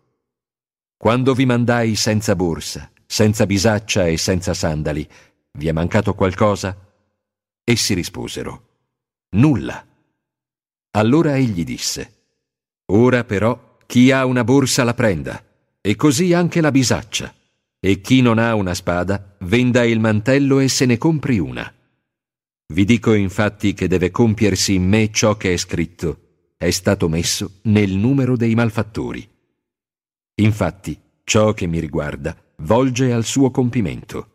Quando 0.96 1.32
vi 1.34 1.46
mandai 1.46 1.96
senza 1.96 2.36
borsa, 2.36 2.90
senza 3.06 3.46
bisaccia 3.46 4.06
e 4.06 4.16
senza 4.18 4.52
sandali, 4.52 5.08
vi 5.52 5.68
è 5.68 5.72
mancato 5.72 6.14
qualcosa? 6.14 6.76
Essi 7.64 7.94
risposero, 7.94 8.68
Nulla. 9.30 9.86
Allora 10.92 11.36
egli 11.36 11.64
disse, 11.64 12.24
Ora 12.92 13.24
però 13.24 13.78
chi 13.86 14.10
ha 14.10 14.24
una 14.26 14.44
borsa 14.44 14.84
la 14.84 14.94
prenda, 14.94 15.42
e 15.80 15.96
così 15.96 16.32
anche 16.32 16.60
la 16.60 16.70
bisaccia, 16.70 17.34
e 17.78 18.00
chi 18.00 18.20
non 18.20 18.38
ha 18.38 18.54
una 18.54 18.74
spada 18.74 19.36
venda 19.40 19.84
il 19.84 20.00
mantello 20.00 20.60
e 20.60 20.68
se 20.68 20.86
ne 20.86 20.98
compri 20.98 21.38
una. 21.38 21.72
Vi 22.72 22.84
dico 22.84 23.14
infatti 23.14 23.74
che 23.74 23.88
deve 23.88 24.10
compiersi 24.10 24.74
in 24.74 24.86
me 24.86 25.10
ciò 25.10 25.36
che 25.36 25.52
è 25.52 25.56
scritto, 25.56 26.52
è 26.56 26.70
stato 26.70 27.08
messo 27.08 27.60
nel 27.62 27.90
numero 27.92 28.36
dei 28.36 28.54
malfattori. 28.54 29.28
Infatti, 30.36 31.00
ciò 31.24 31.52
che 31.52 31.66
mi 31.66 31.80
riguarda 31.80 32.36
volge 32.58 33.12
al 33.12 33.24
suo 33.24 33.50
compimento. 33.50 34.28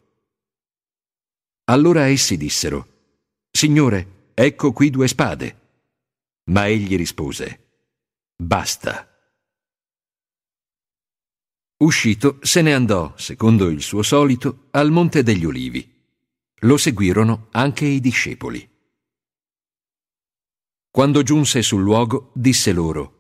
Allora 1.66 2.08
essi 2.08 2.38
dissero, 2.38 2.88
Signore, 3.52 4.32
ecco 4.34 4.74
qui 4.74 4.90
due 4.90 5.08
spade. 5.08 5.62
Ma 6.46 6.68
egli 6.68 6.96
rispose, 6.96 7.66
Basta. 8.36 9.15
Uscito, 11.86 12.40
se 12.42 12.64
ne 12.64 12.74
andò, 12.74 13.14
secondo 13.16 13.70
il 13.70 13.84
suo 13.84 14.02
solito, 14.02 14.70
al 14.72 14.90
Monte 14.90 15.22
degli 15.22 15.46
Ulivi 15.46 15.94
lo 16.62 16.78
seguirono 16.78 17.50
anche 17.52 17.86
i 17.86 18.00
discepoli. 18.00 18.68
Quando 20.90 21.22
giunse 21.22 21.62
sul 21.62 21.84
luogo, 21.84 22.32
disse 22.34 22.72
loro, 22.72 23.12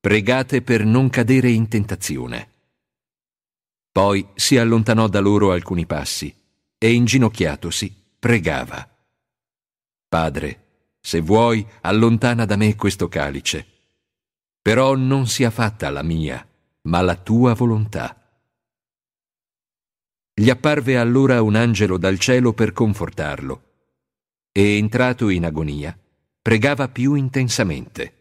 Pregate 0.00 0.62
per 0.62 0.84
non 0.84 1.10
cadere 1.10 1.50
in 1.50 1.68
tentazione. 1.68 2.50
Poi 3.92 4.26
si 4.34 4.56
allontanò 4.56 5.06
da 5.06 5.20
loro 5.20 5.52
alcuni 5.52 5.86
passi 5.86 6.34
e 6.76 6.92
inginocchiatosi 6.92 8.16
pregava. 8.18 8.96
Padre, 10.08 10.96
se 10.98 11.20
vuoi, 11.20 11.64
allontana 11.82 12.44
da 12.44 12.56
me 12.56 12.74
questo 12.74 13.06
calice. 13.06 13.64
Però 14.60 14.96
non 14.96 15.28
sia 15.28 15.50
fatta 15.50 15.88
la 15.90 16.02
mia, 16.02 16.47
ma 16.88 17.02
la 17.02 17.16
tua 17.16 17.52
volontà. 17.54 18.14
Gli 20.34 20.50
apparve 20.50 20.96
allora 20.96 21.42
un 21.42 21.54
angelo 21.54 21.98
dal 21.98 22.18
cielo 22.18 22.52
per 22.52 22.72
confortarlo 22.72 23.62
e, 24.52 24.76
entrato 24.76 25.28
in 25.28 25.44
agonia, 25.44 25.96
pregava 26.40 26.88
più 26.88 27.14
intensamente. 27.14 28.14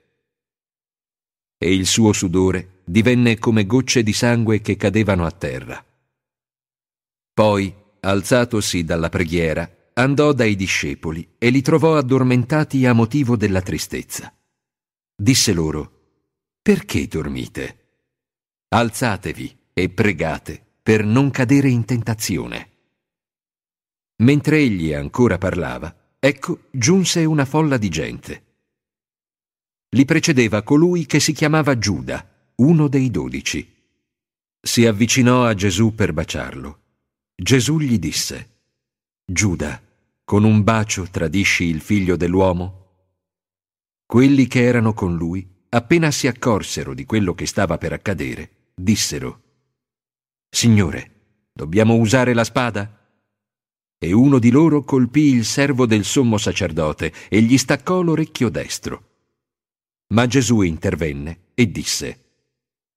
E 1.58 1.74
il 1.74 1.86
suo 1.86 2.12
sudore 2.12 2.82
divenne 2.84 3.38
come 3.38 3.66
gocce 3.66 4.04
di 4.04 4.14
sangue 4.14 4.62
che 4.62 4.76
cadevano 4.76 5.26
a 5.26 5.32
terra. 5.32 5.84
Poi, 7.34 7.74
alzatosi 8.02 8.84
dalla 8.84 9.10
preghiera, 9.10 9.92
andò 9.94 10.34
dai 10.34 10.56
discepoli 10.56 11.36
e 11.38 11.50
li 11.50 11.62
trovò 11.62 11.96
addormentati 11.96 12.86
a 12.86 12.94
motivo 12.94 13.38
della 13.38 13.62
tristezza. 13.62 14.34
Disse 15.16 15.54
loro, 15.54 15.94
Perché 16.62 17.08
dormite? 17.08 17.87
Alzatevi 18.70 19.58
e 19.72 19.88
pregate 19.88 20.62
per 20.84 21.06
non 21.06 21.30
cadere 21.32 21.70
in 21.70 21.86
tentazione. 21.86 22.72
Mentre 24.24 24.58
egli 24.58 24.92
ancora 24.92 25.38
parlava, 25.38 26.16
ecco 26.20 26.64
giunse 26.70 27.24
una 27.24 27.46
folla 27.46 27.78
di 27.78 27.88
gente. 27.88 28.46
Li 29.92 30.04
precedeva 30.04 30.64
colui 30.64 31.06
che 31.06 31.22
si 31.22 31.32
chiamava 31.32 31.78
Giuda, 31.78 32.52
uno 32.56 32.90
dei 32.90 33.10
dodici. 33.10 33.74
Si 34.60 34.86
avvicinò 34.86 35.46
a 35.46 35.54
Gesù 35.54 35.96
per 35.96 36.12
baciarlo. 36.12 36.82
Gesù 37.36 37.80
gli 37.80 37.98
disse, 37.98 38.50
Giuda, 39.24 39.82
con 40.26 40.44
un 40.44 40.62
bacio 40.64 41.08
tradisci 41.10 41.64
il 41.64 41.80
figlio 41.80 42.18
dell'uomo? 42.18 43.06
Quelli 44.06 44.46
che 44.48 44.64
erano 44.64 44.94
con 44.94 45.16
lui, 45.16 45.48
appena 45.70 46.12
si 46.12 46.28
accorsero 46.28 46.94
di 46.94 47.06
quello 47.06 47.34
che 47.34 47.46
stava 47.46 47.78
per 47.78 47.94
accadere, 47.94 48.57
dissero, 48.80 49.42
Signore, 50.50 51.50
dobbiamo 51.52 51.96
usare 51.96 52.34
la 52.34 52.44
spada? 52.44 52.94
E 54.00 54.12
uno 54.12 54.38
di 54.38 54.52
loro 54.52 54.84
colpì 54.84 55.34
il 55.34 55.46
servo 55.46 55.88
del 55.88 56.06
sommo 56.06 56.38
sacerdote 56.38 57.12
e 57.28 57.42
gli 57.42 57.58
staccò 57.58 58.02
l'orecchio 58.02 58.50
destro. 58.50 59.06
Ma 60.10 60.28
Gesù 60.28 60.62
intervenne 60.62 61.48
e 61.56 61.72
disse, 61.72 62.26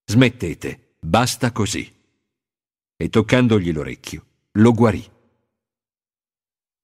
Smettete, 0.05 0.97
basta 1.00 1.50
così. 1.52 1.91
E 2.97 3.09
toccandogli 3.09 3.73
l'orecchio, 3.73 4.26
lo 4.52 4.73
guarì. 4.73 5.02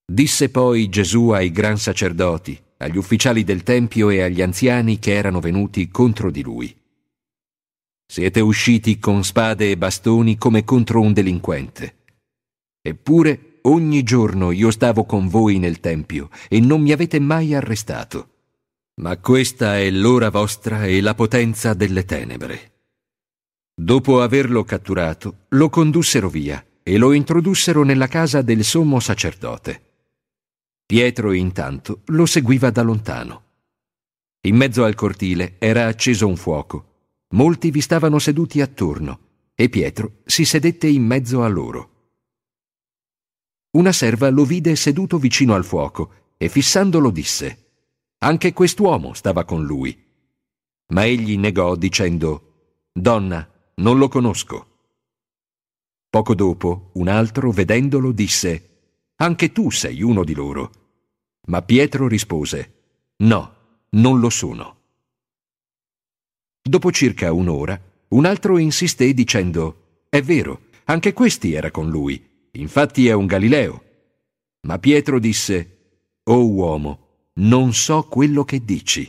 Disse 0.04 0.48
poi 0.48 0.88
Gesù 0.88 1.30
ai 1.30 1.50
gran 1.50 1.76
sacerdoti, 1.76 2.58
agli 2.78 2.96
ufficiali 2.96 3.44
del 3.44 3.62
Tempio 3.62 4.08
e 4.08 4.22
agli 4.22 4.40
anziani 4.40 4.98
che 4.98 5.12
erano 5.12 5.40
venuti 5.40 5.88
contro 5.88 6.30
di 6.30 6.42
lui. 6.42 6.74
Siete 8.08 8.40
usciti 8.40 9.00
con 9.00 9.24
spade 9.24 9.72
e 9.72 9.76
bastoni 9.76 10.38
come 10.38 10.64
contro 10.64 11.00
un 11.00 11.12
delinquente. 11.12 12.04
Eppure 12.80 13.58
ogni 13.62 14.04
giorno 14.04 14.52
io 14.52 14.70
stavo 14.70 15.04
con 15.04 15.26
voi 15.26 15.58
nel 15.58 15.80
Tempio 15.80 16.30
e 16.48 16.60
non 16.60 16.80
mi 16.80 16.92
avete 16.92 17.18
mai 17.18 17.52
arrestato. 17.52 18.30
Ma 19.00 19.18
questa 19.18 19.78
è 19.78 19.90
l'ora 19.90 20.30
vostra 20.30 20.86
e 20.86 21.00
la 21.00 21.14
potenza 21.14 21.74
delle 21.74 22.04
tenebre. 22.04 22.74
Dopo 23.74 24.22
averlo 24.22 24.62
catturato, 24.64 25.46
lo 25.48 25.68
condussero 25.68 26.30
via 26.30 26.64
e 26.82 26.96
lo 26.96 27.12
introdussero 27.12 27.82
nella 27.82 28.06
casa 28.06 28.40
del 28.40 28.62
sommo 28.62 29.00
sacerdote. 29.00 29.82
Pietro 30.86 31.32
intanto 31.32 32.02
lo 32.06 32.24
seguiva 32.24 32.70
da 32.70 32.82
lontano. 32.82 33.42
In 34.46 34.54
mezzo 34.54 34.84
al 34.84 34.94
cortile 34.94 35.56
era 35.58 35.88
acceso 35.88 36.28
un 36.28 36.36
fuoco 36.36 36.94
Molti 37.36 37.70
vi 37.70 37.82
stavano 37.82 38.18
seduti 38.18 38.62
attorno 38.62 39.18
e 39.54 39.68
Pietro 39.68 40.22
si 40.24 40.46
sedette 40.46 40.86
in 40.86 41.04
mezzo 41.04 41.42
a 41.42 41.48
loro. 41.48 41.90
Una 43.72 43.92
serva 43.92 44.30
lo 44.30 44.46
vide 44.46 44.74
seduto 44.74 45.18
vicino 45.18 45.54
al 45.54 45.64
fuoco 45.64 46.32
e 46.38 46.48
fissandolo 46.48 47.10
disse, 47.10 47.64
Anche 48.20 48.54
quest'uomo 48.54 49.12
stava 49.12 49.44
con 49.44 49.66
lui. 49.66 50.02
Ma 50.88 51.04
egli 51.04 51.36
negò 51.36 51.76
dicendo, 51.76 52.84
Donna, 52.90 53.46
non 53.76 53.98
lo 53.98 54.08
conosco. 54.08 54.78
Poco 56.08 56.34
dopo, 56.34 56.90
un 56.94 57.08
altro, 57.08 57.50
vedendolo, 57.50 58.12
disse, 58.12 59.02
Anche 59.16 59.52
tu 59.52 59.70
sei 59.70 60.00
uno 60.00 60.24
di 60.24 60.32
loro. 60.32 60.70
Ma 61.48 61.60
Pietro 61.60 62.08
rispose, 62.08 62.72
No, 63.16 63.56
non 63.90 64.20
lo 64.20 64.30
sono. 64.30 64.75
Dopo 66.68 66.90
circa 66.90 67.32
un'ora, 67.32 67.80
un 68.08 68.24
altro 68.24 68.58
insisté 68.58 69.14
dicendo 69.14 70.00
È 70.08 70.20
vero, 70.20 70.62
anche 70.86 71.12
questi 71.12 71.52
era 71.52 71.70
con 71.70 71.88
lui, 71.88 72.48
infatti 72.52 73.06
è 73.06 73.12
un 73.12 73.26
Galileo. 73.26 73.84
Ma 74.62 74.76
Pietro 74.80 75.20
disse 75.20 76.00
O 76.24 76.44
uomo, 76.44 77.28
non 77.34 77.72
so 77.72 78.02
quello 78.08 78.44
che 78.44 78.64
dici. 78.64 79.08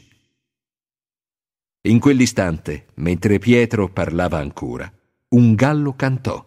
In 1.88 1.98
quell'istante, 2.00 2.90
mentre 2.96 3.40
Pietro 3.40 3.90
parlava 3.90 4.38
ancora, 4.38 4.92
un 5.30 5.56
gallo 5.56 5.96
cantò. 5.96 6.46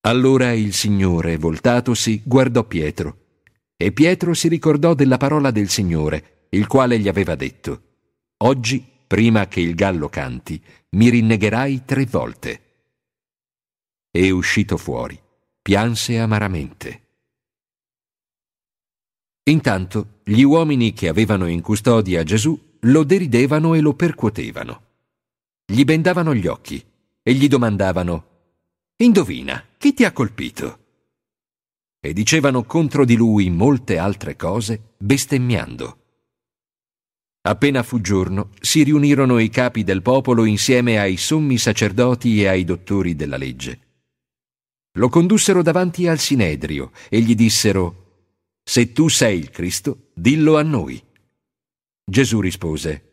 Allora 0.00 0.52
il 0.52 0.74
Signore, 0.74 1.38
voltatosi, 1.38 2.20
guardò 2.22 2.64
Pietro, 2.64 3.40
e 3.78 3.92
Pietro 3.92 4.34
si 4.34 4.48
ricordò 4.48 4.92
della 4.92 5.16
parola 5.16 5.50
del 5.50 5.70
Signore, 5.70 6.48
il 6.50 6.66
quale 6.66 6.98
gli 6.98 7.08
aveva 7.08 7.34
detto 7.34 7.82
Oggi 8.40 8.96
prima 9.08 9.48
che 9.48 9.60
il 9.60 9.74
gallo 9.74 10.08
canti, 10.08 10.62
mi 10.90 11.08
rinnegherai 11.08 11.84
tre 11.84 12.06
volte. 12.06 12.62
E 14.12 14.30
uscito 14.30 14.76
fuori, 14.76 15.20
pianse 15.60 16.18
amaramente. 16.20 17.06
Intanto 19.48 20.20
gli 20.24 20.42
uomini 20.42 20.92
che 20.92 21.08
avevano 21.08 21.46
in 21.46 21.62
custodia 21.62 22.22
Gesù 22.22 22.76
lo 22.80 23.02
deridevano 23.02 23.74
e 23.74 23.80
lo 23.80 23.94
percuotevano. 23.94 24.82
gli 25.64 25.84
bendavano 25.84 26.34
gli 26.34 26.46
occhi 26.46 26.84
e 27.22 27.32
gli 27.32 27.48
domandavano 27.48 28.28
Indovina, 29.00 29.64
chi 29.78 29.94
ti 29.94 30.04
ha 30.04 30.12
colpito? 30.12 30.86
E 32.00 32.12
dicevano 32.12 32.64
contro 32.64 33.04
di 33.04 33.14
lui 33.14 33.48
molte 33.48 33.96
altre 33.96 34.34
cose, 34.36 34.94
bestemmiando. 34.98 35.97
Appena 37.48 37.82
fu 37.82 38.02
giorno, 38.02 38.50
si 38.60 38.82
riunirono 38.82 39.38
i 39.38 39.48
capi 39.48 39.82
del 39.82 40.02
popolo 40.02 40.44
insieme 40.44 40.98
ai 40.98 41.16
sommi 41.16 41.56
sacerdoti 41.56 42.42
e 42.42 42.46
ai 42.46 42.62
dottori 42.62 43.16
della 43.16 43.38
legge. 43.38 43.80
Lo 44.98 45.08
condussero 45.08 45.62
davanti 45.62 46.06
al 46.06 46.18
Sinedrio 46.18 46.90
e 47.08 47.20
gli 47.20 47.34
dissero, 47.34 48.26
Se 48.62 48.92
tu 48.92 49.08
sei 49.08 49.38
il 49.38 49.48
Cristo, 49.48 50.10
dillo 50.12 50.58
a 50.58 50.62
noi. 50.62 51.02
Gesù 52.04 52.40
rispose, 52.40 53.04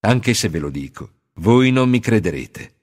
Anche 0.00 0.34
se 0.34 0.50
ve 0.50 0.58
lo 0.58 0.68
dico, 0.68 1.12
voi 1.36 1.70
non 1.70 1.88
mi 1.88 2.00
crederete. 2.00 2.74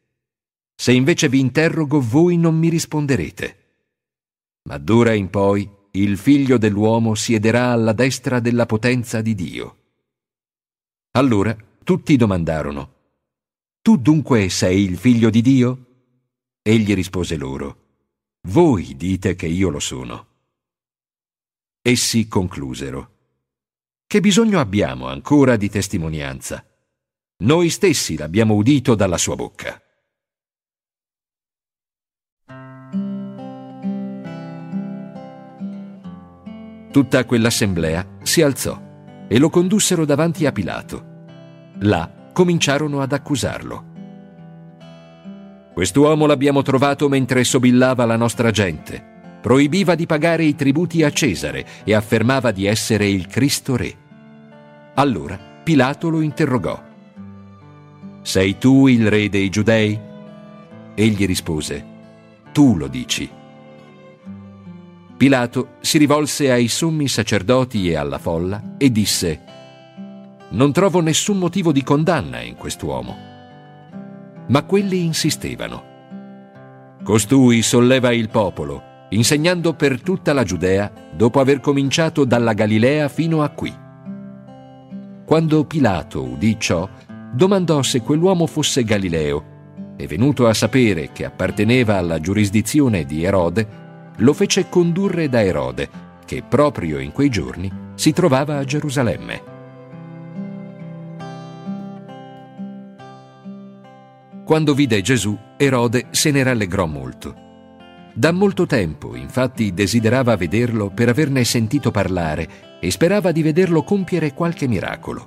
Se 0.76 0.92
invece 0.92 1.30
vi 1.30 1.42
interrogo, 1.42 2.02
voi 2.02 2.38
non 2.38 2.58
mi 2.58 2.70
risponderete. 2.70 3.58
Ma 4.64 4.80
d'ora 4.80 5.14
in 5.14 5.30
poi 5.30 5.70
il 5.92 6.18
figlio 6.18 6.58
dell'uomo 6.58 7.14
siederà 7.14 7.70
alla 7.70 7.94
destra 7.94 8.40
della 8.40 8.66
potenza 8.66 9.22
di 9.22 9.36
Dio. 9.36 9.76
Allora 11.14 11.54
tutti 11.84 12.16
domandarono, 12.16 13.00
Tu 13.82 13.98
dunque 13.98 14.48
sei 14.48 14.84
il 14.84 14.98
figlio 14.98 15.30
di 15.30 15.42
Dio? 15.42 15.86
Egli 16.62 16.94
rispose 16.94 17.36
loro, 17.36 17.80
Voi 18.48 18.96
dite 18.96 19.36
che 19.36 19.46
io 19.46 19.68
lo 19.70 19.80
sono. 19.80 20.28
Essi 21.82 22.30
conclusero, 22.30 23.18
Che 24.08 24.20
bisogno 24.22 24.60
abbiamo 24.62 25.08
ancora 25.08 25.58
di 25.58 25.70
testimonianza? 25.70 26.66
Noi 27.44 27.70
stessi 27.70 28.16
l'abbiamo 28.16 28.54
udito 28.54 28.96
dalla 28.96 29.18
sua 29.18 29.36
bocca. 29.36 29.82
Tutta 36.92 37.26
quell'assemblea 37.26 38.20
si 38.22 38.42
alzò 38.42 38.91
e 39.32 39.40
lo 39.40 39.50
condussero 39.50 40.04
davanti 40.04 40.46
a 40.46 40.52
Pilato. 40.52 41.06
Là 41.80 42.30
cominciarono 42.34 43.00
ad 43.00 43.14
accusarlo. 43.14 43.86
Quest'uomo 45.74 46.26
l'abbiamo 46.26 46.62
trovato 46.64 47.08
mentre 47.08 47.46
sobillava 47.46 48.04
la 48.04 48.18
nostra 48.18 48.52
gente, 48.52 49.02
proibiva 49.40 49.96
di 49.96 50.06
pagare 50.06 50.44
i 50.44 50.54
tributi 50.54 51.02
a 51.04 51.12
Cesare 51.12 51.66
e 51.86 51.94
affermava 51.94 52.52
di 52.52 52.66
essere 52.66 53.08
il 53.08 53.28
Cristo 53.28 53.78
Re. 53.78 53.96
Allora 54.96 55.40
Pilato 55.64 56.10
lo 56.10 56.20
interrogò. 56.20 56.84
Sei 58.24 58.58
tu 58.58 58.88
il 58.88 59.10
re 59.10 59.30
dei 59.30 59.48
giudei? 59.48 59.98
Egli 60.94 61.26
rispose, 61.26 61.86
Tu 62.52 62.76
lo 62.76 62.88
dici. 62.88 63.40
Pilato 65.22 65.74
si 65.82 66.00
rivolse 66.00 66.50
ai 66.52 66.68
sommi 66.68 67.08
sacerdoti 67.08 67.92
e 67.92 67.96
alla 67.96 68.18
folla 68.18 68.74
e 68.80 68.92
disse, 68.92 69.40
Non 70.50 70.72
trovo 70.72 71.00
nessun 71.00 71.38
motivo 71.38 71.72
di 71.72 71.84
condanna 71.84 72.42
in 72.42 72.56
quest'uomo. 72.56 73.16
Ma 74.48 74.64
quelli 74.64 75.04
insistevano. 75.04 75.84
Costui 77.04 77.62
solleva 77.62 78.12
il 78.12 78.30
popolo, 78.30 78.82
insegnando 79.10 79.76
per 79.76 80.02
tutta 80.02 80.34
la 80.34 80.44
Giudea, 80.44 80.92
dopo 81.16 81.40
aver 81.40 81.60
cominciato 81.60 82.26
dalla 82.26 82.54
Galilea 82.54 83.08
fino 83.08 83.44
a 83.44 83.50
qui. 83.50 83.72
Quando 85.24 85.66
Pilato 85.66 86.24
udì 86.24 86.60
ciò, 86.60 86.90
domandò 87.32 87.84
se 87.84 88.02
quell'uomo 88.02 88.48
fosse 88.48 88.84
Galileo 88.84 89.94
e 89.98 90.08
venuto 90.08 90.48
a 90.48 90.54
sapere 90.56 91.12
che 91.12 91.26
apparteneva 91.26 91.98
alla 91.98 92.20
giurisdizione 92.20 93.06
di 93.06 93.24
Erode, 93.24 93.81
lo 94.22 94.34
fece 94.34 94.70
condurre 94.70 95.30
da 95.30 95.44
Erode, 95.44 95.90
che 96.26 96.44
proprio 96.48 97.00
in 97.00 97.12
quei 97.12 97.30
giorni 97.30 97.72
si 97.96 98.14
trovava 98.14 98.58
a 98.58 98.64
Gerusalemme. 98.64 99.50
Quando 104.46 104.74
vide 104.74 105.02
Gesù, 105.02 105.38
Erode 105.58 106.08
se 106.12 106.32
ne 106.32 106.44
rallegrò 106.44 106.86
molto. 106.86 107.36
Da 108.14 108.32
molto 108.32 108.66
tempo, 108.66 109.16
infatti, 109.16 109.74
desiderava 109.74 110.36
vederlo 110.36 110.90
per 110.90 111.08
averne 111.08 111.44
sentito 111.44 111.90
parlare 111.92 112.80
e 112.80 112.92
sperava 112.92 113.32
di 113.32 113.42
vederlo 113.42 113.84
compiere 113.84 114.34
qualche 114.34 114.68
miracolo. 114.68 115.26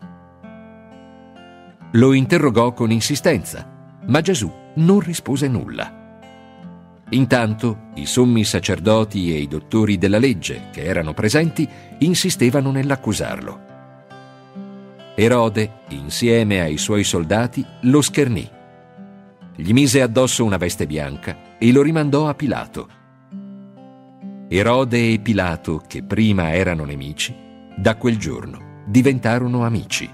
Lo 1.92 2.12
interrogò 2.12 2.72
con 2.74 2.90
insistenza, 2.90 4.00
ma 4.06 4.20
Gesù 4.20 4.52
non 4.74 5.00
rispose 5.00 5.48
nulla. 5.48 6.03
Intanto 7.14 7.90
i 7.94 8.06
sommi 8.06 8.44
sacerdoti 8.44 9.32
e 9.32 9.38
i 9.38 9.46
dottori 9.46 9.98
della 9.98 10.18
legge, 10.18 10.64
che 10.72 10.82
erano 10.82 11.14
presenti, 11.14 11.68
insistevano 11.98 12.72
nell'accusarlo. 12.72 13.60
Erode, 15.14 15.70
insieme 15.90 16.60
ai 16.60 16.76
suoi 16.76 17.04
soldati, 17.04 17.64
lo 17.82 18.02
schernì. 18.02 18.50
Gli 19.54 19.72
mise 19.72 20.02
addosso 20.02 20.44
una 20.44 20.56
veste 20.56 20.88
bianca 20.88 21.56
e 21.56 21.70
lo 21.70 21.82
rimandò 21.82 22.28
a 22.28 22.34
Pilato. 22.34 22.88
Erode 24.48 25.12
e 25.12 25.20
Pilato, 25.20 25.82
che 25.86 26.02
prima 26.02 26.52
erano 26.52 26.84
nemici, 26.84 27.32
da 27.76 27.94
quel 27.94 28.18
giorno 28.18 28.82
diventarono 28.86 29.64
amici. 29.64 30.10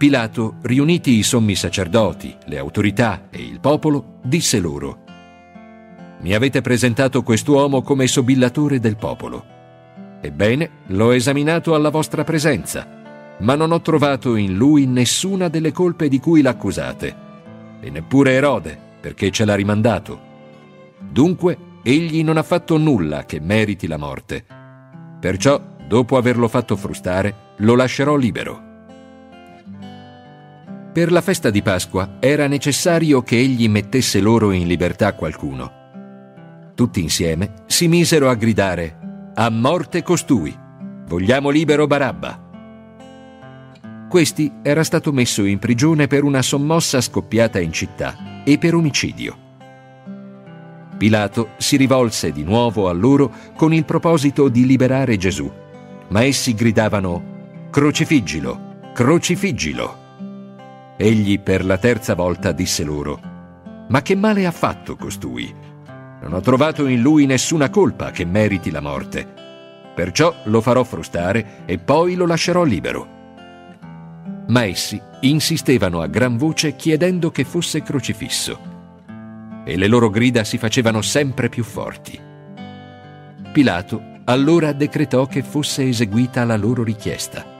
Pilato, 0.00 0.54
riuniti 0.62 1.18
i 1.18 1.22
sommi 1.22 1.54
sacerdoti, 1.54 2.34
le 2.46 2.56
autorità 2.56 3.24
e 3.28 3.42
il 3.42 3.60
popolo, 3.60 4.14
disse 4.22 4.58
loro, 4.58 5.00
Mi 6.20 6.32
avete 6.32 6.62
presentato 6.62 7.22
quest'uomo 7.22 7.82
come 7.82 8.06
sobillatore 8.06 8.80
del 8.80 8.96
popolo. 8.96 9.44
Ebbene, 10.22 10.70
l'ho 10.86 11.10
esaminato 11.10 11.74
alla 11.74 11.90
vostra 11.90 12.24
presenza, 12.24 13.36
ma 13.40 13.54
non 13.56 13.72
ho 13.72 13.82
trovato 13.82 14.36
in 14.36 14.54
lui 14.54 14.86
nessuna 14.86 15.48
delle 15.48 15.70
colpe 15.70 16.08
di 16.08 16.18
cui 16.18 16.40
l'accusate, 16.40 17.16
e 17.82 17.90
neppure 17.90 18.32
Erode, 18.32 18.78
perché 19.02 19.30
ce 19.30 19.44
l'ha 19.44 19.54
rimandato. 19.54 20.18
Dunque, 20.98 21.58
egli 21.82 22.24
non 22.24 22.38
ha 22.38 22.42
fatto 22.42 22.78
nulla 22.78 23.26
che 23.26 23.38
meriti 23.38 23.86
la 23.86 23.98
morte. 23.98 24.46
Perciò, 25.20 25.60
dopo 25.86 26.16
averlo 26.16 26.48
fatto 26.48 26.74
frustare, 26.74 27.34
lo 27.58 27.74
lascerò 27.74 28.16
libero. 28.16 28.68
Per 30.92 31.12
la 31.12 31.20
festa 31.20 31.50
di 31.50 31.62
Pasqua 31.62 32.16
era 32.18 32.48
necessario 32.48 33.22
che 33.22 33.38
egli 33.38 33.68
mettesse 33.68 34.18
loro 34.18 34.50
in 34.50 34.66
libertà 34.66 35.14
qualcuno. 35.14 35.70
Tutti 36.74 37.00
insieme 37.00 37.62
si 37.66 37.86
misero 37.86 38.28
a 38.28 38.34
gridare 38.34 39.30
A 39.34 39.50
morte 39.50 40.02
costui! 40.02 40.52
Vogliamo 41.06 41.50
libero 41.50 41.86
Barabba! 41.86 42.48
Questi 44.08 44.52
era 44.62 44.82
stato 44.82 45.12
messo 45.12 45.44
in 45.44 45.60
prigione 45.60 46.08
per 46.08 46.24
una 46.24 46.42
sommossa 46.42 47.00
scoppiata 47.00 47.60
in 47.60 47.72
città 47.72 48.42
e 48.42 48.58
per 48.58 48.74
omicidio. 48.74 49.38
Pilato 50.98 51.50
si 51.58 51.76
rivolse 51.76 52.32
di 52.32 52.42
nuovo 52.42 52.88
a 52.88 52.92
loro 52.92 53.32
con 53.54 53.72
il 53.72 53.84
proposito 53.84 54.48
di 54.48 54.66
liberare 54.66 55.16
Gesù, 55.16 55.48
ma 56.08 56.24
essi 56.24 56.52
gridavano 56.52 57.68
Crocifiggilo, 57.70 58.90
crocifiggilo. 58.92 59.99
Egli 61.02 61.40
per 61.40 61.64
la 61.64 61.78
terza 61.78 62.14
volta 62.14 62.52
disse 62.52 62.84
loro, 62.84 63.18
Ma 63.88 64.02
che 64.02 64.14
male 64.14 64.44
ha 64.44 64.50
fatto 64.50 64.96
costui? 64.96 65.50
Non 66.20 66.34
ho 66.34 66.40
trovato 66.40 66.86
in 66.86 67.00
lui 67.00 67.24
nessuna 67.24 67.70
colpa 67.70 68.10
che 68.10 68.26
meriti 68.26 68.70
la 68.70 68.82
morte. 68.82 69.26
Perciò 69.94 70.34
lo 70.44 70.60
farò 70.60 70.84
frustare 70.84 71.62
e 71.64 71.78
poi 71.78 72.16
lo 72.16 72.26
lascerò 72.26 72.64
libero. 72.64 73.08
Ma 74.48 74.66
essi 74.66 75.00
insistevano 75.20 76.02
a 76.02 76.06
gran 76.06 76.36
voce 76.36 76.76
chiedendo 76.76 77.30
che 77.30 77.44
fosse 77.44 77.82
crocifisso. 77.82 78.58
E 79.64 79.76
le 79.78 79.86
loro 79.86 80.10
grida 80.10 80.44
si 80.44 80.58
facevano 80.58 81.00
sempre 81.00 81.48
più 81.48 81.64
forti. 81.64 82.20
Pilato 83.50 84.02
allora 84.24 84.74
decretò 84.74 85.24
che 85.24 85.42
fosse 85.42 85.88
eseguita 85.88 86.44
la 86.44 86.58
loro 86.58 86.82
richiesta 86.82 87.58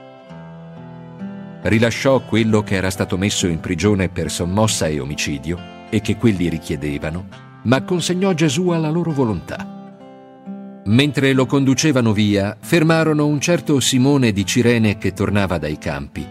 rilasciò 1.63 2.21
quello 2.21 2.63
che 2.63 2.75
era 2.75 2.89
stato 2.89 3.17
messo 3.17 3.47
in 3.47 3.59
prigione 3.59 4.09
per 4.09 4.31
sommossa 4.31 4.87
e 4.87 4.99
omicidio 4.99 5.57
e 5.89 6.01
che 6.01 6.15
quelli 6.15 6.49
richiedevano, 6.49 7.27
ma 7.63 7.83
consegnò 7.83 8.33
Gesù 8.33 8.69
alla 8.69 8.89
loro 8.89 9.11
volontà. 9.11 9.79
Mentre 10.85 11.33
lo 11.33 11.45
conducevano 11.45 12.11
via, 12.11 12.57
fermarono 12.59 13.27
un 13.27 13.39
certo 13.39 13.79
Simone 13.79 14.31
di 14.31 14.45
Cirene 14.45 14.97
che 14.97 15.13
tornava 15.13 15.59
dai 15.59 15.77
campi. 15.77 16.25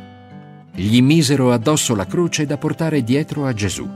Gli 0.74 1.00
misero 1.02 1.52
addosso 1.52 1.94
la 1.94 2.06
croce 2.06 2.46
da 2.46 2.56
portare 2.56 3.04
dietro 3.04 3.46
a 3.46 3.52
Gesù. 3.52 3.88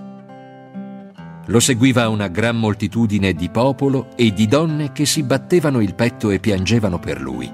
Lo 1.47 1.61
seguiva 1.61 2.09
una 2.09 2.29
gran 2.29 2.57
moltitudine 2.57 3.33
di 3.33 3.51
popolo 3.51 4.11
e 4.17 4.33
di 4.33 4.47
donne 4.47 4.93
che 4.93 5.05
si 5.05 5.23
battevano 5.25 5.81
il 5.81 5.95
petto 5.95 6.31
e 6.31 6.39
piangevano 6.39 6.99
per 6.99 7.21
lui. 7.21 7.51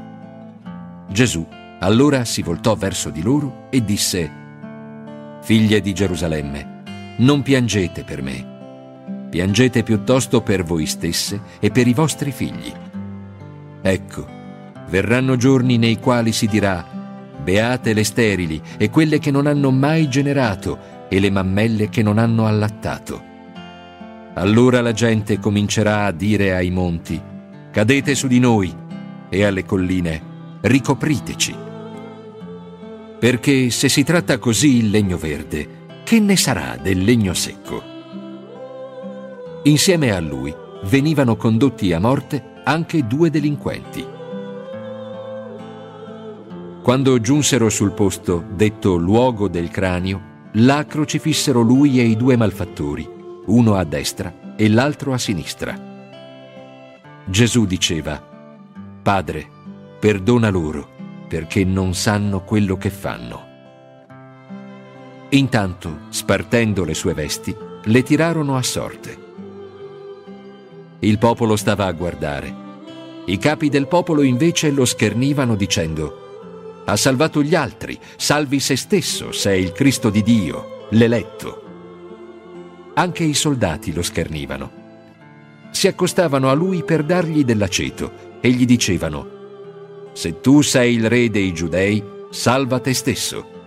Gesù 1.08 1.46
allora 1.80 2.24
si 2.24 2.42
voltò 2.42 2.74
verso 2.74 3.10
di 3.10 3.22
loro 3.22 3.66
e 3.70 3.84
disse, 3.84 4.38
Figlie 5.42 5.80
di 5.80 5.94
Gerusalemme, 5.94 6.82
non 7.18 7.42
piangete 7.42 8.04
per 8.04 8.22
me, 8.22 9.26
piangete 9.30 9.82
piuttosto 9.82 10.42
per 10.42 10.62
voi 10.62 10.84
stesse 10.84 11.40
e 11.58 11.70
per 11.70 11.86
i 11.86 11.94
vostri 11.94 12.32
figli. 12.32 12.70
Ecco, 13.80 14.26
verranno 14.88 15.36
giorni 15.36 15.78
nei 15.78 15.98
quali 15.98 16.32
si 16.32 16.46
dirà, 16.46 16.86
beate 17.42 17.94
le 17.94 18.04
sterili 18.04 18.60
e 18.76 18.90
quelle 18.90 19.18
che 19.18 19.30
non 19.30 19.46
hanno 19.46 19.70
mai 19.70 20.08
generato 20.08 21.06
e 21.08 21.18
le 21.18 21.30
mammelle 21.30 21.88
che 21.88 22.02
non 22.02 22.18
hanno 22.18 22.46
allattato. 22.46 23.28
Allora 24.34 24.82
la 24.82 24.92
gente 24.92 25.38
comincerà 25.38 26.04
a 26.04 26.12
dire 26.12 26.54
ai 26.54 26.70
monti, 26.70 27.20
cadete 27.70 28.14
su 28.14 28.26
di 28.26 28.38
noi, 28.38 28.74
e 29.30 29.44
alle 29.44 29.64
colline, 29.64 30.22
ricopriteci. 30.60 31.68
Perché 33.20 33.68
se 33.68 33.90
si 33.90 34.02
tratta 34.02 34.38
così 34.38 34.78
il 34.78 34.88
legno 34.88 35.18
verde, 35.18 36.02
che 36.04 36.18
ne 36.20 36.36
sarà 36.36 36.78
del 36.80 37.04
legno 37.04 37.34
secco? 37.34 37.82
Insieme 39.64 40.10
a 40.10 40.20
lui 40.20 40.54
venivano 40.84 41.36
condotti 41.36 41.92
a 41.92 42.00
morte 42.00 42.62
anche 42.64 43.06
due 43.06 43.28
delinquenti. 43.28 44.06
Quando 46.82 47.20
giunsero 47.20 47.68
sul 47.68 47.92
posto 47.92 48.42
detto 48.54 48.96
luogo 48.96 49.48
del 49.48 49.68
cranio, 49.68 50.48
là 50.52 50.86
crocifissero 50.86 51.60
lui 51.60 52.00
e 52.00 52.04
i 52.04 52.16
due 52.16 52.38
malfattori, 52.38 53.06
uno 53.48 53.74
a 53.74 53.84
destra 53.84 54.54
e 54.56 54.66
l'altro 54.70 55.12
a 55.12 55.18
sinistra. 55.18 55.78
Gesù 57.26 57.66
diceva, 57.66 58.18
Padre, 59.02 59.46
perdona 60.00 60.48
loro, 60.48 60.99
perché 61.30 61.64
non 61.64 61.94
sanno 61.94 62.42
quello 62.42 62.76
che 62.76 62.90
fanno. 62.90 63.46
Intanto, 65.28 66.00
spartendo 66.08 66.82
le 66.82 66.92
sue 66.92 67.14
vesti, 67.14 67.56
le 67.84 68.02
tirarono 68.02 68.56
a 68.56 68.62
sorte. 68.62 69.18
Il 70.98 71.18
popolo 71.18 71.54
stava 71.54 71.86
a 71.86 71.92
guardare. 71.92 72.52
I 73.26 73.38
capi 73.38 73.68
del 73.68 73.86
popolo 73.86 74.22
invece 74.22 74.72
lo 74.72 74.84
schernivano 74.84 75.54
dicendo 75.54 76.82
Ha 76.86 76.96
salvato 76.96 77.44
gli 77.44 77.54
altri, 77.54 77.96
salvi 78.16 78.58
se 78.58 78.74
stesso, 78.74 79.30
se 79.30 79.52
è 79.52 79.54
il 79.54 79.70
Cristo 79.70 80.10
di 80.10 80.24
Dio, 80.24 80.88
l'eletto. 80.90 81.62
Anche 82.94 83.22
i 83.22 83.34
soldati 83.34 83.92
lo 83.92 84.02
schernivano. 84.02 84.78
Si 85.70 85.86
accostavano 85.86 86.50
a 86.50 86.54
lui 86.54 86.82
per 86.82 87.04
dargli 87.04 87.44
dell'aceto 87.44 88.38
e 88.40 88.50
gli 88.50 88.64
dicevano, 88.64 89.38
Se 90.12 90.40
tu 90.40 90.60
sei 90.62 90.94
il 90.94 91.08
re 91.08 91.30
dei 91.30 91.52
giudei, 91.52 92.02
salva 92.30 92.80
te 92.80 92.94
stesso. 92.94 93.58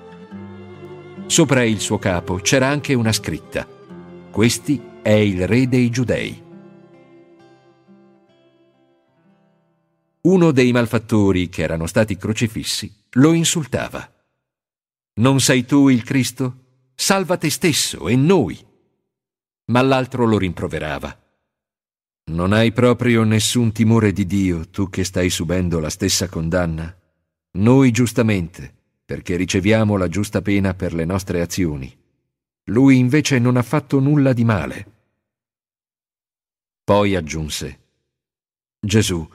Sopra 1.26 1.64
il 1.64 1.80
suo 1.80 1.98
capo 1.98 2.36
c'era 2.36 2.68
anche 2.68 2.94
una 2.94 3.12
scritta, 3.12 3.68
Questi 4.34 4.82
è 5.04 5.12
il 5.12 5.48
re 5.48 5.68
dei 5.68 5.92
giudei. 5.92 6.42
Uno 10.22 10.52
dei 10.52 10.72
malfattori 10.72 11.50
che 11.50 11.62
erano 11.62 11.86
stati 11.86 12.18
crocifissi 12.18 12.92
lo 13.12 13.34
insultava. 13.34 14.12
Non 15.20 15.40
sei 15.40 15.66
tu 15.66 15.90
il 15.90 16.04
Cristo? 16.04 16.88
Salva 16.96 17.38
te 17.38 17.52
stesso 17.52 18.08
e 18.08 18.16
noi. 18.16 18.58
Ma 19.66 19.84
l'altro 19.84 20.26
lo 20.26 20.40
rimproverava. 20.40 21.23
Non 22.26 22.54
hai 22.54 22.72
proprio 22.72 23.24
nessun 23.24 23.72
timore 23.72 24.14
di 24.14 24.26
Dio, 24.26 24.70
tu 24.70 24.90
che 24.90 25.04
stai 25.04 25.30
subendo 25.30 25.80
la 25.80 25.90
stessa 25.90 26.30
condanna? 26.30 26.96
Noi 27.58 27.92
giustamente, 27.92 28.74
perché 29.04 29.36
riceviamo 29.36 29.98
la 29.98 30.08
giusta 30.08 30.42
pena 30.42 30.74
per 30.74 30.94
le 30.94 31.06
nostre 31.06 31.42
azioni. 31.42 31.96
Lui 32.68 32.98
invece 32.98 33.40
non 33.40 33.58
ha 33.58 33.62
fatto 33.62 34.00
nulla 34.00 34.32
di 34.32 34.46
male. 34.46 34.92
Poi 36.84 37.16
aggiunse, 37.16 37.80
Gesù, 38.80 39.26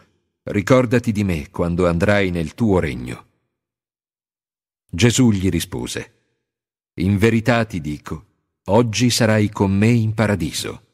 ricordati 0.42 1.12
di 1.12 1.24
me 1.24 1.50
quando 1.50 1.86
andrai 1.86 2.30
nel 2.30 2.54
tuo 2.54 2.78
regno. 2.80 3.26
Gesù 4.90 5.30
gli 5.30 5.48
rispose, 5.48 6.12
In 6.94 7.16
verità 7.16 7.64
ti 7.64 7.80
dico, 7.80 8.26
oggi 8.64 9.08
sarai 9.08 9.50
con 9.50 9.70
me 9.70 9.88
in 9.88 10.12
paradiso. 10.14 10.87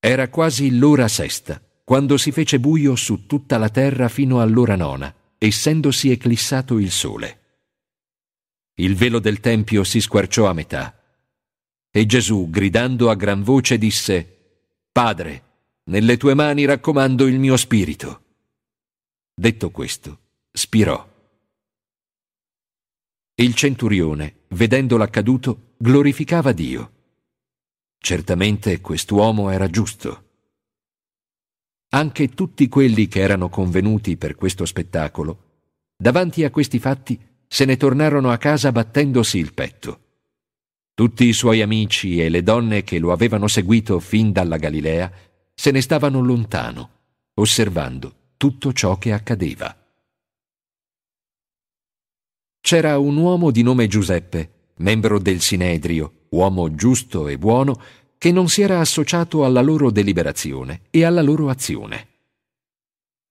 Era 0.00 0.28
quasi 0.28 0.78
l'ora 0.78 1.08
sesta, 1.08 1.60
quando 1.82 2.16
si 2.16 2.30
fece 2.30 2.60
buio 2.60 2.94
su 2.94 3.26
tutta 3.26 3.58
la 3.58 3.68
terra 3.68 4.08
fino 4.08 4.40
all'ora 4.40 4.76
nona, 4.76 5.12
essendosi 5.38 6.10
eclissato 6.10 6.78
il 6.78 6.92
sole. 6.92 7.40
Il 8.74 8.94
velo 8.94 9.18
del 9.18 9.40
Tempio 9.40 9.82
si 9.82 10.00
squarciò 10.00 10.46
a 10.46 10.52
metà, 10.52 10.94
e 11.90 12.06
Gesù, 12.06 12.48
gridando 12.48 13.10
a 13.10 13.16
gran 13.16 13.42
voce, 13.42 13.76
disse, 13.76 14.60
Padre, 14.92 15.42
nelle 15.84 16.16
tue 16.16 16.34
mani 16.34 16.64
raccomando 16.64 17.26
il 17.26 17.40
mio 17.40 17.56
spirito. 17.56 18.22
Detto 19.34 19.70
questo, 19.70 20.18
spirò. 20.52 21.06
Il 23.34 23.54
centurione, 23.54 24.44
vedendo 24.50 24.96
l'accaduto, 24.96 25.74
glorificava 25.76 26.52
Dio 26.52 26.97
Certamente 27.98 28.80
quest'uomo 28.80 29.50
era 29.50 29.68
giusto. 29.68 30.24
Anche 31.90 32.28
tutti 32.28 32.68
quelli 32.68 33.08
che 33.08 33.20
erano 33.20 33.48
convenuti 33.48 34.16
per 34.16 34.34
questo 34.34 34.64
spettacolo, 34.64 35.44
davanti 35.96 36.44
a 36.44 36.50
questi 36.50 36.78
fatti, 36.78 37.18
se 37.46 37.64
ne 37.64 37.76
tornarono 37.76 38.30
a 38.30 38.36
casa 38.36 38.72
battendosi 38.72 39.38
il 39.38 39.54
petto. 39.54 40.00
Tutti 40.94 41.24
i 41.24 41.32
suoi 41.32 41.62
amici 41.62 42.20
e 42.20 42.28
le 42.28 42.42
donne 42.42 42.82
che 42.82 42.98
lo 42.98 43.12
avevano 43.12 43.46
seguito 43.46 44.00
fin 44.00 44.32
dalla 44.32 44.56
Galilea 44.56 45.10
se 45.54 45.70
ne 45.70 45.80
stavano 45.80 46.20
lontano, 46.20 46.90
osservando 47.34 48.32
tutto 48.36 48.72
ciò 48.72 48.98
che 48.98 49.12
accadeva. 49.12 49.74
C'era 52.60 52.98
un 52.98 53.16
uomo 53.16 53.50
di 53.50 53.62
nome 53.62 53.86
Giuseppe, 53.86 54.57
membro 54.78 55.18
del 55.18 55.40
Sinedrio, 55.40 56.26
uomo 56.30 56.74
giusto 56.74 57.28
e 57.28 57.38
buono, 57.38 57.80
che 58.18 58.32
non 58.32 58.48
si 58.48 58.62
era 58.62 58.80
associato 58.80 59.44
alla 59.44 59.60
loro 59.60 59.90
deliberazione 59.90 60.82
e 60.90 61.04
alla 61.04 61.22
loro 61.22 61.48
azione. 61.48 62.06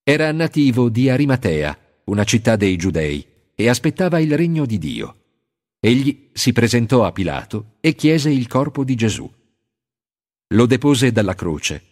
Era 0.02 0.32
nativo 0.32 0.88
di 0.88 1.10
Arimatea, 1.10 1.78
una 2.04 2.24
città 2.24 2.56
dei 2.56 2.76
Giudei, 2.76 3.26
e 3.54 3.68
aspettava 3.68 4.18
il 4.18 4.36
regno 4.36 4.64
di 4.64 4.78
Dio. 4.78 5.16
Egli 5.80 6.30
si 6.32 6.52
presentò 6.52 7.04
a 7.04 7.12
Pilato 7.12 7.76
e 7.80 7.94
chiese 7.94 8.30
il 8.30 8.46
corpo 8.46 8.84
di 8.84 8.94
Gesù. 8.94 9.30
Lo 10.54 10.66
depose 10.66 11.12
dalla 11.12 11.34
croce, 11.34 11.82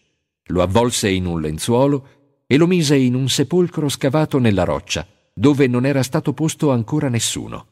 lo 0.46 0.62
avvolse 0.62 1.10
in 1.10 1.26
un 1.26 1.40
lenzuolo 1.40 2.08
e 2.46 2.56
lo 2.56 2.66
mise 2.66 2.96
in 2.96 3.14
un 3.14 3.28
sepolcro 3.28 3.88
scavato 3.88 4.38
nella 4.38 4.64
roccia, 4.64 5.06
dove 5.34 5.66
non 5.66 5.84
era 5.84 6.02
stato 6.02 6.32
posto 6.32 6.70
ancora 6.70 7.08
nessuno. 7.08 7.66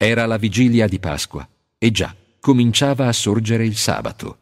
Era 0.00 0.26
la 0.26 0.36
vigilia 0.36 0.86
di 0.86 1.00
Pasqua 1.00 1.46
e 1.76 1.90
già 1.90 2.14
cominciava 2.38 3.08
a 3.08 3.12
sorgere 3.12 3.66
il 3.66 3.76
sabato. 3.76 4.38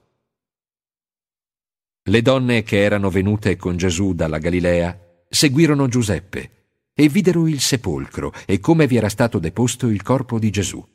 Le 2.02 2.20
donne 2.20 2.62
che 2.62 2.82
erano 2.82 3.08
venute 3.08 3.56
con 3.56 3.78
Gesù 3.78 4.12
dalla 4.12 4.36
Galilea 4.36 5.24
seguirono 5.30 5.88
Giuseppe 5.88 6.50
e 6.92 7.08
videro 7.08 7.46
il 7.48 7.60
sepolcro 7.60 8.34
e 8.44 8.60
come 8.60 8.86
vi 8.86 8.96
era 8.96 9.08
stato 9.08 9.38
deposto 9.38 9.86
il 9.86 10.02
corpo 10.02 10.38
di 10.38 10.50
Gesù. 10.50 10.86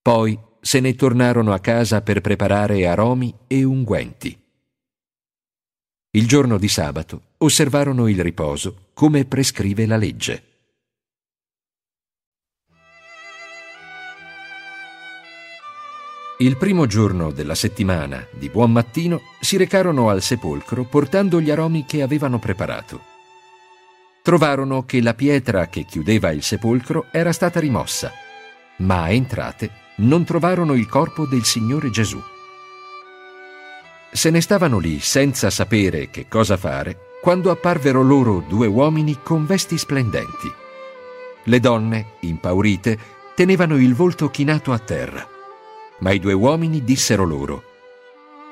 Poi 0.00 0.40
se 0.58 0.80
ne 0.80 0.94
tornarono 0.94 1.52
a 1.52 1.60
casa 1.60 2.00
per 2.00 2.22
preparare 2.22 2.86
aromi 2.86 3.36
e 3.46 3.64
unguenti. 3.64 4.34
Il 6.12 6.26
giorno 6.26 6.56
di 6.56 6.68
sabato 6.68 7.34
osservarono 7.36 8.08
il 8.08 8.22
riposo 8.22 8.88
come 8.94 9.26
prescrive 9.26 9.84
la 9.84 9.98
legge. 9.98 10.49
Il 16.40 16.56
primo 16.56 16.86
giorno 16.86 17.32
della 17.32 17.54
settimana, 17.54 18.26
di 18.30 18.48
buon 18.48 18.72
mattino, 18.72 19.20
si 19.40 19.58
recarono 19.58 20.08
al 20.08 20.22
sepolcro 20.22 20.84
portando 20.84 21.38
gli 21.38 21.50
aromi 21.50 21.84
che 21.84 22.00
avevano 22.00 22.38
preparato. 22.38 22.98
Trovarono 24.22 24.86
che 24.86 25.02
la 25.02 25.12
pietra 25.12 25.66
che 25.66 25.84
chiudeva 25.84 26.30
il 26.30 26.42
sepolcro 26.42 27.08
era 27.12 27.32
stata 27.32 27.60
rimossa, 27.60 28.10
ma 28.76 29.02
a 29.02 29.10
entrate 29.10 29.70
non 29.96 30.24
trovarono 30.24 30.72
il 30.72 30.86
corpo 30.86 31.26
del 31.26 31.44
Signore 31.44 31.90
Gesù. 31.90 32.18
Se 34.10 34.30
ne 34.30 34.40
stavano 34.40 34.78
lì 34.78 34.98
senza 34.98 35.50
sapere 35.50 36.08
che 36.08 36.26
cosa 36.26 36.56
fare 36.56 37.18
quando 37.20 37.50
apparvero 37.50 38.00
loro 38.00 38.42
due 38.48 38.66
uomini 38.66 39.18
con 39.22 39.44
vesti 39.44 39.76
splendenti. 39.76 40.50
Le 41.44 41.60
donne, 41.60 42.12
impaurite, 42.20 42.98
tenevano 43.34 43.76
il 43.76 43.94
volto 43.94 44.30
chinato 44.30 44.72
a 44.72 44.78
terra 44.78 45.29
ma 46.00 46.10
i 46.12 46.18
due 46.18 46.32
uomini 46.32 46.84
dissero 46.84 47.24
loro, 47.24 47.64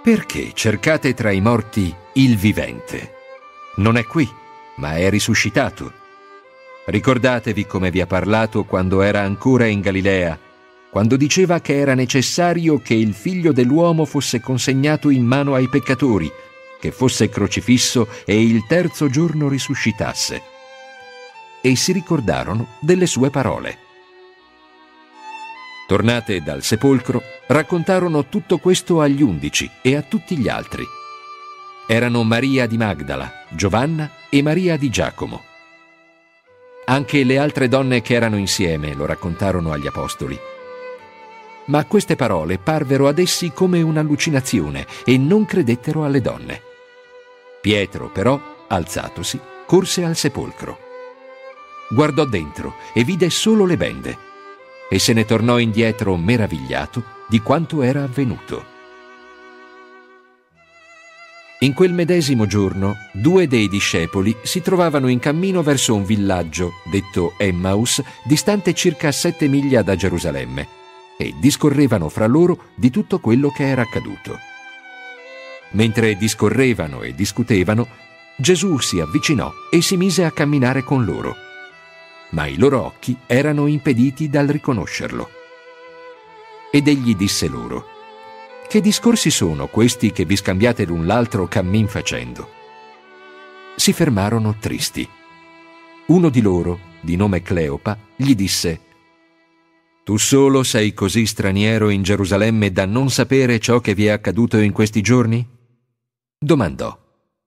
Perché 0.03 0.53
cercate 0.55 1.13
tra 1.13 1.33
i 1.33 1.41
morti 1.41 1.95
il 2.15 2.37
vivente? 2.37 3.15
Non 3.77 3.97
è 3.97 4.05
qui, 4.05 4.27
ma 4.77 4.97
è 4.97 5.11
risuscitato. 5.11 5.93
Ricordatevi 6.87 7.67
come 7.67 7.91
vi 7.91 8.01
ha 8.01 8.07
parlato 8.07 8.65
quando 8.65 9.03
era 9.03 9.21
ancora 9.21 9.67
in 9.67 9.81
Galilea, 9.81 10.39
quando 10.89 11.17
diceva 11.17 11.61
che 11.61 11.77
era 11.77 11.95
necessario 11.95 12.79
che 12.79 12.95
il 12.95 13.13
figlio 13.13 13.53
dell'uomo 13.53 14.07
fosse 14.07 14.41
consegnato 14.41 15.11
in 15.11 15.27
mano 15.27 15.55
ai 15.55 15.69
peccatori, 15.69 16.31
che 16.81 16.91
fosse 16.91 17.29
crocifisso 17.29 18.09
e 18.25 18.41
il 18.41 18.65
terzo 18.67 19.11
giorno 19.11 19.49
risuscitasse. 19.49 20.43
E 21.61 21.77
si 21.77 21.93
ricordarono 21.93 22.69
delle 22.81 23.07
sue 23.07 23.29
parole. 23.29 23.88
Tornate 25.89 26.43
dal 26.43 26.63
sepolcro, 26.63 27.23
raccontarono 27.47 28.27
tutto 28.27 28.59
questo 28.59 29.01
agli 29.01 29.23
undici 29.23 29.71
e 29.81 29.97
a 29.97 30.03
tutti 30.03 30.37
gli 30.37 30.47
altri. 30.47 30.85
Erano 31.87 32.25
Maria 32.25 32.67
di 32.67 32.77
Magdala, 32.77 33.47
Giovanna 33.49 34.11
e 34.29 34.43
Maria 34.43 34.77
di 34.77 34.91
Giacomo. 34.91 35.43
Anche 36.85 37.25
le 37.25 37.39
altre 37.39 37.69
donne 37.69 38.03
che 38.03 38.13
erano 38.13 38.37
insieme 38.37 38.93
lo 38.93 39.07
raccontarono 39.07 39.73
agli 39.73 39.87
apostoli. 39.87 40.39
Ma 41.69 41.87
queste 41.87 42.17
parole 42.17 42.59
parvero 42.59 43.09
ad 43.09 43.19
essi 43.19 43.53
come 43.53 43.81
un'allucinazione 43.81 44.87
e 45.07 45.17
non 45.17 45.47
credettero 45.47 46.05
alle 46.05 46.21
donne. 46.21 46.61
Pietro, 47.63 48.11
però, 48.11 48.39
alzatosi, 48.69 49.41
corse 49.65 50.05
al 50.05 50.17
sepolcro. 50.17 50.81
Guardò 51.89 52.27
dentro 52.27 52.75
e 52.93 53.05
vide 53.05 53.31
solo 53.31 53.65
le 53.65 53.79
bende 53.79 54.27
e 54.89 54.99
se 54.99 55.13
ne 55.13 55.25
tornò 55.25 55.59
indietro 55.59 56.17
meravigliato 56.17 57.17
di 57.29 57.41
quanto 57.41 57.83
era 57.83 58.03
avvenuto. 58.03 58.77
In 61.61 61.75
quel 61.75 61.93
medesimo 61.93 62.47
giorno, 62.47 62.95
due 63.13 63.49
dei 63.49 63.69
discepoli 63.69 64.37
si 64.43 64.63
trovavano 64.63 65.09
in 65.09 65.19
cammino 65.19 65.61
verso 65.63 65.93
un 65.93 66.05
villaggio, 66.05 66.75
detto 66.85 67.35
Emmaus, 67.37 68.01
distante 68.25 68.75
circa 68.75 69.11
sette 69.11 69.49
miglia 69.49 69.83
da 69.83 69.97
Gerusalemme, 69.97 70.69
e 71.19 71.35
discorrevano 71.41 72.09
fra 72.09 72.27
loro 72.27 72.69
di 72.77 72.91
tutto 72.91 73.19
quello 73.19 73.51
che 73.51 73.67
era 73.67 73.83
accaduto. 73.83 74.39
Mentre 75.71 76.17
discorrevano 76.17 77.03
e 77.03 77.13
discutevano, 77.13 77.89
Gesù 78.37 78.79
si 78.79 79.01
avvicinò 79.01 79.53
e 79.69 79.83
si 79.83 79.97
mise 79.97 80.25
a 80.25 80.31
camminare 80.31 80.85
con 80.85 81.05
loro, 81.05 81.35
ma 82.31 82.47
i 82.47 82.57
loro 82.57 82.85
occhi 82.85 83.17
erano 83.27 83.67
impediti 83.67 84.29
dal 84.29 84.47
riconoscerlo. 84.47 85.31
Ed 86.71 86.87
egli 86.89 87.15
disse 87.15 87.49
loro, 87.49 87.97
che 88.69 88.83
discorsi 88.83 89.31
sono 89.31 89.69
questi 89.69 90.13
che 90.13 90.27
vi 90.27 90.37
scambiate 90.37 90.85
l'un 90.85 91.07
l'altro 91.07 91.49
cammin 91.49 91.89
facendo? 91.89 92.51
Si 93.77 93.95
fermarono 93.95 94.57
tristi. 94.59 95.09
Uno 96.09 96.29
di 96.29 96.43
loro, 96.43 96.79
di 97.01 97.17
nome 97.17 97.41
Cleopa, 97.41 97.97
gli 98.15 98.35
disse 98.35 98.81
Tu 100.05 100.19
solo 100.19 100.63
sei 100.65 100.93
così 100.93 101.25
straniero 101.25 101.89
in 101.89 102.03
Gerusalemme 102.03 102.71
da 102.71 102.85
non 102.85 103.09
sapere 103.09 103.59
ciò 103.59 103.81
che 103.81 103.95
vi 103.95 104.07
è 104.07 104.11
accaduto 104.11 104.59
in 104.59 104.73
questi 104.73 105.01
giorni? 105.01 105.47
Domandò 106.39 106.99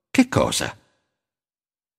Che 0.10 0.27
cosa? 0.27 0.76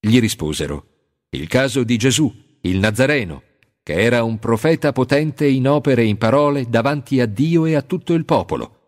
Gli 0.01 0.19
risposero 0.19 0.87
Il 1.31 1.47
caso 1.47 1.85
di 1.85 1.97
Gesù, 1.97 2.35
il 2.63 2.79
Nazareno, 2.79 3.43
che 3.83 4.01
era 4.01 4.23
un 4.23 4.39
profeta 4.39 4.93
potente 4.93 5.47
in 5.47 5.69
opere 5.69 6.03
e 6.03 6.07
in 6.07 6.19
parole 6.19 6.69
davanti 6.69 7.21
a 7.21 7.27
Dio 7.27 7.65
e 7.67 7.75
a 7.75 7.83
tutto 7.83 8.15
il 8.15 8.25
popolo 8.25 8.81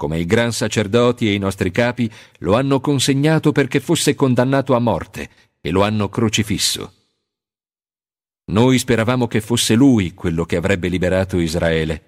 come 0.00 0.18
i 0.18 0.24
gran 0.24 0.50
sacerdoti 0.50 1.28
e 1.28 1.34
i 1.34 1.38
nostri 1.38 1.70
capi 1.70 2.10
lo 2.38 2.54
hanno 2.54 2.80
consegnato 2.80 3.52
perché 3.52 3.80
fosse 3.80 4.14
condannato 4.14 4.74
a 4.74 4.78
morte 4.78 5.28
e 5.60 5.70
lo 5.70 5.82
hanno 5.82 6.08
crocifisso. 6.08 6.94
Noi 8.46 8.78
speravamo 8.78 9.26
che 9.26 9.42
fosse 9.42 9.74
lui 9.74 10.14
quello 10.14 10.46
che 10.46 10.56
avrebbe 10.56 10.88
liberato 10.88 11.38
Israele, 11.38 12.04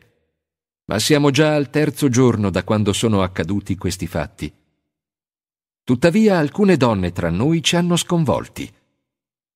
ma 0.86 0.98
siamo 0.98 1.30
già 1.30 1.54
al 1.54 1.68
terzo 1.68 2.08
giorno 2.08 2.48
da 2.48 2.64
quando 2.64 2.94
sono 2.94 3.20
accaduti 3.20 3.76
questi 3.76 4.06
fatti. 4.06 4.50
Tuttavia 5.84 6.38
alcune 6.38 6.78
donne 6.78 7.12
tra 7.12 7.28
noi 7.28 7.62
ci 7.62 7.76
hanno 7.76 7.96
sconvolti. 7.96 8.72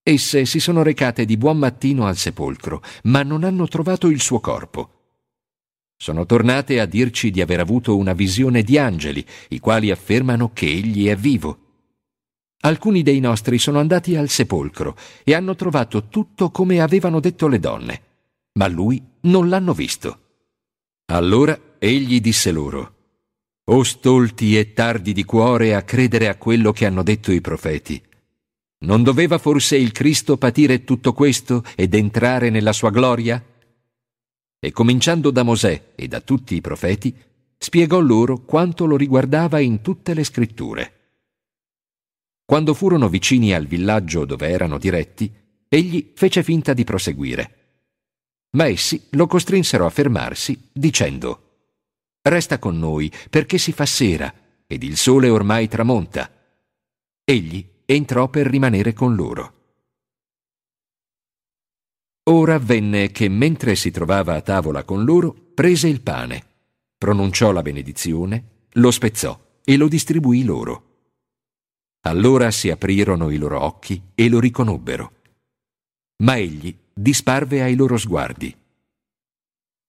Esse 0.09 0.45
si 0.45 0.61
sono 0.61 0.85
recate 0.85 1.25
di 1.25 1.37
buon 1.37 1.59
mattino 1.59 2.07
al 2.07 2.17
sepolcro, 2.17 2.81
ma 3.05 3.25
non 3.25 3.43
hanno 3.43 3.67
trovato 3.67 4.07
il 4.07 4.21
suo 4.21 4.39
corpo. 4.39 4.91
Sono 5.97 6.25
tornate 6.27 6.79
a 6.79 6.87
dirci 6.87 7.33
di 7.33 7.41
aver 7.41 7.59
avuto 7.59 7.97
una 7.97 8.13
visione 8.13 8.63
di 8.63 8.79
angeli, 8.79 9.27
i 9.49 9.59
quali 9.59 9.91
affermano 9.91 10.53
che 10.53 10.67
egli 10.67 11.09
è 11.09 11.17
vivo. 11.17 11.59
Alcuni 12.61 13.03
dei 13.03 13.19
nostri 13.19 13.59
sono 13.59 13.81
andati 13.81 14.15
al 14.15 14.29
sepolcro 14.29 14.97
e 15.25 15.35
hanno 15.35 15.57
trovato 15.57 16.07
tutto 16.07 16.53
come 16.53 16.81
avevano 16.81 17.19
detto 17.19 17.49
le 17.49 17.59
donne, 17.59 18.03
ma 18.61 18.69
lui 18.69 19.03
non 19.23 19.49
l'hanno 19.49 19.75
visto. 19.75 20.21
Allora 21.07 21.59
egli 21.81 22.21
disse 22.21 22.53
loro, 22.53 22.95
O 23.65 23.83
stolti 23.83 24.57
e 24.57 24.73
tardi 24.73 25.13
di 25.13 25.25
cuore 25.25 25.75
a 25.75 25.83
credere 25.83 26.29
a 26.29 26.37
quello 26.37 26.71
che 26.71 26.87
hanno 26.87 27.03
detto 27.03 27.33
i 27.33 27.41
profeti. 27.41 28.01
Non 28.87 29.03
doveva 29.03 29.39
forse 29.39 29.77
il 29.77 29.93
Cristo 29.93 30.37
patire 30.37 30.85
tutto 30.85 31.13
questo 31.13 31.63
ed 31.75 31.95
entrare 31.95 32.51
nella 32.51 32.73
sua 32.73 32.91
gloria? 32.91 33.43
e 34.59 34.73
cominciando 34.73 35.31
da 35.31 35.45
Mosè 35.45 35.93
e 35.95 36.09
da 36.09 36.21
tutti 36.21 36.57
i 36.57 36.61
profeti, 36.61 37.15
spiegò 37.57 38.01
loro 38.01 38.39
quanto 38.39 38.85
lo 38.85 38.97
riguardava 38.97 39.61
in 39.61 39.81
tutte 39.81 40.13
le 40.13 40.25
scritture. 40.25 40.93
Quando 42.45 42.75
furono 42.75 43.09
vicini 43.09 43.53
al 43.55 43.67
villaggio 43.67 44.25
dove 44.25 44.49
erano 44.49 44.79
diretti, 44.79 45.33
egli 45.69 46.11
fece 46.15 46.43
finta 46.43 46.73
di 46.73 46.83
proseguire. 46.83 47.53
Ma 48.57 48.67
essi 48.67 49.07
lo 49.11 49.29
costrinsero 49.29 49.87
a 49.87 49.91
fermarsi, 49.91 50.71
dicendo 50.73 51.43
Resta 52.23 52.59
con 52.59 52.77
noi, 52.77 53.13
perché 53.31 53.59
si 53.59 53.71
fa 53.71 53.87
sera, 53.87 54.35
ed 54.67 54.83
il 54.83 54.97
sole 54.97 55.29
ormai 55.29 55.69
tramonta. 55.69 56.29
Egli 57.23 57.65
entrò 57.87 58.29
per 58.29 58.47
rimanere 58.47 58.93
con 58.93 59.15
loro. 59.15 59.55
Ora 62.29 62.55
avvenne 62.55 63.13
che 63.13 63.29
mentre 63.29 63.77
si 63.77 63.93
trovava 63.93 64.35
a 64.35 64.43
tavola 64.43 64.83
con 64.83 65.05
loro, 65.05 65.33
prese 65.33 65.87
il 65.89 66.03
pane, 66.03 66.45
pronunciò 66.99 67.53
la 67.53 67.63
benedizione, 67.63 68.67
lo 68.73 68.91
spezzò 68.91 69.61
e 69.65 69.77
lo 69.77 69.87
distribuì 69.87 70.43
loro. 70.43 70.83
Allora 72.01 72.51
si 72.51 72.69
aprirono 72.71 73.31
i 73.31 73.37
loro 73.37 73.63
occhi 73.63 74.11
e 74.15 74.29
lo 74.29 74.41
riconobbero. 74.41 75.13
Ma 76.25 76.37
egli 76.37 76.77
disparve 76.93 77.63
ai 77.63 77.77
loro 77.77 77.97
sguardi. 77.97 78.55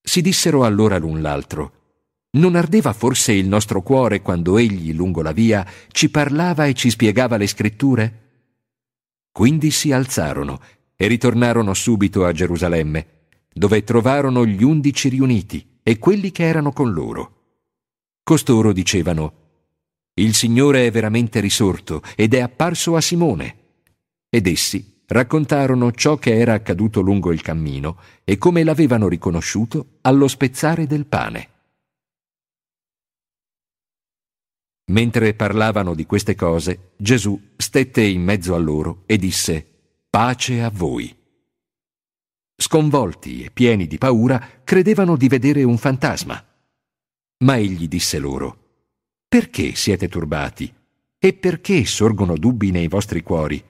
Si 0.02 0.22
dissero 0.22 0.64
allora 0.64 0.98
l'un 0.98 1.22
l'altro, 1.22 1.77
non 2.38 2.56
ardeva 2.56 2.94
forse 2.94 3.34
il 3.34 3.48
nostro 3.48 3.82
cuore 3.82 4.22
quando 4.22 4.58
egli, 4.58 4.94
lungo 4.94 5.22
la 5.22 5.32
via, 5.32 5.66
ci 5.92 6.10
parlava 6.10 6.66
e 6.66 6.74
ci 6.74 6.90
spiegava 6.90 7.36
le 7.38 7.48
scritture? 7.48 8.22
Quindi 9.32 9.72
si 9.72 9.92
alzarono 9.92 10.60
e 10.96 11.08
ritornarono 11.08 11.74
subito 11.74 12.26
a 12.26 12.32
Gerusalemme, 12.32 13.08
dove 13.54 13.84
trovarono 13.84 14.46
gli 14.46 14.64
undici 14.64 15.10
riuniti 15.10 15.80
e 15.84 16.00
quelli 16.00 16.32
che 16.32 16.44
erano 16.44 16.72
con 16.72 16.92
loro. 16.92 17.34
Costoro 18.24 18.74
dicevano, 18.74 19.34
Il 20.14 20.34
Signore 20.34 20.88
è 20.88 20.92
veramente 20.92 21.40
risorto 21.40 22.02
ed 22.16 22.34
è 22.34 22.40
apparso 22.40 22.96
a 22.96 23.02
Simone. 23.02 23.56
Ed 24.30 24.48
essi 24.48 24.96
raccontarono 25.08 25.92
ciò 25.92 26.18
che 26.18 26.38
era 26.38 26.54
accaduto 26.54 27.00
lungo 27.02 27.32
il 27.32 27.42
cammino 27.42 27.98
e 28.24 28.38
come 28.38 28.64
l'avevano 28.64 29.08
riconosciuto 29.08 30.00
allo 30.02 30.28
spezzare 30.28 30.86
del 30.86 31.06
pane. 31.06 31.50
Mentre 34.90 35.34
parlavano 35.34 35.94
di 35.94 36.06
queste 36.06 36.34
cose, 36.36 36.92
Gesù 36.96 37.40
stette 37.58 38.02
in 38.04 38.24
mezzo 38.24 38.56
a 38.56 38.58
loro 38.58 39.04
e 39.06 39.18
disse, 39.18 39.66
Pace 40.10 40.62
a 40.62 40.70
voi. 40.70 41.14
Sconvolti 42.56 43.44
e 43.44 43.52
pieni 43.52 43.86
di 43.86 43.98
paura, 43.98 44.62
credevano 44.64 45.18
di 45.18 45.28
vedere 45.28 45.64
un 45.64 45.78
fantasma. 45.78 46.44
Ma 47.40 47.58
egli 47.58 47.88
disse 47.88 48.18
loro, 48.18 48.58
Perché 49.28 49.76
siete 49.76 50.08
turbati? 50.08 50.74
E 51.20 51.34
perché 51.34 51.84
sorgono 51.84 52.38
dubbi 52.38 52.72
nei 52.72 52.88
vostri 52.88 53.22
cuori? 53.24 53.62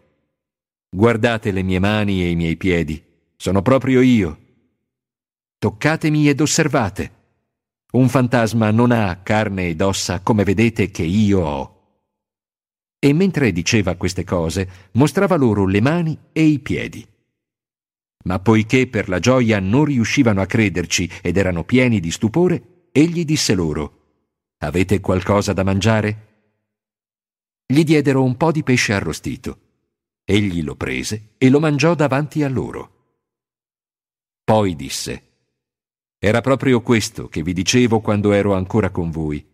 Guardate 0.90 1.52
le 1.52 1.64
mie 1.64 1.80
mani 1.80 2.22
e 2.22 2.30
i 2.30 2.36
miei 2.36 2.58
piedi, 2.58 3.04
sono 3.36 3.62
proprio 3.64 4.02
io. 4.02 4.46
Toccatemi 5.58 6.30
ed 6.30 6.40
osservate. 6.40 7.17
Un 7.90 8.10
fantasma 8.10 8.70
non 8.72 8.92
ha 8.92 9.22
carne 9.24 9.70
ed 9.70 9.82
ossa 9.82 10.20
come 10.22 10.44
vedete 10.44 10.92
che 10.92 11.04
io 11.04 11.40
ho. 11.40 11.76
E 13.00 13.14
mentre 13.14 13.52
diceva 13.52 13.96
queste 13.96 14.24
cose, 14.24 14.70
mostrava 14.94 15.36
loro 15.36 15.66
le 15.66 15.82
mani 15.82 16.18
e 16.34 16.44
i 16.44 16.60
piedi. 16.60 17.08
Ma 18.26 18.40
poiché 18.40 18.88
per 18.88 19.08
la 19.08 19.20
gioia 19.20 19.60
non 19.60 19.86
riuscivano 19.86 20.42
a 20.42 20.46
crederci 20.46 21.10
ed 21.22 21.38
erano 21.38 21.64
pieni 21.64 22.00
di 22.00 22.12
stupore, 22.12 22.90
egli 22.92 23.24
disse 23.24 23.54
loro, 23.54 23.98
Avete 24.60 25.00
qualcosa 25.00 25.54
da 25.54 25.64
mangiare? 25.64 26.26
Gli 27.66 27.84
diedero 27.84 28.24
un 28.24 28.36
po' 28.36 28.52
di 28.52 28.64
pesce 28.64 28.94
arrostito. 28.94 29.60
Egli 30.26 30.64
lo 30.64 30.76
prese 30.76 31.36
e 31.38 31.50
lo 31.50 31.60
mangiò 31.60 31.94
davanti 31.94 32.44
a 32.44 32.50
loro. 32.50 32.96
Poi 34.44 34.76
disse, 34.76 35.27
Era 36.20 36.42
proprio 36.42 36.82
questo 36.82 37.28
che 37.28 37.44
vi 37.44 37.54
dicevo 37.54 38.00
quando 38.00 38.32
ero 38.32 38.54
ancora 38.54 38.90
con 38.90 39.12
voi. 39.12 39.46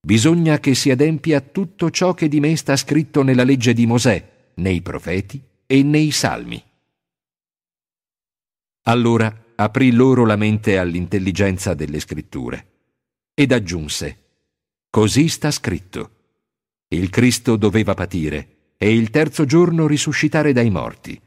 Bisogna 0.00 0.58
che 0.58 0.74
si 0.74 0.90
adempia 0.90 1.40
tutto 1.40 1.90
ciò 1.90 2.14
che 2.14 2.28
di 2.28 2.40
me 2.40 2.56
sta 2.56 2.76
scritto 2.76 3.22
nella 3.22 3.44
legge 3.44 3.72
di 3.72 3.86
Mosè, 3.86 4.52
nei 4.54 4.82
profeti 4.82 5.42
e 5.66 5.82
nei 5.82 6.10
salmi. 6.12 6.62
Allora 8.82 9.44
aprì 9.56 9.90
loro 9.90 10.24
la 10.24 10.36
mente 10.36 10.78
all'intelligenza 10.78 11.74
delle 11.74 11.98
scritture 11.98 12.66
ed 13.34 13.50
aggiunse, 13.50 14.26
Così 14.96 15.28
sta 15.28 15.50
scritto. 15.50 16.10
Il 16.88 17.10
Cristo 17.10 17.56
doveva 17.56 17.92
patire 17.92 18.72
e 18.78 18.96
il 18.96 19.10
terzo 19.10 19.44
giorno 19.44 19.86
risuscitare 19.86 20.54
dai 20.54 20.70
morti. 20.70 21.20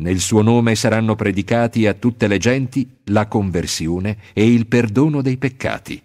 Nel 0.00 0.20
suo 0.20 0.42
nome 0.42 0.76
saranno 0.76 1.16
predicati 1.16 1.88
a 1.88 1.94
tutte 1.94 2.28
le 2.28 2.38
genti 2.38 3.00
la 3.06 3.26
conversione 3.26 4.18
e 4.32 4.46
il 4.46 4.68
perdono 4.68 5.22
dei 5.22 5.38
peccati. 5.38 6.00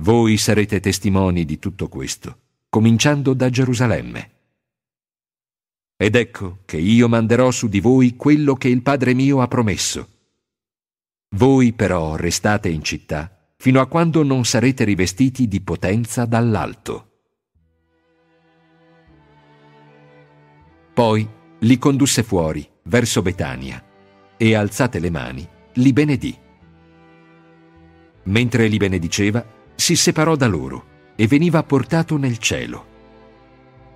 Voi 0.00 0.36
sarete 0.36 0.78
testimoni 0.78 1.46
di 1.46 1.58
tutto 1.58 1.88
questo, 1.88 2.40
cominciando 2.68 3.32
da 3.32 3.48
Gerusalemme. 3.48 4.30
Ed 5.96 6.14
ecco 6.14 6.58
che 6.66 6.76
io 6.76 7.08
manderò 7.08 7.50
su 7.50 7.68
di 7.68 7.80
voi 7.80 8.16
quello 8.16 8.54
che 8.54 8.68
il 8.68 8.82
Padre 8.82 9.14
mio 9.14 9.40
ha 9.40 9.48
promesso. 9.48 10.08
Voi 11.36 11.72
però 11.72 12.16
restate 12.16 12.68
in 12.68 12.82
città 12.82 13.34
fino 13.56 13.80
a 13.80 13.86
quando 13.86 14.22
non 14.22 14.44
sarete 14.44 14.84
rivestiti 14.84 15.48
di 15.48 15.60
potenza 15.62 16.26
dall'alto. 16.26 17.10
Poi 20.92 21.40
li 21.62 21.78
condusse 21.78 22.22
fuori, 22.22 22.68
verso 22.84 23.22
Betania, 23.22 23.82
e 24.36 24.54
alzate 24.54 24.98
le 24.98 25.10
mani, 25.10 25.48
li 25.74 25.92
benedì. 25.92 26.36
Mentre 28.24 28.66
li 28.66 28.76
benediceva, 28.76 29.44
si 29.74 29.96
separò 29.96 30.36
da 30.36 30.46
loro 30.46 30.84
e 31.16 31.26
veniva 31.26 31.62
portato 31.62 32.16
nel 32.16 32.38
cielo. 32.38 32.86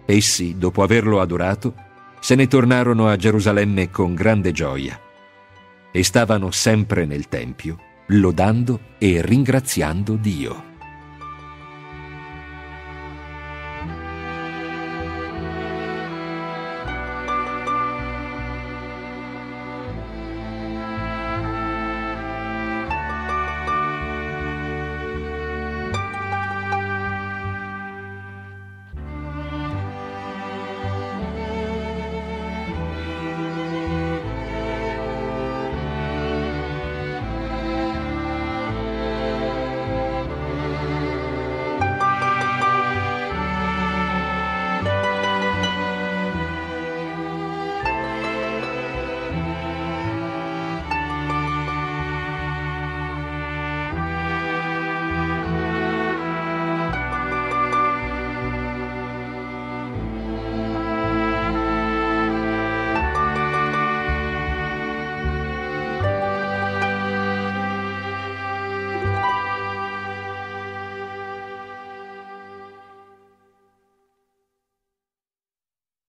Essi, 0.05 0.57
dopo 0.59 0.83
averlo 0.83 1.21
adorato, 1.21 1.75
se 2.21 2.35
ne 2.35 2.47
tornarono 2.47 3.09
a 3.09 3.17
Gerusalemme 3.17 3.91
con 3.91 4.15
grande 4.15 4.53
gioia 4.53 5.01
e 5.91 6.03
stavano 6.05 6.51
sempre 6.51 7.05
nel 7.07 7.29
Tempio, 7.29 7.79
lodando 8.09 8.81
e 8.99 9.23
ringraziando 9.23 10.15
Dio. 10.15 10.66